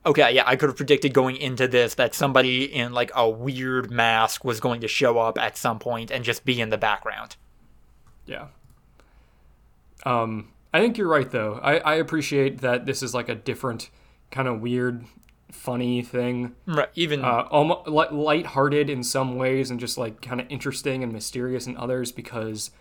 okay, 0.10 0.34
yeah, 0.34 0.44
I 0.46 0.56
could 0.56 0.70
have 0.70 0.76
predicted 0.76 1.14
going 1.14 1.38
into 1.38 1.68
this 1.68 1.96
that 1.96 2.14
somebody 2.14 2.64
in 2.66 2.92
like 2.94 3.12
a 3.16 3.30
weird 3.30 3.90
mask 3.92 4.44
was 4.44 4.60
going 4.60 4.82
to 4.82 4.88
show 4.88 5.18
up 5.20 5.38
at 5.38 5.56
some 5.58 5.80
point 5.80 6.12
and 6.12 6.26
just 6.26 6.44
be 6.44 6.60
in 6.60 6.70
the 6.70 6.78
background. 6.78 7.38
Yeah. 8.26 8.48
Um, 10.06 10.50
I 10.74 10.80
think 10.82 10.98
you're 10.98 11.08
right 11.08 11.30
though. 11.30 11.60
I, 11.64 11.78
I 11.80 11.96
appreciate 11.96 12.62
that 12.62 12.86
this 12.86 13.02
is 13.04 13.14
like 13.14 13.30
a 13.30 13.36
different 13.36 13.90
kind 14.32 14.48
of 14.48 14.62
weird, 14.62 15.06
funny 15.52 16.02
thing. 16.02 16.56
Right. 16.66 16.90
Even 16.96 17.24
Uh, 17.24 17.48
almost 17.50 17.88
li- 17.88 18.08
lighthearted 18.12 18.90
in 18.90 19.04
some 19.04 19.36
ways 19.36 19.72
and 19.72 19.80
just 19.80 19.98
like 19.98 20.22
kind 20.22 20.40
of 20.42 20.48
interesting 20.50 21.04
and 21.04 21.12
mysterious 21.12 21.68
in 21.68 21.76
others 21.78 22.12
because 22.12 22.72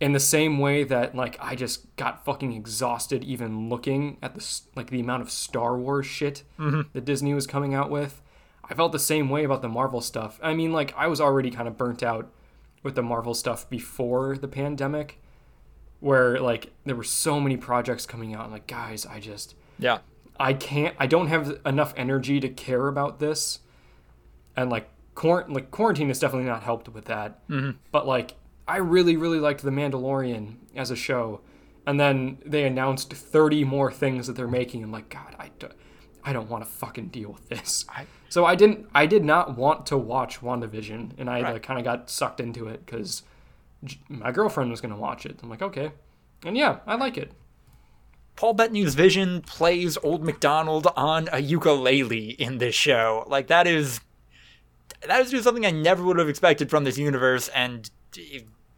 in 0.00 0.12
the 0.12 0.20
same 0.20 0.58
way 0.58 0.84
that 0.84 1.14
like 1.14 1.36
I 1.40 1.54
just 1.54 1.94
got 1.96 2.24
fucking 2.24 2.52
exhausted 2.52 3.24
even 3.24 3.68
looking 3.68 4.18
at 4.22 4.34
the 4.34 4.60
like 4.74 4.90
the 4.90 5.00
amount 5.00 5.22
of 5.22 5.30
Star 5.30 5.76
Wars 5.76 6.06
shit 6.06 6.42
that 6.58 7.04
Disney 7.04 7.34
was 7.34 7.46
coming 7.46 7.74
out 7.74 7.90
with. 7.90 8.22
I 8.68 8.74
felt 8.74 8.92
the 8.92 8.98
same 8.98 9.28
way 9.30 9.44
about 9.44 9.62
the 9.62 9.68
Marvel 9.68 10.00
stuff. 10.00 10.38
I 10.42 10.54
mean, 10.54 10.72
like 10.72 10.92
I 10.96 11.06
was 11.06 11.20
already 11.20 11.50
kind 11.50 11.68
of 11.68 11.78
burnt 11.78 12.02
out 12.02 12.30
with 12.82 12.94
the 12.94 13.02
Marvel 13.02 13.34
stuff 13.34 13.68
before 13.70 14.36
the 14.36 14.48
pandemic, 14.48 15.20
where 16.00 16.38
like 16.40 16.72
there 16.84 16.96
were 16.96 17.04
so 17.04 17.40
many 17.40 17.56
projects 17.56 18.06
coming 18.06 18.34
out. 18.34 18.44
And, 18.44 18.52
like, 18.52 18.66
guys, 18.66 19.06
I 19.06 19.20
just 19.20 19.54
yeah. 19.78 19.98
I 20.38 20.52
can't. 20.52 20.94
I 20.98 21.06
don't 21.06 21.28
have 21.28 21.60
enough 21.64 21.94
energy 21.96 22.40
to 22.40 22.48
care 22.48 22.88
about 22.88 23.18
this, 23.18 23.60
and 24.56 24.68
like 24.68 24.88
quar- 25.14 25.46
like 25.48 25.70
quarantine 25.70 26.08
has 26.08 26.18
definitely 26.18 26.48
not 26.48 26.62
helped 26.62 26.88
with 26.88 27.06
that. 27.06 27.46
Mm-hmm. 27.48 27.78
But 27.90 28.06
like, 28.06 28.34
I 28.68 28.78
really, 28.78 29.16
really 29.16 29.38
liked 29.38 29.62
The 29.62 29.70
Mandalorian 29.70 30.56
as 30.74 30.90
a 30.90 30.96
show, 30.96 31.40
and 31.86 32.00
then 32.00 32.38
they 32.44 32.64
announced 32.64 33.12
thirty 33.12 33.64
more 33.64 33.92
things 33.92 34.26
that 34.26 34.34
they're 34.34 34.48
making. 34.48 34.82
I'm 34.82 34.90
like, 34.92 35.08
God, 35.08 35.36
I, 35.38 35.50
do, 35.58 35.68
I 36.24 36.32
don't 36.32 36.48
want 36.50 36.64
to 36.64 36.70
fucking 36.70 37.08
deal 37.08 37.30
with 37.30 37.48
this. 37.48 37.84
I- 37.88 38.06
so 38.28 38.44
I 38.44 38.56
didn't. 38.56 38.88
I 38.92 39.06
did 39.06 39.24
not 39.24 39.56
want 39.56 39.86
to 39.86 39.96
watch 39.96 40.40
WandaVision, 40.40 41.12
and 41.16 41.30
I 41.30 41.42
Right. 41.42 41.52
like, 41.54 41.62
kind 41.62 41.78
of 41.78 41.84
got 41.84 42.10
sucked 42.10 42.40
into 42.40 42.66
it 42.66 42.84
because 42.84 43.22
my 44.08 44.32
girlfriend 44.32 44.70
was 44.70 44.80
gonna 44.80 44.96
watch 44.96 45.24
it. 45.26 45.38
I'm 45.44 45.48
like, 45.48 45.62
okay, 45.62 45.92
and 46.44 46.56
yeah, 46.56 46.78
I 46.88 46.96
like 46.96 47.16
it. 47.16 47.30
Paul 48.34 48.52
Bettany's 48.54 48.96
vision 48.96 49.42
plays 49.42 49.96
Old 50.02 50.24
MacDonald 50.24 50.88
on 50.96 51.28
a 51.32 51.38
ukulele 51.38 52.30
in 52.30 52.58
this 52.58 52.74
show. 52.74 53.24
Like 53.28 53.46
that 53.46 53.68
is 53.68 54.00
that 55.06 55.20
is 55.20 55.30
just 55.30 55.44
something 55.44 55.64
I 55.64 55.70
never 55.70 56.02
would 56.02 56.18
have 56.18 56.28
expected 56.28 56.68
from 56.68 56.82
this 56.82 56.98
universe, 56.98 57.46
and 57.54 57.88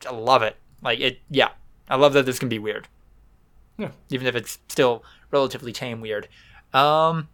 I 0.07 0.13
love 0.13 0.43
it. 0.43 0.57
Like 0.83 1.01
it, 1.01 1.19
yeah. 1.31 1.51
I 1.89 1.97
love 1.97 2.13
that 2.13 2.27
this 2.27 2.39
can 2.39 2.49
be 2.49 2.59
weird. 2.59 2.89
Yeah. 3.77 3.91
Even 4.11 4.27
if 4.27 4.35
it's 4.35 4.59
still 4.69 5.05
relatively 5.31 5.73
tame 5.73 6.01
weird. 6.01 6.29
Um, 6.75 7.29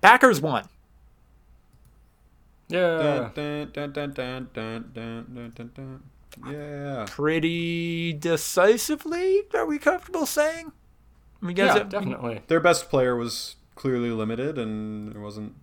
Packers 0.00 0.40
won. 0.40 0.68
Yeah. 2.68 3.30
Dun, 3.34 3.70
dun, 3.72 4.12
dun, 4.12 6.02
yeah. 6.46 7.06
Pretty 7.08 8.12
decisively, 8.12 9.42
are 9.54 9.66
we 9.66 9.78
comfortable 9.78 10.26
saying? 10.26 10.72
Yeah, 11.42 11.78
it, 11.78 11.88
definitely. 11.88 12.42
Their 12.46 12.60
best 12.60 12.88
player 12.88 13.16
was 13.16 13.56
clearly 13.74 14.10
limited, 14.10 14.58
and 14.58 15.12
there 15.12 15.20
wasn't 15.20 15.54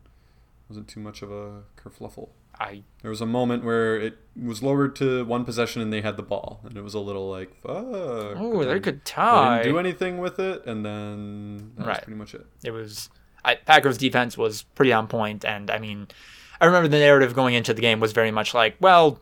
wasn't 0.70 0.88
too 0.88 1.00
much 1.00 1.22
of 1.22 1.32
a 1.32 1.62
kerfluffle. 1.78 2.30
I 2.60 2.84
There 3.01 3.12
was 3.12 3.22
a 3.22 3.26
moment 3.26 3.64
where 3.64 3.99
it 3.99 4.17
was 4.42 4.63
lowered 4.63 4.96
to 4.97 5.25
one 5.25 5.46
possession 5.46 5.82
and 5.82 5.92
they 5.92 6.01
had 6.01 6.17
the 6.17 6.24
ball, 6.24 6.62
and 6.63 6.78
it 6.78 6.82
was 6.82 6.93
a 6.93 7.00
little 7.00 7.29
like, 7.29 7.54
fuck. 7.62 7.74
oh, 7.75 8.63
they 8.63 8.71
And 8.71 8.84
could 8.84 9.05
They 9.58 9.63
didn't 9.63 9.74
do 9.74 9.79
anything 9.79 10.17
with 10.20 10.39
it, 10.39 10.66
and 10.66 10.86
then 10.86 11.71
that 11.78 11.88
was 11.88 11.97
pretty 12.00 12.17
much 12.17 12.34
it. 12.34 12.46
it 12.63 12.71
was 12.71 13.09
I, 13.46 13.55
Packers 13.55 13.97
defense 13.97 14.38
was 14.38 14.63
pretty 14.63 14.92
on 14.92 15.08
point, 15.08 15.46
and 15.46 15.71
I 15.71 15.79
mean, 15.79 16.08
I 16.59 16.66
remember 16.66 16.88
the 16.88 17.00
narrative 17.00 17.34
going 17.34 17.54
into 17.55 17.74
the 17.74 17.82
game 17.82 18.00
was 18.00 18.12
very 18.12 18.32
much 18.32 18.54
like, 18.54 18.75
well, 18.79 19.21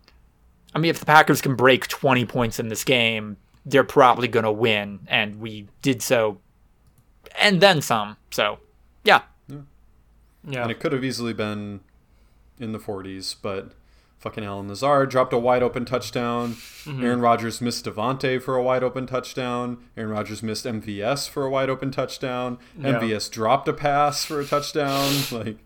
I 0.74 0.80
mean, 0.80 0.90
if 0.90 0.99
the 0.99 1.06
Packers 1.06 1.41
can 1.41 1.56
break 1.56 1.88
20 1.88 2.26
points 2.26 2.60
in 2.60 2.70
this 2.70 2.84
game, 2.84 3.38
they're 3.66 3.84
probably 3.84 4.28
going 4.28 4.45
to 4.45 4.52
win, 4.52 5.02
and 5.07 5.40
we 5.40 5.68
did 5.82 6.02
so, 6.02 6.40
and 7.40 7.62
then 7.62 7.82
some. 7.82 8.18
So, 8.32 8.60
yeah, 9.03 9.22
Yeah. 10.48 10.62
And 10.64 10.72
it 10.72 10.80
could 10.80 10.91
have 10.91 11.03
easily 11.03 11.34
been 11.34 11.82
in 12.60 12.72
the 12.72 12.80
40s, 12.80 13.36
but 13.41 13.72
fucking 14.18 14.44
Allen 14.44 14.68
Lazard 14.68 15.10
dropped 15.10 15.34
a 15.34 15.38
wide 15.38 15.61
open 15.61 15.86
touchdown. 15.86 16.53
Mm-hmm. 16.86 17.03
Aaron 17.03 17.22
Rodgers 17.22 17.61
missed 17.61 17.86
Davante 17.86 18.41
for 18.41 18.56
a 18.56 18.64
wide 18.64 18.84
open 18.84 19.06
touchdown. 19.06 19.77
Aaron 19.95 20.11
Rodgers 20.11 20.41
missed 20.41 20.65
MVS 20.65 21.30
for 21.30 21.45
a 21.45 21.49
wide 21.49 21.69
open 21.69 21.91
touchdown. 21.91 22.57
Yeah. 22.77 22.94
MVS 22.99 23.30
dropped 23.32 23.68
a 23.68 23.73
pass 23.73 24.26
for 24.26 24.40
a 24.40 24.45
touchdown. 24.45 25.11
Like, 25.32 25.57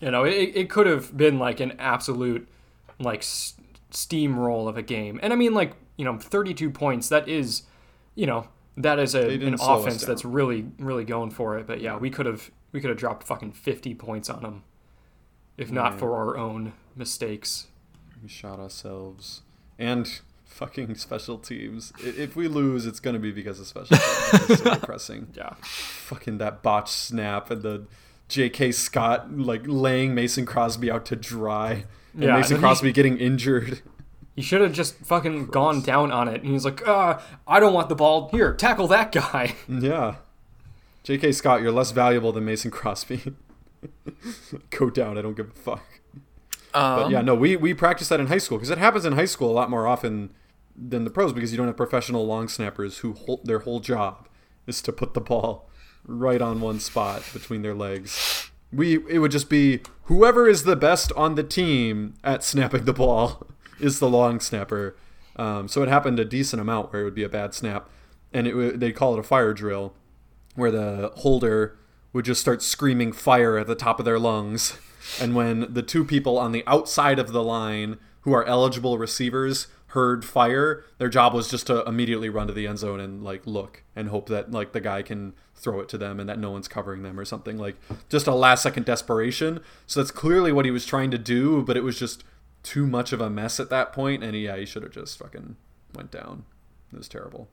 You 0.00 0.10
know, 0.10 0.24
it, 0.24 0.52
it 0.54 0.70
could 0.70 0.86
have 0.86 1.16
been 1.16 1.38
like 1.38 1.60
an 1.60 1.72
absolute 1.78 2.48
like 2.98 3.20
s- 3.20 3.54
steamroll 3.92 4.68
of 4.68 4.76
a 4.76 4.82
game. 4.82 5.20
And 5.22 5.32
I 5.32 5.36
mean 5.36 5.54
like, 5.54 5.74
you 5.96 6.04
know, 6.04 6.18
32 6.18 6.70
points, 6.70 7.08
that 7.10 7.28
is, 7.28 7.62
you 8.14 8.26
know, 8.26 8.48
that 8.76 8.98
is 8.98 9.14
a, 9.14 9.28
an 9.28 9.56
offense 9.60 10.04
that's 10.04 10.24
really 10.24 10.66
really 10.78 11.04
going 11.04 11.30
for 11.30 11.58
it. 11.58 11.66
But 11.66 11.80
yeah, 11.80 11.96
we 11.96 12.10
could 12.10 12.26
have 12.26 12.50
we 12.72 12.80
could 12.80 12.90
have 12.90 12.98
dropped 12.98 13.26
fucking 13.26 13.52
50 13.52 13.94
points 13.94 14.30
on 14.30 14.42
them 14.42 14.62
if 15.58 15.70
not 15.70 15.98
for 15.98 16.14
our 16.16 16.36
own 16.38 16.72
mistakes. 16.96 17.66
we 18.22 18.28
shot 18.28 18.58
ourselves. 18.58 19.42
And 19.78 20.20
fucking 20.46 20.94
special 20.96 21.38
teams. 21.38 21.92
If 22.00 22.34
we 22.34 22.48
lose, 22.48 22.86
it's 22.86 22.98
going 23.00 23.14
to 23.14 23.20
be 23.20 23.30
because 23.30 23.60
of 23.60 23.66
special 23.66 23.96
teams. 23.96 24.50
It's 24.50 24.62
so 24.62 24.74
depressing. 24.74 25.28
Yeah. 25.34 25.54
fucking 25.62 26.38
that 26.38 26.62
botch 26.62 26.90
snap 26.90 27.50
and 27.50 27.62
the 27.62 27.86
J.K. 28.28 28.72
Scott 28.72 29.36
like 29.38 29.62
laying 29.66 30.14
Mason 30.14 30.44
Crosby 30.46 30.90
out 30.90 31.04
to 31.06 31.16
dry 31.16 31.84
and 32.14 32.22
Yeah, 32.24 32.36
Mason 32.36 32.36
and 32.36 32.44
then 32.44 32.56
he- 32.56 32.60
Crosby 32.60 32.92
getting 32.92 33.18
injured. 33.18 33.82
He 34.36 34.42
should 34.42 34.60
have 34.60 34.72
just 34.72 34.96
fucking 35.04 35.46
gone 35.46 35.80
down 35.80 36.12
on 36.12 36.28
it. 36.28 36.42
And 36.42 36.52
he's 36.52 36.64
like, 36.64 36.86
uh, 36.86 37.18
I 37.46 37.58
don't 37.58 37.72
want 37.74 37.88
the 37.88 37.96
ball. 37.96 38.28
Here, 38.30 38.52
tackle 38.54 38.86
that 38.88 39.10
guy. 39.12 39.54
Yeah. 39.68 40.16
J.K. 41.04 41.32
Scott, 41.32 41.60
you're 41.62 41.72
less 41.72 41.90
valuable 41.90 42.32
than 42.32 42.44
Mason 42.44 42.70
Crosby. 42.70 43.22
Go 44.70 44.90
down. 44.90 45.18
I 45.18 45.22
don't 45.22 45.36
give 45.36 45.48
a 45.48 45.52
fuck. 45.52 45.84
Um, 46.74 47.02
But 47.02 47.10
yeah, 47.10 47.20
no, 47.22 47.34
we, 47.34 47.56
we 47.56 47.74
practice 47.74 48.08
that 48.08 48.20
in 48.20 48.26
high 48.26 48.38
school 48.38 48.58
because 48.58 48.70
it 48.70 48.78
happens 48.78 49.04
in 49.04 49.14
high 49.14 49.24
school 49.24 49.50
a 49.50 49.52
lot 49.52 49.70
more 49.70 49.86
often 49.86 50.30
than 50.76 51.04
the 51.04 51.10
pros 51.10 51.32
because 51.32 51.50
you 51.52 51.56
don't 51.56 51.66
have 51.66 51.76
professional 51.76 52.26
long 52.26 52.48
snappers 52.48 52.98
who 52.98 53.12
hold, 53.14 53.44
their 53.44 53.60
whole 53.60 53.80
job 53.80 54.28
is 54.66 54.80
to 54.82 54.92
put 54.92 55.14
the 55.14 55.20
ball 55.20 55.68
right 56.06 56.40
on 56.40 56.60
one 56.60 56.78
spot 56.80 57.22
between 57.32 57.62
their 57.62 57.74
legs. 57.74 58.50
We 58.72 58.98
it 59.08 59.18
would 59.20 59.30
just 59.30 59.48
be 59.48 59.80
whoever 60.04 60.46
is 60.46 60.64
the 60.64 60.76
best 60.76 61.10
on 61.16 61.34
the 61.34 61.42
team 61.42 62.14
at 62.22 62.44
snapping 62.44 62.84
the 62.84 62.92
ball 62.92 63.46
is 63.80 63.98
the 63.98 64.08
long 64.08 64.40
snapper. 64.40 64.96
Um, 65.36 65.68
so 65.68 65.82
it 65.82 65.88
happened 65.88 66.18
a 66.18 66.24
decent 66.24 66.60
amount 66.60 66.92
where 66.92 67.02
it 67.02 67.04
would 67.04 67.14
be 67.14 67.24
a 67.24 67.28
bad 67.28 67.54
snap, 67.54 67.88
and 68.32 68.46
it 68.46 68.80
they'd 68.80 68.92
call 68.92 69.14
it 69.14 69.20
a 69.20 69.22
fire 69.22 69.54
drill, 69.54 69.94
where 70.54 70.70
the 70.70 71.12
holder 71.16 71.78
would 72.12 72.24
just 72.24 72.40
start 72.40 72.62
screaming 72.62 73.12
fire 73.12 73.58
at 73.58 73.66
the 73.66 73.74
top 73.74 73.98
of 73.98 74.04
their 74.04 74.18
lungs. 74.18 74.78
And 75.20 75.34
when 75.34 75.72
the 75.72 75.82
two 75.82 76.04
people 76.04 76.38
on 76.38 76.52
the 76.52 76.64
outside 76.66 77.18
of 77.18 77.32
the 77.32 77.42
line 77.42 77.98
who 78.22 78.32
are 78.32 78.44
eligible 78.44 78.98
receivers 78.98 79.68
heard 79.88 80.24
fire, 80.24 80.84
their 80.98 81.08
job 81.08 81.32
was 81.32 81.48
just 81.48 81.66
to 81.68 81.82
immediately 81.84 82.28
run 82.28 82.46
to 82.46 82.52
the 82.52 82.66
end 82.66 82.78
zone 82.78 83.00
and 83.00 83.22
like 83.22 83.46
look 83.46 83.84
and 83.96 84.08
hope 84.08 84.28
that 84.28 84.50
like 84.50 84.72
the 84.72 84.80
guy 84.80 85.02
can 85.02 85.34
throw 85.54 85.80
it 85.80 85.88
to 85.88 85.98
them 85.98 86.20
and 86.20 86.28
that 86.28 86.38
no 86.38 86.50
one's 86.50 86.68
covering 86.68 87.02
them 87.02 87.18
or 87.18 87.24
something 87.24 87.56
like 87.56 87.76
just 88.08 88.26
a 88.26 88.34
last 88.34 88.62
second 88.62 88.84
desperation. 88.84 89.60
So 89.86 90.00
that's 90.00 90.10
clearly 90.10 90.52
what 90.52 90.66
he 90.66 90.70
was 90.70 90.84
trying 90.84 91.10
to 91.12 91.18
do, 91.18 91.62
but 91.62 91.76
it 91.76 91.82
was 91.82 91.98
just 91.98 92.22
too 92.62 92.86
much 92.86 93.12
of 93.12 93.20
a 93.20 93.30
mess 93.30 93.58
at 93.58 93.70
that 93.70 93.92
point 93.92 94.22
and 94.22 94.36
yeah, 94.36 94.56
he 94.56 94.66
should 94.66 94.82
have 94.82 94.92
just 94.92 95.18
fucking 95.18 95.56
went 95.94 96.10
down. 96.10 96.44
It 96.92 96.98
was 96.98 97.08
terrible. 97.08 97.48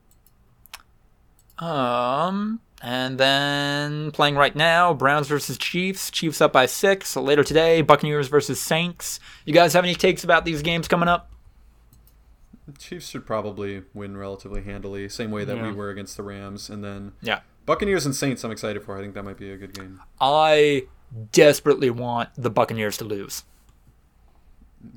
Um, 1.58 2.60
and 2.82 3.18
then 3.18 4.10
playing 4.12 4.36
right 4.36 4.54
now, 4.54 4.92
Browns 4.94 5.28
versus 5.28 5.56
Chiefs. 5.58 6.10
Chiefs 6.10 6.40
up 6.40 6.52
by 6.52 6.66
six. 6.66 7.16
Later 7.16 7.42
today, 7.44 7.82
Buccaneers 7.82 8.28
versus 8.28 8.60
Saints. 8.60 9.18
You 9.44 9.52
guys 9.54 9.72
have 9.72 9.84
any 9.84 9.94
takes 9.94 10.24
about 10.24 10.44
these 10.44 10.62
games 10.62 10.88
coming 10.88 11.08
up? 11.08 11.30
Chiefs 12.78 13.08
should 13.08 13.24
probably 13.26 13.84
win 13.94 14.16
relatively 14.16 14.62
handily, 14.62 15.08
same 15.08 15.30
way 15.30 15.44
that 15.44 15.60
we 15.62 15.70
were 15.72 15.90
against 15.90 16.16
the 16.16 16.22
Rams. 16.22 16.68
And 16.68 16.82
then 16.82 17.12
Yeah. 17.22 17.40
Buccaneers 17.64 18.06
and 18.06 18.14
Saints, 18.14 18.44
I'm 18.44 18.50
excited 18.52 18.82
for. 18.82 18.96
I 18.96 19.00
think 19.00 19.14
that 19.14 19.24
might 19.24 19.38
be 19.38 19.50
a 19.50 19.56
good 19.56 19.72
game. 19.74 20.00
I 20.20 20.84
desperately 21.32 21.90
want 21.90 22.30
the 22.36 22.50
Buccaneers 22.50 22.96
to 22.98 23.04
lose. 23.04 23.44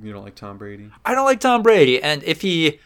You 0.02 0.12
don't 0.14 0.24
like 0.24 0.36
Tom 0.36 0.58
Brady? 0.58 0.90
I 1.06 1.16
don't 1.16 1.26
like 1.26 1.40
Tom 1.40 1.64
Brady, 1.64 2.02
and 2.02 2.24
if 2.24 2.42
he, 2.42 2.80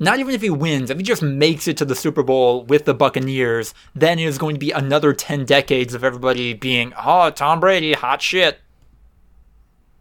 not 0.00 0.18
even 0.18 0.34
if 0.34 0.40
he 0.42 0.50
wins, 0.50 0.90
if 0.90 0.96
he 0.96 1.04
just 1.04 1.22
makes 1.22 1.68
it 1.68 1.76
to 1.76 1.84
the 1.84 1.94
Super 1.94 2.22
Bowl 2.22 2.64
with 2.64 2.86
the 2.86 2.94
Buccaneers, 2.94 3.74
then 3.94 4.18
it 4.18 4.24
is 4.24 4.38
going 4.38 4.56
to 4.56 4.58
be 4.58 4.70
another 4.72 5.12
10 5.12 5.44
decades 5.44 5.94
of 5.94 6.02
everybody 6.02 6.54
being, 6.54 6.92
oh, 6.96 7.30
Tom 7.30 7.60
Brady, 7.60 7.92
hot 7.92 8.22
shit. 8.22 8.60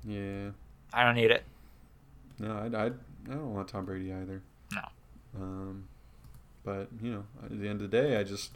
Yeah. 0.03 0.51
I 0.93 1.03
don't 1.03 1.15
need 1.15 1.31
it. 1.31 1.43
No, 2.39 2.53
I, 2.53 2.75
I, 2.75 2.85
I 2.85 3.33
don't 3.33 3.53
want 3.53 3.67
Tom 3.67 3.85
Brady 3.85 4.11
either. 4.11 4.41
No. 4.73 4.81
Um, 5.35 5.87
but 6.63 6.87
you 7.01 7.11
know, 7.11 7.23
at 7.43 7.59
the 7.59 7.67
end 7.67 7.81
of 7.81 7.91
the 7.91 7.97
day, 8.01 8.17
I 8.17 8.23
just 8.23 8.51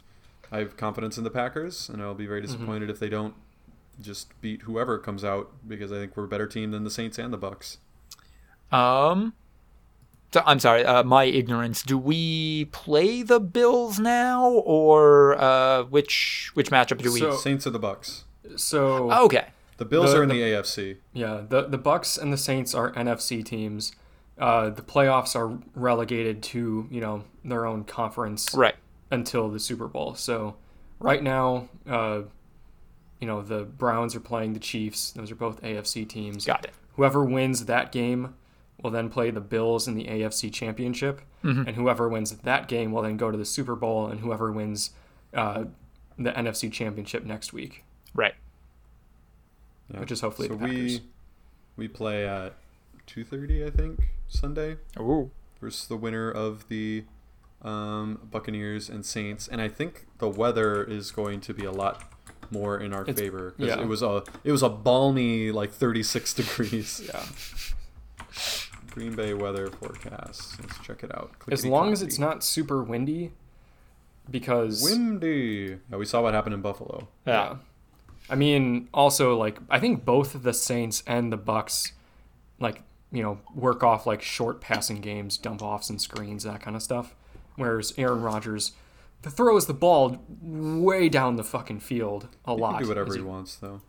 I 0.50 0.58
have 0.58 0.76
confidence 0.76 1.18
in 1.18 1.24
the 1.24 1.30
Packers, 1.30 1.88
and 1.88 2.02
I'll 2.02 2.14
be 2.14 2.26
very 2.26 2.40
disappointed 2.40 2.90
if 2.90 2.98
they 2.98 3.08
don't 3.08 3.34
just 4.00 4.40
beat 4.40 4.62
whoever 4.62 4.98
comes 4.98 5.24
out 5.24 5.52
because 5.66 5.92
I 5.92 5.96
think 5.96 6.16
we're 6.16 6.24
a 6.24 6.28
better 6.28 6.46
team 6.46 6.70
than 6.70 6.84
the 6.84 6.90
Saints 6.90 7.18
and 7.18 7.32
the 7.32 7.38
Bucks. 7.38 7.78
Um, 8.72 9.34
so 10.34 10.42
I'm 10.44 10.58
sorry, 10.58 10.84
uh, 10.84 11.04
my 11.04 11.24
ignorance. 11.24 11.80
Do 11.84 11.96
we 11.96 12.64
play 12.72 13.22
the 13.22 13.38
Bills 13.38 14.00
now, 14.00 14.50
or 14.50 15.40
uh, 15.40 15.84
which 15.84 16.50
which 16.54 16.70
matchup 16.72 16.98
do 17.00 17.12
we? 17.12 17.20
So- 17.20 17.36
Saints 17.36 17.68
or 17.68 17.70
the 17.70 17.78
Bucks? 17.78 18.24
So 18.56 19.12
Oh, 19.12 19.24
okay, 19.26 19.46
The 19.76 19.84
Bills 19.84 20.10
The- 20.10 20.18
are 20.18 20.22
in 20.24 20.28
the- 20.28 20.34
the, 20.42 20.42
AFC. 20.54 20.96
yeah, 21.12 21.42
the 21.48 21.62
the 21.68 21.78
Bucks 21.78 22.18
and 22.18 22.32
the 22.32 22.36
Saints 22.36 22.74
are 22.74 22.90
NFC 22.94 23.44
teams. 23.44 23.92
Uh, 24.36 24.70
the 24.70 24.82
playoffs 24.82 25.36
are 25.36 25.56
relegated 25.76 26.42
to 26.42 26.88
you 26.90 27.00
know 27.00 27.22
their 27.44 27.64
own 27.64 27.84
conference 27.84 28.52
right. 28.56 28.74
until 29.12 29.48
the 29.48 29.60
Super 29.60 29.86
Bowl. 29.86 30.16
So 30.16 30.56
right 30.98 31.22
now, 31.22 31.68
uh, 31.88 32.22
you 33.20 33.28
know 33.28 33.40
the 33.40 33.62
Browns 33.62 34.16
are 34.16 34.20
playing 34.20 34.54
the 34.54 34.58
Chiefs. 34.60 35.12
Those 35.12 35.30
are 35.30 35.36
both 35.36 35.62
AFC 35.62 36.04
teams. 36.08 36.44
Got 36.44 36.64
it. 36.64 36.72
Whoever 36.96 37.24
wins 37.24 37.66
that 37.66 37.92
game 37.92 38.34
will 38.84 38.90
then 38.92 39.08
play 39.08 39.30
the 39.32 39.40
Bills 39.40 39.88
in 39.88 39.94
the 39.94 40.04
AFC 40.04 40.52
Championship, 40.52 41.22
and 41.42 41.70
whoever 41.70 42.08
wins 42.08 42.30
that 42.30 42.68
game 42.68 42.92
will 42.92 43.02
then 43.02 43.16
go 43.16 43.30
to 43.30 43.36
the 43.36 43.44
Super 43.44 43.74
Bowl, 43.74 44.06
and 44.06 44.20
whoever 44.20 44.52
wins 44.52 44.90
uh, 45.32 45.64
the 46.18 46.30
NFC 46.30 46.70
Championship 46.70 47.24
next 47.24 47.52
week, 47.52 47.82
Right. 48.14 48.34
Yeah. 49.92 50.00
which 50.00 50.12
is 50.12 50.20
hopefully 50.20 50.48
so 50.48 50.54
the 50.54 50.60
Packers. 50.60 50.76
we 50.76 51.02
we 51.76 51.88
play 51.88 52.26
at 52.28 52.54
two 53.06 53.24
thirty, 53.24 53.64
I 53.64 53.70
think, 53.70 54.10
Sunday 54.28 54.76
Ooh. 55.00 55.30
versus 55.60 55.88
the 55.88 55.96
winner 55.96 56.30
of 56.30 56.68
the 56.68 57.04
um, 57.62 58.20
Buccaneers 58.30 58.88
and 58.88 59.04
Saints, 59.04 59.48
and 59.48 59.60
I 59.60 59.68
think 59.68 60.06
the 60.18 60.28
weather 60.28 60.84
is 60.84 61.10
going 61.10 61.40
to 61.42 61.54
be 61.54 61.64
a 61.64 61.72
lot 61.72 62.04
more 62.50 62.78
in 62.78 62.92
our 62.92 63.02
It's- 63.02 63.18
favor 63.18 63.52
'cause 63.52 63.66
yeah. 63.68 63.80
it 63.80 63.86
was 63.88 64.02
a 64.02 64.22
it 64.44 64.52
was 64.52 64.62
a 64.62 64.68
balmy 64.68 65.50
like 65.50 65.72
thirty 65.72 66.02
six 66.02 66.32
degrees. 66.34 67.02
Yeah. 67.12 67.24
Green 68.94 69.16
Bay 69.16 69.34
weather 69.34 69.66
forecast. 69.66 70.60
Let's 70.60 70.78
check 70.78 71.02
it 71.02 71.12
out. 71.12 71.32
As 71.50 71.66
long 71.66 71.92
as 71.92 72.00
it's 72.00 72.16
not 72.16 72.44
super 72.44 72.80
windy, 72.80 73.32
because 74.30 74.84
windy. 74.84 75.78
Yeah, 75.90 75.96
we 75.96 76.04
saw 76.04 76.22
what 76.22 76.32
happened 76.32 76.54
in 76.54 76.62
Buffalo. 76.62 77.08
Yeah. 77.26 77.56
I 78.30 78.36
mean, 78.36 78.88
also 78.94 79.36
like 79.36 79.58
I 79.68 79.80
think 79.80 80.04
both 80.04 80.44
the 80.44 80.54
Saints 80.54 81.02
and 81.08 81.32
the 81.32 81.36
Bucks, 81.36 81.92
like 82.60 82.82
you 83.10 83.22
know, 83.22 83.40
work 83.52 83.82
off 83.82 84.06
like 84.06 84.22
short 84.22 84.60
passing 84.60 85.00
games, 85.00 85.38
dump 85.38 85.60
offs 85.60 85.90
and 85.90 86.00
screens, 86.00 86.44
that 86.44 86.60
kind 86.62 86.76
of 86.76 86.82
stuff. 86.82 87.16
Whereas 87.56 87.92
Aaron 87.98 88.22
Rodgers 88.22 88.72
throws 89.22 89.66
the 89.66 89.74
ball 89.74 90.22
way 90.40 91.08
down 91.08 91.34
the 91.34 91.44
fucking 91.44 91.80
field 91.80 92.28
a 92.44 92.54
He 92.54 92.60
lot. 92.60 92.74
can 92.74 92.82
do 92.84 92.88
whatever 92.90 93.08
as 93.10 93.16
he 93.16 93.22
wants, 93.22 93.56
though. 93.56 93.80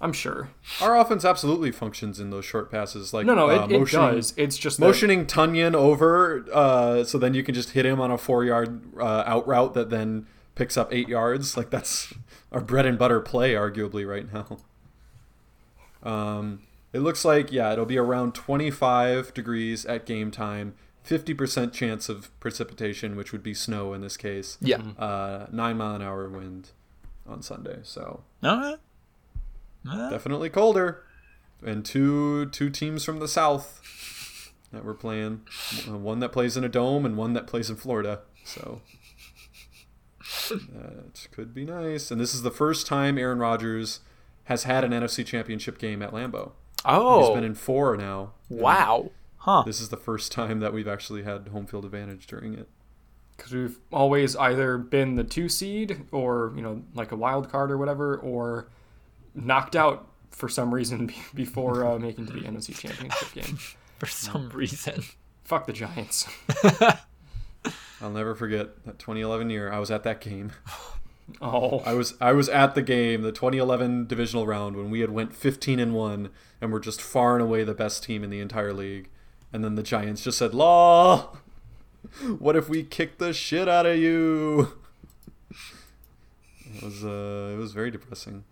I'm 0.00 0.12
sure. 0.12 0.48
Our 0.80 0.96
offense 0.98 1.24
absolutely 1.24 1.70
functions 1.70 2.18
in 2.18 2.30
those 2.30 2.44
short 2.44 2.68
passes. 2.70 3.14
Like 3.14 3.26
No, 3.26 3.34
no, 3.34 3.48
uh, 3.48 3.66
it, 3.66 3.72
it 3.72 3.88
does. 3.90 4.34
It's 4.36 4.58
just 4.58 4.78
that- 4.80 4.86
motioning 4.86 5.24
Tonyan 5.26 5.74
over, 5.74 6.44
uh, 6.52 7.04
so 7.04 7.16
then 7.16 7.34
you 7.34 7.44
can 7.44 7.54
just 7.54 7.70
hit 7.70 7.86
him 7.86 8.00
on 8.00 8.10
a 8.10 8.18
four 8.18 8.44
yard 8.44 8.82
uh, 8.98 9.22
out 9.24 9.46
route 9.46 9.74
that 9.74 9.88
then 9.90 10.26
picks 10.56 10.76
up 10.76 10.92
eight 10.92 11.08
yards. 11.08 11.56
Like 11.56 11.70
that's 11.70 12.12
our 12.50 12.60
bread 12.60 12.86
and 12.86 12.98
butter 12.98 13.20
play, 13.20 13.54
arguably 13.54 14.04
right 14.08 14.32
now. 14.32 14.58
Um, 16.02 16.62
it 16.92 16.98
looks 17.00 17.24
like 17.24 17.52
yeah, 17.52 17.72
it'll 17.72 17.86
be 17.86 17.98
around 17.98 18.34
25 18.34 19.32
degrees 19.34 19.86
at 19.86 20.06
game 20.06 20.30
time. 20.30 20.74
50% 21.06 21.72
chance 21.72 22.08
of 22.08 22.30
precipitation, 22.38 23.16
which 23.16 23.32
would 23.32 23.42
be 23.42 23.54
snow 23.54 23.92
in 23.92 24.00
this 24.02 24.16
case. 24.16 24.56
Yeah. 24.60 24.78
Uh, 24.98 25.46
nine 25.50 25.76
mile 25.76 25.96
an 25.96 26.02
hour 26.02 26.28
wind 26.28 26.70
on 27.26 27.42
Sunday. 27.42 27.78
So 27.82 28.22
All 28.42 28.56
right. 28.60 28.76
Uh, 29.88 30.10
definitely 30.10 30.50
colder. 30.50 31.04
And 31.64 31.84
two 31.84 32.46
two 32.46 32.70
teams 32.70 33.04
from 33.04 33.20
the 33.20 33.28
south 33.28 34.52
that 34.72 34.84
we're 34.84 34.94
playing. 34.94 35.42
Uh, 35.88 35.96
one 35.96 36.20
that 36.20 36.30
plays 36.32 36.56
in 36.56 36.64
a 36.64 36.68
dome 36.68 37.06
and 37.06 37.16
one 37.16 37.34
that 37.34 37.46
plays 37.46 37.70
in 37.70 37.76
florida. 37.76 38.20
So 38.44 38.80
that 40.50 41.28
could 41.30 41.54
be 41.54 41.64
nice. 41.64 42.10
And 42.10 42.20
this 42.20 42.34
is 42.34 42.42
the 42.42 42.50
first 42.50 42.86
time 42.86 43.18
aaron 43.18 43.38
Rodgers 43.38 44.00
has 44.44 44.64
had 44.64 44.82
an 44.82 44.90
nfc 44.90 45.24
championship 45.24 45.78
game 45.78 46.02
at 46.02 46.12
lambeau. 46.12 46.52
Oh. 46.84 47.20
he's 47.26 47.34
been 47.34 47.44
in 47.44 47.54
four 47.54 47.96
now. 47.96 48.32
Wow. 48.48 49.10
Huh. 49.38 49.64
this 49.66 49.80
is 49.80 49.88
the 49.88 49.96
first 49.96 50.30
time 50.30 50.60
that 50.60 50.72
we've 50.72 50.86
actually 50.86 51.24
had 51.24 51.48
home 51.48 51.66
field 51.66 51.84
advantage 51.84 52.26
during 52.28 52.54
it. 52.54 52.68
Because 53.36 53.52
we've 53.52 53.78
always 53.92 54.36
either 54.36 54.78
been 54.78 55.16
the 55.16 55.24
two 55.24 55.48
seed 55.48 56.06
or 56.12 56.52
you 56.54 56.62
know 56.62 56.82
like 56.94 57.12
a 57.12 57.16
wild 57.16 57.50
card 57.50 57.70
or 57.72 57.78
whatever, 57.78 58.16
or 58.16 58.68
knocked 59.34 59.76
out 59.76 60.08
for 60.30 60.48
some 60.48 60.72
reason 60.72 61.12
before 61.34 61.84
uh, 61.84 61.98
making 61.98 62.26
to 62.26 62.32
the 62.32 62.40
NFC 62.40 62.76
Championship 62.76 63.32
game. 63.32 63.58
For 63.98 64.06
some 64.06 64.48
reason. 64.48 65.04
Fuck 65.44 65.66
the 65.66 65.72
Giants. 65.72 66.26
i'll 68.02 68.10
never 68.10 68.34
forget 68.34 68.84
that 68.84 68.98
2011 68.98 69.48
year 69.48 69.70
i 69.70 69.78
was 69.78 69.92
at 69.92 70.02
that 70.02 70.20
game 70.20 70.50
Oh, 71.40 71.78
I 71.86 71.94
was 71.94 72.14
I 72.20 72.32
was 72.32 72.48
at 72.48 72.74
the 72.74 72.82
game, 72.82 73.22
the 73.22 73.32
2011 73.32 74.06
divisional 74.06 74.46
round 74.46 74.76
when 74.76 74.90
we 74.90 75.00
had 75.00 75.10
went 75.10 75.34
15 75.34 75.78
and 75.78 75.94
1 75.94 76.28
and 76.60 76.72
were 76.72 76.80
just 76.80 77.00
far 77.00 77.34
and 77.34 77.42
away 77.42 77.64
the 77.64 77.74
best 77.74 78.02
team 78.02 78.24
in 78.24 78.30
the 78.30 78.40
entire 78.40 78.72
league. 78.72 79.08
And 79.52 79.62
then 79.64 79.74
the 79.74 79.82
Giants 79.82 80.24
just 80.24 80.38
said, 80.38 80.54
"Law, 80.54 81.36
what 82.38 82.56
if 82.56 82.68
we 82.68 82.82
kick 82.82 83.18
the 83.18 83.32
shit 83.32 83.68
out 83.68 83.86
of 83.86 83.96
you?" 83.96 84.72
It 86.74 86.82
was 86.82 87.04
uh 87.04 87.52
it 87.54 87.56
was 87.56 87.72
very 87.72 87.90
depressing. 87.90 88.44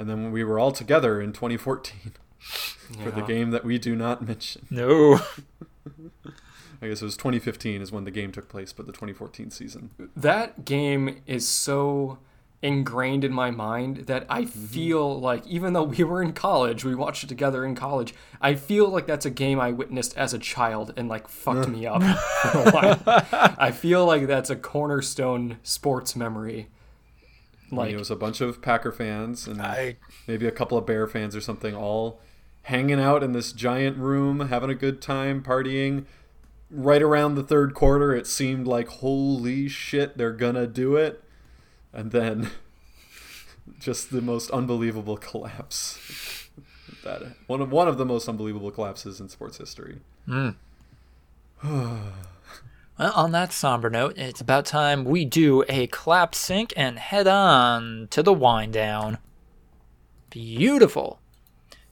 And 0.00 0.08
then 0.08 0.32
we 0.32 0.44
were 0.44 0.58
all 0.58 0.72
together 0.72 1.20
in 1.20 1.34
2014 1.34 2.12
for 2.40 3.10
the 3.10 3.20
game 3.20 3.50
that 3.50 3.66
we 3.66 3.78
do 3.78 3.94
not 3.94 4.26
mention. 4.26 4.66
No. 4.70 5.16
I 6.80 6.88
guess 6.88 7.02
it 7.02 7.04
was 7.04 7.18
2015 7.18 7.82
is 7.82 7.92
when 7.92 8.04
the 8.04 8.10
game 8.10 8.32
took 8.32 8.48
place, 8.48 8.72
but 8.72 8.86
the 8.86 8.92
2014 8.92 9.50
season. 9.50 9.90
that 10.16 10.64
game 10.64 11.20
is 11.26 11.46
so 11.46 12.18
ingrained 12.62 13.24
in 13.24 13.32
my 13.34 13.50
mind 13.50 14.06
that 14.06 14.24
I 14.30 14.44
mm-hmm. 14.44 14.64
feel 14.66 15.20
like 15.20 15.46
even 15.46 15.74
though 15.74 15.82
we 15.82 16.02
were 16.02 16.22
in 16.22 16.32
college, 16.32 16.82
we 16.82 16.94
watched 16.94 17.24
it 17.24 17.28
together 17.28 17.62
in 17.62 17.74
college, 17.74 18.14
I 18.40 18.54
feel 18.54 18.88
like 18.88 19.06
that's 19.06 19.26
a 19.26 19.30
game 19.30 19.60
I 19.60 19.70
witnessed 19.70 20.16
as 20.16 20.32
a 20.32 20.38
child 20.38 20.94
and 20.96 21.10
like 21.10 21.28
fucked 21.28 21.68
me 21.74 21.84
up 21.84 22.02
for 22.02 22.58
a 22.58 22.70
while. 22.70 23.02
I 23.58 23.70
feel 23.70 24.06
like 24.06 24.26
that's 24.26 24.48
a 24.48 24.56
cornerstone 24.56 25.58
sports 25.62 26.16
memory. 26.16 26.68
I 27.72 27.86
mean, 27.86 27.94
it 27.94 27.98
was 27.98 28.10
a 28.10 28.16
bunch 28.16 28.40
of 28.40 28.60
Packer 28.62 28.92
fans 28.92 29.46
and 29.46 29.60
I 29.60 29.96
maybe 30.26 30.46
a 30.46 30.52
couple 30.52 30.76
of 30.78 30.86
Bear 30.86 31.06
fans 31.06 31.36
or 31.36 31.40
something, 31.40 31.74
all 31.74 32.20
hanging 32.62 33.00
out 33.00 33.22
in 33.22 33.32
this 33.32 33.52
giant 33.52 33.96
room, 33.98 34.48
having 34.48 34.70
a 34.70 34.74
good 34.74 35.00
time, 35.00 35.42
partying. 35.42 36.04
Right 36.70 37.02
around 37.02 37.34
the 37.34 37.42
third 37.42 37.74
quarter, 37.74 38.14
it 38.14 38.26
seemed 38.26 38.66
like 38.66 38.88
holy 38.88 39.68
shit, 39.68 40.16
they're 40.16 40.32
gonna 40.32 40.66
do 40.66 40.96
it, 40.96 41.22
and 41.92 42.12
then 42.12 42.50
just 43.78 44.10
the 44.10 44.20
most 44.20 44.50
unbelievable 44.50 45.16
collapse. 45.16 46.48
that 47.02 47.22
one 47.46 47.60
of 47.60 47.72
one 47.72 47.88
of 47.88 47.98
the 47.98 48.06
most 48.06 48.28
unbelievable 48.28 48.70
collapses 48.70 49.20
in 49.20 49.28
sports 49.28 49.58
history. 49.58 50.00
Hmm. 50.26 50.50
Well, 53.00 53.14
on 53.14 53.32
that 53.32 53.50
somber 53.50 53.88
note, 53.88 54.18
it's 54.18 54.42
about 54.42 54.66
time 54.66 55.06
we 55.06 55.24
do 55.24 55.64
a 55.70 55.86
clap 55.86 56.34
sync 56.34 56.74
and 56.76 56.98
head 56.98 57.26
on 57.26 58.08
to 58.10 58.22
the 58.22 58.34
wind 58.34 58.74
down. 58.74 59.16
Beautiful. 60.28 61.18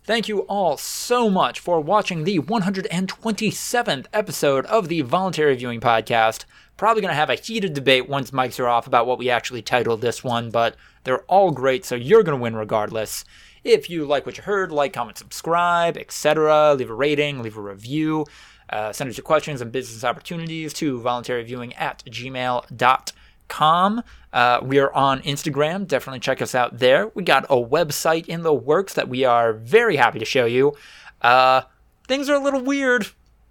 Thank 0.04 0.28
you 0.28 0.40
all 0.40 0.76
so 0.76 1.30
much 1.30 1.60
for 1.60 1.80
watching 1.80 2.24
the 2.24 2.40
127th 2.40 4.04
episode 4.12 4.66
of 4.66 4.88
the 4.88 5.00
Voluntary 5.00 5.56
Viewing 5.56 5.80
Podcast. 5.80 6.44
Probably 6.76 7.00
going 7.00 7.12
to 7.12 7.16
have 7.16 7.30
a 7.30 7.36
heated 7.36 7.72
debate 7.72 8.06
once 8.06 8.30
mics 8.30 8.60
are 8.60 8.68
off 8.68 8.86
about 8.86 9.06
what 9.06 9.18
we 9.18 9.30
actually 9.30 9.62
titled 9.62 10.02
this 10.02 10.22
one, 10.22 10.50
but 10.50 10.76
they're 11.04 11.22
all 11.22 11.52
great, 11.52 11.86
so 11.86 11.94
you're 11.94 12.22
going 12.22 12.36
to 12.36 12.42
win 12.42 12.54
regardless. 12.54 13.24
If 13.64 13.88
you 13.88 14.04
like 14.04 14.26
what 14.26 14.36
you 14.36 14.42
heard, 14.42 14.70
like, 14.70 14.92
comment, 14.92 15.16
subscribe, 15.16 15.96
etc., 15.96 16.74
leave 16.74 16.90
a 16.90 16.94
rating, 16.94 17.42
leave 17.42 17.56
a 17.56 17.62
review. 17.62 18.26
Uh, 18.70 18.92
send 18.92 19.10
us 19.10 19.16
your 19.16 19.24
questions 19.24 19.60
and 19.60 19.72
business 19.72 20.04
opportunities 20.04 20.72
to 20.74 21.00
voluntaryviewing 21.00 21.72
at 21.78 22.04
gmail.com. 22.04 24.02
Uh, 24.32 24.60
we 24.62 24.78
are 24.78 24.92
on 24.92 25.22
Instagram. 25.22 25.86
Definitely 25.86 26.20
check 26.20 26.42
us 26.42 26.54
out 26.54 26.78
there. 26.78 27.08
We 27.14 27.22
got 27.22 27.44
a 27.44 27.56
website 27.56 28.26
in 28.26 28.42
the 28.42 28.52
works 28.52 28.94
that 28.94 29.08
we 29.08 29.24
are 29.24 29.52
very 29.52 29.96
happy 29.96 30.18
to 30.18 30.24
show 30.24 30.44
you. 30.44 30.76
Uh, 31.22 31.62
things 32.06 32.28
are 32.28 32.34
a 32.34 32.42
little 32.42 32.62
weird 32.62 33.08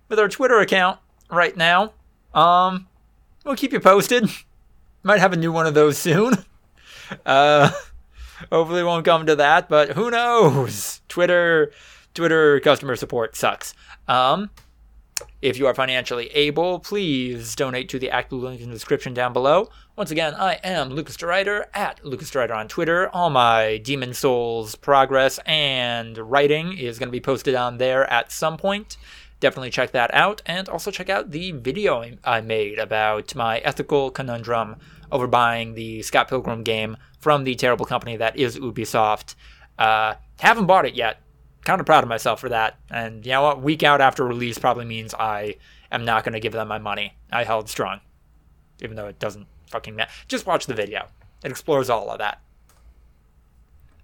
with 0.09 0.19
our 0.19 0.29
Twitter 0.29 0.59
account 0.59 0.99
right 1.29 1.55
now. 1.57 1.93
Um, 2.33 2.87
we'll 3.43 3.55
keep 3.55 3.73
you 3.73 3.79
posted. 3.79 4.29
Might 5.03 5.19
have 5.19 5.33
a 5.33 5.37
new 5.37 5.51
one 5.51 5.67
of 5.67 5.73
those 5.73 5.97
soon. 5.97 6.33
Uh, 7.25 7.71
hopefully, 8.51 8.83
won't 8.83 9.05
come 9.05 9.25
to 9.25 9.37
that, 9.37 9.69
but 9.69 9.91
who 9.91 10.11
knows? 10.11 10.99
Twitter, 11.07 11.71
Twitter 12.13 12.59
customer 12.59 12.97
support 12.97 13.33
sucks. 13.37 13.73
Um, 14.09 14.49
if 15.41 15.57
you 15.57 15.67
are 15.67 15.73
financially 15.73 16.27
able, 16.27 16.79
please 16.79 17.55
donate 17.55 17.89
to 17.89 17.99
the 17.99 18.09
ActBlue 18.09 18.41
link 18.41 18.61
in 18.61 18.69
the 18.69 18.75
description 18.75 19.13
down 19.13 19.33
below. 19.33 19.69
Once 19.95 20.11
again, 20.11 20.33
I 20.35 20.59
am 20.63 20.89
Lucas 20.89 21.17
DeRuyter 21.17 21.65
at 21.73 22.03
Lucas 22.05 22.31
DeRuyter 22.31 22.55
on 22.55 22.67
Twitter. 22.67 23.09
All 23.09 23.29
my 23.29 23.77
Demon's 23.77 24.17
Souls 24.17 24.75
progress 24.75 25.39
and 25.45 26.17
writing 26.17 26.77
is 26.77 26.99
going 26.99 27.07
to 27.07 27.11
be 27.11 27.19
posted 27.19 27.55
on 27.55 27.77
there 27.77 28.11
at 28.11 28.31
some 28.31 28.57
point. 28.57 28.97
Definitely 29.39 29.69
check 29.69 29.91
that 29.91 30.11
out, 30.13 30.41
and 30.47 30.67
also 30.67 30.89
check 30.89 31.09
out 31.09 31.29
the 31.29 31.51
video 31.51 32.03
I 32.23 32.41
made 32.41 32.79
about 32.79 33.35
my 33.35 33.59
ethical 33.59 34.09
conundrum 34.09 34.77
over 35.11 35.27
buying 35.27 35.75
the 35.75 36.01
Scott 36.01 36.27
Pilgrim 36.27 36.63
game 36.63 36.97
from 37.19 37.43
the 37.43 37.53
terrible 37.55 37.85
company 37.85 38.17
that 38.17 38.35
is 38.35 38.57
Ubisoft. 38.57 39.35
Uh, 39.77 40.15
haven't 40.39 40.65
bought 40.65 40.87
it 40.87 40.95
yet, 40.95 41.21
kind 41.67 41.81
of 41.81 41.85
proud 41.85 42.01
of 42.01 42.07
myself 42.07 42.39
for 42.39 42.47
that. 42.47 42.79
And 42.89 43.25
you 43.25 43.33
know 43.33 43.41
what? 43.41 43.61
Week 43.61 43.83
out 43.83 43.99
after 43.99 44.25
release 44.25 44.57
probably 44.57 44.85
means 44.85 45.13
I 45.13 45.57
am 45.91 46.05
not 46.05 46.23
going 46.23 46.31
to 46.31 46.39
give 46.39 46.53
them 46.53 46.69
my 46.69 46.79
money. 46.79 47.13
I 47.29 47.43
held 47.43 47.69
strong, 47.69 47.99
even 48.81 48.95
though 48.95 49.07
it 49.07 49.19
doesn't 49.19 49.47
fucking 49.69 49.93
matter. 49.93 50.09
Just 50.29 50.45
watch 50.45 50.65
the 50.65 50.73
video. 50.73 51.07
It 51.43 51.51
explores 51.51 51.89
all 51.89 52.09
of 52.09 52.19
that. 52.19 52.39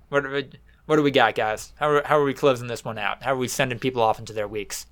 What 0.09 0.23
do 0.23 0.29
we, 0.29 0.49
what 0.87 0.97
do 0.97 1.03
we 1.03 1.09
got, 1.09 1.35
guys? 1.35 1.71
How 1.77 1.89
are, 1.89 2.03
how 2.03 2.19
are 2.19 2.25
we 2.25 2.33
closing 2.33 2.67
this 2.67 2.83
one 2.83 2.97
out? 2.97 3.23
How 3.23 3.31
are 3.31 3.37
we 3.37 3.47
sending 3.47 3.79
people 3.79 4.01
off 4.01 4.19
into 4.19 4.33
their 4.33 4.47
weeks? 4.47 4.85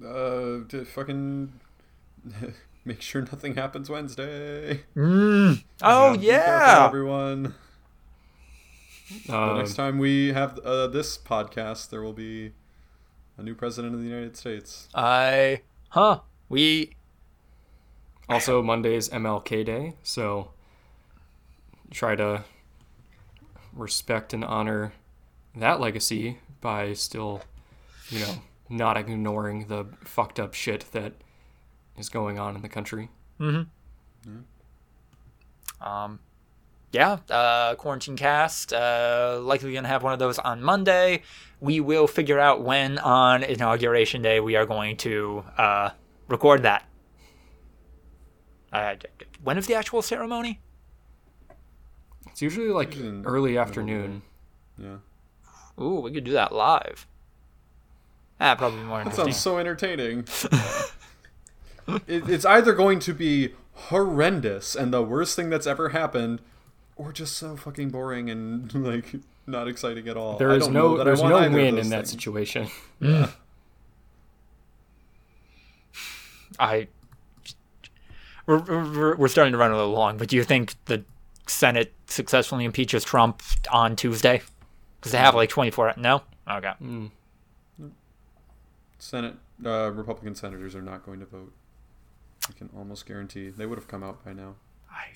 Uh, 0.00 0.62
to 0.68 0.84
fucking 0.84 1.52
make 2.84 3.02
sure 3.02 3.22
nothing 3.22 3.56
happens 3.56 3.90
Wednesday. 3.90 4.84
Mm. 4.96 5.64
Oh 5.82 6.12
yeah. 6.14 6.84
everyone. 6.86 7.54
The 9.26 9.36
um, 9.36 9.58
next 9.58 9.74
time 9.74 9.98
we 9.98 10.32
have 10.32 10.58
uh, 10.60 10.86
this 10.88 11.18
podcast, 11.18 11.90
there 11.90 12.02
will 12.02 12.12
be 12.12 12.52
a 13.36 13.42
new 13.42 13.54
president 13.54 13.94
of 13.94 14.00
the 14.00 14.06
United 14.06 14.36
States. 14.36 14.88
I 14.94 15.62
huh. 15.90 16.20
We 16.48 16.94
also 18.28 18.62
Monday's 18.62 19.08
MLK 19.08 19.64
Day, 19.64 19.94
so 20.02 20.52
try 21.90 22.14
to 22.16 22.44
respect 23.72 24.32
and 24.32 24.44
honor 24.44 24.92
that 25.56 25.80
legacy 25.80 26.38
by 26.60 26.92
still, 26.94 27.42
you 28.08 28.20
know, 28.20 28.42
not 28.68 28.96
ignoring 28.96 29.66
the 29.68 29.86
fucked 30.04 30.38
up 30.40 30.54
shit 30.54 30.86
that 30.92 31.12
is 31.98 32.08
going 32.08 32.38
on 32.38 32.56
in 32.56 32.62
the 32.62 32.68
country. 32.68 33.10
um 35.80 36.20
yeah, 36.92 37.18
uh, 37.30 37.74
quarantine 37.74 38.16
cast. 38.16 38.72
Uh, 38.72 39.40
likely 39.42 39.72
gonna 39.72 39.88
have 39.88 40.02
one 40.02 40.12
of 40.12 40.18
those 40.18 40.38
on 40.38 40.62
Monday. 40.62 41.22
We 41.60 41.80
will 41.80 42.06
figure 42.06 42.38
out 42.38 42.62
when 42.62 42.98
on 42.98 43.42
inauguration 43.42 44.20
day 44.20 44.40
we 44.40 44.56
are 44.56 44.66
going 44.66 44.98
to 44.98 45.44
uh, 45.56 45.90
record 46.28 46.62
that. 46.62 46.86
Uh, 48.72 48.96
when 49.42 49.58
is 49.58 49.66
the 49.66 49.74
actual 49.74 50.02
ceremony? 50.02 50.60
It's 52.30 52.42
usually 52.42 52.68
like 52.68 52.96
in 52.96 53.24
early 53.26 53.56
afternoon. 53.56 54.22
Yeah, 54.78 54.96
Ooh, 55.80 56.00
we 56.00 56.12
could 56.12 56.24
do 56.24 56.32
that 56.32 56.52
live. 56.52 57.06
Ah, 58.40 58.54
probably 58.54 58.80
be 58.80 58.86
more 58.86 59.04
that 59.04 59.14
sounds 59.14 59.36
so 59.36 59.58
entertaining. 59.58 60.26
it, 62.06 62.28
it's 62.28 62.44
either 62.44 62.72
going 62.72 62.98
to 63.00 63.14
be 63.14 63.54
horrendous 63.74 64.74
and 64.74 64.92
the 64.92 65.02
worst 65.02 65.36
thing 65.36 65.48
that's 65.48 65.66
ever 65.66 65.90
happened, 65.90 66.40
or 66.96 67.12
just 67.12 67.36
so 67.36 67.56
fucking 67.56 67.90
boring 67.90 68.30
and 68.30 68.72
like 68.84 69.14
not 69.46 69.68
exciting 69.68 70.08
at 70.08 70.16
all. 70.16 70.36
There 70.38 70.50
I 70.50 70.58
don't 70.58 70.72
no 70.72 70.96
that 70.98 71.04
there's 71.04 71.20
want 71.20 71.50
no 71.50 71.56
win 71.56 71.76
those 71.76 71.84
in 71.84 71.90
that 71.90 72.06
things. 72.06 72.10
situation. 72.10 72.68
I 76.58 76.88
we're, 78.46 78.58
we're, 78.58 79.16
we're 79.16 79.28
starting 79.28 79.52
to 79.52 79.58
run 79.58 79.70
a 79.70 79.76
little 79.76 79.92
long, 79.92 80.16
but 80.18 80.28
do 80.28 80.36
you 80.36 80.44
think 80.44 80.74
the 80.86 81.04
Senate 81.46 81.92
successfully 82.06 82.64
impeaches 82.64 83.04
Trump 83.04 83.42
on 83.70 83.96
Tuesday? 83.96 84.42
Because 84.98 85.12
they 85.12 85.18
have 85.18 85.34
like 85.34 85.48
24. 85.48 85.94
No? 85.96 86.22
Okay. 86.50 86.72
Senate 88.98 89.34
uh, 89.64 89.90
Republican 89.92 90.34
senators 90.34 90.74
are 90.74 90.82
not 90.82 91.04
going 91.04 91.20
to 91.20 91.26
vote. 91.26 91.52
I 92.48 92.52
can 92.52 92.68
almost 92.76 93.06
guarantee 93.06 93.48
they 93.48 93.66
would 93.66 93.78
have 93.78 93.88
come 93.88 94.02
out 94.02 94.24
by 94.24 94.32
now. 94.32 94.56
I, 94.90 95.10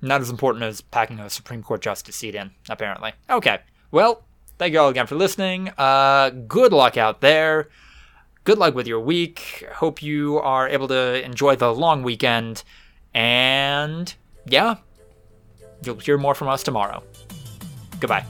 not 0.00 0.20
as 0.20 0.30
important 0.30 0.64
as 0.64 0.80
packing 0.80 1.18
a 1.18 1.30
Supreme 1.30 1.62
Court 1.62 1.80
justice 1.80 2.16
seat 2.16 2.34
in, 2.34 2.50
apparently. 2.68 3.12
Okay. 3.30 3.58
Well, 3.90 4.24
thank 4.58 4.72
you 4.72 4.80
all 4.80 4.88
again 4.88 5.06
for 5.06 5.14
listening. 5.14 5.70
Uh, 5.78 6.30
good 6.30 6.72
luck 6.72 6.96
out 6.96 7.20
there. 7.20 7.68
Good 8.44 8.58
luck 8.58 8.74
with 8.74 8.86
your 8.86 9.00
week. 9.00 9.64
Hope 9.74 10.02
you 10.02 10.38
are 10.38 10.68
able 10.68 10.88
to 10.88 11.24
enjoy 11.24 11.56
the 11.56 11.74
long 11.74 12.02
weekend. 12.02 12.62
And 13.12 14.14
yeah, 14.46 14.76
you'll 15.82 15.96
hear 15.96 16.18
more 16.18 16.34
from 16.34 16.48
us 16.48 16.62
tomorrow. 16.62 17.02
Goodbye. 17.98 18.24